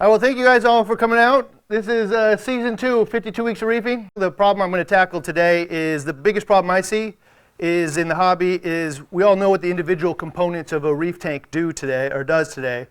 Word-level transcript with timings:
I 0.00 0.08
will 0.08 0.18
thank 0.18 0.36
you 0.36 0.44
guys 0.44 0.64
all 0.64 0.84
for 0.84 0.96
coming 0.96 1.20
out. 1.20 1.52
This 1.68 1.86
is 1.86 2.10
uh, 2.10 2.36
season 2.36 2.76
two, 2.76 3.06
52 3.06 3.44
weeks 3.44 3.62
of 3.62 3.68
reefing. 3.68 4.08
The 4.16 4.28
problem 4.28 4.60
I'm 4.60 4.72
going 4.72 4.80
to 4.80 4.84
tackle 4.84 5.20
today 5.20 5.68
is 5.70 6.04
the 6.04 6.12
biggest 6.12 6.48
problem 6.48 6.68
I 6.68 6.80
see 6.80 7.14
is 7.60 7.96
in 7.96 8.08
the 8.08 8.16
hobby 8.16 8.58
is 8.64 9.02
we 9.12 9.22
all 9.22 9.36
know 9.36 9.50
what 9.50 9.62
the 9.62 9.70
individual 9.70 10.12
components 10.12 10.72
of 10.72 10.84
a 10.84 10.92
reef 10.92 11.20
tank 11.20 11.48
do 11.52 11.72
today 11.72 12.10
or 12.10 12.24
does 12.24 12.52
today, 12.52 12.88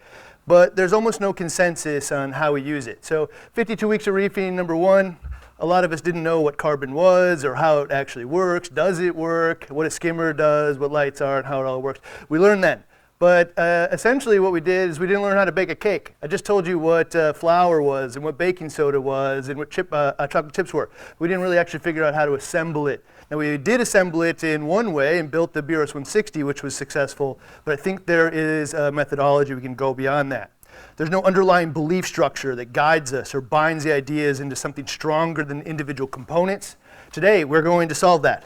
but 0.47 0.77
there's 0.77 0.93
almost 0.93 1.19
no 1.19 1.33
consensus 1.33 2.09
on 2.09 2.31
how 2.31 2.53
we 2.53 2.61
use 2.61 2.87
it. 2.87 3.03
So 3.03 3.29
52 3.51 3.85
weeks 3.85 4.07
of 4.07 4.13
reefing, 4.13 4.55
number 4.55 4.75
one, 4.75 5.17
a 5.59 5.65
lot 5.65 5.83
of 5.83 5.91
us 5.91 5.99
didn't 5.99 6.23
know 6.23 6.39
what 6.39 6.57
carbon 6.57 6.93
was 6.93 7.43
or 7.43 7.55
how 7.55 7.79
it 7.79 7.91
actually 7.91 8.25
works. 8.25 8.69
Does 8.69 8.99
it 8.99 9.13
work? 9.13 9.65
What 9.67 9.85
a 9.85 9.91
skimmer 9.91 10.31
does, 10.31 10.79
what 10.79 10.89
lights 10.89 11.19
are, 11.19 11.37
and 11.37 11.47
how 11.47 11.59
it 11.61 11.65
all 11.65 11.81
works. 11.81 11.99
We 12.29 12.39
learned 12.39 12.63
then. 12.63 12.85
But 13.23 13.57
uh, 13.57 13.87
essentially, 13.89 14.37
what 14.39 14.51
we 14.51 14.59
did 14.59 14.89
is 14.89 14.99
we 14.99 15.07
didn't 15.07 15.21
learn 15.21 15.37
how 15.37 15.45
to 15.45 15.51
bake 15.53 15.69
a 15.69 15.75
cake. 15.75 16.13
I 16.21 16.27
just 16.27 16.43
told 16.43 16.67
you 16.67 16.77
what 16.77 17.15
uh, 17.15 17.31
flour 17.31 17.81
was 17.81 18.17
and 18.17 18.25
what 18.25 18.37
baking 18.37 18.69
soda 18.69 18.99
was 18.99 19.47
and 19.47 19.57
what 19.57 19.71
chip, 19.71 19.93
uh, 19.93 20.11
uh, 20.19 20.27
chocolate 20.27 20.53
chips 20.53 20.73
were. 20.73 20.89
We 21.19 21.29
didn't 21.29 21.41
really 21.41 21.57
actually 21.57 21.79
figure 21.79 22.03
out 22.03 22.15
how 22.15 22.25
to 22.25 22.33
assemble 22.33 22.85
it. 22.87 23.01
Now, 23.31 23.37
we 23.37 23.55
did 23.57 23.79
assemble 23.79 24.23
it 24.23 24.43
in 24.43 24.65
one 24.65 24.91
way 24.91 25.19
and 25.19 25.31
built 25.31 25.53
the 25.53 25.63
BRS 25.63 25.93
160, 25.95 26.43
which 26.43 26.63
was 26.63 26.75
successful, 26.75 27.39
but 27.63 27.79
I 27.79 27.81
think 27.81 28.07
there 28.07 28.27
is 28.27 28.73
a 28.73 28.91
methodology 28.91 29.53
we 29.53 29.61
can 29.61 29.75
go 29.75 29.93
beyond 29.93 30.29
that. 30.33 30.51
There's 30.97 31.09
no 31.09 31.21
underlying 31.21 31.71
belief 31.71 32.05
structure 32.05 32.57
that 32.57 32.73
guides 32.73 33.13
us 33.13 33.33
or 33.33 33.39
binds 33.39 33.85
the 33.85 33.93
ideas 33.93 34.41
into 34.41 34.57
something 34.57 34.85
stronger 34.85 35.45
than 35.45 35.61
individual 35.61 36.09
components. 36.09 36.75
Today, 37.13 37.45
we're 37.45 37.61
going 37.61 37.87
to 37.87 37.95
solve 37.95 38.21
that. 38.23 38.43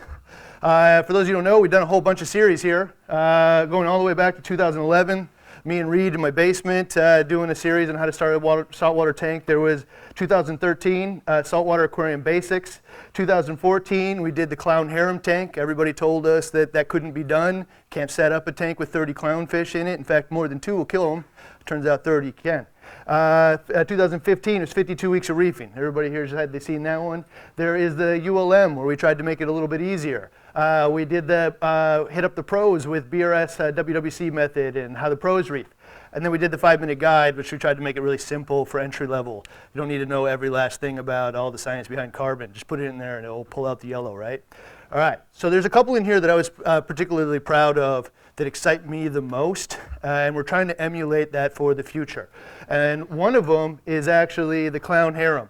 Uh, 0.61 1.03
for 1.03 1.13
those 1.13 1.23
of 1.23 1.27
you 1.29 1.35
who 1.35 1.43
don't 1.43 1.43
know, 1.43 1.59
we've 1.59 1.69
done 1.69 1.83
a 1.83 1.87
whole 1.87 2.01
bunch 2.01 2.21
of 2.21 2.27
series 2.27 2.63
here, 2.63 2.91
uh, 3.09 3.65
going 3.65 3.87
all 3.87 3.99
the 3.99 4.03
way 4.03 4.15
back 4.15 4.35
to 4.35 4.41
2011. 4.41 5.29
Me 5.65 5.79
and 5.79 5.89
Reed 5.89 6.15
in 6.15 6.21
my 6.21 6.31
basement 6.31 6.95
uh, 6.97 7.21
doing 7.23 7.49
a 7.49 7.55
series 7.55 7.89
on 7.89 7.95
how 7.95 8.05
to 8.05 8.11
start 8.11 8.33
a 8.33 8.39
water, 8.39 8.65
saltwater 8.71 9.13
tank. 9.13 9.45
There 9.45 9.59
was 9.59 9.85
2013, 10.15 11.21
uh, 11.27 11.43
Saltwater 11.43 11.83
Aquarium 11.83 12.21
Basics. 12.21 12.79
2014, 13.13 14.21
we 14.21 14.31
did 14.31 14.49
the 14.49 14.55
clown 14.55 14.89
harem 14.89 15.19
tank. 15.19 15.57
Everybody 15.57 15.93
told 15.93 16.25
us 16.25 16.49
that 16.51 16.73
that 16.73 16.87
couldn't 16.87 17.11
be 17.11 17.23
done. 17.23 17.67
Can't 17.89 18.09
set 18.09 18.31
up 18.31 18.47
a 18.47 18.51
tank 18.51 18.79
with 18.79 18.89
30 18.89 19.13
clownfish 19.13 19.75
in 19.75 19.87
it. 19.87 19.99
In 19.99 20.05
fact, 20.05 20.31
more 20.31 20.47
than 20.47 20.59
two 20.59 20.75
will 20.75 20.85
kill 20.85 21.13
them. 21.13 21.25
Turns 21.65 21.85
out 21.85 22.03
30 22.03 22.31
can. 22.31 22.65
Uh, 23.05 23.57
2015 23.57 24.61
is 24.61 24.73
52 24.73 25.09
weeks 25.09 25.29
of 25.29 25.37
reefing. 25.37 25.71
Everybody 25.75 26.09
here 26.09 26.21
has 26.25 26.31
had 26.31 26.51
they 26.53 26.59
seen 26.59 26.81
that 26.83 27.01
one? 27.01 27.25
There 27.57 27.75
is 27.75 27.95
the 27.95 28.21
ULM 28.25 28.75
where 28.75 28.85
we 28.85 28.95
tried 28.95 29.17
to 29.17 29.23
make 29.23 29.41
it 29.41 29.49
a 29.49 29.51
little 29.51 29.67
bit 29.67 29.81
easier. 29.81 30.31
Uh, 30.57 30.89
we 30.91 31.05
did 31.05 31.27
the 31.27 31.55
uh, 31.61 32.05
hit 32.05 32.23
up 32.23 32.33
the 32.33 32.41
pros 32.41 32.87
with 32.87 33.11
BRS 33.11 33.59
uh, 33.59 33.71
WWC 33.71 34.31
method 34.31 34.75
and 34.75 34.97
how 34.97 35.07
the 35.07 35.15
pros 35.15 35.51
reef. 35.51 35.67
And 36.13 36.25
then 36.25 36.31
we 36.31 36.39
did 36.39 36.49
the 36.49 36.57
five 36.57 36.81
minute 36.81 36.97
guide, 36.97 37.37
which 37.37 37.51
we 37.51 37.59
tried 37.59 37.77
to 37.77 37.83
make 37.83 37.95
it 37.95 38.01
really 38.01 38.17
simple 38.17 38.65
for 38.65 38.79
entry 38.79 39.05
level. 39.05 39.45
You 39.75 39.79
don't 39.79 39.87
need 39.87 39.99
to 39.99 40.07
know 40.07 40.25
every 40.25 40.49
last 40.49 40.81
thing 40.81 40.97
about 40.97 41.35
all 41.35 41.51
the 41.51 41.59
science 41.59 41.87
behind 41.87 42.11
carbon. 42.11 42.53
Just 42.53 42.65
put 42.65 42.79
it 42.79 42.85
in 42.85 42.97
there 42.97 43.17
and 43.17 43.25
it'll 43.25 43.45
pull 43.45 43.67
out 43.67 43.81
the 43.81 43.87
yellow, 43.87 44.15
right? 44.15 44.43
All 44.91 44.97
right, 44.97 45.19
so 45.31 45.51
there's 45.51 45.65
a 45.65 45.69
couple 45.69 45.93
in 45.93 46.03
here 46.03 46.19
that 46.19 46.29
I 46.29 46.33
was 46.33 46.49
uh, 46.65 46.81
particularly 46.81 47.37
proud 47.37 47.77
of 47.77 48.09
that 48.37 48.47
excite 48.47 48.89
me 48.89 49.09
the 49.09 49.21
most, 49.21 49.77
uh, 50.03 50.07
and 50.07 50.35
we're 50.35 50.41
trying 50.41 50.69
to 50.69 50.81
emulate 50.81 51.31
that 51.33 51.53
for 51.53 51.75
the 51.75 51.83
future. 51.83 52.29
And 52.67 53.07
one 53.09 53.35
of 53.35 53.45
them 53.45 53.79
is 53.85 54.07
actually 54.07 54.69
the 54.69 54.79
clown 54.79 55.13
harem. 55.13 55.49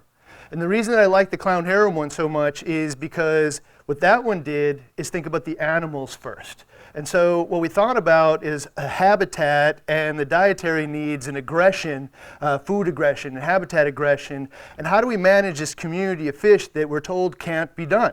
And 0.50 0.60
the 0.60 0.68
reason 0.68 0.92
that 0.92 1.00
I 1.00 1.06
like 1.06 1.30
the 1.30 1.36
clown 1.36 1.64
harem 1.64 1.94
one 1.94 2.10
so 2.10 2.28
much 2.28 2.62
is 2.62 2.94
because 2.94 3.60
what 3.88 4.00
that 4.00 4.22
one 4.22 4.42
did 4.42 4.82
is 4.98 5.08
think 5.08 5.24
about 5.24 5.46
the 5.46 5.58
animals 5.58 6.14
first. 6.14 6.66
And 6.94 7.08
so 7.08 7.44
what 7.44 7.62
we 7.62 7.68
thought 7.68 7.96
about 7.96 8.44
is 8.44 8.68
a 8.76 8.86
habitat 8.86 9.80
and 9.88 10.18
the 10.18 10.26
dietary 10.26 10.86
needs 10.86 11.26
and 11.26 11.38
aggression, 11.38 12.10
uh, 12.42 12.58
food 12.58 12.86
aggression 12.86 13.34
and 13.34 13.42
habitat 13.42 13.86
aggression, 13.86 14.50
and 14.76 14.86
how 14.86 15.00
do 15.00 15.06
we 15.06 15.16
manage 15.16 15.58
this 15.58 15.74
community 15.74 16.28
of 16.28 16.36
fish 16.36 16.68
that 16.68 16.86
we're 16.86 17.00
told 17.00 17.38
can't 17.38 17.74
be 17.76 17.86
done. 17.86 18.12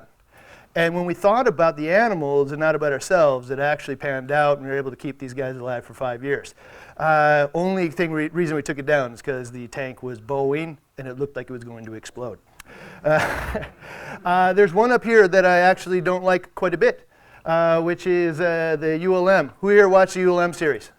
And 0.76 0.96
when 0.96 1.04
we 1.04 1.14
thought 1.14 1.46
about 1.46 1.76
the 1.76 1.92
animals 1.92 2.54
and 2.54 2.60
not 2.62 2.74
about 2.74 2.94
ourselves, 2.94 3.50
it 3.50 3.60
actually 3.60 3.98
panned 3.98 4.32
out 4.32 4.60
and 4.60 4.66
we 4.66 4.72
were 4.72 4.78
able 4.78 4.92
to 4.92 4.98
keep 4.98 5.20
these 5.20 5.34
guys 5.34 5.58
alive 5.58 5.84
for 5.84 5.94
five 5.94 6.24
years. 6.24 6.56
Uh, 6.96 7.50
only 7.54 7.90
thing 7.90 8.14
re- 8.14 8.30
reason 8.30 8.56
we 8.56 8.62
took 8.62 8.80
it 8.80 8.86
down 8.86 9.12
is 9.12 9.22
because 9.22 9.52
the 9.52 9.68
tank 9.68 10.02
was 10.02 10.22
bowing 10.22 10.78
and 10.98 11.06
it 11.06 11.20
looked 11.20 11.36
like 11.36 11.50
it 11.50 11.54
was 11.54 11.66
going 11.66 11.84
to 11.84 11.96
explode. 11.96 12.40
Uh, 13.04 13.64
uh, 14.26 14.54
there's 14.54 14.74
one 14.74 14.92
up 14.92 15.04
here 15.04 15.28
that 15.28 15.46
I 15.46 15.60
actually 15.60 16.02
don't 16.02 16.24
like 16.24 16.54
quite 16.56 16.74
a 16.74 16.78
bit, 16.78 17.08
uh, 17.46 17.82
which 17.82 18.08
is 18.08 18.40
uh, 18.40 18.78
the 18.80 19.04
ULM. 19.06 19.52
Who 19.60 19.70
here 19.70 19.90
watched 19.90 20.14
the 20.14 20.30
ULM 20.30 20.54
series? 20.54 20.92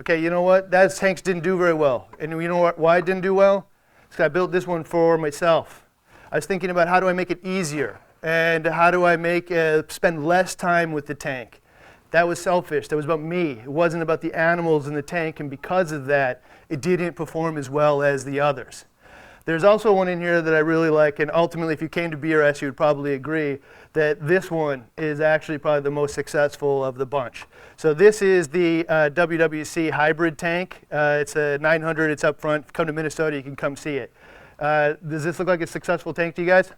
Okay, 0.00 0.20
you 0.20 0.30
know 0.30 0.42
what? 0.42 0.70
That 0.70 0.94
tanks 0.94 1.22
didn't 1.22 1.42
do 1.42 1.56
very 1.56 1.74
well. 1.74 2.08
And 2.18 2.32
you 2.32 2.48
know 2.48 2.58
what, 2.58 2.78
why 2.78 2.98
it 2.98 3.06
didn't 3.06 3.22
do 3.22 3.34
well? 3.34 3.68
Because 4.08 4.24
I 4.24 4.28
built 4.28 4.52
this 4.52 4.66
one 4.66 4.84
for 4.84 5.16
myself. 5.16 5.86
I 6.30 6.36
was 6.36 6.46
thinking 6.46 6.70
about 6.70 6.88
how 6.88 7.00
do 7.00 7.08
I 7.08 7.12
make 7.12 7.30
it 7.30 7.44
easier 7.44 8.00
and 8.22 8.66
how 8.66 8.90
do 8.90 9.04
I 9.04 9.16
make 9.16 9.50
uh, 9.50 9.82
spend 9.88 10.26
less 10.26 10.54
time 10.54 10.92
with 10.92 11.06
the 11.06 11.14
tank. 11.14 11.62
That 12.10 12.28
was 12.28 12.40
selfish. 12.40 12.88
That 12.88 12.96
was 12.96 13.04
about 13.04 13.20
me. 13.20 13.52
It 13.52 13.68
wasn't 13.68 14.02
about 14.02 14.20
the 14.20 14.32
animals 14.34 14.86
in 14.86 14.94
the 14.94 15.02
tank, 15.02 15.40
and 15.40 15.50
because 15.50 15.92
of 15.92 16.06
that, 16.06 16.42
it 16.68 16.80
didn't 16.80 17.14
perform 17.14 17.58
as 17.58 17.68
well 17.68 18.02
as 18.02 18.24
the 18.24 18.40
others. 18.40 18.84
There's 19.46 19.62
also 19.62 19.92
one 19.92 20.08
in 20.08 20.20
here 20.20 20.42
that 20.42 20.54
I 20.54 20.58
really 20.58 20.90
like, 20.90 21.20
and 21.20 21.30
ultimately, 21.32 21.72
if 21.72 21.80
you 21.80 21.88
came 21.88 22.10
to 22.10 22.16
BRS, 22.16 22.60
you 22.60 22.66
would 22.66 22.76
probably 22.76 23.14
agree 23.14 23.60
that 23.92 24.26
this 24.26 24.50
one 24.50 24.86
is 24.98 25.20
actually 25.20 25.58
probably 25.58 25.82
the 25.82 25.90
most 25.92 26.14
successful 26.14 26.84
of 26.84 26.96
the 26.96 27.06
bunch. 27.06 27.44
So 27.76 27.94
this 27.94 28.22
is 28.22 28.48
the 28.48 28.84
uh, 28.88 29.10
WWC 29.10 29.92
hybrid 29.92 30.36
tank. 30.36 30.82
Uh, 30.90 31.18
it's 31.20 31.36
a 31.36 31.58
900. 31.58 32.10
It's 32.10 32.24
up 32.24 32.40
front. 32.40 32.72
Come 32.72 32.88
to 32.88 32.92
Minnesota, 32.92 33.36
you 33.36 33.42
can 33.44 33.54
come 33.54 33.76
see 33.76 33.98
it. 33.98 34.12
Uh, 34.58 34.94
does 35.08 35.22
this 35.22 35.38
look 35.38 35.46
like 35.46 35.60
a 35.60 35.66
successful 35.66 36.12
tank 36.12 36.34
to 36.34 36.42
you 36.42 36.48
guys? 36.48 36.72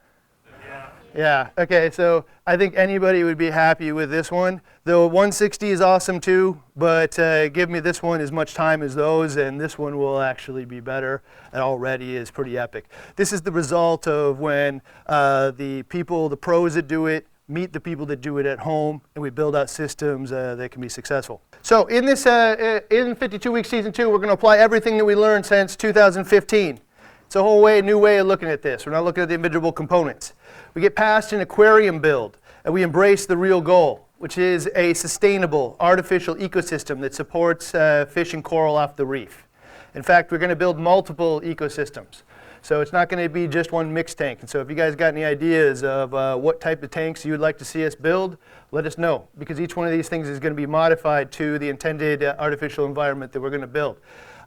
Yeah, 1.19 1.49
okay, 1.59 1.91
so 1.91 2.27
I 2.47 2.56
think 2.56 2.77
anybody 2.77 3.25
would 3.25 3.39
be 3.39 3.51
happy 3.51 3.91
with 3.91 4.09
this 4.09 4.31
one. 4.31 4.61
The 4.84 5.01
160 5.01 5.71
is 5.71 5.81
awesome 5.81 6.21
too, 6.21 6.62
but 6.77 7.19
uh, 7.19 7.49
give 7.49 7.69
me 7.69 7.81
this 7.81 8.05
one 8.05 8.21
as 8.21 8.31
much 8.31 8.55
time 8.55 8.83
as 8.83 8.95
those, 8.95 9.34
and 9.34 9.61
this 9.61 9.77
one 9.77 9.99
will 9.99 10.21
actually 10.21 10.65
be 10.65 10.79
better. 10.79 11.25
It 11.53 11.56
already 11.56 12.15
is 12.15 12.31
pretty 12.31 12.56
epic. 12.56 12.89
This 13.17 13.33
is 13.33 13.43
the 13.43 13.51
result 13.51 14.06
of 14.06 14.39
when 14.39 14.81
uh, 15.09 15.51
the 15.51 15.83
people, 15.89 16.29
the 16.29 16.37
pros 16.37 16.75
that 16.75 16.87
do 16.87 17.06
it, 17.06 17.27
meet 17.49 17.73
the 17.73 17.81
people 17.81 18.06
that 18.06 18.21
do 18.21 18.39
it 18.39 18.47
at 18.47 18.61
home, 18.61 19.03
and 19.17 19.23
we 19.23 19.31
build 19.31 19.56
out 19.56 19.69
systems 19.69 20.31
uh, 20.31 20.55
that 20.55 20.71
can 20.71 20.81
be 20.81 20.89
successful. 20.89 21.43
So 21.62 21.87
in 21.87 22.06
this, 22.06 22.27
uh, 22.27 22.81
uh, 22.93 22.95
in 22.95 23.17
52 23.17 23.50
week 23.50 23.67
season 23.67 23.91
two, 23.91 24.09
we're 24.09 24.19
going 24.19 24.29
to 24.29 24.35
apply 24.35 24.59
everything 24.59 24.97
that 24.99 25.05
we 25.05 25.17
learned 25.17 25.45
since 25.45 25.75
2015. 25.75 26.79
It's 27.27 27.35
a 27.35 27.43
whole 27.43 27.61
way, 27.61 27.83
new 27.83 27.99
way 27.99 28.19
of 28.19 28.29
looking 28.29 28.49
at 28.49 28.62
this. 28.62 28.87
We're 28.87 28.93
not 28.93 29.05
looking 29.05 29.25
at 29.25 29.29
the 29.29 29.35
individual 29.35 29.73
components. 29.73 30.35
We 30.78 30.83
get 30.83 30.94
past 30.94 31.33
an 31.33 31.41
aquarium 31.41 31.99
build 31.99 32.39
and 32.65 32.72
we 32.72 32.84
embrace 32.84 33.27
the 33.27 33.37
real 33.37 33.61
goal, 33.61 34.06
which 34.19 34.39
is 34.39 34.71
a 34.77 34.94
sustainable 34.94 35.75
artificial 35.81 36.37
ecosystem 36.37 37.00
that 37.00 37.16
supports 37.16 37.75
uh, 37.75 38.06
fish 38.09 38.33
and 38.33 38.44
coral 38.44 38.77
off 38.77 38.94
the 38.94 39.05
reef. 39.05 39.49
In 39.97 40.05
fact, 40.05 40.31
we're 40.31 40.38
going 40.38 40.50
to 40.50 40.55
build 40.55 40.78
multiple 40.78 41.41
ecosystems. 41.41 42.22
So 42.62 42.81
it's 42.81 42.93
not 42.93 43.09
going 43.09 43.21
to 43.21 43.28
be 43.28 43.49
just 43.49 43.72
one 43.72 43.93
mixed 43.93 44.19
tank. 44.19 44.38
And 44.38 44.49
so 44.49 44.61
if 44.61 44.71
you 44.71 44.77
guys 44.77 44.94
got 44.94 45.15
any 45.15 45.25
ideas 45.25 45.83
of 45.83 46.15
uh, 46.15 46.37
what 46.37 46.61
type 46.61 46.81
of 46.84 46.93
tanks 46.93 47.25
you 47.25 47.33
would 47.33 47.41
like 47.41 47.59
to 47.59 47.65
see 47.65 47.84
us 47.84 47.97
build, 47.97 48.37
let 48.71 48.87
us 48.87 48.99
know 48.99 49.27
because 49.37 49.61
each 49.61 49.75
one 49.75 49.88
of 49.88 49.93
these 49.93 50.09
things 50.09 50.28
is 50.28 50.38
going 50.38 50.53
to 50.53 50.56
be 50.56 50.67
modified 50.67 51.33
to 51.33 51.59
the 51.59 51.69
intended 51.69 52.22
uh, 52.22 52.37
artificial 52.38 52.87
environment 52.87 53.33
that 53.33 53.41
we're 53.41 53.50
going 53.50 53.62
to 53.62 53.67
build. 53.67 53.97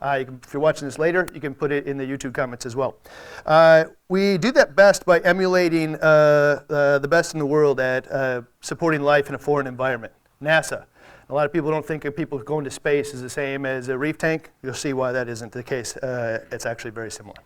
Uh, 0.01 0.23
can, 0.23 0.39
if 0.43 0.53
you're 0.53 0.61
watching 0.61 0.87
this 0.87 0.97
later, 0.97 1.27
you 1.33 1.39
can 1.39 1.53
put 1.53 1.71
it 1.71 1.85
in 1.85 1.97
the 1.97 2.03
YouTube 2.03 2.33
comments 2.33 2.65
as 2.65 2.75
well. 2.75 2.97
Uh, 3.45 3.85
we 4.09 4.37
do 4.37 4.51
that 4.51 4.75
best 4.75 5.05
by 5.05 5.19
emulating 5.19 5.95
uh, 5.95 6.63
uh 6.69 6.99
the 6.99 7.07
best 7.07 7.33
in 7.33 7.39
the 7.39 7.45
world 7.45 7.79
at 7.79 8.11
uh, 8.11 8.41
supporting 8.61 9.01
life 9.01 9.29
in 9.29 9.35
a 9.35 9.39
foreign 9.39 9.67
environment. 9.67 10.13
NASA. 10.41 10.85
A 11.29 11.33
lot 11.33 11.45
of 11.45 11.53
people 11.53 11.71
don't 11.71 11.85
think 11.85 12.03
of 12.03 12.15
people 12.15 12.37
going 12.39 12.65
to 12.65 12.71
space 12.71 13.13
as 13.13 13.21
the 13.21 13.29
same 13.29 13.65
as 13.65 13.87
a 13.87 13.97
reef 13.97 14.17
tank. 14.17 14.51
You'll 14.63 14.73
see 14.73 14.91
why 14.91 15.13
that 15.13 15.29
isn't 15.29 15.53
the 15.53 15.63
case. 15.63 15.95
Uh, 15.95 16.43
it's 16.51 16.65
actually 16.65 16.91
very 16.91 17.11
similar. 17.11 17.37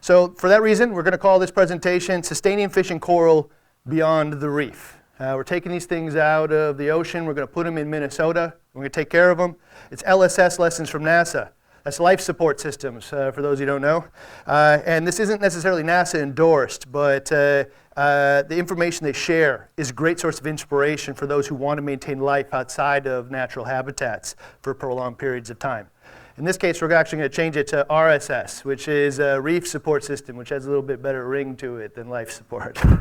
So 0.00 0.28
for 0.38 0.48
that 0.48 0.62
reason, 0.62 0.92
we're 0.92 1.02
going 1.02 1.12
to 1.12 1.18
call 1.18 1.38
this 1.38 1.50
presentation 1.50 2.22
Sustaining 2.22 2.68
Fish 2.68 2.90
and 2.90 3.00
Coral 3.00 3.50
Beyond 3.88 4.34
the 4.34 4.50
Reef. 4.50 4.98
Uh, 5.20 5.34
we're 5.36 5.44
taking 5.44 5.70
these 5.70 5.86
things 5.86 6.16
out 6.16 6.50
of 6.50 6.76
the 6.76 6.90
ocean. 6.90 7.24
We're 7.24 7.34
going 7.34 7.46
to 7.46 7.52
put 7.52 7.64
them 7.64 7.78
in 7.78 7.88
Minnesota. 7.88 8.54
We're 8.72 8.80
going 8.80 8.90
to 8.90 9.00
take 9.00 9.10
care 9.10 9.30
of 9.30 9.38
them. 9.38 9.54
It's 9.92 10.02
LSS 10.02 10.58
lessons 10.58 10.90
from 10.90 11.04
NASA. 11.04 11.50
That's 11.84 12.00
life 12.00 12.20
support 12.20 12.58
systems, 12.58 13.12
uh, 13.12 13.30
for 13.30 13.40
those 13.40 13.60
who 13.60 13.66
don't 13.66 13.82
know. 13.82 14.06
Uh, 14.46 14.78
and 14.84 15.06
this 15.06 15.20
isn't 15.20 15.40
necessarily 15.40 15.84
NASA 15.84 16.20
endorsed, 16.20 16.90
but 16.90 17.30
uh, 17.30 17.64
uh, 17.96 18.42
the 18.42 18.56
information 18.58 19.04
they 19.04 19.12
share 19.12 19.68
is 19.76 19.90
a 19.90 19.92
great 19.92 20.18
source 20.18 20.40
of 20.40 20.46
inspiration 20.46 21.14
for 21.14 21.26
those 21.26 21.46
who 21.46 21.54
want 21.54 21.78
to 21.78 21.82
maintain 21.82 22.18
life 22.18 22.52
outside 22.52 23.06
of 23.06 23.30
natural 23.30 23.66
habitats 23.66 24.34
for 24.62 24.74
prolonged 24.74 25.18
periods 25.18 25.50
of 25.50 25.58
time. 25.60 25.86
In 26.36 26.44
this 26.44 26.58
case, 26.58 26.82
we're 26.82 26.90
actually 26.90 27.18
going 27.18 27.30
to 27.30 27.36
change 27.36 27.56
it 27.56 27.68
to 27.68 27.86
RSS, 27.88 28.64
which 28.64 28.88
is 28.88 29.20
a 29.20 29.40
reef 29.40 29.68
support 29.68 30.02
system, 30.02 30.34
which 30.36 30.48
has 30.48 30.66
a 30.66 30.68
little 30.68 30.82
bit 30.82 31.00
better 31.00 31.28
ring 31.28 31.54
to 31.58 31.76
it 31.76 31.94
than 31.94 32.08
life 32.08 32.28
support. 32.32 32.84
uh, 32.84 33.00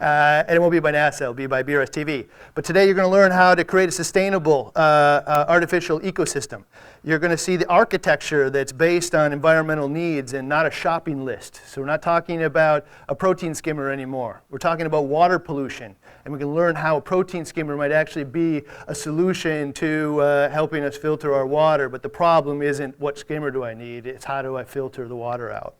and 0.00 0.50
it 0.50 0.60
won't 0.60 0.72
be 0.72 0.78
by 0.78 0.92
NASA, 0.92 1.22
it'll 1.22 1.32
be 1.32 1.46
by 1.46 1.62
BRS-TV. 1.62 2.28
But 2.54 2.66
today 2.66 2.84
you're 2.84 2.94
going 2.94 3.08
to 3.08 3.10
learn 3.10 3.30
how 3.30 3.54
to 3.54 3.64
create 3.64 3.88
a 3.88 3.92
sustainable 3.92 4.72
uh, 4.76 4.80
uh, 4.80 5.46
artificial 5.48 5.98
ecosystem. 6.00 6.64
You're 7.02 7.18
going 7.18 7.30
to 7.30 7.38
see 7.38 7.56
the 7.56 7.66
architecture 7.70 8.50
that's 8.50 8.72
based 8.72 9.14
on 9.14 9.32
environmental 9.32 9.88
needs 9.88 10.34
and 10.34 10.46
not 10.46 10.66
a 10.66 10.70
shopping 10.70 11.24
list. 11.24 11.62
So 11.66 11.80
we're 11.80 11.86
not 11.86 12.02
talking 12.02 12.42
about 12.42 12.86
a 13.08 13.14
protein 13.14 13.54
skimmer 13.54 13.90
anymore. 13.90 14.42
We're 14.50 14.58
talking 14.58 14.84
about 14.84 15.06
water 15.06 15.38
pollution. 15.38 15.96
And 16.28 16.34
we 16.34 16.40
can 16.40 16.54
learn 16.54 16.76
how 16.76 16.98
a 16.98 17.00
protein 17.00 17.46
skimmer 17.46 17.74
might 17.74 17.90
actually 17.90 18.24
be 18.24 18.60
a 18.86 18.94
solution 18.94 19.72
to 19.72 20.20
uh, 20.20 20.50
helping 20.50 20.84
us 20.84 20.94
filter 20.94 21.32
our 21.32 21.46
water. 21.46 21.88
But 21.88 22.02
the 22.02 22.10
problem 22.10 22.60
isn't 22.60 23.00
what 23.00 23.16
skimmer 23.16 23.50
do 23.50 23.64
I 23.64 23.72
need, 23.72 24.06
it's 24.06 24.26
how 24.26 24.42
do 24.42 24.54
I 24.54 24.64
filter 24.64 25.08
the 25.08 25.16
water 25.16 25.50
out. 25.50 25.76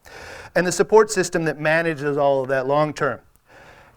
And 0.54 0.66
the 0.66 0.72
support 0.72 1.10
system 1.10 1.44
that 1.44 1.60
manages 1.60 2.16
all 2.16 2.40
of 2.40 2.48
that 2.48 2.66
long 2.66 2.94
term. 2.94 3.20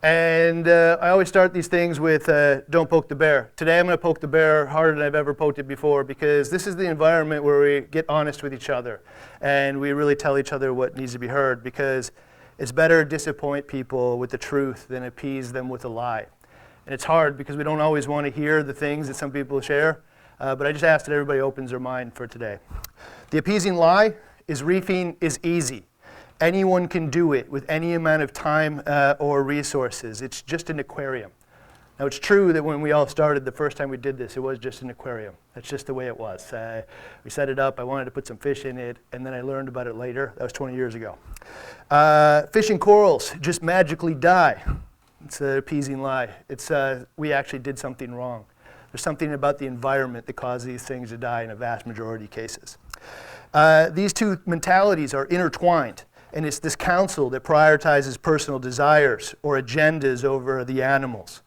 And 0.04 0.68
uh, 0.68 0.98
I 1.00 1.12
always 1.12 1.30
start 1.30 1.54
these 1.54 1.70
things 1.70 2.02
with 2.02 2.28
uh, 2.28 2.64
don't 2.70 2.90
poke 2.90 3.08
the 3.08 3.16
bear. 3.16 3.54
Today 3.56 3.80
I'm 3.80 3.86
going 3.86 3.98
to 3.98 4.02
poke 4.02 4.20
the 4.20 4.28
bear 4.28 4.66
harder 4.66 4.96
than 4.96 5.06
I've 5.06 5.16
ever 5.16 5.34
poked 5.34 5.58
it 5.58 5.70
before 5.70 6.04
because 6.04 6.50
this 6.50 6.68
is 6.68 6.76
the 6.76 6.90
environment 6.90 7.46
where 7.46 7.62
we 7.62 7.88
get 7.92 8.04
honest 8.10 8.44
with 8.44 8.54
each 8.54 8.70
other 8.70 9.00
and 9.40 9.80
we 9.80 9.94
really 9.94 10.18
tell 10.18 10.38
each 10.38 10.52
other 10.52 10.74
what 10.74 10.98
needs 10.98 11.14
to 11.14 11.20
be 11.20 11.28
heard 11.28 11.64
because 11.64 12.12
it's 12.62 12.72
better 12.72 13.04
to 13.04 13.10
disappoint 13.10 13.68
people 13.68 14.20
with 14.20 14.30
the 14.30 14.38
truth 14.38 14.88
than 14.88 15.04
appease 15.04 15.52
them 15.52 15.70
with 15.70 15.84
a 15.84 15.88
lie. 15.88 16.28
And 16.86 16.94
it's 16.94 17.04
hard 17.04 17.38
because 17.38 17.56
we 17.56 17.64
don't 17.64 17.80
always 17.80 18.08
want 18.08 18.26
to 18.26 18.32
hear 18.32 18.64
the 18.64 18.74
things 18.74 19.08
that 19.08 19.16
some 19.16 19.32
people 19.32 19.62
share, 19.62 20.02
uh, 20.40 20.56
but 20.56 20.66
I 20.66 20.72
just 20.72 20.84
ask 20.84 21.06
that 21.06 21.12
everybody 21.12 21.40
opens 21.40 21.70
their 21.70 21.80
mind 21.80 22.14
for 22.16 22.28
today. 22.28 22.60
The 23.30 23.38
appeasing 23.38 23.76
lie 23.76 24.16
is 24.48 24.64
reefing 24.64 25.16
is 25.22 25.40
easy. 25.44 25.86
Anyone 26.40 26.88
can 26.88 27.10
do 27.10 27.34
it 27.34 27.50
with 27.50 27.70
any 27.70 27.94
amount 27.94 28.24
of 28.24 28.34
time 28.34 28.82
uh, 28.88 29.14
or 29.20 29.44
resources. 29.44 30.24
It's 30.24 30.42
just 30.42 30.72
an 30.72 30.80
aquarium. 30.80 31.32
Now, 32.00 32.08
it's 32.08 32.18
true 32.18 32.52
that 32.52 32.64
when 32.64 32.82
we 32.82 32.94
all 32.94 33.06
started 33.06 33.46
the 33.46 33.52
first 33.52 33.78
time 33.78 33.90
we 33.90 33.98
did 33.98 34.18
this, 34.18 34.36
it 34.36 34.40
was 34.40 34.58
just 34.58 34.82
an 34.82 34.90
aquarium. 34.90 35.36
That's 35.54 35.70
just 35.70 35.86
the 35.86 35.94
way 35.94 36.08
it 36.08 36.20
was. 36.20 36.52
Uh, 36.52 36.82
we 37.24 37.30
set 37.30 37.48
it 37.48 37.60
up, 37.60 37.80
I 37.80 37.84
wanted 37.84 38.06
to 38.06 38.12
put 38.12 38.26
some 38.26 38.38
fish 38.38 38.66
in 38.66 38.80
it, 38.80 38.98
and 39.12 39.24
then 39.24 39.36
I 39.36 39.42
learned 39.42 39.68
about 39.68 39.86
it 39.86 39.96
later. 39.96 40.34
That 40.38 40.44
was 40.44 40.52
20 40.52 40.76
years 40.76 40.96
ago. 40.96 41.20
Uh, 41.92 42.48
fish 42.48 42.72
and 42.72 42.82
corals 42.82 43.36
just 43.40 43.62
magically 43.62 44.16
die. 44.16 44.64
It's 45.26 45.42
an 45.42 45.58
appeasing 45.58 46.02
lie. 46.02 46.30
It's, 46.50 46.72
uh, 46.72 47.06
we 47.18 47.32
actually 47.32 47.60
did 47.60 47.78
something 47.80 48.14
wrong. 48.14 48.46
There's 48.92 49.02
something 49.02 49.34
about 49.34 49.58
the 49.58 49.68
environment 49.68 50.26
that 50.26 50.34
caused 50.34 50.66
these 50.66 50.84
things 50.84 51.10
to 51.10 51.18
die 51.18 51.44
in 51.44 51.52
a 51.52 51.56
vast 51.56 51.88
majority 51.88 52.26
of 52.26 52.32
cases. 52.32 52.78
Uh, 53.54 53.90
these 53.90 54.14
two 54.14 54.40
mentalities 54.46 55.14
are 55.14 55.26
intertwined. 55.26 56.04
And 56.34 56.46
it's 56.46 56.60
this 56.60 56.76
council 56.76 57.30
that 57.32 57.44
prioritizes 57.44 58.22
personal 58.22 58.60
desires 58.60 59.36
or 59.44 59.62
agendas 59.62 60.24
over 60.24 60.64
the 60.64 60.82
animals. 60.82 61.42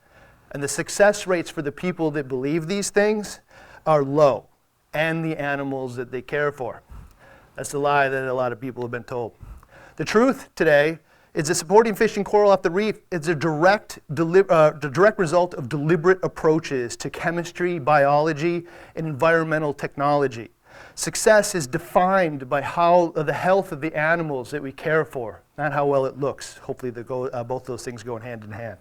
And 0.51 0.63
the 0.63 0.69
success 0.69 1.27
rates 1.27 1.51
for 1.51 1.63
the 1.63 1.73
people 1.73 2.11
that 2.13 2.29
believe 2.29 2.67
these 2.67 2.91
things 2.91 3.41
are 3.87 4.03
low, 4.03 4.47
and 4.93 5.25
the 5.25 5.37
animals 5.37 5.97
that 5.97 6.11
they 6.11 6.23
care 6.23 6.53
for. 6.53 6.83
That's 7.57 7.71
the 7.71 7.79
lie 7.79 8.09
that 8.09 8.25
a 8.25 8.35
lot 8.35 8.53
of 8.53 8.61
people 8.61 8.83
have 8.83 8.91
been 8.91 9.05
told. 9.05 9.35
The 9.97 10.05
truth 10.05 10.49
today 10.55 10.99
is 11.35 11.49
that 11.49 11.57
supporting 11.57 11.95
fish 11.95 12.17
and 12.17 12.25
coral 12.25 12.51
off 12.51 12.63
the 12.63 12.71
reef 12.71 13.01
is 13.11 13.27
a 13.27 13.35
direct, 13.35 13.99
deli- 14.15 14.45
uh, 14.49 14.71
the 14.71 14.89
direct 14.89 15.19
result 15.19 15.53
of 15.55 15.69
deliberate 15.69 16.21
approaches 16.23 16.97
to 16.97 17.11
chemistry, 17.11 17.79
biology, 17.79 18.65
and 18.95 19.07
environmental 19.07 19.75
technology. 19.75 20.51
Success 20.95 21.57
is 21.57 21.67
defined 21.67 22.49
by 22.49 22.63
how 22.63 23.13
uh, 23.17 23.25
the 23.25 23.33
health 23.33 23.73
of 23.73 23.81
the 23.81 23.95
animals 23.97 24.53
that 24.53 24.63
we 24.63 24.71
care 24.71 25.05
for, 25.05 25.43
not 25.59 25.73
how 25.73 25.85
well 25.87 26.07
it 26.07 26.19
looks. 26.19 26.59
Hopefully, 26.59 26.93
go, 26.93 27.27
uh, 27.27 27.43
both 27.43 27.65
those 27.65 27.85
things 27.85 28.05
go 28.05 28.17
hand 28.19 28.45
in 28.45 28.53
hand. 28.53 28.79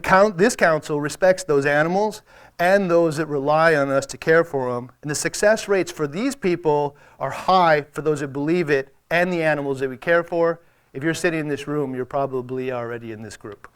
Count, 0.00 0.36
this 0.36 0.56
council 0.56 1.00
respects 1.00 1.44
those 1.44 1.64
animals 1.64 2.22
and 2.58 2.90
those 2.90 3.16
that 3.16 3.26
rely 3.26 3.74
on 3.74 3.90
us 3.90 4.04
to 4.06 4.18
care 4.18 4.44
for 4.44 4.74
them. 4.74 4.90
And 5.02 5.10
the 5.10 5.14
success 5.14 5.68
rates 5.68 5.90
for 5.90 6.06
these 6.06 6.34
people 6.34 6.96
are 7.18 7.30
high 7.30 7.82
for 7.92 8.02
those 8.02 8.20
that 8.20 8.28
believe 8.28 8.68
it 8.68 8.94
and 9.10 9.32
the 9.32 9.42
animals 9.42 9.80
that 9.80 9.88
we 9.88 9.96
care 9.96 10.22
for. 10.22 10.60
If 10.96 11.04
you're 11.04 11.12
sitting 11.12 11.40
in 11.40 11.48
this 11.48 11.68
room, 11.68 11.94
you're 11.94 12.06
probably 12.06 12.72
already 12.72 13.12
in 13.12 13.20
this 13.20 13.36
group. 13.36 13.68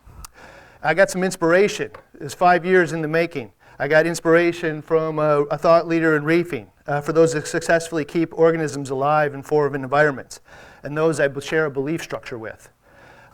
I 0.82 0.94
got 0.94 1.10
some 1.10 1.22
inspiration. 1.22 1.90
It's 2.18 2.32
five 2.32 2.64
years 2.64 2.94
in 2.94 3.02
the 3.02 3.08
making. 3.08 3.52
I 3.78 3.88
got 3.88 4.06
inspiration 4.06 4.80
from 4.80 5.18
a, 5.18 5.42
a 5.50 5.58
thought 5.58 5.86
leader 5.86 6.16
in 6.16 6.24
reefing 6.24 6.68
uh, 6.86 7.02
for 7.02 7.12
those 7.12 7.34
that 7.34 7.46
successfully 7.46 8.06
keep 8.06 8.32
organisms 8.38 8.88
alive 8.88 9.34
in 9.34 9.42
foreign 9.42 9.74
environments, 9.74 10.40
and 10.82 10.96
those 10.96 11.20
I 11.20 11.28
share 11.40 11.66
a 11.66 11.70
belief 11.70 12.02
structure 12.02 12.38
with. 12.38 12.70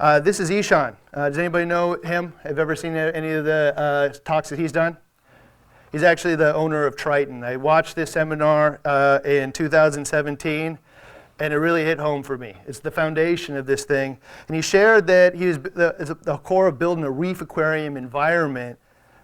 Uh, 0.00 0.18
this 0.18 0.40
is 0.40 0.50
Ehsan. 0.50 0.96
Uh, 1.14 1.28
does 1.28 1.38
anybody 1.38 1.64
know 1.64 1.92
him? 2.02 2.32
Have 2.42 2.58
ever 2.58 2.74
seen 2.74 2.96
any 2.96 3.30
of 3.30 3.44
the 3.44 3.72
uh, 3.76 4.08
talks 4.24 4.48
that 4.48 4.58
he's 4.58 4.72
done? 4.72 4.96
He's 5.92 6.02
actually 6.02 6.34
the 6.34 6.52
owner 6.56 6.86
of 6.86 6.96
Triton. 6.96 7.44
I 7.44 7.56
watched 7.56 7.94
this 7.94 8.10
seminar 8.10 8.80
uh, 8.84 9.20
in 9.24 9.52
2017 9.52 10.76
and 11.38 11.52
it 11.52 11.58
really 11.58 11.84
hit 11.84 11.98
home 11.98 12.22
for 12.22 12.38
me. 12.38 12.54
It's 12.66 12.78
the 12.78 12.90
foundation 12.90 13.56
of 13.56 13.66
this 13.66 13.84
thing. 13.84 14.18
And 14.48 14.54
he 14.54 14.62
shared 14.62 15.06
that 15.08 15.34
he 15.34 15.46
was 15.46 15.58
the, 15.58 16.16
the 16.22 16.38
core 16.38 16.66
of 16.66 16.78
building 16.78 17.04
a 17.04 17.10
reef 17.10 17.40
aquarium 17.40 17.96
environment 17.96 18.78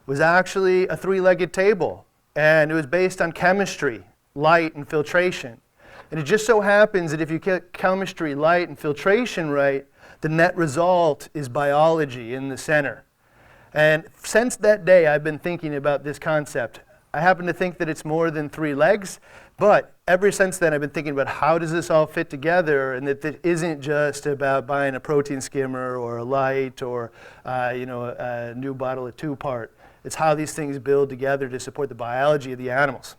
was 0.07 0.21
actually 0.21 0.87
a 0.89 0.97
three 0.97 1.21
legged 1.21 1.53
table, 1.53 2.07
and 2.35 2.71
it 2.71 2.75
was 2.75 2.87
based 2.87 3.23
on 3.23 3.33
chemistry, 3.33 4.05
light, 4.35 4.75
and 4.75 4.89
filtration. 4.89 5.61
And 6.11 6.21
it 6.21 6.25
just 6.25 6.45
so 6.45 6.61
happens 6.61 7.13
that 7.13 7.21
if 7.21 7.31
you 7.31 7.39
get 7.39 7.73
chemistry, 7.73 8.35
light, 8.35 8.69
and 8.69 8.79
filtration 8.79 9.51
right, 9.51 9.87
the 10.21 10.29
net 10.29 10.57
result 10.57 11.29
is 11.33 11.49
biology 11.49 12.35
in 12.35 12.49
the 12.49 12.59
center. 12.59 13.05
And 13.73 14.05
since 14.23 14.57
that 14.57 14.85
day, 14.85 15.07
I've 15.07 15.25
been 15.25 15.39
thinking 15.39 15.75
about 15.75 16.05
this 16.05 16.19
concept. 16.19 16.81
I 17.15 17.21
happen 17.21 17.47
to 17.47 17.53
think 17.53 17.79
that 17.79 17.89
it's 17.89 18.05
more 18.05 18.31
than 18.31 18.49
three 18.49 18.75
legs, 18.75 19.21
but 19.63 19.95
ever 20.09 20.33
since 20.33 20.59
then, 20.59 20.75
I've 20.75 20.81
been 20.81 20.91
thinking 20.91 21.13
about 21.13 21.29
how 21.29 21.57
does 21.57 21.71
this 21.71 21.89
all 21.89 22.05
fit 22.05 22.29
together, 22.29 22.95
and 22.95 23.07
that 23.07 23.25
it 23.25 23.39
isn't 23.45 23.81
just 23.81 24.27
about 24.27 24.67
buying 24.67 24.97
a 24.97 24.99
protein 24.99 25.41
skimmer 25.41 25.97
or 25.97 26.17
a 26.17 26.25
light 26.25 26.83
or 26.83 27.13
uh, 27.45 27.73
you 27.73 27.87
know 27.87 28.07
a, 28.07 28.51
a 28.51 28.55
new 28.57 28.75
bottle 28.75 29.07
of 29.07 29.17
two 29.17 29.37
part. 29.37 29.73
It's 30.03 30.17
how 30.17 30.35
these 30.35 30.53
things 30.53 30.81
build 30.81 31.11
together 31.11 31.49
to 31.49 31.61
support 31.61 31.91
the 31.91 31.95
biology 31.95 32.51
of 32.51 32.59
the 32.59 32.71
animals. 32.71 33.15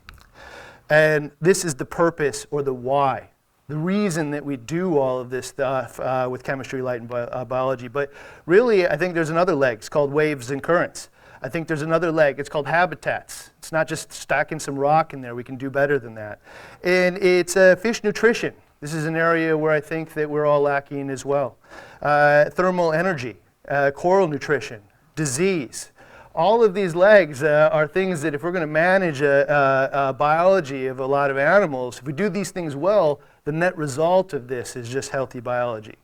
And 0.89 1.31
this 1.39 1.63
is 1.63 1.75
the 1.75 1.85
purpose 1.85 2.45
or 2.51 2.61
the 2.61 2.73
why, 2.73 3.29
the 3.69 3.77
reason 3.77 4.31
that 4.31 4.43
we 4.43 4.57
do 4.57 4.97
all 4.97 5.21
of 5.21 5.29
this 5.29 5.47
stuff 5.47 5.97
uh, 6.01 6.27
with 6.29 6.43
chemistry, 6.43 6.81
light, 6.81 6.99
and 6.99 7.09
bi- 7.09 7.21
uh, 7.21 7.45
biology. 7.45 7.87
But 7.87 8.11
really, 8.45 8.85
I 8.85 8.97
think 8.97 9.13
there's 9.13 9.29
another 9.29 9.55
leg. 9.55 9.77
It's 9.77 9.87
called 9.87 10.11
waves 10.11 10.51
and 10.51 10.61
currents. 10.61 11.07
I 11.43 11.49
think 11.49 11.67
there's 11.67 11.81
another 11.81 12.11
leg. 12.11 12.39
It's 12.39 12.49
called 12.49 12.67
habitats. 12.67 13.51
It's 13.57 13.71
not 13.71 13.87
just 13.87 14.13
stacking 14.13 14.59
some 14.59 14.77
rock 14.77 15.13
in 15.13 15.21
there. 15.21 15.35
We 15.35 15.43
can 15.43 15.57
do 15.57 15.69
better 15.69 15.99
than 15.99 16.15
that. 16.15 16.39
And 16.83 17.17
it's 17.17 17.57
uh, 17.57 17.75
fish 17.75 18.03
nutrition. 18.03 18.53
This 18.79 18.93
is 18.93 19.05
an 19.05 19.15
area 19.15 19.57
where 19.57 19.71
I 19.71 19.81
think 19.81 20.13
that 20.13 20.29
we're 20.29 20.45
all 20.45 20.61
lacking 20.61 21.09
as 21.09 21.25
well. 21.25 21.57
Uh, 22.01 22.49
thermal 22.49 22.93
energy, 22.93 23.37
uh, 23.67 23.91
coral 23.91 24.27
nutrition, 24.27 24.81
disease, 25.15 25.91
all 26.35 26.63
of 26.63 26.73
these 26.73 26.95
legs 26.95 27.43
uh, 27.43 27.69
are 27.71 27.87
things 27.87 28.21
that 28.23 28.33
if 28.33 28.41
we're 28.41 28.51
going 28.51 28.61
to 28.61 28.67
manage 28.67 29.21
a, 29.21 29.91
a, 29.93 30.09
a, 30.09 30.13
biology 30.13 30.87
of 30.87 30.99
a 30.99 31.05
lot 31.05 31.29
of 31.29 31.37
animals, 31.37 31.99
if 31.99 32.05
we 32.05 32.13
do 32.13 32.27
these 32.27 32.49
things 32.49 32.75
well, 32.75 33.21
the 33.45 33.51
net 33.51 33.77
result 33.77 34.33
of 34.33 34.47
this 34.47 34.75
is 34.75 34.89
just 34.89 35.11
healthy 35.11 35.39
biology. 35.39 35.95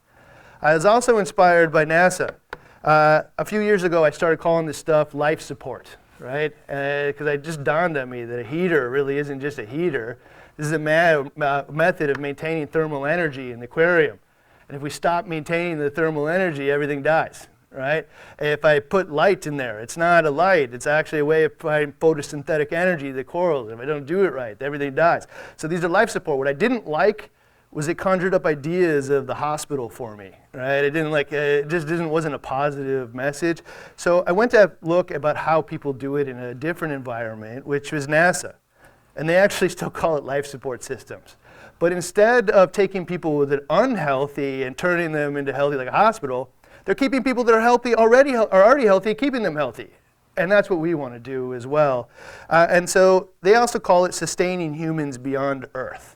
I 0.62 0.74
was 0.74 0.86
also 0.86 1.17
inspired 1.17 1.72
by 1.72 1.86
NASA. 1.86 2.36
Uh, 2.83 3.24
a 3.38 3.43
few 3.43 3.59
years 3.59 3.83
ago, 3.83 4.05
I 4.05 4.09
started 4.09 4.39
calling 4.39 4.65
this 4.65 4.77
stuff 4.77 5.13
life 5.13 5.41
support, 5.41 5.98
right? 6.17 6.53
Because 6.65 7.27
uh, 7.27 7.31
it 7.31 7.43
just 7.43 7.63
dawned 7.63 7.98
on 7.98 8.09
me 8.09 8.24
that 8.24 8.39
a 8.39 8.43
heater 8.43 8.89
really 8.89 9.17
isn't 9.17 9.41
just 9.41 9.59
a 9.59 9.65
heater. 9.65 10.17
This 10.55 10.67
is 10.67 10.71
a 10.71 10.79
ma- 10.79 11.45
uh, 11.45 11.65
method 11.69 12.09
of 12.09 12.19
maintaining 12.19 12.67
thermal 12.67 13.05
energy 13.05 13.51
in 13.51 13.59
the 13.59 13.65
aquarium. 13.65 14.19
And 14.69 14.77
if 14.77 14.81
we 14.81 14.89
stop 14.89 15.25
maintaining 15.25 15.77
the 15.77 15.89
thermal 15.89 16.29
energy, 16.29 16.71
everything 16.71 17.01
dies, 17.01 17.48
right? 17.69 18.07
If 18.39 18.63
I 18.63 18.79
put 18.79 19.12
light 19.12 19.45
in 19.45 19.57
there, 19.57 19.79
it's 19.79 19.98
not 19.98 20.25
a 20.25 20.31
light. 20.31 20.74
It's 20.74 20.88
actually 20.88 21.19
a 21.19 21.25
way 21.25 21.43
of 21.43 21.57
providing 21.57 21.93
photosynthetic 21.93 22.71
energy 22.71 23.07
to 23.07 23.13
the 23.13 23.24
corals. 23.25 23.71
If 23.71 23.79
I 23.79 23.86
don't 23.86 24.05
do 24.05 24.24
it 24.24 24.31
right, 24.31 24.55
everything 24.62 24.95
dies. 24.95 25.27
So 25.57 25.67
these 25.67 25.83
are 25.83 25.89
life 25.89 26.12
support. 26.12 26.38
What 26.38 26.48
I 26.48 26.53
didn't 26.53 26.88
like 26.88 27.29
was 27.71 27.88
it 27.88 27.95
conjured 27.95 28.33
up 28.33 28.45
ideas 28.45 29.09
of 29.09 29.27
the 29.27 29.35
hospital 29.35 29.89
for 29.89 30.17
me, 30.17 30.31
right? 30.53 30.83
It 30.83 30.91
didn't 30.91 31.11
like, 31.11 31.31
it 31.31 31.67
just 31.67 31.88
didn't, 31.88 32.09
wasn't 32.09 32.33
a 32.33 32.39
positive 32.39 33.13
message. 33.13 33.61
So 33.95 34.23
I 34.25 34.31
went 34.31 34.51
to 34.51 34.71
look 34.81 35.11
about 35.11 35.38
how 35.38 35.61
people 35.61 35.93
do 35.93 36.15
it 36.15 36.27
in 36.27 36.38
a 36.38 36.55
different 36.55 36.93
environment, 36.93 37.67
which 37.67 37.91
was 37.91 38.07
NASA. 38.07 38.55
And 39.15 39.29
they 39.29 39.35
actually 39.35 39.69
still 39.69 39.89
call 39.91 40.17
it 40.17 40.23
life 40.23 40.47
support 40.47 40.83
systems. 40.83 41.35
But 41.77 41.91
instead 41.91 42.49
of 42.49 42.71
taking 42.71 43.05
people 43.05 43.45
that 43.45 43.65
are 43.69 43.83
unhealthy 43.83 44.63
and 44.63 44.77
turning 44.77 45.11
them 45.11 45.38
into 45.38 45.53
healthy 45.53 45.77
like 45.77 45.88
a 45.88 45.91
hospital, 45.91 46.51
they're 46.85 46.95
keeping 46.95 47.23
people 47.23 47.43
that 47.43 47.53
are 47.53 47.61
healthy 47.61 47.93
already 47.93 48.35
are 48.35 48.51
already 48.51 48.85
healthy, 48.85 49.13
keeping 49.13 49.43
them 49.43 49.55
healthy. 49.55 49.89
And 50.35 50.51
that's 50.51 50.69
what 50.69 50.79
we 50.79 50.95
want 50.95 51.13
to 51.13 51.19
do 51.19 51.53
as 51.53 51.67
well. 51.67 52.09
Uh, 52.49 52.65
and 52.69 52.89
so 52.89 53.29
they 53.41 53.55
also 53.55 53.77
call 53.77 54.05
it 54.05 54.13
sustaining 54.13 54.73
humans 54.73 55.17
beyond 55.17 55.67
Earth. 55.75 56.15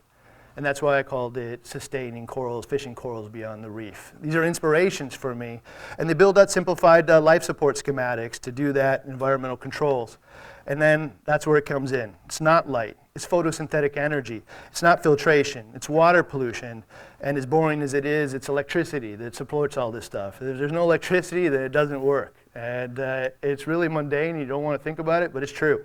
And 0.55 0.65
that's 0.65 0.81
why 0.81 1.00
I 1.00 1.03
called 1.03 1.38
it 1.38 1.65
Sustaining 1.65 2.27
Corals, 2.27 2.65
Fishing 2.65 2.93
Corals 2.93 3.29
Beyond 3.29 3.63
the 3.63 3.72
Reef. 3.72 4.13
These 4.22 4.36
are 4.36 4.43
inspirations 4.43 5.15
for 5.15 5.33
me. 5.33 5.62
And 5.98 6.07
they 6.07 6.13
build 6.13 6.38
out 6.38 6.51
simplified 6.51 7.10
uh, 7.10 7.19
life 7.19 7.43
support 7.43 7.75
schematics 7.75 8.39
to 8.41 8.51
do 8.51 8.72
that, 8.74 9.05
environmental 9.05 9.57
controls. 9.57 10.19
And 10.67 10.81
then 10.81 11.13
that's 11.25 11.48
where 11.48 11.57
it 11.57 11.65
comes 11.65 11.91
in. 11.91 12.15
It's 12.25 12.39
not 12.39 12.69
light, 12.69 12.98
it's 13.15 13.25
photosynthetic 13.25 13.98
energy. 13.98 14.43
It's 14.69 14.81
not 14.81 15.03
filtration, 15.03 15.65
it's 15.74 15.89
water 15.89 16.24
pollution. 16.24 16.83
And 17.19 17.38
as 17.38 17.45
boring 17.45 17.81
as 17.81 17.93
it 17.93 18.05
is, 18.05 18.33
it's 18.33 18.48
electricity 18.48 19.15
that 19.15 19.36
supports 19.36 19.75
all 19.75 19.91
this 19.91 20.05
stuff. 20.05 20.36
If 20.36 20.57
there's 20.57 20.72
no 20.72 20.83
electricity, 20.83 21.48
then 21.48 21.62
it 21.62 21.72
doesn't 21.72 22.01
work. 22.01 22.36
And 22.55 23.00
uh, 23.00 23.29
it's 23.41 23.65
really 23.65 23.88
mundane, 23.88 24.38
you 24.38 24.45
don't 24.45 24.63
want 24.63 24.79
to 24.79 24.83
think 24.83 25.00
about 25.00 25.24
it, 25.24 25.33
but 25.33 25.41
it's 25.41 25.51
true. 25.51 25.83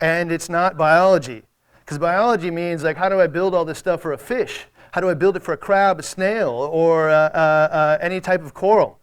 And 0.00 0.32
it's 0.32 0.48
not 0.48 0.76
biology. 0.76 1.44
Because 1.84 1.98
biology 1.98 2.50
means 2.50 2.82
like, 2.82 2.96
how 2.96 3.08
do 3.08 3.20
I 3.20 3.26
build 3.26 3.54
all 3.54 3.64
this 3.64 3.78
stuff 3.78 4.00
for 4.00 4.12
a 4.12 4.18
fish? 4.18 4.66
How 4.92 5.00
do 5.00 5.10
I 5.10 5.14
build 5.14 5.36
it 5.36 5.42
for 5.42 5.52
a 5.52 5.56
crab, 5.56 5.98
a 5.98 6.02
snail, 6.02 6.50
or 6.50 7.10
uh, 7.10 7.28
uh, 7.34 7.68
uh, 7.70 7.98
any 8.00 8.20
type 8.20 8.42
of 8.42 8.54
coral? 8.54 8.98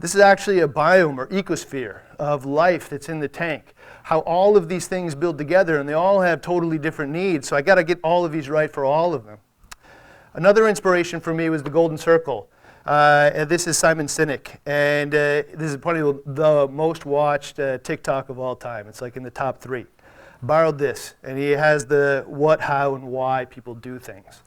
This 0.00 0.14
is 0.14 0.20
actually 0.20 0.60
a 0.60 0.66
biome 0.66 1.16
or 1.18 1.28
ecosphere 1.28 2.00
of 2.18 2.44
life 2.44 2.88
that's 2.88 3.08
in 3.08 3.20
the 3.20 3.28
tank. 3.28 3.74
How 4.04 4.20
all 4.20 4.56
of 4.56 4.68
these 4.68 4.88
things 4.88 5.14
build 5.14 5.38
together, 5.38 5.78
and 5.78 5.88
they 5.88 5.92
all 5.92 6.20
have 6.22 6.40
totally 6.40 6.78
different 6.78 7.12
needs. 7.12 7.46
So 7.46 7.56
I 7.56 7.62
got 7.62 7.76
to 7.76 7.84
get 7.84 8.00
all 8.02 8.24
of 8.24 8.32
these 8.32 8.48
right 8.48 8.72
for 8.72 8.84
all 8.84 9.14
of 9.14 9.26
them. 9.26 9.38
Another 10.32 10.68
inspiration 10.68 11.20
for 11.20 11.32
me 11.32 11.48
was 11.50 11.62
the 11.62 11.70
Golden 11.70 11.96
Circle. 11.96 12.48
Uh, 12.84 13.44
this 13.44 13.66
is 13.68 13.78
Simon 13.78 14.06
Sinek, 14.06 14.58
and 14.66 15.14
uh, 15.14 15.42
this 15.54 15.70
is 15.70 15.76
probably 15.76 16.20
the 16.26 16.68
most 16.68 17.06
watched 17.06 17.60
uh, 17.60 17.78
TED 17.78 18.02
Talk 18.02 18.28
of 18.28 18.38
all 18.38 18.56
time. 18.56 18.88
It's 18.88 19.00
like 19.00 19.16
in 19.16 19.22
the 19.22 19.30
top 19.30 19.60
three 19.60 19.86
borrowed 20.46 20.78
this, 20.78 21.14
and 21.22 21.38
he 21.38 21.50
has 21.50 21.86
the 21.86 22.24
what, 22.26 22.60
how, 22.60 22.94
and 22.94 23.08
why 23.08 23.44
people 23.44 23.74
do 23.74 23.98
things. 23.98 24.42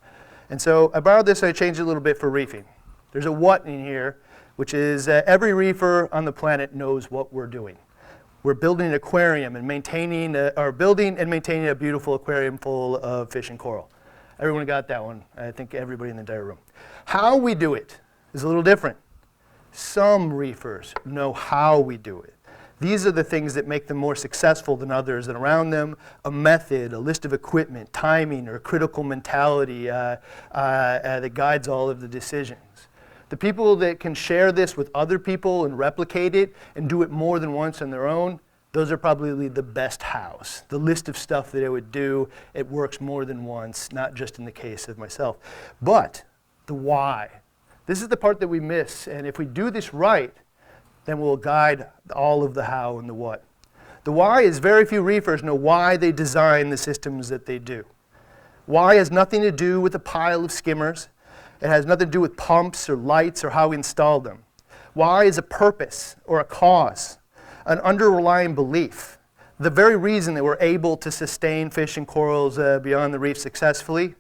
And 0.50 0.62
so 0.62 0.92
I 0.94 1.00
borrowed 1.00 1.26
this 1.26 1.44
and 1.44 1.50
I 1.50 1.52
changed 1.52 1.80
it 1.80 1.84
a 1.84 1.86
little 1.86 2.02
bit 2.02 2.18
for 2.18 2.30
reefing. 2.30 2.66
There's 3.12 3.26
a 3.26 3.32
what 3.32 3.66
in 3.66 3.84
here, 3.84 4.20
which 4.56 4.74
is 4.74 5.08
every 5.08 5.54
reefer 5.54 6.08
on 6.14 6.26
the 6.26 6.32
planet 6.32 6.74
knows 6.74 7.12
what 7.12 7.34
we're 7.34 7.48
doing. 7.48 7.78
We're 8.44 8.54
building 8.54 8.88
an 8.88 8.94
aquarium 8.94 9.56
and 9.56 9.68
maintaining, 9.68 10.36
a, 10.36 10.54
or 10.56 10.72
building 10.72 11.18
and 11.18 11.30
maintaining 11.30 11.68
a 11.68 11.76
beautiful 11.76 12.14
aquarium 12.14 12.58
full 12.58 12.98
of 12.98 13.32
fish 13.32 13.50
and 13.50 13.60
coral. 13.60 13.90
Everyone 14.40 14.66
got 14.66 14.88
that 14.88 15.04
one. 15.04 15.24
I 15.36 15.52
think 15.52 15.74
everybody 15.74 16.12
in 16.12 16.16
the 16.16 16.22
entire 16.22 16.46
room. 16.46 16.60
How 17.06 17.36
we 17.36 17.56
do 17.56 17.74
it 17.74 18.00
is 18.34 18.44
a 18.44 18.48
little 18.48 18.64
different. 18.64 18.98
Some 19.72 20.32
reefers 20.32 20.94
know 21.04 21.34
how 21.34 21.80
we 21.80 21.98
do 21.98 22.22
it. 22.22 22.36
These 22.80 23.08
are 23.08 23.12
the 23.12 23.24
things 23.24 23.56
that 23.56 23.68
make 23.68 23.88
them 23.88 23.98
more 23.98 24.16
successful 24.16 24.76
than 24.78 24.92
others, 24.92 25.28
and 25.28 25.36
around 25.36 25.72
them, 25.72 25.98
a 26.24 26.32
method, 26.32 26.94
a 26.94 27.00
list 27.00 27.26
of 27.26 27.34
equipment, 27.34 27.92
timing, 27.92 28.48
or 28.48 28.56
a 28.56 28.60
critical 28.60 29.04
mentality 29.04 29.90
uh, 29.90 30.18
uh, 30.52 30.56
uh, 30.56 31.20
that 31.20 31.34
guides 31.34 31.68
all 31.68 31.90
of 31.90 32.02
the 32.02 32.08
decisions. 32.08 32.88
The 33.30 33.38
people 33.38 33.76
that 33.78 34.00
can 34.00 34.14
share 34.14 34.52
this 34.52 34.78
with 34.78 34.92
other 34.94 35.18
people 35.18 35.66
and 35.66 35.78
replicate 35.78 36.36
it 36.36 36.56
and 36.76 36.88
do 36.88 37.02
it 37.02 37.10
more 37.10 37.40
than 37.40 37.52
once 37.52 37.82
on 37.82 37.90
their 37.90 38.08
own, 38.08 38.40
those 38.74 38.92
are 38.92 38.98
probably 38.98 39.48
the 39.48 39.64
best 39.64 40.04
hows. 40.04 40.64
The 40.70 40.78
list 40.78 41.10
of 41.10 41.18
stuff 41.18 41.52
that 41.54 41.64
I 41.64 41.70
would 41.70 41.92
do, 41.92 42.30
it 42.54 42.70
works 42.70 43.02
more 43.02 43.26
than 43.26 43.44
once, 43.44 43.92
not 43.92 44.14
just 44.14 44.38
in 44.38 44.46
the 44.46 44.52
case 44.52 44.88
of 44.88 45.00
myself. 45.00 45.38
But 45.82 46.24
the 46.68 46.76
why. 46.76 47.30
This 47.88 48.02
is 48.02 48.10
the 48.10 48.18
part 48.18 48.40
that 48.40 48.48
we 48.48 48.60
miss, 48.60 49.08
and 49.08 49.26
if 49.26 49.40
we 49.40 49.46
do 49.46 49.72
this 49.72 49.94
right, 49.94 50.34
then 51.08 51.20
we'll 51.20 51.38
guide 51.38 51.88
all 52.14 52.44
of 52.44 52.54
the 52.54 52.66
how 52.66 53.00
and 53.00 53.08
the 53.08 53.14
what. 53.14 53.44
The 54.04 54.12
why 54.12 54.42
is 54.42 54.60
very 54.60 54.86
few 54.86 55.02
reefers 55.02 55.42
know 55.42 55.56
why 55.56 55.96
they 55.96 56.12
design 56.12 56.70
the 56.70 56.78
systems 56.78 57.30
that 57.30 57.46
they 57.46 57.60
do. 57.60 57.86
Why 58.66 58.96
has 58.96 59.10
nothing 59.10 59.42
to 59.42 59.52
do 59.52 59.80
with 59.80 59.96
a 59.96 60.00
pile 60.00 60.44
of 60.44 60.52
skimmers. 60.52 61.08
It 61.62 61.68
has 61.68 61.86
nothing 61.86 62.08
to 62.08 62.12
do 62.12 62.20
with 62.20 62.36
pumps 62.36 62.90
or 62.90 62.98
lights 62.98 63.46
or 63.46 63.52
how 63.52 63.70
we 63.70 63.78
install 63.78 64.20
them. 64.20 64.44
Why 64.94 65.24
is 65.24 65.38
a 65.38 65.42
purpose 65.42 66.18
or 66.26 66.42
a 66.42 66.44
cause, 66.44 67.20
an 67.66 67.80
underlying 67.80 68.54
belief. 68.54 69.18
The 69.60 69.70
very 69.70 69.96
reason 69.96 70.34
that 70.34 70.44
we're 70.44 70.58
able 70.60 70.98
to 70.98 71.10
sustain 71.10 71.70
fish 71.70 71.96
and 71.96 72.06
corals 72.06 72.60
uh, 72.60 72.80
beyond 72.80 73.14
the 73.14 73.20
reef 73.20 73.38
successfully. 73.38 74.16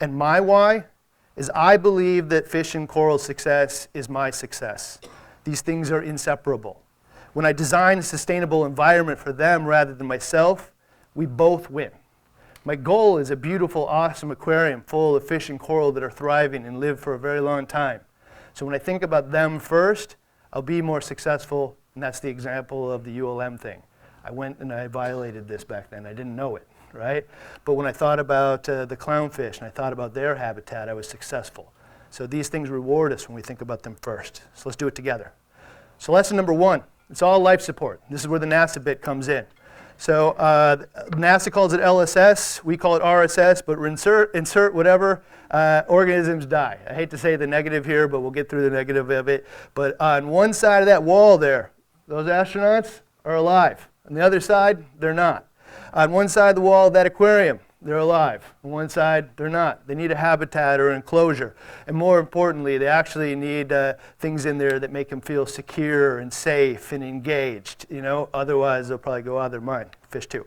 And 0.00 0.16
my 0.16 0.40
why 0.40 0.84
is 1.36 1.50
I 1.54 1.76
believe 1.76 2.30
that 2.30 2.48
fish 2.48 2.74
and 2.74 2.88
coral 2.88 3.18
success 3.18 3.88
is 3.92 4.08
my 4.08 4.30
success. 4.30 4.98
These 5.46 5.60
things 5.60 5.92
are 5.92 6.02
inseparable. 6.02 6.82
When 7.32 7.46
I 7.46 7.52
design 7.52 7.98
a 7.98 8.02
sustainable 8.02 8.66
environment 8.66 9.20
for 9.20 9.32
them 9.32 9.64
rather 9.64 9.94
than 9.94 10.08
myself, 10.08 10.72
we 11.14 11.24
both 11.24 11.70
win. 11.70 11.92
My 12.64 12.74
goal 12.74 13.16
is 13.16 13.30
a 13.30 13.36
beautiful, 13.36 13.86
awesome 13.86 14.32
aquarium 14.32 14.82
full 14.88 15.14
of 15.14 15.24
fish 15.24 15.48
and 15.48 15.60
coral 15.60 15.92
that 15.92 16.02
are 16.02 16.10
thriving 16.10 16.66
and 16.66 16.80
live 16.80 16.98
for 16.98 17.14
a 17.14 17.18
very 17.18 17.38
long 17.38 17.64
time. 17.64 18.00
So 18.54 18.66
when 18.66 18.74
I 18.74 18.78
think 18.78 19.04
about 19.04 19.30
them 19.30 19.60
first, 19.60 20.16
I'll 20.52 20.62
be 20.62 20.82
more 20.82 21.00
successful, 21.00 21.76
and 21.94 22.02
that's 22.02 22.18
the 22.18 22.28
example 22.28 22.90
of 22.90 23.04
the 23.04 23.20
ULM 23.20 23.56
thing. 23.56 23.84
I 24.24 24.32
went 24.32 24.58
and 24.58 24.72
I 24.72 24.88
violated 24.88 25.46
this 25.46 25.62
back 25.62 25.90
then. 25.90 26.06
I 26.06 26.12
didn't 26.12 26.34
know 26.34 26.56
it, 26.56 26.66
right? 26.92 27.24
But 27.64 27.74
when 27.74 27.86
I 27.86 27.92
thought 27.92 28.18
about 28.18 28.68
uh, 28.68 28.84
the 28.84 28.96
clownfish 28.96 29.58
and 29.58 29.66
I 29.68 29.70
thought 29.70 29.92
about 29.92 30.12
their 30.12 30.34
habitat, 30.34 30.88
I 30.88 30.94
was 30.94 31.08
successful. 31.08 31.72
So 32.16 32.26
these 32.26 32.48
things 32.48 32.70
reward 32.70 33.12
us 33.12 33.28
when 33.28 33.36
we 33.36 33.42
think 33.42 33.60
about 33.60 33.82
them 33.82 33.94
first. 34.00 34.40
So 34.54 34.62
let's 34.64 34.76
do 34.76 34.86
it 34.86 34.94
together. 34.94 35.34
So 35.98 36.12
lesson 36.12 36.34
number 36.34 36.54
one, 36.54 36.82
it's 37.10 37.20
all 37.20 37.38
life 37.40 37.60
support. 37.60 38.00
This 38.08 38.22
is 38.22 38.26
where 38.26 38.40
the 38.40 38.46
NASA 38.46 38.82
bit 38.82 39.02
comes 39.02 39.28
in. 39.28 39.44
So 39.98 40.30
uh, 40.30 40.86
NASA 41.10 41.52
calls 41.52 41.74
it 41.74 41.80
LSS, 41.80 42.64
we 42.64 42.78
call 42.78 42.96
it 42.96 43.02
RSS, 43.02 43.62
but 43.66 43.78
insert, 43.80 44.34
insert 44.34 44.74
whatever, 44.74 45.24
uh, 45.50 45.82
organisms 45.88 46.46
die. 46.46 46.78
I 46.88 46.94
hate 46.94 47.10
to 47.10 47.18
say 47.18 47.36
the 47.36 47.46
negative 47.46 47.84
here, 47.84 48.08
but 48.08 48.20
we'll 48.20 48.30
get 48.30 48.48
through 48.48 48.62
the 48.62 48.74
negative 48.74 49.10
of 49.10 49.28
it. 49.28 49.46
But 49.74 50.00
on 50.00 50.28
one 50.28 50.54
side 50.54 50.80
of 50.80 50.86
that 50.86 51.02
wall 51.02 51.36
there, 51.36 51.70
those 52.08 52.28
astronauts 52.28 53.02
are 53.26 53.34
alive. 53.34 53.90
On 54.08 54.14
the 54.14 54.22
other 54.22 54.40
side, 54.40 54.86
they're 54.98 55.12
not. 55.12 55.48
On 55.92 56.10
one 56.12 56.30
side 56.30 56.48
of 56.48 56.54
the 56.56 56.62
wall 56.62 56.86
of 56.86 56.94
that 56.94 57.04
aquarium, 57.04 57.60
they're 57.82 57.98
alive. 57.98 58.54
On 58.64 58.70
one 58.70 58.88
side, 58.88 59.36
they're 59.36 59.48
not. 59.48 59.86
They 59.86 59.94
need 59.94 60.10
a 60.10 60.16
habitat 60.16 60.80
or 60.80 60.92
enclosure. 60.92 61.54
And 61.86 61.96
more 61.96 62.18
importantly, 62.18 62.78
they 62.78 62.86
actually 62.86 63.36
need 63.36 63.70
uh, 63.72 63.94
things 64.18 64.46
in 64.46 64.58
there 64.58 64.80
that 64.80 64.90
make 64.90 65.08
them 65.08 65.20
feel 65.20 65.46
secure 65.46 66.18
and 66.18 66.32
safe 66.32 66.92
and 66.92 67.04
engaged. 67.04 67.86
You 67.90 68.02
know, 68.02 68.28
otherwise 68.32 68.88
they'll 68.88 68.98
probably 68.98 69.22
go 69.22 69.38
out 69.38 69.46
of 69.46 69.52
their 69.52 69.60
mind. 69.60 69.90
Fish 70.08 70.26
too. 70.26 70.46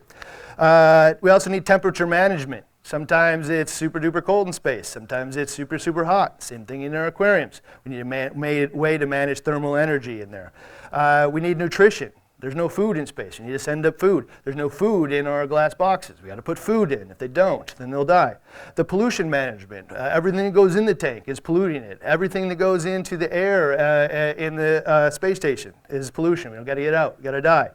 Uh, 0.58 1.14
we 1.20 1.30
also 1.30 1.50
need 1.50 1.64
temperature 1.64 2.06
management. 2.06 2.64
Sometimes 2.82 3.48
it's 3.48 3.72
super 3.72 4.00
duper 4.00 4.24
cold 4.24 4.48
in 4.48 4.52
space. 4.52 4.88
Sometimes 4.88 5.36
it's 5.36 5.52
super 5.52 5.78
super 5.78 6.04
hot. 6.04 6.42
Same 6.42 6.64
thing 6.66 6.82
in 6.82 6.94
our 6.94 7.06
aquariums. 7.06 7.60
We 7.84 7.92
need 7.92 8.00
a 8.00 8.04
man- 8.04 8.36
way 8.36 8.98
to 8.98 9.06
manage 9.06 9.40
thermal 9.40 9.76
energy 9.76 10.20
in 10.20 10.30
there. 10.30 10.52
Uh, 10.90 11.28
we 11.30 11.40
need 11.40 11.58
nutrition. 11.58 12.10
There's 12.40 12.54
no 12.54 12.68
food 12.68 12.96
in 12.96 13.06
space. 13.06 13.38
You 13.38 13.44
need 13.44 13.52
to 13.52 13.58
send 13.58 13.84
up 13.84 13.98
food. 13.98 14.26
There's 14.44 14.56
no 14.56 14.70
food 14.70 15.12
in 15.12 15.26
our 15.26 15.46
glass 15.46 15.74
boxes. 15.74 16.22
We 16.22 16.28
got 16.28 16.36
to 16.36 16.42
put 16.42 16.58
food 16.58 16.90
in. 16.90 17.10
If 17.10 17.18
they 17.18 17.28
don't, 17.28 17.74
then 17.76 17.90
they'll 17.90 18.04
die. 18.04 18.36
The 18.76 18.84
pollution 18.84 19.28
management. 19.28 19.92
Uh, 19.92 20.10
everything 20.12 20.46
that 20.46 20.52
goes 20.52 20.74
in 20.74 20.86
the 20.86 20.94
tank 20.94 21.24
is 21.26 21.38
polluting 21.38 21.82
it. 21.82 22.00
Everything 22.02 22.48
that 22.48 22.56
goes 22.56 22.86
into 22.86 23.16
the 23.16 23.32
air 23.32 23.72
uh, 23.72 24.08
uh 24.08 24.42
in 24.42 24.56
the 24.56 24.82
uh, 24.88 25.10
space 25.10 25.36
station 25.36 25.74
is 25.90 26.10
pollution. 26.10 26.50
We 26.50 26.56
don't 26.56 26.66
got 26.66 26.74
to 26.74 26.80
get 26.80 26.94
out. 26.94 27.18
We 27.18 27.24
got 27.24 27.32
to 27.32 27.42
die. 27.42 27.70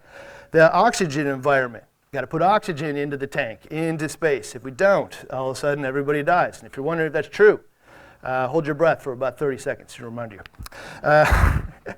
The 0.51 0.73
oxygen 0.73 1.27
environment. 1.27 1.83
Got 2.11 2.21
to 2.21 2.27
put 2.27 2.41
oxygen 2.41 2.95
into 2.95 3.17
the 3.17 3.27
tank, 3.27 3.65
into 3.69 4.07
space. 4.07 4.55
If 4.55 4.63
we 4.63 4.71
don't, 4.71 5.13
all 5.31 5.51
of 5.51 5.57
a 5.57 5.59
sudden 5.59 5.83
everybody 5.83 6.23
dies. 6.23 6.59
And 6.59 6.67
if 6.67 6.77
you're 6.77 6.85
wondering 6.85 7.07
if 7.07 7.13
that's 7.13 7.27
true, 7.27 7.59
uh, 8.25 8.47
hold 8.47 8.65
your 8.65 8.75
breath 8.75 9.03
for 9.03 9.13
about 9.13 9.37
30 9.37 9.57
seconds 9.59 9.93
to 9.93 10.03
remind 10.03 10.31
you. 10.31 10.39
Uh, 11.03 11.61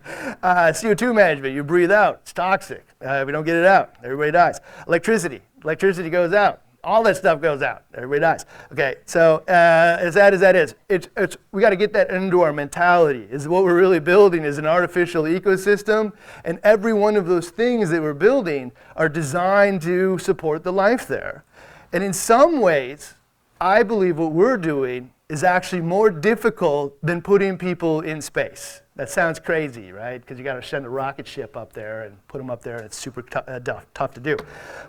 uh, 0.44 0.72
CO2 0.74 1.16
management, 1.16 1.56
you 1.56 1.64
breathe 1.64 1.92
out, 1.92 2.20
it's 2.22 2.34
toxic. 2.34 2.86
Uh, 3.02 3.24
we 3.26 3.32
don't 3.32 3.46
get 3.46 3.56
it 3.56 3.66
out, 3.66 3.94
everybody 4.04 4.32
dies. 4.32 4.60
Electricity, 4.88 5.42
electricity 5.64 6.10
goes 6.10 6.34
out. 6.34 6.62
All 6.84 7.04
that 7.04 7.18
stuff 7.18 7.42
goes 7.42 7.62
out. 7.62 7.84
Everybody 7.94 8.22
dies. 8.22 8.46
Okay, 8.72 8.96
so 9.06 9.44
uh, 9.48 9.98
as 10.00 10.14
sad 10.14 10.34
as 10.34 10.40
that 10.42 10.56
is, 10.56 10.76
it's, 10.88 11.10
it's, 11.18 11.36
we 11.52 11.62
got 11.62 11.72
to 11.72 11.76
get 11.76 11.92
that 11.94 12.12
into 12.12 12.42
our 12.42 12.54
mentality. 12.54 13.28
Is 13.30 13.48
what 13.48 13.64
we're 13.64 13.78
really 13.78 14.00
building 14.00 14.44
is 14.44 14.58
an 14.58 14.66
artificial 14.66 15.24
ecosystem, 15.24 16.14
and 16.46 16.60
every 16.64 16.94
one 16.94 17.18
of 17.18 17.26
those 17.26 17.50
things 17.50 17.90
that 17.90 18.02
we're 18.02 18.14
building 18.14 18.72
are 18.96 19.10
designed 19.10 19.82
to 19.82 20.18
support 20.18 20.64
the 20.64 20.72
life 20.72 21.08
there. 21.08 21.44
And 21.92 22.04
in 22.04 22.14
some 22.14 22.62
ways, 22.62 23.16
I 23.60 23.84
believe 23.84 24.18
what 24.18 24.32
we're 24.32 24.58
doing 24.58 25.12
is 25.30 25.44
actually 25.44 25.82
more 25.82 26.10
difficult 26.10 26.98
than 27.06 27.22
putting 27.22 27.58
people 27.58 28.00
in 28.00 28.22
space. 28.22 28.82
That 28.96 29.10
sounds 29.10 29.40
crazy, 29.40 29.92
right? 29.92 30.22
Because 30.22 30.38
you 30.38 30.44
got 30.44 30.54
to 30.54 30.64
send 30.64 30.86
a 30.86 30.90
rocket 30.90 31.28
ship 31.28 31.58
up 31.58 31.74
there 31.74 32.04
and 32.04 32.26
put 32.30 32.38
them 32.38 32.50
up 32.50 32.64
there, 32.64 32.78
and 32.78 32.86
it's 32.86 32.98
super 32.98 33.22
t- 33.22 33.40
uh, 33.46 33.60
tough, 33.60 33.86
tough 33.94 34.14
to 34.14 34.22
do. 34.22 34.38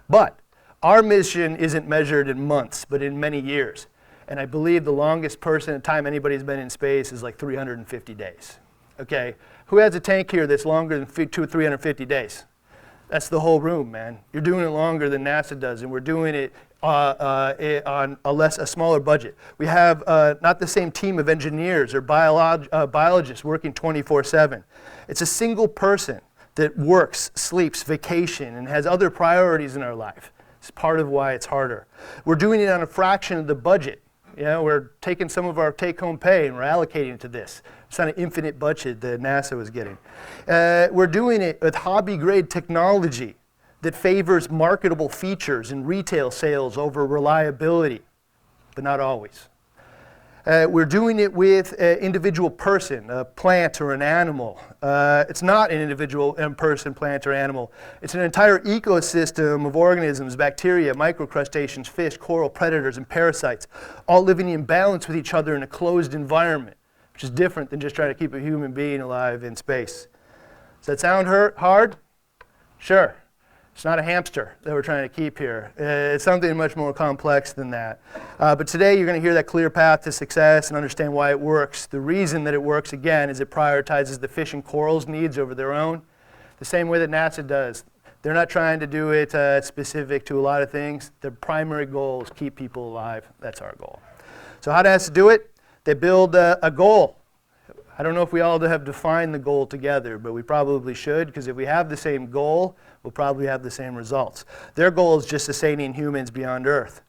But 0.08 0.38
our 0.82 1.02
mission 1.02 1.56
isn't 1.56 1.88
measured 1.88 2.28
in 2.28 2.46
months, 2.46 2.84
but 2.84 3.02
in 3.02 3.18
many 3.18 3.40
years. 3.40 3.88
And 4.28 4.38
I 4.38 4.46
believe 4.46 4.84
the 4.84 4.92
longest 4.92 5.40
person 5.40 5.80
time 5.80 6.06
anybody's 6.06 6.44
been 6.44 6.60
in 6.60 6.70
space 6.70 7.12
is 7.12 7.22
like 7.22 7.36
350 7.36 8.14
days. 8.14 8.58
Okay, 9.00 9.34
who 9.66 9.78
has 9.78 9.94
a 9.94 10.00
tank 10.00 10.30
here 10.30 10.46
that's 10.46 10.64
longer 10.64 11.04
than 11.04 11.28
two, 11.28 11.46
350 11.46 12.04
days? 12.04 12.44
That's 13.08 13.28
the 13.28 13.40
whole 13.40 13.60
room, 13.60 13.90
man. 13.90 14.18
You're 14.32 14.42
doing 14.42 14.64
it 14.64 14.68
longer 14.68 15.08
than 15.08 15.24
NASA 15.24 15.58
does, 15.58 15.82
and 15.82 15.90
we're 15.90 16.00
doing 16.00 16.34
it 16.34 16.52
uh, 16.82 16.86
uh, 16.86 17.54
i- 17.58 17.82
on 17.90 18.18
a 18.24 18.32
less, 18.32 18.58
a 18.58 18.66
smaller 18.66 19.00
budget. 19.00 19.34
We 19.56 19.66
have 19.66 20.04
uh, 20.06 20.34
not 20.42 20.60
the 20.60 20.66
same 20.66 20.90
team 20.92 21.18
of 21.18 21.28
engineers 21.28 21.94
or 21.94 22.02
biolog- 22.02 22.68
uh, 22.70 22.86
biologists 22.86 23.42
working 23.44 23.72
24/7. 23.72 24.62
It's 25.08 25.22
a 25.22 25.26
single 25.26 25.66
person 25.68 26.20
that 26.56 26.76
works, 26.76 27.30
sleeps, 27.34 27.82
vacation, 27.82 28.54
and 28.56 28.68
has 28.68 28.86
other 28.86 29.10
priorities 29.10 29.74
in 29.74 29.82
our 29.82 29.94
life. 29.94 30.32
It's 30.60 30.70
part 30.70 31.00
of 31.00 31.08
why 31.08 31.32
it's 31.32 31.46
harder. 31.46 31.86
We're 32.24 32.34
doing 32.36 32.60
it 32.60 32.68
on 32.68 32.82
a 32.82 32.86
fraction 32.86 33.38
of 33.38 33.46
the 33.46 33.54
budget. 33.54 34.02
You 34.36 34.44
know, 34.44 34.62
we're 34.62 34.90
taking 35.00 35.28
some 35.28 35.46
of 35.46 35.58
our 35.58 35.72
take-home 35.72 36.18
pay 36.18 36.46
and 36.46 36.54
we're 36.56 36.62
allocating 36.62 37.14
it 37.14 37.20
to 37.20 37.28
this. 37.28 37.62
It's 37.88 37.98
not 37.98 38.08
an 38.08 38.14
infinite 38.16 38.58
budget 38.58 39.00
that 39.00 39.20
NASA 39.20 39.56
was 39.56 39.70
getting. 39.70 39.98
Uh, 40.46 40.88
we're 40.92 41.06
doing 41.06 41.42
it 41.42 41.60
with 41.60 41.74
hobby-grade 41.74 42.50
technology 42.50 43.36
that 43.82 43.94
favors 43.94 44.50
marketable 44.50 45.08
features 45.08 45.72
and 45.72 45.86
retail 45.86 46.30
sales 46.30 46.76
over 46.76 47.06
reliability, 47.06 48.00
but 48.74 48.84
not 48.84 49.00
always. 49.00 49.48
Uh, 50.48 50.66
we're 50.66 50.86
doing 50.86 51.20
it 51.20 51.30
with 51.30 51.74
an 51.78 51.98
individual 51.98 52.48
person, 52.48 53.10
a 53.10 53.22
plant 53.22 53.82
or 53.82 53.92
an 53.92 54.00
animal. 54.00 54.58
Uh, 54.80 55.22
it's 55.28 55.42
not 55.42 55.70
an 55.70 55.78
individual 55.78 56.34
um, 56.38 56.54
person, 56.54 56.94
plant, 56.94 57.26
or 57.26 57.34
animal. 57.34 57.70
It's 58.00 58.14
an 58.14 58.22
entire 58.22 58.58
ecosystem 58.60 59.66
of 59.66 59.76
organisms, 59.76 60.36
bacteria, 60.36 60.94
microcrustaceans, 60.94 61.86
fish, 61.86 62.16
coral, 62.16 62.48
predators, 62.48 62.96
and 62.96 63.06
parasites, 63.06 63.66
all 64.08 64.22
living 64.22 64.48
in 64.48 64.64
balance 64.64 65.06
with 65.06 65.18
each 65.18 65.34
other 65.34 65.54
in 65.54 65.62
a 65.62 65.66
closed 65.66 66.14
environment, 66.14 66.77
which 67.18 67.24
is 67.24 67.30
different 67.30 67.68
than 67.68 67.80
just 67.80 67.96
trying 67.96 68.10
to 68.10 68.14
keep 68.14 68.32
a 68.32 68.38
human 68.38 68.70
being 68.70 69.00
alive 69.00 69.42
in 69.42 69.56
space. 69.56 70.06
Does 70.78 70.86
that 70.86 71.00
sound 71.00 71.26
hurt, 71.26 71.58
hard? 71.58 71.96
Sure. 72.78 73.16
It's 73.74 73.84
not 73.84 73.98
a 73.98 74.04
hamster 74.04 74.54
that 74.62 74.72
we're 74.72 74.82
trying 74.82 75.02
to 75.02 75.12
keep 75.12 75.36
here. 75.36 75.72
Uh, 75.80 76.14
It's 76.14 76.22
something 76.22 76.56
much 76.56 76.76
more 76.76 76.92
complex 76.92 77.52
than 77.52 77.70
that. 77.70 78.00
Uh, 78.38 78.54
but 78.54 78.68
today 78.68 78.96
you're 78.96 79.04
going 79.04 79.20
to 79.20 79.20
hear 79.20 79.34
that 79.34 79.48
clear 79.48 79.68
path 79.68 80.02
to 80.02 80.12
success 80.12 80.68
and 80.68 80.76
understand 80.76 81.12
why 81.12 81.30
it 81.30 81.40
works. 81.40 81.86
The 81.86 81.98
reason 81.98 82.44
that 82.44 82.54
it 82.54 82.62
works, 82.62 82.92
again, 82.92 83.30
is 83.30 83.40
it 83.40 83.50
prioritizes 83.50 84.20
the 84.20 84.28
fish 84.28 84.54
and 84.54 84.64
corals' 84.64 85.08
needs 85.08 85.38
over 85.40 85.56
their 85.56 85.72
own, 85.72 86.02
the 86.60 86.64
same 86.64 86.88
way 86.88 87.00
that 87.00 87.10
NASA 87.10 87.44
does. 87.44 87.82
They're 88.22 88.32
not 88.32 88.48
trying 88.48 88.78
to 88.78 88.86
do 88.86 89.10
it 89.10 89.34
uh, 89.34 89.60
specific 89.60 90.24
to 90.26 90.38
a 90.38 90.40
lot 90.40 90.62
of 90.62 90.70
things. 90.70 91.10
Their 91.20 91.32
primary 91.32 91.86
goal 91.86 92.22
is 92.22 92.30
keep 92.30 92.54
people 92.54 92.88
alive. 92.88 93.26
That's 93.40 93.60
our 93.60 93.74
goal. 93.74 93.98
So 94.60 94.70
how 94.70 94.82
does 94.82 95.10
NASA 95.10 95.12
do 95.12 95.30
it? 95.30 95.50
They 95.84 95.94
build 95.94 96.34
a, 96.34 96.58
a 96.62 96.70
goal. 96.70 97.16
I 97.98 98.04
don't 98.04 98.14
know 98.14 98.22
if 98.22 98.32
we 98.32 98.40
all 98.40 98.60
have 98.60 98.84
defined 98.84 99.34
the 99.34 99.40
goal 99.40 99.66
together, 99.66 100.18
but 100.18 100.32
we 100.32 100.42
probably 100.42 100.94
should, 100.94 101.26
because 101.26 101.48
if 101.48 101.56
we 101.56 101.66
have 101.66 101.88
the 101.88 101.96
same 101.96 102.30
goal, 102.30 102.76
we'll 103.02 103.10
probably 103.10 103.46
have 103.46 103.64
the 103.64 103.70
same 103.70 103.96
results. 103.96 104.44
Their 104.76 104.92
goal 104.92 105.18
is 105.18 105.26
just 105.26 105.46
sustaining 105.46 105.94
humans 105.94 106.30
beyond 106.30 106.68
Earth. 106.68 107.00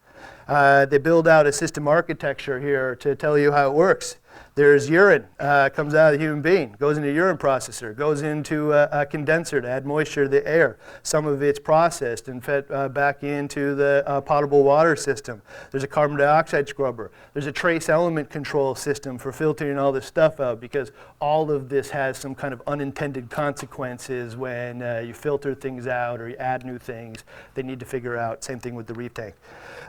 Uh, 0.47 0.87
they 0.87 0.97
build 0.97 1.27
out 1.27 1.45
a 1.45 1.51
system 1.51 1.87
architecture 1.87 2.59
here 2.59 2.95
to 2.95 3.15
tell 3.15 3.37
you 3.37 3.51
how 3.51 3.69
it 3.69 3.73
works. 3.75 4.17
There's 4.59 4.89
urine, 4.89 5.25
uh, 5.39 5.69
comes 5.69 5.95
out 5.95 6.13
of 6.13 6.19
the 6.19 6.25
human 6.25 6.41
being, 6.41 6.75
goes 6.79 6.97
into 6.97 7.09
a 7.09 7.13
urine 7.13 7.37
processor, 7.37 7.95
goes 7.95 8.23
into 8.23 8.73
a, 8.73 8.89
a 8.91 9.05
condenser 9.05 9.61
to 9.61 9.69
add 9.69 9.85
moisture 9.85 10.23
to 10.25 10.29
the 10.29 10.45
air. 10.45 10.77
Some 11.01 11.25
of 11.25 11.41
it's 11.41 11.59
processed 11.59 12.27
and 12.27 12.43
fed 12.43 12.65
uh, 12.69 12.89
back 12.89 13.23
into 13.23 13.73
the 13.73 14.03
uh, 14.05 14.19
potable 14.19 14.63
water 14.63 14.97
system. 14.97 15.41
There's 15.71 15.85
a 15.85 15.87
carbon 15.87 16.17
dioxide 16.17 16.67
scrubber. 16.67 17.09
There's 17.31 17.45
a 17.45 17.53
trace 17.53 17.87
element 17.87 18.29
control 18.29 18.75
system 18.75 19.17
for 19.17 19.31
filtering 19.31 19.79
all 19.79 19.93
this 19.93 20.05
stuff 20.05 20.41
out 20.41 20.59
because 20.59 20.91
all 21.21 21.49
of 21.51 21.69
this 21.69 21.89
has 21.91 22.17
some 22.17 22.35
kind 22.35 22.53
of 22.53 22.61
unintended 22.67 23.29
consequences 23.29 24.35
when 24.35 24.81
uh, 24.81 25.01
you 25.07 25.13
filter 25.13 25.55
things 25.55 25.87
out 25.87 26.19
or 26.19 26.27
you 26.27 26.35
add 26.35 26.65
new 26.65 26.77
things. 26.77 27.23
They 27.53 27.63
need 27.63 27.79
to 27.79 27.85
figure 27.85 28.17
out. 28.17 28.43
Same 28.43 28.59
thing 28.59 28.75
with 28.75 28.87
the 28.87 28.93
reef 28.93 29.13
tank. 29.13 29.35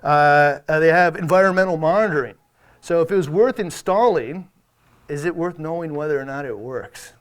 Uh, 0.05 0.61
uh, 0.69 0.79
they 0.79 0.93
have 0.93 1.17
environmental 1.17 1.77
monitoring. 1.77 2.37
So 2.81 3.03
if 3.03 3.11
it 3.11 3.17
was 3.17 3.29
worth 3.29 3.59
installing, 3.59 4.49
is 5.11 5.25
it 5.25 5.35
worth 5.35 5.59
knowing 5.59 5.95
whether 5.95 6.21
or 6.21 6.25
not 6.25 6.45
it 6.45 6.59
works? 6.59 7.13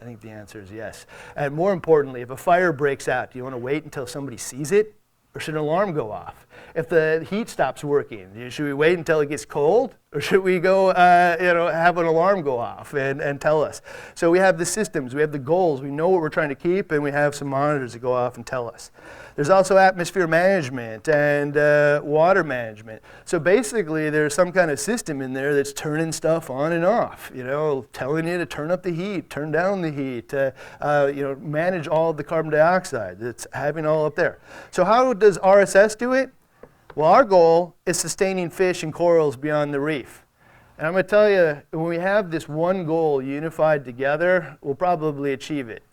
I 0.00 0.04
think 0.04 0.20
the 0.20 0.30
answer 0.30 0.60
is 0.60 0.70
yes. 0.70 1.06
And 1.34 1.54
more 1.54 1.72
importantly, 1.72 2.20
if 2.20 2.30
a 2.30 2.36
fire 2.36 2.72
breaks 2.72 3.08
out, 3.08 3.32
do 3.32 3.38
you 3.38 3.42
want 3.42 3.54
to 3.54 3.58
wait 3.58 3.84
until 3.84 4.06
somebody 4.06 4.36
sees 4.36 4.70
it? 4.70 4.94
Or 5.34 5.40
should 5.40 5.54
an 5.54 5.60
alarm 5.60 5.92
go 5.92 6.10
off? 6.10 6.46
If 6.74 6.88
the 6.88 7.26
heat 7.28 7.48
stops 7.48 7.84
working, 7.84 8.48
should 8.50 8.64
we 8.64 8.72
wait 8.72 8.96
until 8.98 9.20
it 9.20 9.28
gets 9.28 9.44
cold? 9.44 9.94
Or 10.12 10.20
should 10.20 10.42
we 10.42 10.58
go, 10.58 10.88
uh, 10.90 11.36
you 11.38 11.52
know, 11.52 11.68
have 11.68 11.98
an 11.98 12.06
alarm 12.06 12.42
go 12.42 12.58
off 12.58 12.94
and, 12.94 13.20
and 13.20 13.40
tell 13.40 13.62
us? 13.62 13.82
So 14.14 14.30
we 14.30 14.38
have 14.38 14.56
the 14.56 14.64
systems, 14.64 15.14
we 15.14 15.20
have 15.20 15.32
the 15.32 15.38
goals, 15.38 15.82
we 15.82 15.90
know 15.90 16.08
what 16.08 16.22
we're 16.22 16.30
trying 16.30 16.48
to 16.48 16.54
keep, 16.54 16.92
and 16.92 17.02
we 17.02 17.10
have 17.10 17.34
some 17.34 17.48
monitors 17.48 17.92
that 17.92 17.98
go 17.98 18.12
off 18.12 18.36
and 18.36 18.46
tell 18.46 18.68
us. 18.68 18.90
There's 19.38 19.50
also 19.50 19.76
atmosphere 19.76 20.26
management 20.26 21.08
and 21.08 21.56
uh, 21.56 22.00
water 22.02 22.42
management. 22.42 23.00
So 23.24 23.38
basically, 23.38 24.10
there's 24.10 24.34
some 24.34 24.50
kind 24.50 24.68
of 24.68 24.80
system 24.80 25.22
in 25.22 25.32
there 25.32 25.54
that's 25.54 25.72
turning 25.72 26.10
stuff 26.10 26.50
on 26.50 26.72
and 26.72 26.84
off. 26.84 27.30
You 27.32 27.44
know, 27.44 27.86
telling 27.92 28.26
you 28.26 28.36
to 28.36 28.46
turn 28.46 28.72
up 28.72 28.82
the 28.82 28.90
heat, 28.90 29.30
turn 29.30 29.52
down 29.52 29.80
the 29.80 29.92
heat. 29.92 30.34
Uh, 30.34 30.50
uh, 30.80 31.12
you 31.14 31.22
know, 31.22 31.36
manage 31.36 31.86
all 31.86 32.12
the 32.12 32.24
carbon 32.24 32.50
dioxide 32.50 33.20
that's 33.20 33.46
having 33.52 33.86
all 33.86 34.06
up 34.06 34.16
there. 34.16 34.40
So 34.72 34.84
how 34.84 35.12
does 35.12 35.38
RSS 35.38 35.96
do 35.96 36.14
it? 36.14 36.32
Well, 36.96 37.08
our 37.08 37.24
goal 37.24 37.76
is 37.86 37.96
sustaining 37.96 38.50
fish 38.50 38.82
and 38.82 38.92
corals 38.92 39.36
beyond 39.36 39.72
the 39.72 39.78
reef. 39.78 40.26
And 40.78 40.84
I'm 40.88 40.94
going 40.94 41.04
to 41.04 41.08
tell 41.08 41.30
you, 41.30 41.62
when 41.70 41.86
we 41.86 41.98
have 41.98 42.32
this 42.32 42.48
one 42.48 42.84
goal 42.84 43.22
unified 43.22 43.84
together, 43.84 44.58
we'll 44.62 44.74
probably 44.74 45.32
achieve 45.32 45.68
it. 45.68 45.84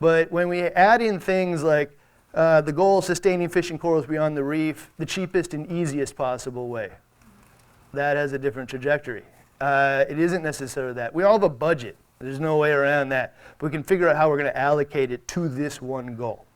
But 0.00 0.30
when 0.30 0.50
we 0.50 0.64
add 0.64 1.00
in 1.00 1.18
things 1.18 1.62
like 1.62 1.96
uh, 2.34 2.60
the 2.60 2.72
goal 2.72 2.98
of 2.98 3.04
sustaining 3.04 3.48
fish 3.48 3.70
and 3.70 3.80
corals 3.80 4.06
beyond 4.06 4.36
the 4.36 4.44
reef, 4.44 4.90
the 4.98 5.06
cheapest 5.06 5.54
and 5.54 5.70
easiest 5.70 6.16
possible 6.16 6.68
way, 6.68 6.90
that 7.92 8.16
has 8.16 8.32
a 8.32 8.38
different 8.38 8.68
trajectory. 8.70 9.24
Uh, 9.60 10.04
it 10.08 10.18
isn't 10.18 10.42
necessarily 10.42 10.94
that. 10.94 11.14
We 11.14 11.24
all 11.24 11.34
have 11.34 11.42
a 11.42 11.48
budget. 11.48 11.96
There's 12.18 12.40
no 12.40 12.56
way 12.56 12.70
around 12.70 13.08
that. 13.10 13.36
But 13.58 13.66
we 13.66 13.72
can 13.72 13.82
figure 13.82 14.08
out 14.08 14.16
how 14.16 14.28
we're 14.28 14.38
going 14.38 14.50
to 14.50 14.58
allocate 14.58 15.10
it 15.10 15.26
to 15.28 15.48
this 15.48 15.82
one 15.82 16.16
goal. 16.16 16.46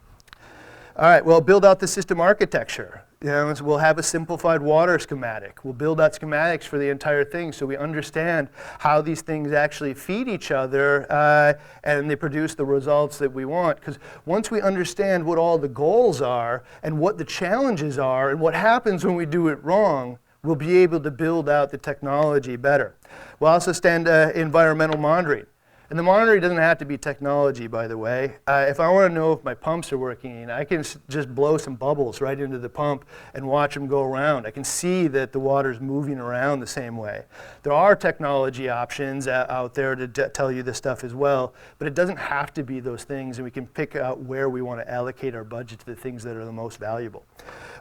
All 0.97 1.07
right, 1.07 1.25
well, 1.25 1.41
build 1.41 1.65
out 1.65 1.81
the 1.81 1.89
system 1.89 2.21
architecture. 2.21 3.04
You 3.25 3.31
know, 3.31 3.55
we'll 3.63 3.79
have 3.79 3.97
a 3.99 4.03
simplified 4.03 4.61
water 4.61 4.99
schematic. 4.99 5.65
We'll 5.65 5.73
build 5.73 5.99
out 5.99 6.13
schematics 6.13 6.65
for 6.65 6.77
the 6.77 6.91
entire 6.91 7.25
thing 7.25 7.53
so 7.53 7.65
we 7.65 7.75
understand 7.75 8.51
how 8.81 9.01
these 9.01 9.23
things 9.23 9.51
actually 9.51 9.95
feed 9.95 10.29
each 10.29 10.51
other 10.51 11.11
uh, 11.11 11.55
and 11.85 12.11
they 12.11 12.17
produce 12.17 12.55
the 12.55 12.67
results 12.67 13.17
that 13.21 13.33
we 13.33 13.47
want. 13.47 13.81
Because 13.81 13.99
once 14.27 14.51
we 14.51 14.61
understand 14.61 15.25
what 15.25 15.39
all 15.39 15.57
the 15.57 15.71
goals 15.71 16.21
are 16.21 16.65
and 16.83 16.99
what 16.99 17.17
the 17.17 17.25
challenges 17.25 17.99
are 17.99 18.29
and 18.29 18.41
what 18.41 18.53
happens 18.53 19.07
when 19.07 19.15
we 19.15 19.25
do 19.25 19.49
it 19.49 19.59
wrong, 19.65 20.19
we'll 20.43 20.55
be 20.55 20.77
able 20.77 21.01
to 21.01 21.11
build 21.11 21.49
out 21.49 21.71
the 21.71 21.79
technology 21.79 22.57
better. 22.57 22.95
We'll 23.41 23.53
also 23.53 23.73
stand 23.73 24.07
uh, 24.07 24.33
environmental 24.35 24.99
monitoring. 24.99 25.47
And 25.91 25.99
the 25.99 26.03
monitoring 26.03 26.41
doesn't 26.41 26.57
have 26.57 26.79
to 26.79 26.87
be 26.87 26.97
technology, 26.97 27.67
by 27.67 27.87
the 27.87 27.99
way. 27.99 28.37
Uh, 28.47 28.65
if 28.69 28.81
I 28.81 28.89
want 28.91 29.11
to 29.11 29.15
know 29.15 29.33
if 29.35 29.45
my 29.45 29.53
pumps 29.53 29.93
are 29.93 29.99
working, 29.99 30.51
I 30.51 30.65
can 30.65 30.81
s- 30.81 30.97
just 31.11 31.35
blow 31.35 31.59
some 31.59 31.75
bubbles 31.75 32.23
right 32.23 32.41
into 32.41 32.59
the 32.59 32.71
pump 32.71 33.05
and 33.35 33.47
watch 33.47 33.75
them 33.75 33.87
go 33.87 34.03
around. 34.03 34.47
I 34.47 34.51
can 34.51 34.65
see 34.65 35.09
that 35.09 35.33
the 35.33 35.39
water's 35.39 35.81
moving 35.81 36.19
around 36.19 36.61
the 36.61 36.67
same 36.67 36.97
way. 36.97 37.25
There 37.65 37.73
are 37.73 37.95
technology 37.95 38.71
options 38.71 39.27
uh, 39.29 39.47
out 39.51 39.75
there 39.75 39.95
to 39.95 40.07
d- 40.07 40.25
tell 40.33 40.51
you 40.51 40.63
this 40.63 40.79
stuff 40.79 41.05
as 41.05 41.15
well, 41.15 41.53
but 41.79 41.87
it 41.87 41.95
doesn't 41.95 42.17
have 42.19 42.55
to 42.55 42.63
be 42.63 42.81
those 42.81 43.05
things, 43.05 43.37
and 43.37 43.45
we 43.45 43.51
can 43.51 43.67
pick 43.67 43.95
out 43.95 44.21
where 44.21 44.49
we 44.49 44.63
want 44.63 44.81
to 44.81 44.91
allocate 44.91 45.35
our 45.35 45.45
budget 45.45 45.81
to 45.81 45.87
the 45.87 45.95
things 45.97 46.25
that 46.25 46.35
are 46.35 46.47
the 46.47 46.53
most 46.53 46.81
valuable. 46.81 47.25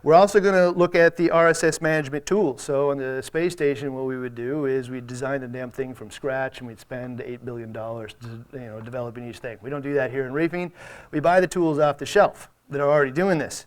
We're 0.04 0.16
also 0.16 0.42
going 0.42 0.54
to 0.54 0.78
look 0.78 0.96
at 0.96 1.16
the 1.16 1.30
RSS 1.30 1.82
management 1.82 2.26
tools. 2.26 2.62
So 2.62 2.92
on 2.92 2.98
the 2.98 3.24
space 3.24 3.54
station, 3.54 3.94
what 3.94 4.04
we 4.04 4.18
would 4.18 4.36
do 4.36 4.66
is 4.66 4.90
we'd 4.90 5.08
design 5.08 5.40
the 5.40 5.48
damn 5.48 5.72
thing 5.72 5.94
from 5.96 6.12
scratch, 6.12 6.60
and 6.60 6.68
we'd 6.68 6.82
spend 6.82 7.20
$8 7.20 7.46
billion 7.46 7.70
you 7.72 8.60
know, 8.60 8.82
developing 8.82 9.30
each 9.30 9.38
thing. 9.38 9.58
We 9.62 9.70
don't 9.70 9.82
do 9.82 9.94
that 9.94 10.12
here 10.12 10.26
in 10.26 10.34
reefing. 10.34 10.74
We 11.12 11.22
buy 11.22 11.40
the 11.40 11.48
tools 11.48 11.80
off 11.80 12.00
the 12.00 12.06
shelf 12.06 12.50
that 12.70 12.82
are 12.82 12.90
already 12.90 13.14
doing 13.14 13.38
this. 13.38 13.66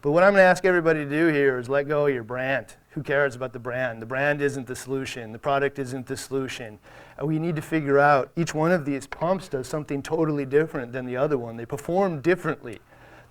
But 0.00 0.12
what 0.12 0.22
I'm 0.22 0.32
going 0.32 0.40
to 0.40 0.48
ask 0.48 0.64
everybody 0.64 1.04
to 1.04 1.10
do 1.10 1.26
here 1.26 1.58
is 1.58 1.68
let 1.68 1.86
go 1.86 2.06
of 2.06 2.14
your 2.14 2.24
brand. 2.24 2.76
Who 2.90 3.02
cares 3.02 3.36
about 3.36 3.52
the 3.52 3.58
brand? 3.58 4.00
The 4.00 4.06
brand 4.06 4.40
isn't 4.40 4.66
the 4.66 4.76
solution. 4.76 5.32
The 5.32 5.38
product 5.38 5.78
isn't 5.78 6.06
the 6.06 6.16
solution. 6.16 6.78
We 7.22 7.38
need 7.38 7.56
to 7.56 7.62
figure 7.62 7.98
out 7.98 8.30
each 8.36 8.54
one 8.54 8.72
of 8.72 8.86
these 8.86 9.06
pumps 9.06 9.48
does 9.48 9.68
something 9.68 10.02
totally 10.02 10.46
different 10.46 10.92
than 10.92 11.04
the 11.04 11.18
other 11.18 11.36
one. 11.36 11.58
They 11.58 11.66
perform 11.66 12.22
differently. 12.22 12.80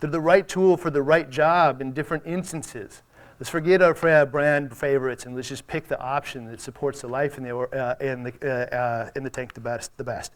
They're 0.04 0.12
the 0.12 0.20
right 0.20 0.46
tool 0.46 0.76
for 0.76 0.89
the 0.89 1.02
right 1.02 1.30
job 1.30 1.80
in 1.80 1.94
different 1.94 2.24
instances. 2.26 3.04
Let's 3.39 3.50
forget 3.50 3.82
our 3.82 3.94
brand 4.26 4.76
favorites 4.76 5.26
and 5.26 5.34
let's 5.34 5.48
just 5.48 5.66
pick 5.66 5.88
the 5.88 5.98
option 5.98 6.44
that 6.48 6.60
supports 6.60 7.00
the 7.00 7.08
life 7.08 7.38
in 7.38 7.46
the, 7.46 7.58
uh, 7.58 7.96
in 8.02 8.24
the, 8.24 8.34
uh, 8.44 8.76
uh, 8.76 9.10
in 9.16 9.24
the 9.24 9.30
tank 9.30 9.54
the 9.54 9.62
best, 9.62 9.96
the 9.96 10.04
best. 10.04 10.34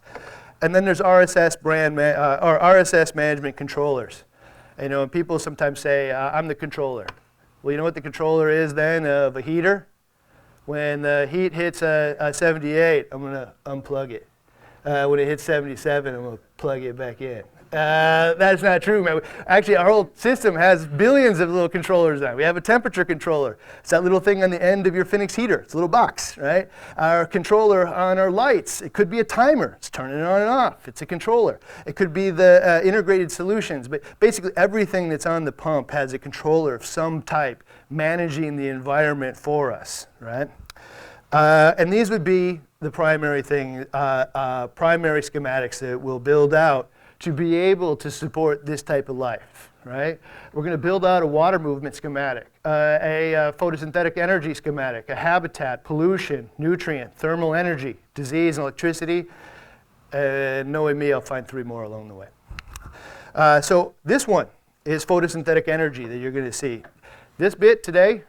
And 0.61 0.73
then 0.73 0.85
there's 0.85 1.01
RSS 1.01 1.61
brand 1.61 1.97
ma- 1.97 2.01
uh, 2.01 2.39
or 2.41 2.57
RSS 2.59 3.13
management 3.13 3.57
controllers. 3.57 4.23
You 4.81 4.87
know, 4.87 5.03
and 5.03 5.11
people 5.11 5.37
sometimes 5.37 5.81
say, 5.81 6.11
uh, 6.11 6.29
I'm 6.31 6.47
the 6.47 6.55
controller. 6.55 7.05
Well, 7.61 7.73
you 7.73 7.77
know 7.77 7.83
what 7.83 7.95
the 7.95 7.99
controller 7.99 8.49
is 8.49 8.73
then 8.73 9.05
of 9.05 9.35
a 9.35 9.41
heater? 9.41 9.89
When 10.65 11.01
the 11.01 11.27
heat 11.29 11.51
hits 11.51 11.81
a, 11.81 12.15
a 12.21 12.33
78, 12.33 13.07
I'm 13.11 13.19
going 13.19 13.33
to 13.33 13.51
unplug 13.65 14.11
it. 14.11 14.29
Uh, 14.85 15.07
when 15.07 15.19
it 15.19 15.27
hits 15.27 15.43
77, 15.43 16.15
I'm 16.15 16.23
going 16.23 16.37
to 16.37 16.43
plug 16.55 16.83
it 16.83 16.95
back 16.95 17.19
in. 17.19 17.43
Uh, 17.73 18.33
that's 18.35 18.63
not 18.63 18.81
true, 18.81 19.03
man. 19.03 19.19
Actually, 19.45 19.75
our 19.75 19.89
whole 19.89 20.09
system 20.13 20.55
has 20.55 20.85
billions 20.85 21.41
of 21.41 21.49
little 21.49 21.67
controllers 21.67 22.21
now. 22.21 22.33
We 22.33 22.43
have 22.43 22.55
a 22.55 22.61
temperature 22.61 23.03
controller. 23.03 23.57
It's 23.79 23.89
that 23.89 24.03
little 24.03 24.21
thing 24.21 24.41
on 24.41 24.51
the 24.51 24.63
end 24.63 24.87
of 24.87 24.95
your 24.95 25.03
Finnex 25.03 25.35
heater. 25.35 25.59
It's 25.59 25.73
a 25.73 25.77
little 25.77 25.89
box, 25.89 26.37
right? 26.37 26.69
Our 26.95 27.25
controller 27.25 27.85
on 27.85 28.17
our 28.17 28.31
lights. 28.31 28.81
It 28.81 28.93
could 28.93 29.09
be 29.09 29.19
a 29.19 29.23
timer. 29.23 29.73
It's 29.77 29.89
turning 29.89 30.19
it 30.19 30.23
on 30.23 30.41
and 30.41 30.49
off. 30.49 30.87
It's 30.87 31.01
a 31.01 31.05
controller. 31.05 31.59
It 31.85 31.97
could 31.97 32.13
be 32.13 32.29
the 32.29 32.61
uh, 32.63 32.87
integrated 32.87 33.31
solutions. 33.33 33.89
But 33.89 34.01
basically, 34.21 34.51
everything 34.55 35.09
that's 35.09 35.25
on 35.25 35.43
the 35.43 35.51
pump 35.51 35.91
has 35.91 36.13
a 36.13 36.19
controller 36.19 36.73
of 36.73 36.85
some 36.85 37.21
type 37.21 37.65
managing 37.89 38.55
the 38.55 38.69
environment 38.69 39.35
for 39.35 39.73
us, 39.73 40.07
right? 40.21 40.49
Uh, 41.33 41.73
and 41.77 41.91
these 41.91 42.09
would 42.09 42.23
be 42.23 42.61
the 42.79 42.91
primary 42.91 43.41
thing, 43.41 43.85
uh, 43.93 44.25
uh, 44.33 44.67
primary 44.67 45.21
schematics 45.21 45.79
that 45.79 45.99
we'll 45.99 46.19
build 46.19 46.53
out 46.53 46.89
to 47.19 47.33
be 47.33 47.55
able 47.55 47.95
to 47.97 48.11
support 48.11 48.65
this 48.65 48.83
type 48.83 49.09
of 49.09 49.17
life, 49.17 49.71
right? 49.83 50.19
We're 50.53 50.61
going 50.61 50.73
to 50.73 50.77
build 50.77 51.05
out 51.05 51.23
a 51.23 51.27
water 51.27 51.57
movement 51.57 51.95
schematic, 51.95 52.47
uh, 52.63 52.99
a 53.01 53.35
uh, 53.35 53.51
photosynthetic 53.53 54.17
energy 54.17 54.53
schematic, 54.53 55.09
a 55.09 55.15
habitat, 55.15 55.83
pollution, 55.83 56.49
nutrient, 56.57 57.15
thermal 57.15 57.55
energy, 57.55 57.97
disease, 58.13 58.57
and 58.57 58.63
electricity. 58.63 59.25
And 60.13 60.71
knowing 60.71 60.97
me, 60.99 61.11
I'll 61.11 61.21
find 61.21 61.47
three 61.47 61.63
more 61.63 61.83
along 61.83 62.07
the 62.07 62.15
way. 62.15 62.27
Uh, 63.33 63.61
so 63.61 63.93
this 64.05 64.27
one 64.27 64.47
is 64.85 65.05
photosynthetic 65.05 65.67
energy 65.67 66.05
that 66.05 66.17
you're 66.17 66.31
going 66.31 66.45
to 66.45 66.51
see. 66.51 66.83
This 67.37 67.55
bit 67.55 67.83
today, 67.83 68.23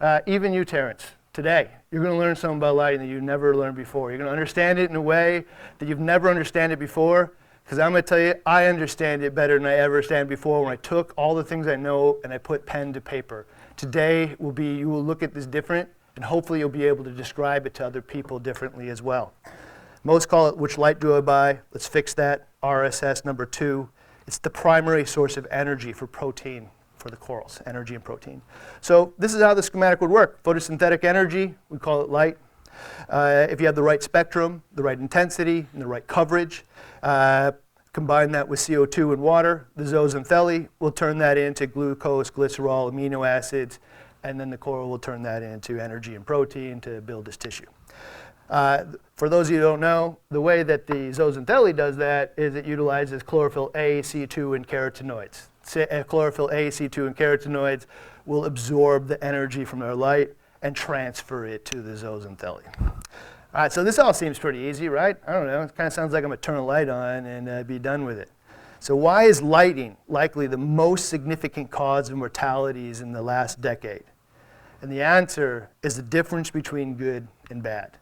uh, 0.00 0.20
even 0.26 0.52
you, 0.52 0.64
Terrence, 0.64 1.06
today, 1.32 1.70
you're 1.90 2.02
going 2.02 2.14
to 2.14 2.18
learn 2.18 2.36
something 2.36 2.58
about 2.58 2.76
lighting 2.76 3.00
that 3.00 3.06
you've 3.06 3.22
never 3.22 3.56
learned 3.56 3.76
before. 3.76 4.10
You're 4.10 4.18
going 4.18 4.28
to 4.28 4.32
understand 4.32 4.78
it 4.78 4.90
in 4.90 4.96
a 4.96 5.00
way 5.00 5.44
that 5.78 5.88
you've 5.88 6.00
never 6.00 6.28
understood 6.28 6.70
it 6.70 6.78
before. 6.78 7.32
Because 7.70 7.78
I'm 7.78 7.92
going 7.92 8.02
to 8.02 8.08
tell 8.08 8.18
you, 8.18 8.34
I 8.46 8.66
understand 8.66 9.22
it 9.22 9.32
better 9.32 9.56
than 9.56 9.64
I 9.64 9.74
ever 9.74 9.94
understand 9.94 10.28
before 10.28 10.64
when 10.64 10.72
I 10.72 10.76
took 10.78 11.14
all 11.16 11.36
the 11.36 11.44
things 11.44 11.68
I 11.68 11.76
know 11.76 12.18
and 12.24 12.32
I 12.32 12.38
put 12.38 12.66
pen 12.66 12.92
to 12.94 13.00
paper. 13.00 13.46
Today 13.76 14.34
will 14.40 14.50
be, 14.50 14.74
you 14.74 14.88
will 14.88 15.04
look 15.04 15.22
at 15.22 15.32
this 15.32 15.46
different, 15.46 15.88
and 16.16 16.24
hopefully 16.24 16.58
you'll 16.58 16.68
be 16.68 16.84
able 16.84 17.04
to 17.04 17.12
describe 17.12 17.66
it 17.68 17.74
to 17.74 17.86
other 17.86 18.02
people 18.02 18.40
differently 18.40 18.88
as 18.88 19.02
well. 19.02 19.34
Most 20.02 20.28
call 20.28 20.48
it 20.48 20.56
which 20.56 20.78
light 20.78 20.98
do 20.98 21.14
I 21.14 21.20
buy? 21.20 21.60
Let's 21.72 21.86
fix 21.86 22.12
that. 22.14 22.48
RSS 22.60 23.24
number 23.24 23.46
two. 23.46 23.88
It's 24.26 24.38
the 24.38 24.50
primary 24.50 25.06
source 25.06 25.36
of 25.36 25.46
energy 25.48 25.92
for 25.92 26.08
protein 26.08 26.70
for 26.96 27.08
the 27.08 27.16
corals, 27.16 27.62
energy 27.66 27.94
and 27.94 28.02
protein. 28.02 28.42
So 28.80 29.14
this 29.16 29.32
is 29.32 29.40
how 29.40 29.54
the 29.54 29.62
schematic 29.62 30.00
would 30.00 30.10
work. 30.10 30.42
Photosynthetic 30.42 31.04
energy, 31.04 31.54
we 31.68 31.78
call 31.78 32.00
it 32.00 32.10
light. 32.10 32.36
Uh, 33.08 33.46
if 33.48 33.60
you 33.60 33.66
have 33.66 33.76
the 33.76 33.82
right 33.82 34.02
spectrum, 34.02 34.64
the 34.74 34.82
right 34.82 34.98
intensity, 34.98 35.66
and 35.72 35.80
the 35.80 35.86
right 35.86 36.06
coverage, 36.08 36.64
uh, 37.02 37.52
combine 37.92 38.32
that 38.32 38.48
with 38.48 38.60
CO2 38.60 39.12
and 39.12 39.22
water, 39.22 39.66
the 39.76 39.84
zooxanthellae 39.84 40.68
will 40.78 40.92
turn 40.92 41.18
that 41.18 41.36
into 41.36 41.66
glucose, 41.66 42.30
glycerol, 42.30 42.92
amino 42.92 43.26
acids, 43.26 43.78
and 44.22 44.38
then 44.38 44.50
the 44.50 44.58
coral 44.58 44.88
will 44.88 44.98
turn 44.98 45.22
that 45.22 45.42
into 45.42 45.80
energy 45.80 46.14
and 46.14 46.26
protein 46.26 46.80
to 46.80 47.00
build 47.00 47.24
this 47.24 47.36
tissue. 47.36 47.66
Uh, 48.48 48.84
for 49.16 49.28
those 49.28 49.48
of 49.48 49.52
you 49.52 49.58
who 49.58 49.64
don't 49.64 49.80
know, 49.80 50.18
the 50.30 50.40
way 50.40 50.62
that 50.62 50.86
the 50.86 50.94
zooxanthellae 50.94 51.74
does 51.74 51.96
that 51.96 52.34
is 52.36 52.54
it 52.54 52.66
utilizes 52.66 53.22
chlorophyll 53.22 53.70
A, 53.74 54.02
C2, 54.02 54.56
and 54.56 54.66
carotenoids. 54.66 55.46
Uh, 55.76 56.02
chlorophyll 56.02 56.48
A, 56.48 56.68
C2, 56.68 57.06
and 57.06 57.16
carotenoids 57.16 57.86
will 58.26 58.44
absorb 58.44 59.06
the 59.06 59.22
energy 59.24 59.64
from 59.64 59.78
their 59.78 59.94
light 59.94 60.30
and 60.62 60.74
transfer 60.74 61.46
it 61.46 61.64
to 61.66 61.80
the 61.80 61.92
zooxanthellae. 61.92 62.64
All 63.52 63.62
right, 63.62 63.72
so 63.72 63.82
this 63.82 63.98
all 63.98 64.14
seems 64.14 64.38
pretty 64.38 64.60
easy, 64.60 64.88
right? 64.88 65.16
I 65.26 65.32
don't 65.32 65.48
know. 65.48 65.62
It 65.62 65.74
kind 65.74 65.88
of 65.88 65.92
sounds 65.92 66.12
like 66.12 66.22
I'm 66.22 66.30
going 66.30 66.38
to 66.38 66.42
turn 66.42 66.56
a 66.56 66.64
light 66.64 66.88
on 66.88 67.26
and 67.26 67.48
uh, 67.48 67.62
be 67.64 67.80
done 67.80 68.04
with 68.04 68.16
it. 68.16 68.30
So 68.78 68.94
why 68.94 69.24
is 69.24 69.42
lighting 69.42 69.96
likely 70.06 70.46
the 70.46 70.56
most 70.56 71.08
significant 71.08 71.68
cause 71.68 72.10
of 72.10 72.16
mortalities 72.16 73.00
in 73.00 73.12
the 73.12 73.22
last 73.22 73.60
decade? 73.60 74.04
And 74.82 74.90
the 74.90 75.02
answer 75.02 75.68
is 75.82 75.96
the 75.96 76.02
difference 76.02 76.48
between 76.48 76.94
good 76.94 77.26
and 77.50 77.60
bad. 77.60 77.98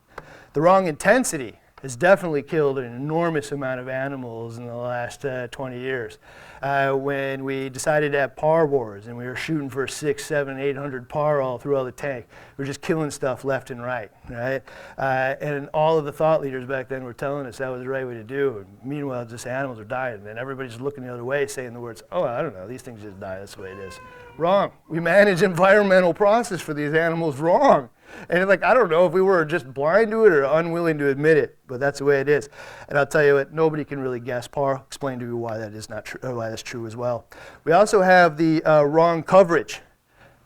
The 0.52 0.61
wrong 0.61 0.87
intensity 0.87 1.58
has 1.82 1.96
definitely 1.96 2.42
killed 2.42 2.78
an 2.78 2.94
enormous 2.94 3.52
amount 3.52 3.80
of 3.80 3.88
animals 3.88 4.58
in 4.58 4.66
the 4.66 4.74
last 4.74 5.24
uh, 5.24 5.46
20 5.48 5.78
years. 5.78 6.18
Uh, 6.62 6.92
when 6.92 7.44
we 7.44 7.68
decided 7.68 8.12
to 8.12 8.18
have 8.18 8.34
par 8.34 8.66
wars 8.66 9.06
and 9.06 9.16
we 9.16 9.24
were 9.24 9.36
shooting 9.36 9.70
for 9.70 9.86
six, 9.86 10.24
seven, 10.24 10.58
eight 10.58 10.76
hundred 10.76 11.08
par 11.08 11.40
all 11.40 11.56
throughout 11.56 11.84
the 11.84 11.92
tank, 11.92 12.26
we 12.56 12.62
were 12.62 12.66
just 12.66 12.80
killing 12.80 13.10
stuff 13.10 13.44
left 13.44 13.70
and 13.70 13.80
right, 13.80 14.10
right? 14.28 14.62
Uh, 14.96 15.36
and 15.40 15.68
all 15.72 15.98
of 15.98 16.04
the 16.04 16.12
thought 16.12 16.40
leaders 16.40 16.66
back 16.66 16.88
then 16.88 17.04
were 17.04 17.12
telling 17.12 17.46
us 17.46 17.58
that 17.58 17.68
was 17.68 17.82
the 17.82 17.88
right 17.88 18.06
way 18.06 18.14
to 18.14 18.24
do. 18.24 18.58
And 18.58 18.66
meanwhile, 18.82 19.24
just 19.24 19.46
animals 19.46 19.78
are 19.78 19.84
dying, 19.84 20.26
and 20.26 20.38
everybody's 20.38 20.80
looking 20.80 21.04
the 21.04 21.12
other 21.12 21.24
way, 21.24 21.46
saying 21.46 21.74
the 21.74 21.80
words, 21.80 22.02
"Oh, 22.10 22.24
I 22.24 22.42
don't 22.42 22.54
know, 22.54 22.66
these 22.66 22.82
things 22.82 23.02
just 23.02 23.20
die. 23.20 23.38
That's 23.38 23.54
the 23.54 23.62
way 23.62 23.70
it 23.70 23.78
is." 23.78 24.00
Wrong. 24.36 24.72
We 24.88 24.98
manage 25.00 25.42
environmental 25.42 26.14
process 26.14 26.60
for 26.60 26.74
these 26.74 26.92
animals 26.92 27.38
wrong. 27.38 27.90
And 28.29 28.49
like, 28.49 28.62
I 28.62 28.75
don't 28.75 28.90
know 28.90 29.07
if 29.07 29.12
we 29.12 29.23
were 29.23 29.44
just 29.44 29.73
blind 29.73 30.11
to 30.11 30.25
it 30.25 30.33
or 30.33 30.44
unwilling 30.44 30.99
to 30.99 31.09
admit 31.09 31.37
it, 31.37 31.59
but 31.66 31.81
that's 31.81 31.99
the 31.99 32.05
way 32.05 32.21
it 32.21 32.29
is. 32.29 32.49
And 32.88 32.99
I'll 32.99 33.07
tell 33.07 33.25
you 33.25 33.35
what, 33.35 33.53
nobody 33.53 33.85
can 33.85 34.01
really 34.01 34.21
guess. 34.21 34.49
Par 34.49 34.83
explain 34.87 35.18
to 35.21 35.25
you 35.25 35.37
why 35.37 35.59
that 35.59 35.73
is 35.73 35.88
not 35.88 36.05
true, 36.05 36.21
or 36.23 36.35
why 36.35 36.51
that's 36.51 36.62
true 36.62 36.87
as 36.87 36.97
well. 36.97 37.27
We 37.64 37.73
also 37.73 38.03
have 38.03 38.37
the 38.37 38.62
uh, 38.64 38.83
wrong 38.83 39.23
coverage. 39.23 39.81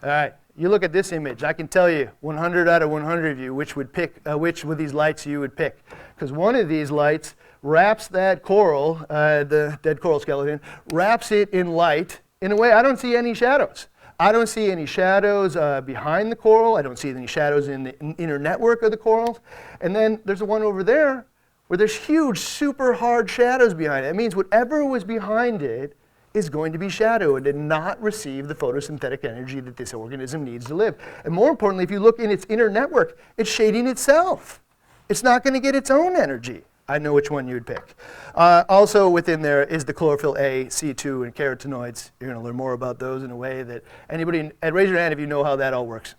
All 0.03 0.09
right, 0.09 0.35
you 0.57 0.69
look 0.69 0.83
at 0.83 0.93
this 0.93 1.13
image. 1.13 1.43
I 1.43 1.53
can 1.53 1.69
tell 1.69 1.91
you, 1.91 2.11
100 2.21 2.69
out 2.69 2.83
of 2.83 2.91
100 2.91 3.33
of 3.33 3.39
you, 3.39 3.55
which 3.55 3.77
would 3.77 3.93
pick, 3.93 4.21
uh, 4.29 4.37
which 4.37 4.65
with 4.65 4.79
these 4.79 4.93
lights 4.93 5.25
you 5.27 5.41
would 5.41 5.57
pick, 5.57 5.79
because 6.15 6.33
one 6.33 6.55
of 6.55 6.69
these 6.69 6.91
lights 6.91 7.35
wraps 7.63 8.09
that 8.09 8.43
coral, 8.43 9.05
uh, 9.09 9.45
the 9.45 9.79
dead 9.83 10.01
coral 10.01 10.21
skeleton, 10.21 10.61
wraps 10.93 11.31
it 11.31 11.49
in 11.51 11.73
light 11.73 12.21
in 12.41 12.53
a 12.53 12.57
way 12.57 12.73
I 12.73 12.83
don't 12.83 12.99
see 12.99 13.17
any 13.17 13.35
shadows. 13.35 13.87
I 14.23 14.31
don't 14.31 14.49
see 14.49 14.71
any 14.71 14.87
shadows 14.87 15.57
uh, 15.57 15.81
behind 15.81 16.31
the 16.31 16.37
coral. 16.37 16.77
I 16.77 16.83
don't 16.83 16.97
see 16.97 17.11
any 17.11 17.27
shadows 17.27 17.67
in 17.67 17.83
the 17.83 17.99
inner 18.19 18.39
network 18.39 18.83
of 18.83 18.93
the 18.93 18.97
corals. 18.97 19.41
And 19.81 19.97
then 19.97 20.21
there's 20.25 20.39
the 20.39 20.45
one 20.45 20.63
over 20.63 20.85
there 20.85 21.27
where 21.67 21.77
there's 21.77 21.97
huge, 21.97 22.39
super 22.39 22.93
hard 22.93 23.29
shadows 23.29 23.75
behind 23.75 24.07
it. 24.07 24.11
It 24.11 24.15
means 24.15 24.37
whatever 24.37 24.85
was 24.85 25.03
behind 25.03 25.61
it 25.61 25.97
is 26.35 26.49
going 26.49 26.71
to 26.73 26.79
be 26.79 26.89
shadowed 26.89 27.49
and 27.49 27.69
not 27.69 28.01
receive 28.01 28.47
the 28.47 28.55
photosynthetic 28.55 29.25
energy 29.25 29.59
that 29.59 29.77
this 29.77 29.93
organism 29.93 30.45
needs 30.45 30.67
to 30.67 30.75
live. 30.77 30.95
And 31.25 31.35
more 31.35 31.51
importantly, 31.51 31.83
if 31.83 31.91
you 31.91 31.99
look 31.99 32.21
in 32.21 32.31
its 32.31 32.47
inner 32.49 32.71
network, 32.71 33.19
it's 33.37 33.51
shading 33.51 33.89
itself. 33.89 34.63
It's 35.09 35.25
not 35.25 35.43
going 35.43 35.55
to 35.55 35.61
get 35.61 35.75
its 35.75 35.91
own 35.91 36.15
energy. 36.15 36.63
I 36.93 36.99
know 36.99 37.15
which 37.15 37.31
one 37.31 37.49
you'd 37.49 37.67
pick. 37.67 37.95
Uh, 38.35 38.65
also 38.69 39.09
within 39.09 39.41
there 39.41 39.65
is 39.65 39.87
the 39.87 39.95
chlorophyll 39.95 40.37
A, 40.39 40.67
C2, 40.67 41.25
and 41.25 41.35
carotenoids. 41.35 42.11
You're 42.21 42.29
going 42.29 42.39
to 42.39 42.45
learn 42.45 42.55
more 42.55 42.75
about 42.75 42.99
those 42.99 43.23
in 43.23 43.31
a 43.31 43.37
way 43.37 43.63
that 43.63 43.83
anybody, 44.11 44.51
and 44.61 44.75
raise 44.75 44.91
your 44.91 44.99
hand 44.99 45.15
if 45.15 45.19
you 45.19 45.27
know 45.27 45.43
how 45.43 45.57
that 45.57 45.73
all 45.73 45.87
works. 45.87 46.15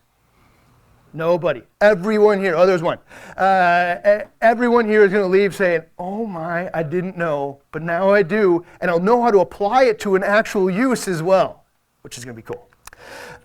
Nobody. 1.14 1.62
Everyone 1.80 2.40
here, 2.40 2.56
oh, 2.56 2.66
there's 2.66 2.82
one. 2.82 2.98
Uh, 3.38 4.24
everyone 4.42 4.88
here 4.88 5.04
is 5.04 5.12
going 5.12 5.24
to 5.24 5.30
leave 5.30 5.54
saying, 5.54 5.84
oh 6.00 6.26
my, 6.26 6.72
I 6.74 6.82
didn't 6.82 7.18
know, 7.18 7.62
but 7.72 7.84
now 7.84 8.10
I 8.10 8.24
do, 8.24 8.66
and 8.82 8.90
I'll 8.90 9.00
know 9.00 9.22
how 9.22 9.30
to 9.30 9.42
apply 9.42 9.84
it 9.84 10.00
to 10.00 10.16
an 10.16 10.24
actual 10.24 10.72
use 10.72 11.08
as 11.08 11.22
well, 11.22 11.66
which 12.02 12.18
is 12.18 12.26
going 12.26 12.36
to 12.36 12.42
be 12.42 12.46
cool. 12.46 12.68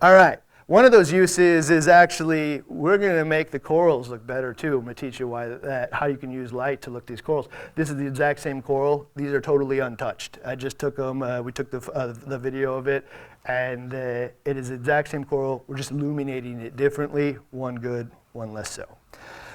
All 0.01 0.13
right. 0.13 0.39
One 0.69 0.85
of 0.85 0.91
those 0.91 1.11
uses 1.11 1.71
is 1.71 1.87
actually, 1.87 2.61
we're 2.67 2.99
going 2.99 3.15
to 3.15 3.25
make 3.25 3.49
the 3.49 3.57
corals 3.57 4.09
look 4.09 4.27
better 4.27 4.53
too. 4.53 4.77
I'm 4.77 4.83
going 4.83 4.93
to 4.93 5.01
teach 5.09 5.19
you 5.19 5.27
why 5.27 5.47
that, 5.47 5.91
how 5.91 6.05
you 6.05 6.15
can 6.15 6.29
use 6.29 6.53
light 6.53 6.79
to 6.83 6.91
look 6.91 7.07
these 7.07 7.21
corals. 7.21 7.47
This 7.73 7.89
is 7.89 7.95
the 7.95 8.05
exact 8.05 8.39
same 8.39 8.61
coral. 8.61 9.09
These 9.15 9.31
are 9.31 9.41
totally 9.41 9.79
untouched. 9.79 10.37
I 10.45 10.53
just 10.53 10.77
took 10.77 10.95
them, 10.95 11.23
uh, 11.23 11.41
we 11.41 11.51
took 11.51 11.71
the, 11.71 11.91
uh, 11.93 12.13
the 12.13 12.37
video 12.37 12.75
of 12.75 12.87
it, 12.87 13.07
and 13.45 13.91
uh, 13.95 14.27
it 14.45 14.57
is 14.57 14.69
the 14.69 14.75
exact 14.75 15.09
same 15.09 15.23
coral. 15.23 15.63
We're 15.65 15.75
just 15.75 15.89
illuminating 15.89 16.61
it 16.61 16.75
differently, 16.75 17.39
one 17.49 17.77
good, 17.77 18.11
one 18.33 18.53
less 18.53 18.69
so. 18.69 18.85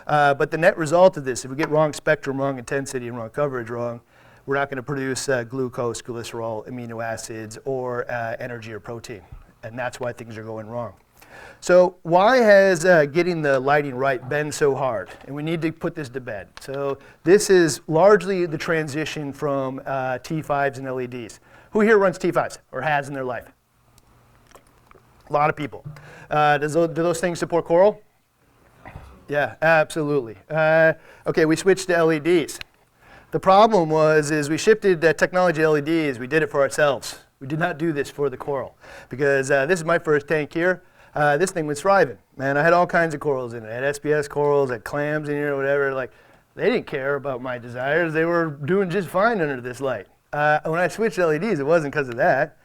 Uh, 0.08 0.34
but 0.34 0.50
the 0.50 0.58
net 0.58 0.76
result 0.76 1.16
of 1.16 1.24
this, 1.24 1.44
if 1.44 1.50
we 1.52 1.56
get 1.56 1.70
wrong 1.70 1.92
spectrum, 1.92 2.40
wrong 2.40 2.58
intensity, 2.58 3.06
and 3.06 3.16
wrong 3.16 3.30
coverage 3.30 3.70
wrong, 3.70 4.00
we're 4.46 4.56
not 4.56 4.68
going 4.68 4.78
to 4.78 4.82
produce 4.82 5.28
uh, 5.28 5.44
glucose, 5.44 6.02
glycerol, 6.02 6.68
amino 6.68 7.04
acids, 7.04 7.56
or 7.64 8.10
uh, 8.10 8.34
energy 8.40 8.72
or 8.72 8.80
protein. 8.80 9.22
And 9.62 9.78
that's 9.78 10.00
why 10.00 10.12
things 10.12 10.36
are 10.36 10.42
going 10.42 10.66
wrong. 10.66 10.94
So 11.60 11.96
why 12.02 12.36
has 12.36 12.84
uh, 12.84 13.06
getting 13.06 13.40
the 13.40 13.58
lighting 13.58 13.94
right 13.94 14.28
been 14.28 14.52
so 14.52 14.74
hard? 14.74 15.10
And 15.26 15.34
we 15.34 15.42
need 15.42 15.62
to 15.62 15.72
put 15.72 15.94
this 15.94 16.10
to 16.10 16.20
bed. 16.20 16.48
So 16.60 16.98
this 17.22 17.48
is 17.48 17.80
largely 17.86 18.44
the 18.44 18.58
transition 18.58 19.32
from 19.32 19.80
uh, 19.86 20.18
T5s 20.18 20.76
and 20.76 20.94
LEDs. 20.94 21.40
Who 21.70 21.80
here 21.80 21.96
runs 21.96 22.18
T5s 22.18 22.58
or 22.70 22.82
has 22.82 23.08
in 23.08 23.14
their 23.14 23.24
life? 23.24 23.50
A 25.30 25.32
lot 25.32 25.48
of 25.48 25.56
people. 25.56 25.86
Uh, 26.28 26.58
does 26.58 26.74
do 26.74 26.86
those 26.86 27.20
things 27.20 27.38
support 27.38 27.64
coral? 27.64 28.02
Yeah, 29.28 29.54
absolutely. 29.62 30.36
Uh, 30.50 30.92
okay, 31.26 31.46
we 31.46 31.56
switched 31.56 31.88
to 31.88 32.04
LEDs. 32.04 32.60
The 33.30 33.40
problem 33.40 33.88
was 33.88 34.30
is 34.30 34.50
we 34.50 34.58
shifted 34.58 35.00
the 35.00 35.14
technology 35.14 35.66
LEDs. 35.66 36.18
We 36.18 36.26
did 36.26 36.42
it 36.42 36.50
for 36.50 36.60
ourselves. 36.60 37.20
We 37.40 37.46
did 37.46 37.58
not 37.58 37.78
do 37.78 37.92
this 37.92 38.10
for 38.10 38.28
the 38.28 38.36
coral 38.36 38.76
because 39.08 39.50
uh, 39.50 39.66
this 39.66 39.80
is 39.80 39.84
my 39.84 39.98
first 39.98 40.28
tank 40.28 40.52
here 40.52 40.82
uh, 41.14 41.36
this 41.36 41.50
thing 41.50 41.66
was 41.66 41.80
thriving. 41.80 42.18
Man, 42.36 42.56
I 42.56 42.62
had 42.62 42.72
all 42.72 42.86
kinds 42.86 43.14
of 43.14 43.20
corals 43.20 43.54
in 43.54 43.64
it. 43.64 43.68
I 43.68 43.74
had 43.74 43.94
SPS 43.94 44.28
corals, 44.28 44.70
I 44.70 44.74
had 44.74 44.84
clams 44.84 45.28
in 45.28 45.36
here, 45.36 45.56
whatever. 45.56 45.94
Like, 45.94 46.12
they 46.54 46.70
didn't 46.70 46.86
care 46.86 47.14
about 47.16 47.42
my 47.42 47.58
desires. 47.58 48.12
They 48.12 48.24
were 48.24 48.46
doing 48.46 48.90
just 48.90 49.08
fine 49.08 49.40
under 49.40 49.60
this 49.60 49.80
light. 49.80 50.06
Uh, 50.32 50.60
when 50.64 50.80
I 50.80 50.88
switched 50.88 51.18
LEDs, 51.18 51.60
it 51.60 51.66
wasn't 51.66 51.92
because 51.92 52.08
of 52.08 52.16
that. 52.16 52.58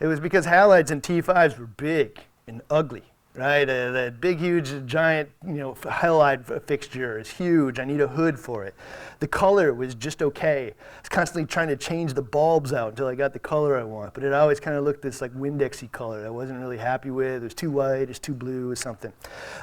It 0.00 0.06
was 0.06 0.20
because 0.20 0.46
halides 0.46 0.90
and 0.90 1.02
T5s 1.02 1.58
were 1.58 1.66
big 1.66 2.20
and 2.46 2.62
ugly 2.70 3.04
right? 3.38 3.68
Uh, 3.68 3.92
that 3.92 4.20
big, 4.20 4.40
huge, 4.40 4.84
giant, 4.84 5.28
you 5.46 5.54
know, 5.54 5.74
halide 5.74 6.66
fixture 6.66 7.20
is 7.20 7.30
huge. 7.30 7.78
I 7.78 7.84
need 7.84 8.00
a 8.00 8.08
hood 8.08 8.36
for 8.38 8.64
it. 8.64 8.74
The 9.20 9.28
color 9.28 9.72
was 9.72 9.94
just 9.94 10.22
okay. 10.22 10.72
I 10.76 11.00
was 11.00 11.08
constantly 11.08 11.46
trying 11.46 11.68
to 11.68 11.76
change 11.76 12.14
the 12.14 12.22
bulbs 12.22 12.72
out 12.72 12.90
until 12.90 13.06
I 13.06 13.14
got 13.14 13.32
the 13.32 13.38
color 13.38 13.78
I 13.78 13.84
want, 13.84 14.12
but 14.12 14.24
it 14.24 14.32
always 14.32 14.58
kind 14.58 14.76
of 14.76 14.82
looked 14.82 15.02
this 15.02 15.20
like 15.20 15.32
Windexy 15.34 15.90
color 15.92 16.26
I 16.26 16.30
wasn't 16.30 16.58
really 16.58 16.78
happy 16.78 17.10
with. 17.10 17.42
It 17.42 17.44
was 17.44 17.54
too 17.54 17.70
white, 17.70 18.02
it 18.02 18.08
was 18.08 18.18
too 18.18 18.34
blue, 18.34 18.68
or 18.68 18.76
something. 18.76 19.12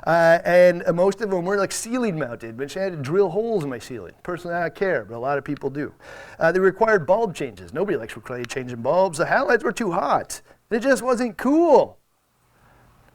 Uh, 0.08 0.40
and 0.46 0.82
uh, 0.88 0.94
most 0.94 1.20
of 1.20 1.30
them 1.30 1.44
were 1.44 1.58
like 1.58 1.74
ceiling 1.74 2.18
mounted, 2.18 2.58
which 2.58 2.78
I 2.78 2.84
had 2.84 2.94
to 2.94 2.98
drill 2.98 3.30
holes 3.30 3.66
in 3.66 3.70
my 3.70 3.80
ceiling. 3.80 4.14
Personally, 4.24 4.56
I 4.56 4.62
don't 4.62 4.76
care, 4.76 5.04
but 5.04 5.18
a 5.18 5.20
lot 5.20 5.38
of 5.38 5.44
people 5.44 5.70
do. 5.70 5.94
Uh, 6.40 6.54
they 6.54 6.60
required 6.60 7.06
bulb 7.06 7.36
changes. 7.36 7.74
Nobody 7.74 7.98
likes 7.98 8.16
changing 8.48 8.82
bulbs. 8.82 9.18
The 9.18 9.26
halides 9.26 9.64
were 9.64 9.74
too 9.74 9.92
hot. 9.92 10.42
It 10.72 10.80
just 10.80 11.02
wasn't 11.02 11.38
cool. 11.38 12.00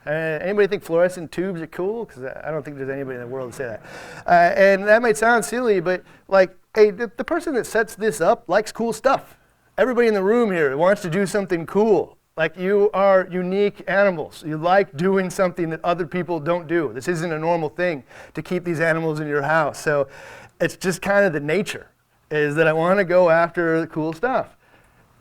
Uh, 0.06 0.10
anybody 0.10 0.66
think 0.66 0.82
fluorescent 0.82 1.30
tubes 1.30 1.60
are 1.60 1.66
cool? 1.66 2.06
Because 2.06 2.24
I 2.24 2.50
don't 2.50 2.64
think 2.64 2.78
there's 2.78 2.88
anybody 2.88 3.16
in 3.16 3.20
the 3.20 3.26
world 3.26 3.52
to 3.52 3.56
say 3.56 3.64
that. 3.64 3.82
Uh, 4.26 4.58
and 4.58 4.88
that 4.88 5.02
might 5.02 5.16
sound 5.16 5.44
silly, 5.44 5.80
but 5.80 6.02
like, 6.28 6.56
hey, 6.74 6.90
the, 6.90 7.10
the 7.16 7.24
person 7.24 7.54
that 7.54 7.66
sets 7.66 7.94
this 7.94 8.20
up 8.20 8.48
likes 8.48 8.72
cool 8.72 8.92
stuff. 8.92 9.36
Everybody 9.76 10.08
in 10.08 10.14
the 10.14 10.22
room 10.22 10.50
here 10.50 10.74
wants 10.76 11.02
to 11.02 11.10
do 11.10 11.26
something 11.26 11.66
cool. 11.66 12.16
Like 12.36 12.56
you 12.56 12.90
are 12.94 13.28
unique 13.30 13.82
animals. 13.86 14.42
You 14.46 14.56
like 14.56 14.96
doing 14.96 15.28
something 15.28 15.68
that 15.70 15.84
other 15.84 16.06
people 16.06 16.40
don't 16.40 16.66
do. 16.66 16.90
This 16.94 17.06
isn't 17.08 17.32
a 17.32 17.38
normal 17.38 17.68
thing 17.68 18.02
to 18.32 18.42
keep 18.42 18.64
these 18.64 18.80
animals 18.80 19.20
in 19.20 19.28
your 19.28 19.42
house. 19.42 19.78
So 19.78 20.08
it's 20.60 20.76
just 20.76 21.02
kind 21.02 21.26
of 21.26 21.34
the 21.34 21.40
nature 21.40 21.90
is 22.30 22.54
that 22.54 22.66
I 22.66 22.72
want 22.72 22.98
to 22.98 23.04
go 23.04 23.28
after 23.28 23.80
the 23.80 23.86
cool 23.86 24.12
stuff. 24.12 24.56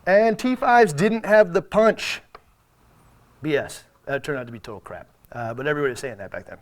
And 0.05 0.37
T5s 0.37 0.95
didn't 0.95 1.25
have 1.25 1.53
the 1.53 1.61
punch. 1.61 2.21
BS. 3.43 3.81
That 4.09 4.23
turned 4.23 4.39
out 4.39 4.47
to 4.47 4.51
be 4.51 4.57
total 4.57 4.79
crap. 4.79 5.07
Uh, 5.31 5.53
but 5.53 5.67
everybody 5.67 5.91
was 5.91 5.99
saying 5.99 6.17
that 6.17 6.31
back 6.31 6.47
then. 6.47 6.57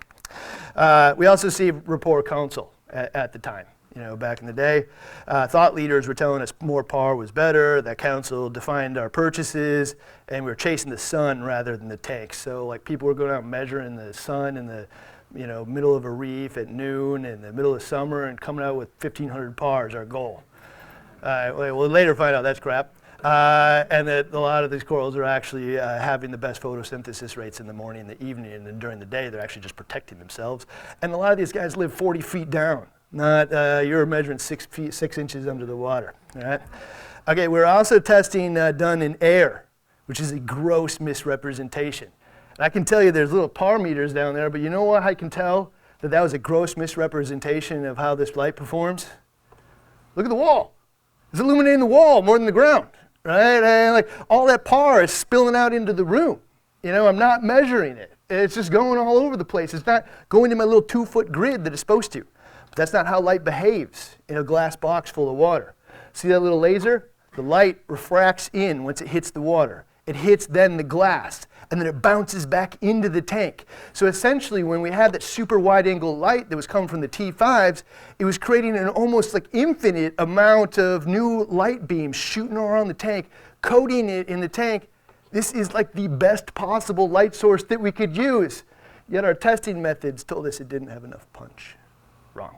Uh, 0.76 1.16
we 1.18 1.28
also 1.28 1.48
see 1.48 1.72
rapport 1.72 2.22
council 2.22 2.74
at, 2.90 3.16
at, 3.16 3.32
the 3.32 3.40
time. 3.40 3.66
You 3.96 4.02
know, 4.02 4.18
back 4.18 4.42
in 4.42 4.48
the 4.48 4.52
day, 4.52 4.88
uh, 5.30 5.48
thought 5.48 5.74
leaders 5.74 6.10
were 6.10 6.14
telling 6.14 6.42
us 6.42 6.52
more 6.62 6.84
par 6.84 7.16
was 7.16 7.32
better. 7.32 7.82
That 7.82 8.00
council 8.00 8.50
defined 8.50 8.98
our 8.98 9.10
purchases, 9.10 9.96
and 10.28 10.44
we 10.44 10.52
were 10.52 10.56
chasing 10.56 10.90
the 10.92 10.98
sun 10.98 11.42
rather 11.42 11.78
than 11.78 11.88
the 11.88 11.96
tanks. 11.96 12.38
So, 12.38 12.68
like, 12.68 12.84
people 12.84 13.08
were 13.08 13.14
going 13.14 13.32
out 13.32 13.46
measuring 13.46 13.96
the 13.96 14.14
sun 14.14 14.58
in 14.58 14.68
the, 14.68 14.86
you 15.34 15.48
know, 15.48 15.64
middle 15.64 15.96
of 15.96 16.04
a 16.04 16.12
reef 16.12 16.58
at 16.58 16.68
noon 16.68 17.24
in 17.24 17.42
the 17.42 17.54
middle 17.54 17.74
of 17.74 17.82
summer 17.82 18.26
and 18.26 18.42
coming 18.42 18.66
out 18.66 18.76
with 18.76 18.90
1,500 19.02 19.56
par 19.56 19.88
is 19.88 19.96
our 19.96 20.04
goal. 20.04 20.44
Uh, 21.24 21.54
we'll 21.56 21.88
later 21.88 22.14
find 22.14 22.36
out 22.36 22.42
that's 22.42 22.60
crap. 22.60 22.94
Uh, 23.24 23.84
and 23.90 24.08
that 24.08 24.32
a 24.32 24.40
lot 24.40 24.64
of 24.64 24.70
these 24.70 24.84
corals 24.84 25.16
are 25.16 25.24
actually 25.24 25.80
uh, 25.80 26.00
having 26.00 26.30
the 26.30 26.38
best 26.38 26.62
photosynthesis 26.62 27.36
rates 27.36 27.60
in 27.60 27.66
the 27.66 27.74
morning 27.74 28.02
and 28.02 28.10
the 28.10 28.24
evening, 28.24 28.54
and 28.54 28.66
then 28.66 28.78
during 28.78 29.00
the 29.00 29.06
day 29.06 29.30
they're 29.30 29.42
actually 29.42 29.62
just 29.62 29.76
protecting 29.76 30.20
themselves. 30.20 30.68
And 31.02 31.12
a 31.14 31.18
lot 31.18 31.32
of 31.32 31.38
these 31.38 31.52
guys 31.52 31.76
live 31.76 31.94
40 31.94 32.22
feet 32.22 32.50
down, 32.52 32.86
not 33.12 33.52
uh, 33.52 33.82
you're 33.84 34.06
measuring 34.06 34.38
six 34.38 34.68
feet, 34.68 34.94
six 34.94 35.18
inches 35.18 35.48
under 35.48 35.66
the 35.66 35.76
water. 35.76 36.14
All 36.36 36.44
right. 36.44 36.62
Okay, 37.28 37.48
we're 37.48 37.66
also 37.66 38.00
testing 38.00 38.56
uh, 38.56 38.72
done 38.72 39.02
in 39.02 39.18
air, 39.20 39.66
which 40.06 40.20
is 40.20 40.32
a 40.32 40.40
gross 40.40 41.00
misrepresentation. 41.00 42.10
And 42.58 42.66
I 42.66 42.70
can 42.70 42.86
tell 42.86 43.02
you 43.02 43.12
there's 43.12 43.34
little 43.34 43.50
par 43.50 43.80
meters 43.80 44.14
down 44.14 44.36
there, 44.36 44.52
but 44.52 44.62
you 44.62 44.70
know 44.70 44.84
what 44.84 45.02
I 45.02 45.16
can 45.16 45.32
tell 45.32 45.74
that 46.02 46.12
that 46.12 46.22
was 46.22 46.34
a 46.34 46.38
gross 46.38 46.78
misrepresentation 46.78 47.84
of 47.84 47.98
how 47.98 48.14
this 48.14 48.36
light 48.36 48.56
performs? 48.56 49.08
Look 50.16 50.28
at 50.28 50.30
the 50.30 50.36
wall. 50.36 50.76
It's 51.32 51.42
illuminating 51.42 51.80
the 51.80 51.88
wall 51.88 52.22
more 52.22 52.38
than 52.38 52.46
the 52.46 52.52
ground 52.52 52.88
right? 53.28 53.64
And 53.64 53.94
like 53.94 54.10
all 54.30 54.48
that 54.48 54.66
par 54.66 55.04
is 55.04 55.12
spilling 55.12 55.56
out 55.56 55.74
into 55.74 55.94
the 55.94 56.06
room. 56.06 56.40
You 56.84 56.92
know, 56.92 57.08
I'm 57.08 57.18
not 57.18 57.44
measuring 57.44 57.98
it. 57.98 58.14
It's 58.30 58.56
just 58.56 58.72
going 58.72 59.00
all 59.00 59.18
over 59.18 59.38
the 59.38 59.46
place. 59.46 59.74
It's 59.74 59.86
not 59.86 60.06
going 60.30 60.50
to 60.50 60.56
my 60.56 60.64
little 60.64 60.82
two 60.82 61.06
foot 61.06 61.32
grid 61.32 61.64
that 61.64 61.74
it's 61.74 61.80
supposed 61.80 62.12
to. 62.14 62.26
But 62.70 62.76
that's 62.76 62.94
not 62.94 63.08
how 63.08 63.20
light 63.22 63.44
behaves 63.44 64.18
in 64.28 64.38
a 64.38 64.44
glass 64.44 64.76
box 64.76 65.12
full 65.12 65.30
of 65.30 65.36
water. 65.36 65.76
See 66.14 66.28
that 66.30 66.40
little 66.40 66.60
laser? 66.60 67.10
The 67.36 67.42
light 67.42 67.80
refracts 67.88 68.50
in 68.54 68.84
once 68.84 69.02
it 69.02 69.10
hits 69.10 69.32
the 69.32 69.42
water. 69.42 69.86
It 70.06 70.16
hits 70.16 70.48
then 70.48 70.78
the 70.78 70.84
glass 70.84 71.48
and 71.70 71.80
then 71.82 71.88
it 71.88 72.02
bounces 72.02 72.46
back 72.46 72.78
into 72.82 73.10
the 73.10 73.22
tank. 73.22 73.66
So 73.94 74.06
essentially, 74.06 74.64
when 74.64 74.82
we 74.82 74.92
had 74.92 75.12
that 75.14 75.24
super 75.24 75.60
wide 75.60 75.88
angle 75.88 76.18
light 76.18 76.50
that 76.50 76.56
was 76.56 76.68
coming 76.68 76.88
from 76.88 77.02
the 77.02 77.08
T5s, 77.08 77.84
it 78.20 78.26
was 78.26 78.38
creating 78.38 78.78
an 78.78 78.90
almost 78.90 79.34
like 79.34 79.48
infinite 79.54 80.14
amount 80.18 80.78
of 80.78 81.08
new 81.08 81.44
light 81.46 81.88
beams 81.88 82.16
shooting 82.16 82.58
around 82.58 82.88
the 82.88 82.94
tank, 82.94 83.30
coating 83.62 84.10
it 84.10 84.30
in 84.30 84.40
the 84.40 84.50
tank. 84.50 84.88
This 85.32 85.52
is 85.52 85.74
like 85.74 85.92
the 85.94 86.08
best 86.08 86.54
possible 86.54 87.10
light 87.10 87.36
source 87.36 87.64
that 87.66 87.82
we 87.82 87.92
could 87.92 88.16
use. 88.16 88.64
Yet 89.10 89.26
our 89.26 89.34
testing 89.34 89.82
methods 89.82 90.24
told 90.24 90.48
us 90.48 90.60
it 90.60 90.70
didn't 90.70 90.90
have 90.90 91.04
enough 91.04 91.32
punch. 91.34 91.76
Wrong. 92.34 92.58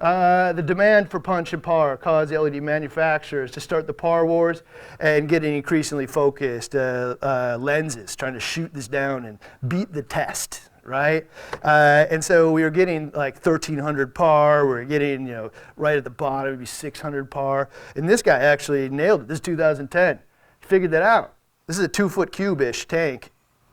Uh, 0.00 0.52
the 0.52 0.62
demand 0.62 1.10
for 1.10 1.18
punch 1.18 1.52
and 1.52 1.62
par 1.62 1.96
caused 1.96 2.30
LED 2.30 2.62
manufacturers 2.62 3.50
to 3.50 3.60
start 3.60 3.86
the 3.86 3.92
par 3.94 4.26
wars 4.26 4.62
and 5.00 5.28
getting 5.28 5.54
increasingly 5.54 6.06
focused 6.06 6.74
uh, 6.74 7.16
uh, 7.22 7.56
lenses, 7.58 8.14
trying 8.14 8.34
to 8.34 8.40
shoot 8.40 8.72
this 8.74 8.88
down 8.88 9.24
and 9.24 9.38
beat 9.66 9.92
the 9.92 10.02
test, 10.02 10.68
right? 10.84 11.26
Uh, 11.64 12.04
and 12.10 12.22
so 12.22 12.52
we 12.52 12.62
were 12.62 12.70
getting 12.70 13.10
like 13.12 13.34
1300 13.34 14.14
par, 14.14 14.66
we 14.66 14.74
were 14.74 14.84
getting, 14.84 15.26
you 15.26 15.32
know, 15.32 15.50
right 15.76 15.96
at 15.96 16.04
the 16.04 16.10
bottom, 16.10 16.52
maybe 16.52 16.66
600 16.66 17.30
par. 17.30 17.70
And 17.94 18.06
this 18.06 18.20
guy 18.20 18.38
actually 18.38 18.90
nailed 18.90 19.22
it. 19.22 19.28
This 19.28 19.36
is 19.36 19.42
2010. 19.42 20.18
He 20.60 20.66
figured 20.66 20.90
that 20.90 21.02
out. 21.02 21.34
This 21.66 21.78
is 21.78 21.84
a 21.84 21.88
two 21.88 22.10
foot 22.10 22.32
cube-ish 22.32 22.86
tank 22.86 23.32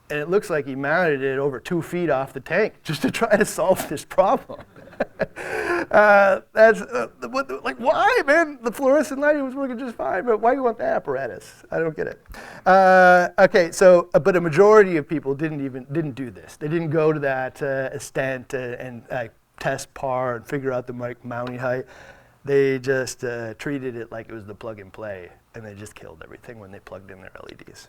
and 0.10 0.20
it 0.20 0.30
looks 0.30 0.50
like 0.50 0.68
he 0.68 0.76
mounted 0.76 1.24
it 1.24 1.40
over 1.40 1.60
two 1.60 1.82
feet 1.82 2.10
off 2.10 2.34
the 2.34 2.40
tank 2.40 2.76
just 2.84 3.02
to 3.02 3.10
try 3.10 3.36
to 3.36 3.46
solve 3.46 3.90
this 3.90 4.06
problem. 4.06 4.60
uh, 5.92 6.42
that's 6.54 6.82
uh, 6.82 7.08
what, 7.30 7.64
like 7.64 7.78
why, 7.78 8.22
man? 8.26 8.60
The 8.62 8.72
fluorescent 8.72 9.20
lighting 9.20 9.44
was 9.44 9.56
working 9.56 9.78
just 9.78 9.96
fine, 9.96 10.26
but 10.26 10.40
why 10.40 10.52
do 10.52 10.58
you 10.58 10.64
want 10.64 10.78
the 10.78 10.86
apparatus? 10.86 11.64
I 11.72 11.80
don't 11.80 11.96
get 11.96 12.08
it. 12.08 12.22
Uh, 12.66 13.30
okay, 13.40 13.72
so 13.72 14.10
uh, 14.14 14.20
but 14.20 14.36
a 14.36 14.42
majority 14.42 14.98
of 14.98 15.08
people 15.08 15.36
didn't 15.36 15.64
even 15.64 15.86
didn't 15.92 16.14
do 16.14 16.30
this. 16.30 16.58
They 16.58 16.68
didn't 16.68 16.90
go 16.90 17.14
to 17.14 17.20
that 17.20 17.62
uh, 17.62 17.90
extent 17.94 18.54
uh, 18.54 18.58
and 18.58 19.04
test 19.60 19.94
par 19.94 20.36
and 20.36 20.48
figure 20.48 20.72
out 20.72 20.88
the 20.88 20.94
mic 20.94 21.24
mounting 21.24 21.60
height. 21.60 21.86
They 22.46 22.80
just 22.80 23.24
treated 23.58 23.96
it 23.96 24.12
like 24.12 24.28
it 24.28 24.34
was 24.34 24.46
the 24.46 24.56
plug 24.56 24.80
and 24.80 24.92
play, 24.92 25.30
and 25.56 25.66
they 25.66 25.76
just 25.76 25.96
killed 25.96 26.22
everything 26.24 26.60
when 26.60 26.72
they 26.72 26.80
plugged 26.80 27.10
in 27.10 27.22
their 27.22 27.32
LEDs. 27.42 27.88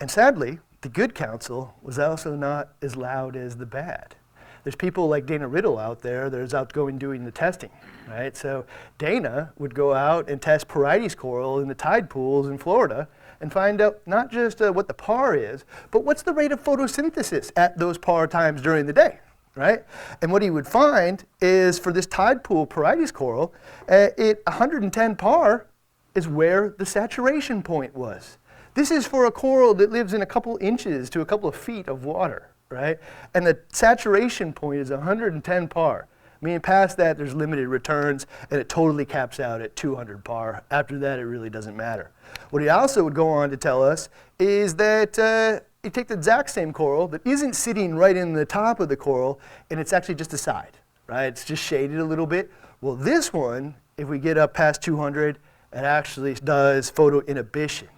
And 0.00 0.10
sadly, 0.10 0.58
the 0.80 0.88
good 0.88 1.14
council 1.14 1.74
was 1.82 1.98
also 1.98 2.34
not 2.34 2.70
as 2.80 2.96
loud 2.96 3.36
as 3.36 3.58
the 3.58 3.66
bad 3.66 4.16
there's 4.64 4.76
people 4.76 5.08
like 5.08 5.26
Dana 5.26 5.48
Riddle 5.48 5.78
out 5.78 6.00
there 6.00 6.28
that's 6.28 6.54
out 6.54 6.72
going 6.72 6.98
doing 6.98 7.24
the 7.24 7.30
testing, 7.30 7.70
right? 8.08 8.36
So 8.36 8.64
Dana 8.98 9.52
would 9.58 9.74
go 9.74 9.94
out 9.94 10.28
and 10.28 10.40
test 10.40 10.68
Porites 10.68 11.16
coral 11.16 11.60
in 11.60 11.68
the 11.68 11.74
tide 11.74 12.10
pools 12.10 12.48
in 12.48 12.58
Florida 12.58 13.08
and 13.40 13.52
find 13.52 13.80
out 13.80 14.00
not 14.06 14.30
just 14.30 14.60
uh, 14.60 14.72
what 14.72 14.86
the 14.86 14.94
par 14.94 15.34
is, 15.34 15.64
but 15.90 16.04
what's 16.04 16.22
the 16.22 16.32
rate 16.32 16.52
of 16.52 16.62
photosynthesis 16.62 17.50
at 17.56 17.78
those 17.78 17.96
par 17.96 18.26
times 18.26 18.60
during 18.60 18.86
the 18.86 18.92
day, 18.92 19.18
right? 19.54 19.84
And 20.20 20.30
what 20.30 20.42
he 20.42 20.50
would 20.50 20.66
find 20.66 21.24
is 21.40 21.78
for 21.78 21.92
this 21.92 22.06
tide 22.06 22.44
pool 22.44 22.66
Porites 22.66 23.12
coral, 23.12 23.54
uh, 23.88 24.08
it 24.18 24.42
110 24.46 25.16
par 25.16 25.66
is 26.14 26.28
where 26.28 26.74
the 26.76 26.84
saturation 26.84 27.62
point 27.62 27.94
was. 27.94 28.36
This 28.74 28.90
is 28.90 29.06
for 29.06 29.24
a 29.24 29.30
coral 29.30 29.74
that 29.74 29.90
lives 29.90 30.12
in 30.12 30.22
a 30.22 30.26
couple 30.26 30.58
inches 30.60 31.10
to 31.10 31.20
a 31.20 31.26
couple 31.26 31.48
of 31.48 31.56
feet 31.56 31.88
of 31.88 32.04
water 32.04 32.49
right? 32.70 32.98
And 33.34 33.46
the 33.46 33.58
saturation 33.72 34.52
point 34.52 34.80
is 34.80 34.90
110 34.90 35.68
par. 35.68 36.06
I 36.40 36.44
mean, 36.44 36.60
past 36.60 36.96
that, 36.96 37.18
there's 37.18 37.34
limited 37.34 37.68
returns, 37.68 38.26
and 38.50 38.60
it 38.60 38.68
totally 38.68 39.04
caps 39.04 39.40
out 39.40 39.60
at 39.60 39.76
200 39.76 40.24
par. 40.24 40.62
After 40.70 40.98
that, 41.00 41.18
it 41.18 41.24
really 41.24 41.50
doesn't 41.50 41.76
matter. 41.76 42.12
What 42.50 42.62
he 42.62 42.68
also 42.68 43.04
would 43.04 43.14
go 43.14 43.28
on 43.28 43.50
to 43.50 43.56
tell 43.56 43.82
us 43.82 44.08
is 44.38 44.76
that 44.76 45.18
uh, 45.18 45.60
you 45.82 45.90
take 45.90 46.08
the 46.08 46.14
exact 46.14 46.48
same 46.50 46.72
coral 46.72 47.08
that 47.08 47.26
isn't 47.26 47.54
sitting 47.54 47.96
right 47.96 48.16
in 48.16 48.32
the 48.32 48.46
top 48.46 48.80
of 48.80 48.88
the 48.88 48.96
coral, 48.96 49.40
and 49.68 49.78
it's 49.78 49.92
actually 49.92 50.14
just 50.14 50.32
a 50.32 50.38
side, 50.38 50.78
right? 51.08 51.26
It's 51.26 51.44
just 51.44 51.62
shaded 51.62 51.98
a 51.98 52.04
little 52.04 52.26
bit. 52.26 52.50
Well, 52.80 52.96
this 52.96 53.32
one, 53.32 53.74
if 53.98 54.08
we 54.08 54.18
get 54.18 54.38
up 54.38 54.54
past 54.54 54.80
200, 54.80 55.36
it 55.72 55.76
actually 55.76 56.34
does 56.34 56.88
photo 56.88 57.20
inhibition. 57.20 57.88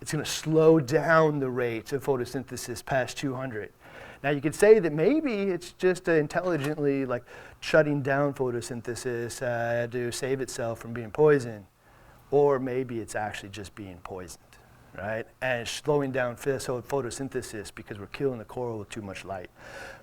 It's 0.00 0.12
going 0.12 0.24
to 0.24 0.30
slow 0.30 0.78
down 0.78 1.40
the 1.40 1.50
rate 1.50 1.92
of 1.92 2.04
photosynthesis 2.04 2.84
past 2.84 3.18
200. 3.18 3.70
Now 4.22 4.30
you 4.30 4.40
could 4.40 4.54
say 4.54 4.78
that 4.78 4.92
maybe 4.92 5.32
it's 5.32 5.72
just 5.72 6.06
intelligently 6.08 7.06
like 7.06 7.24
shutting 7.60 8.02
down 8.02 8.34
photosynthesis 8.34 9.42
uh, 9.42 9.86
to 9.88 10.12
save 10.12 10.40
itself 10.40 10.78
from 10.78 10.92
being 10.92 11.10
poisoned, 11.10 11.64
or 12.30 12.58
maybe 12.58 13.00
it's 13.00 13.14
actually 13.14 13.48
just 13.48 13.74
being 13.74 13.98
poisoned. 14.04 14.44
right? 14.96 15.26
And 15.40 15.66
slowing 15.66 16.12
down 16.12 16.36
photosynthesis 16.36 17.74
because 17.74 17.98
we're 17.98 18.06
killing 18.06 18.38
the 18.38 18.44
coral 18.44 18.78
with 18.78 18.90
too 18.90 19.02
much 19.02 19.24
light. 19.24 19.50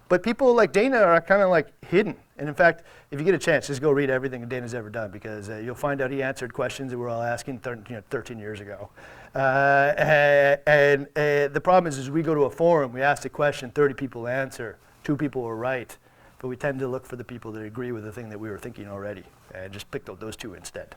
But 0.10 0.24
people 0.24 0.54
like 0.54 0.72
Dana 0.72 0.98
are 1.00 1.20
kind 1.22 1.42
of 1.42 1.50
like 1.50 1.68
hidden. 1.86 2.16
And 2.38 2.48
in 2.48 2.56
fact, 2.56 2.84
if 3.12 3.20
you 3.20 3.26
get 3.26 3.36
a 3.36 3.40
chance, 3.40 3.68
just 3.68 3.82
go 3.82 3.92
read 3.92 4.10
everything 4.10 4.48
Dana's 4.48 4.74
ever 4.74 4.90
done 4.90 5.12
because 5.12 5.50
uh, 5.50 5.58
you'll 5.58 5.76
find 5.76 6.02
out 6.02 6.12
he 6.12 6.24
answered 6.24 6.54
questions 6.54 6.92
that 6.92 6.98
we're 6.98 7.10
all 7.10 7.22
asking 7.22 7.60
thir- 7.60 7.84
you 7.90 7.96
know, 7.96 8.04
13 8.10 8.40
years 8.40 8.62
ago. 8.62 8.90
Uh, 9.36 9.94
and 9.98 10.60
and 10.66 11.08
uh, 11.16 11.54
the 11.54 11.62
problem 11.62 11.88
is, 11.88 11.98
is 11.98 12.10
we 12.10 12.22
go 12.22 12.34
to 12.34 12.44
a 12.44 12.50
forum, 12.50 12.94
we 12.94 13.02
ask 13.02 13.26
a 13.26 13.30
question, 13.30 13.70
30 13.72 13.94
people 13.94 14.28
answer, 14.28 14.78
two 15.04 15.16
people 15.16 15.44
are 15.44 15.56
right, 15.56 15.96
but 16.40 16.48
we 16.48 16.56
tend 16.56 16.80
to 16.80 16.88
look 16.88 17.06
for 17.06 17.16
the 17.16 17.24
people 17.24 17.52
that 17.52 17.64
agree 17.64 17.92
with 17.92 18.04
the 18.04 18.12
thing 18.12 18.30
that 18.30 18.40
we 18.40 18.50
were 18.50 18.58
thinking 18.58 18.88
already, 18.88 19.24
and 19.54 19.72
just 19.72 19.90
pick 19.92 20.06
tho- 20.06 20.16
those 20.16 20.36
two 20.36 20.54
instead. 20.54 20.96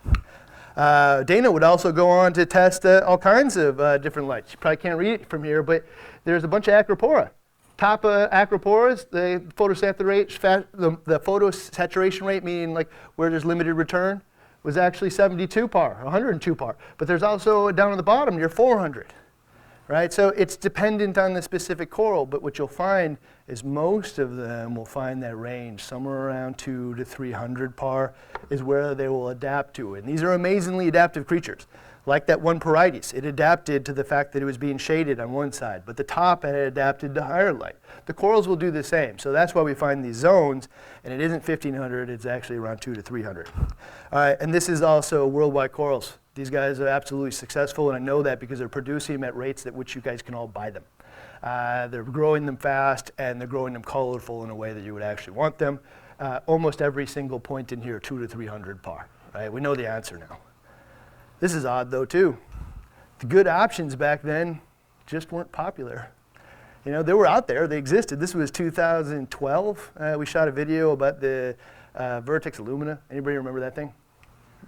Uh, 0.77 1.23
Dana 1.25 1.51
would 1.51 1.65
also 1.65 1.93
go 1.93 2.09
on 2.09 2.33
to 2.35 2.47
test 2.47 2.87
uh, 2.87 3.03
all 3.07 3.19
kinds 3.19 3.57
of 3.57 3.81
uh, 3.81 3.99
different 3.99 4.29
lights. 4.29 4.53
You 4.53 4.59
probably 4.59 4.77
can't 4.77 4.99
read 4.99 5.21
it 5.21 5.29
from 5.29 5.43
here, 5.43 5.63
but 5.63 5.85
there's 6.25 6.45
a 6.45 6.49
bunch 6.49 6.69
of 6.69 6.75
acropora. 6.75 7.31
Top 7.77 8.03
acroporas, 8.03 9.09
the 9.11 9.43
photosaturation, 9.57 10.67
the, 10.73 10.99
the 11.05 11.19
photosaturation 11.19 12.27
rate, 12.27 12.45
meaning 12.45 12.75
like 12.75 12.91
where 13.17 13.31
there's 13.31 13.45
limited 13.45 13.75
return, 13.75 14.23
was 14.63 14.77
actually 14.77 15.11
72 15.11 15.69
par, 15.69 16.01
102 16.03 16.55
par. 16.55 16.77
But 16.99 17.09
there's 17.09 17.23
also 17.23 17.73
down 17.73 17.93
at 17.93 17.97
the 17.97 18.03
bottom 18.03 18.37
near 18.37 18.49
400 18.49 19.13
right? 19.91 20.13
So 20.13 20.29
it's 20.29 20.57
dependent 20.57 21.19
on 21.19 21.35
the 21.35 21.43
specific 21.43 21.91
coral, 21.91 22.25
but 22.25 22.43
what 22.43 22.59
you'll 22.59 22.69
find 22.69 23.19
is 23.49 23.65
most 23.65 24.21
of 24.21 24.37
them 24.37 24.77
will 24.77 24.85
find 24.85 25.21
that 25.25 25.35
range 25.35 25.83
somewhere 25.83 26.29
around 26.29 26.59
two 26.59 26.95
to 26.95 27.05
300 27.05 27.77
par 27.77 28.15
is 28.51 28.63
where 28.63 28.95
they 28.95 29.09
will 29.09 29.31
adapt 29.31 29.75
to. 29.75 29.97
And 29.97 30.07
these 30.07 30.23
are 30.23 30.33
amazingly 30.33 30.87
adaptive 30.87 31.27
creatures. 31.27 31.67
Like 32.11 32.27
that 32.27 32.41
one 32.41 32.59
Porites, 32.59 33.15
it 33.15 33.25
adapted 33.25 33.87
to 33.87 33.93
the 33.93 34.03
fact 34.03 34.33
that 34.33 34.43
it 34.43 34.45
was 34.45 34.59
being 34.59 34.79
shaded 34.79 35.21
on 35.21 35.31
one 35.31 35.53
side, 35.53 35.85
but 35.87 35.97
the 35.97 36.03
top 36.03 36.43
had 36.43 36.57
adapted 36.57 37.15
to 37.15 37.23
higher 37.23 37.53
light. 37.53 37.77
The 38.07 38.13
corals 38.13 38.49
will 38.49 38.57
do 38.57 38.73
the 38.73 38.83
same, 38.83 39.17
so 39.21 39.31
that's 39.31 39.55
why 39.55 39.63
we 39.63 39.75
find 39.75 40.05
these 40.05 40.17
zones, 40.17 40.67
and 41.05 41.15
it 41.15 41.21
isn't 41.21 41.47
1500, 41.47 42.11
it's 42.11 42.27
actually 42.27 42.57
around 42.57 42.81
two 42.81 42.95
to 42.95 43.01
300. 43.01 43.49
All 44.11 44.19
right, 44.19 44.37
and 44.41 44.53
this 44.53 44.69
is 44.69 44.83
also 44.83 45.25
worldwide 45.25 45.71
corals. 45.71 46.19
These 46.35 46.51
guys 46.51 46.81
are 46.81 46.89
absolutely 46.89 47.31
successful, 47.31 47.91
and 47.91 47.97
I 47.97 48.05
know 48.05 48.25
that 48.25 48.41
because 48.41 48.59
they're 48.59 48.69
producing 48.69 49.15
them 49.15 49.23
at 49.23 49.37
rates 49.37 49.65
at 49.65 49.73
which 49.73 49.95
you 49.95 50.01
guys 50.01 50.21
can 50.21 50.35
all 50.35 50.49
buy 50.49 50.71
them. 50.71 50.83
Uh, 51.45 51.87
they're 51.87 52.03
growing 52.03 52.45
them 52.45 52.57
fast, 52.57 53.13
and 53.19 53.41
they're 53.41 53.47
growing 53.47 53.73
them 53.73 53.85
colorful 53.85 54.43
in 54.43 54.51
a 54.51 54.57
way 54.57 54.73
that 54.73 54.83
you 54.83 54.95
would 54.95 55.05
actually 55.05 55.35
want 55.35 55.59
them. 55.59 55.79
Uh, 56.19 56.41
almost 56.47 56.83
every 56.83 57.07
single 57.07 57.39
point 57.39 57.71
in 57.71 57.81
here, 57.81 58.01
two 58.01 58.19
to 58.19 58.27
300 58.27 58.83
par. 58.83 59.07
Right? 59.33 59.53
We 59.53 59.61
know 59.61 59.77
the 59.77 59.89
answer 59.89 60.19
now. 60.19 60.39
This 61.41 61.55
is 61.55 61.65
odd 61.65 61.91
though 61.91 62.05
too. 62.05 62.37
The 63.19 63.27
good 63.27 63.47
options 63.47 63.97
back 63.97 64.23
then 64.23 64.61
just 65.07 65.33
weren't 65.33 65.51
popular. 65.53 66.11
You 66.85 66.93
know, 66.93 67.03
they 67.03 67.13
were 67.13 67.27
out 67.27 67.49
there, 67.49 67.67
they 67.67 67.79
existed. 67.79 68.21
This 68.21 68.35
was 68.35 68.51
2012. 68.51 69.93
Uh, 69.97 70.17
we 70.19 70.25
shot 70.25 70.49
a 70.49 70.53
video 70.53 70.93
about 70.93 71.21
the 71.21 71.57
uh, 71.95 72.21
Vertex 72.21 72.59
Illumina. 72.59 72.99
Anybody 73.11 73.37
remember 73.37 73.61
that 73.61 73.75
thing? 73.75 73.93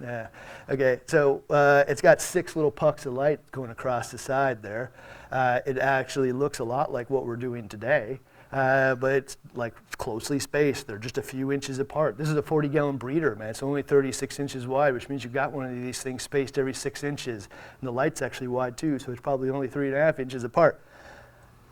Yeah. 0.01 0.27
Okay. 0.69 0.99
So 1.07 1.43
uh, 1.49 1.83
it's 1.87 2.01
got 2.01 2.21
six 2.21 2.55
little 2.55 2.71
pucks 2.71 3.05
of 3.05 3.13
light 3.13 3.39
going 3.51 3.69
across 3.69 4.11
the 4.11 4.17
side 4.17 4.61
there. 4.61 4.91
Uh, 5.31 5.59
it 5.65 5.77
actually 5.77 6.31
looks 6.31 6.59
a 6.59 6.63
lot 6.63 6.91
like 6.91 7.09
what 7.09 7.25
we're 7.25 7.35
doing 7.35 7.67
today, 7.67 8.19
uh, 8.53 8.95
but 8.95 9.13
it's 9.13 9.37
like 9.55 9.73
closely 9.97 10.39
spaced. 10.39 10.87
They're 10.87 10.97
just 10.97 11.17
a 11.17 11.21
few 11.21 11.51
inches 11.51 11.79
apart. 11.79 12.17
This 12.17 12.29
is 12.29 12.37
a 12.37 12.41
40-gallon 12.41 12.97
breeder, 12.97 13.35
man. 13.35 13.49
It's 13.49 13.63
only 13.63 13.81
36 13.81 14.39
inches 14.39 14.67
wide, 14.67 14.93
which 14.93 15.09
means 15.09 15.23
you've 15.23 15.33
got 15.33 15.51
one 15.51 15.65
of 15.65 15.71
these 15.71 16.01
things 16.01 16.23
spaced 16.23 16.57
every 16.57 16.73
six 16.73 17.03
inches, 17.03 17.49
and 17.81 17.87
the 17.87 17.91
light's 17.91 18.21
actually 18.21 18.47
wide 18.47 18.77
too, 18.77 18.99
so 18.99 19.11
it's 19.11 19.21
probably 19.21 19.49
only 19.49 19.67
three 19.67 19.87
and 19.87 19.95
a 19.97 19.99
half 19.99 20.19
inches 20.19 20.43
apart. 20.43 20.81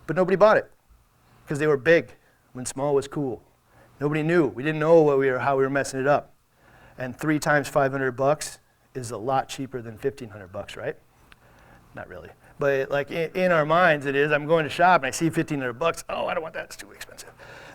But 0.07 0.15
nobody 0.15 0.35
bought 0.35 0.57
it 0.57 0.69
because 1.43 1.59
they 1.59 1.67
were 1.67 1.77
big 1.77 2.11
when 2.53 2.65
small 2.65 2.93
was 2.93 3.07
cool. 3.07 3.41
Nobody 3.99 4.23
knew. 4.23 4.47
We 4.47 4.63
didn't 4.63 4.79
know 4.79 5.01
what 5.01 5.19
we 5.19 5.29
were, 5.29 5.39
how 5.39 5.55
we 5.55 5.63
were 5.63 5.69
messing 5.69 6.01
it 6.01 6.07
up 6.07 6.31
and 7.01 7.17
three 7.17 7.39
times 7.39 7.67
500 7.67 8.11
bucks 8.11 8.59
is 8.93 9.11
a 9.11 9.17
lot 9.17 9.49
cheaper 9.49 9.81
than 9.81 9.93
1500 9.93 10.51
bucks, 10.51 10.75
right? 10.75 10.95
Not 11.95 12.07
really. 12.07 12.29
But 12.61 12.91
like 12.91 13.09
in, 13.09 13.31
in, 13.31 13.51
our 13.51 13.65
minds, 13.65 14.05
it 14.05 14.15
is. 14.15 14.31
I'm 14.31 14.45
going 14.45 14.65
to 14.65 14.69
shop 14.69 15.01
and 15.01 15.07
I 15.07 15.11
see 15.11 15.25
1500 15.25 15.73
bucks. 15.73 16.03
Oh, 16.07 16.27
I 16.27 16.35
don't 16.35 16.43
want 16.43 16.53
that. 16.53 16.65
It's 16.65 16.75
too 16.75 16.91
expensive. 16.91 17.31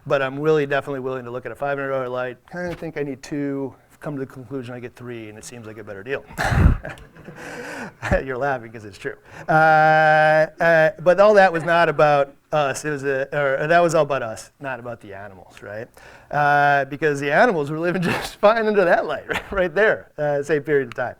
But 0.07 0.23
I'm 0.23 0.39
really 0.39 0.65
definitely 0.65 1.01
willing 1.01 1.25
to 1.25 1.33
look 1.33 1.45
at 1.45 1.51
a 1.51 1.57
$500 1.57 2.09
light. 2.09 2.39
I 2.55 2.73
think 2.73 2.97
I 2.97 3.03
need 3.03 3.21
two. 3.21 3.75
Come 3.99 4.15
to 4.15 4.21
the 4.21 4.27
conclusion 4.27 4.75
I 4.75 4.79
get 4.79 4.95
three, 4.95 5.29
and 5.29 5.37
it 5.37 5.45
seems 5.45 5.67
like 5.67 5.79
a 5.79 5.83
better 5.83 6.05
deal. 6.05 6.25
You're 8.25 8.37
laughing 8.37 8.71
because 8.71 8.85
it's 8.85 8.99
true. 8.99 9.17
Uh, 9.49 10.47
uh, 10.61 10.91
but 11.01 11.19
all 11.19 11.35
that 11.35 11.53
was 11.53 11.65
not 11.65 11.89
about 11.89 12.37
us. 12.53 12.85
It 12.85 12.91
was 12.91 13.03
a, 13.03 13.27
or 13.37 13.67
that 13.67 13.81
was 13.81 13.97
all 13.97 14.05
about 14.05 14.23
us, 14.23 14.53
not 14.61 14.79
about 14.79 15.01
the 15.01 15.15
animals, 15.15 15.63
right? 15.63 15.89
Uh, 16.31 16.85
because 16.85 17.19
the 17.19 17.33
animals 17.33 17.71
were 17.71 17.81
living 17.81 18.03
just 18.03 18.37
fine 18.37 18.67
under 18.67 18.85
that 18.85 19.07
light, 19.07 19.27
right, 19.29 19.43
right 19.53 19.75
there, 19.75 20.13
uh, 20.19 20.43
same 20.45 20.63
period 20.63 20.89
of 20.89 20.95
time. 20.95 21.17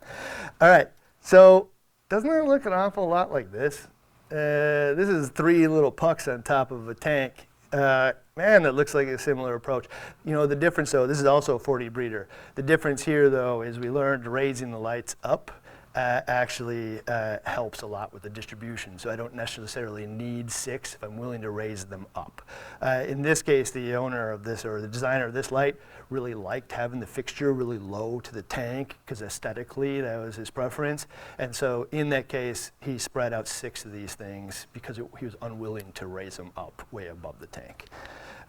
All 0.61 0.69
right, 0.69 0.87
so 1.19 1.67
doesn't 2.09 2.29
it 2.29 2.45
look 2.45 2.65
an 2.65 2.73
awful 2.73 3.07
lot 3.07 3.31
like 3.31 3.51
this? 3.51 3.87
Uh, 4.31 4.93
this 4.95 5.09
is 5.09 5.29
three 5.29 5.67
little 5.67 5.91
pucks 5.91 6.27
on 6.27 6.43
top 6.43 6.71
of 6.71 6.87
a 6.89 6.93
tank. 6.93 7.47
Uh, 7.71 8.13
man, 8.35 8.63
that 8.63 8.75
looks 8.75 8.93
like 8.93 9.07
a 9.07 9.19
similar 9.19 9.55
approach. 9.55 9.87
You 10.23 10.31
know, 10.31 10.47
the 10.47 10.55
difference 10.55 10.91
though, 10.91 11.05
this 11.05 11.19
is 11.19 11.25
also 11.25 11.55
a 11.55 11.59
40 11.59 11.89
breeder. 11.89 12.27
The 12.55 12.63
difference 12.63 13.03
here 13.03 13.29
though 13.29 13.61
is 13.61 13.77
we 13.79 13.89
learned 13.89 14.25
raising 14.25 14.71
the 14.71 14.79
lights 14.79 15.15
up 15.23 15.51
uh, 15.97 16.21
actually 16.27 16.99
uh, 17.07 17.37
helps 17.43 17.81
a 17.81 17.87
lot 17.87 18.13
with 18.13 18.21
the 18.21 18.29
distribution. 18.29 18.99
So 18.99 19.09
I 19.09 19.15
don't 19.15 19.33
necessarily 19.33 20.05
need 20.05 20.51
six 20.51 20.93
if 20.93 21.01
I'm 21.01 21.17
willing 21.17 21.41
to 21.41 21.49
raise 21.49 21.85
them 21.85 22.05
up. 22.13 22.43
Uh, 22.79 23.03
in 23.07 23.23
this 23.23 23.41
case, 23.41 23.71
the 23.71 23.95
owner 23.95 24.29
of 24.29 24.43
this 24.43 24.63
or 24.63 24.79
the 24.79 24.87
designer 24.87 25.25
of 25.25 25.33
this 25.33 25.51
light 25.51 25.75
really 26.11 26.35
liked 26.35 26.71
having 26.71 26.99
the 26.99 27.07
fixture 27.07 27.51
really 27.51 27.79
low 27.79 28.19
to 28.19 28.31
the 28.31 28.43
tank 28.43 28.95
because 29.03 29.23
aesthetically 29.23 29.99
that 30.01 30.17
was 30.17 30.35
his 30.35 30.51
preference. 30.51 31.07
And 31.39 31.55
so 31.55 31.87
in 31.91 32.09
that 32.09 32.27
case, 32.27 32.71
he 32.79 32.99
spread 32.99 33.33
out 33.33 33.47
six 33.47 33.83
of 33.83 33.91
these 33.91 34.13
things 34.13 34.67
because 34.73 34.99
it, 34.99 35.05
he 35.17 35.25
was 35.25 35.35
unwilling 35.41 35.93
to 35.93 36.05
raise 36.05 36.37
them 36.37 36.51
up 36.55 36.85
way 36.91 37.07
above 37.07 37.39
the 37.39 37.47
tank. 37.47 37.85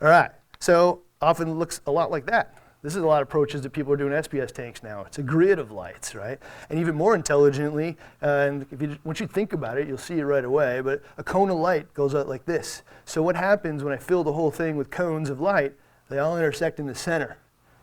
All 0.03 0.09
right, 0.09 0.33
so 0.61 1.01
often 1.23 1.59
looks 1.59 1.81
a 1.87 1.91
lot 1.91 2.11
like 2.11 2.27
that. 2.27 2.55
This 2.81 2.95
is 2.95 3.03
a 3.03 3.07
lot 3.07 3.23
of 3.23 3.29
approaches 3.29 3.63
that 3.63 3.71
people 3.71 3.93
are 3.93 3.97
doing 3.97 4.13
SPS 4.13 4.53
tanks 4.53 4.85
now. 4.85 5.03
It's 5.03 5.19
a 5.19 5.23
grid 5.23 5.59
of 5.59 5.73
lights, 5.73 6.15
right? 6.15 6.39
And 6.71 6.79
even 6.79 6.95
more 6.95 7.17
intelligently, 7.17 7.97
uh, 8.23 8.47
and 8.49 8.67
if 8.71 8.81
you, 8.81 8.97
once 9.03 9.19
you 9.19 9.27
think 9.27 9.53
about 9.53 9.79
it, 9.79 9.89
you'll 9.89 9.99
see 9.99 10.21
it 10.21 10.25
right 10.25 10.45
away, 10.45 10.81
but 10.81 11.03
a 11.17 11.25
cone 11.25 11.51
of 11.51 11.57
light 11.57 11.93
goes 11.93 12.15
out 12.15 12.29
like 12.29 12.45
this. 12.45 12.83
So 13.05 13.21
what 13.21 13.35
happens 13.35 13.83
when 13.83 13.93
I 13.93 13.97
fill 13.97 14.23
the 14.23 14.33
whole 14.33 14.53
thing 14.53 14.77
with 14.77 14.91
cones 14.91 15.29
of 15.29 15.41
light? 15.41 15.75
They 16.09 16.21
all 16.21 16.37
intersect 16.37 16.79
in 16.79 16.87
the 16.87 16.95
center. 16.95 17.39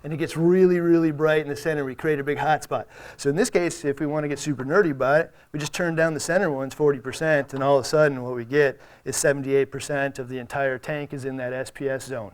And 0.05 0.13
it 0.13 0.17
gets 0.17 0.38
really, 0.38 0.79
really 0.79 1.12
bright 1.12 1.41
in 1.41 1.49
the 1.49 1.58
center. 1.58 1.84
We 1.84 1.95
create 1.95 2.19
a 2.19 2.23
big 2.23 2.38
hot 2.38 2.63
spot. 2.63 2.88
So 3.17 3.29
in 3.29 3.36
this 3.36 3.49
case, 3.49 3.84
if 3.84 3.99
we 3.99 4.05
want 4.05 4.23
to 4.23 4.29
get 4.29 4.39
super 4.39 4.63
nerdy 4.63 4.91
about 4.91 5.19
it, 5.19 5.34
we 5.51 5.60
just 5.60 5.73
turn 5.73 5.95
down 5.95 6.13
the 6.13 6.19
center 6.21 6.49
ones 6.49 6.73
40%, 6.73 7.53
and 7.53 7.62
all 7.62 7.77
of 7.77 7.84
a 7.84 7.88
sudden 7.88 8.23
what 8.23 8.34
we 8.34 8.45
get 8.45 8.79
is 9.03 9.17
78% 9.17 10.19
of 10.19 10.29
the 10.29 10.38
entire 10.38 10.77
tank 10.77 11.12
is 11.12 11.25
in 11.25 11.36
that 11.36 11.51
SPS 11.51 12.03
zone. 12.03 12.31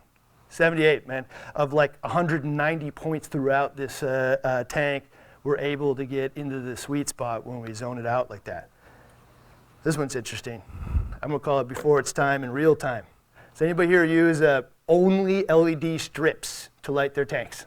78, 0.52 1.08
man, 1.08 1.26
of 1.56 1.74
like 1.74 1.98
190 2.04 2.92
points 2.92 3.28
throughout 3.28 3.78
this 3.78 4.04
uh, 4.04 4.38
uh, 4.44 4.64
tank, 4.66 5.06
we're 5.44 5.58
able 5.58 5.96
to 5.96 6.06
get 6.06 6.32
into 6.36 6.60
the 6.60 6.76
sweet 6.76 7.10
spot 7.10 7.48
when 7.48 7.62
we 7.62 7.74
zone 7.74 7.98
it 7.98 8.06
out 8.06 8.30
like 8.30 8.44
that. 8.44 8.70
This 9.84 9.98
one's 9.98 10.16
interesting. 10.16 10.62
I'm 11.24 11.30
gonna 11.30 11.40
call 11.40 11.60
it 11.62 11.68
before 11.68 12.00
it's 12.00 12.14
time 12.14 12.44
in 12.44 12.52
real 12.52 12.76
time. 12.76 13.06
Does 13.54 13.62
anybody 13.62 13.90
here 13.90 14.06
use 14.06 14.42
uh, 14.42 14.64
only 14.88 15.46
LED 15.46 16.00
strips 16.00 16.70
to 16.84 16.92
light 16.92 17.14
their 17.14 17.26
tanks? 17.26 17.66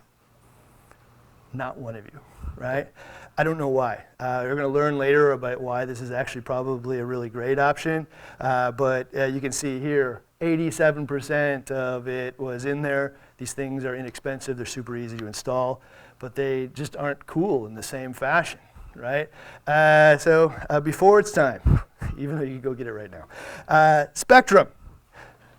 Not 1.52 1.78
one 1.78 1.96
of 1.96 2.04
you, 2.04 2.20
right? 2.56 2.88
I 3.36 3.42
don't 3.42 3.58
know 3.58 3.68
why. 3.68 4.04
Uh, 4.20 4.42
we're 4.44 4.54
going 4.54 4.58
to 4.58 4.68
learn 4.68 4.96
later 4.96 5.32
about 5.32 5.60
why 5.60 5.84
this 5.84 6.00
is 6.00 6.12
actually 6.12 6.42
probably 6.42 6.98
a 6.98 7.04
really 7.04 7.28
great 7.28 7.58
option. 7.58 8.06
Uh, 8.40 8.70
but 8.70 9.08
uh, 9.16 9.24
you 9.24 9.40
can 9.40 9.50
see 9.50 9.80
here, 9.80 10.22
87% 10.44 11.70
of 11.70 12.06
it 12.06 12.38
was 12.38 12.64
in 12.64 12.82
there. 12.82 13.16
These 13.38 13.54
things 13.54 13.84
are 13.84 13.96
inexpensive, 13.96 14.56
they're 14.56 14.66
super 14.66 14.96
easy 14.96 15.16
to 15.16 15.26
install, 15.26 15.80
but 16.18 16.34
they 16.34 16.68
just 16.68 16.96
aren't 16.96 17.26
cool 17.26 17.66
in 17.66 17.74
the 17.74 17.82
same 17.82 18.12
fashion, 18.12 18.60
right? 18.94 19.28
Uh, 19.66 20.18
so 20.18 20.54
uh, 20.68 20.80
before 20.80 21.18
it's 21.18 21.32
time, 21.32 21.60
even 22.18 22.36
though 22.36 22.44
you 22.44 22.52
can 22.52 22.60
go 22.60 22.74
get 22.74 22.86
it 22.86 22.92
right 22.92 23.10
now. 23.10 23.24
Uh, 23.66 24.06
spectrum. 24.12 24.68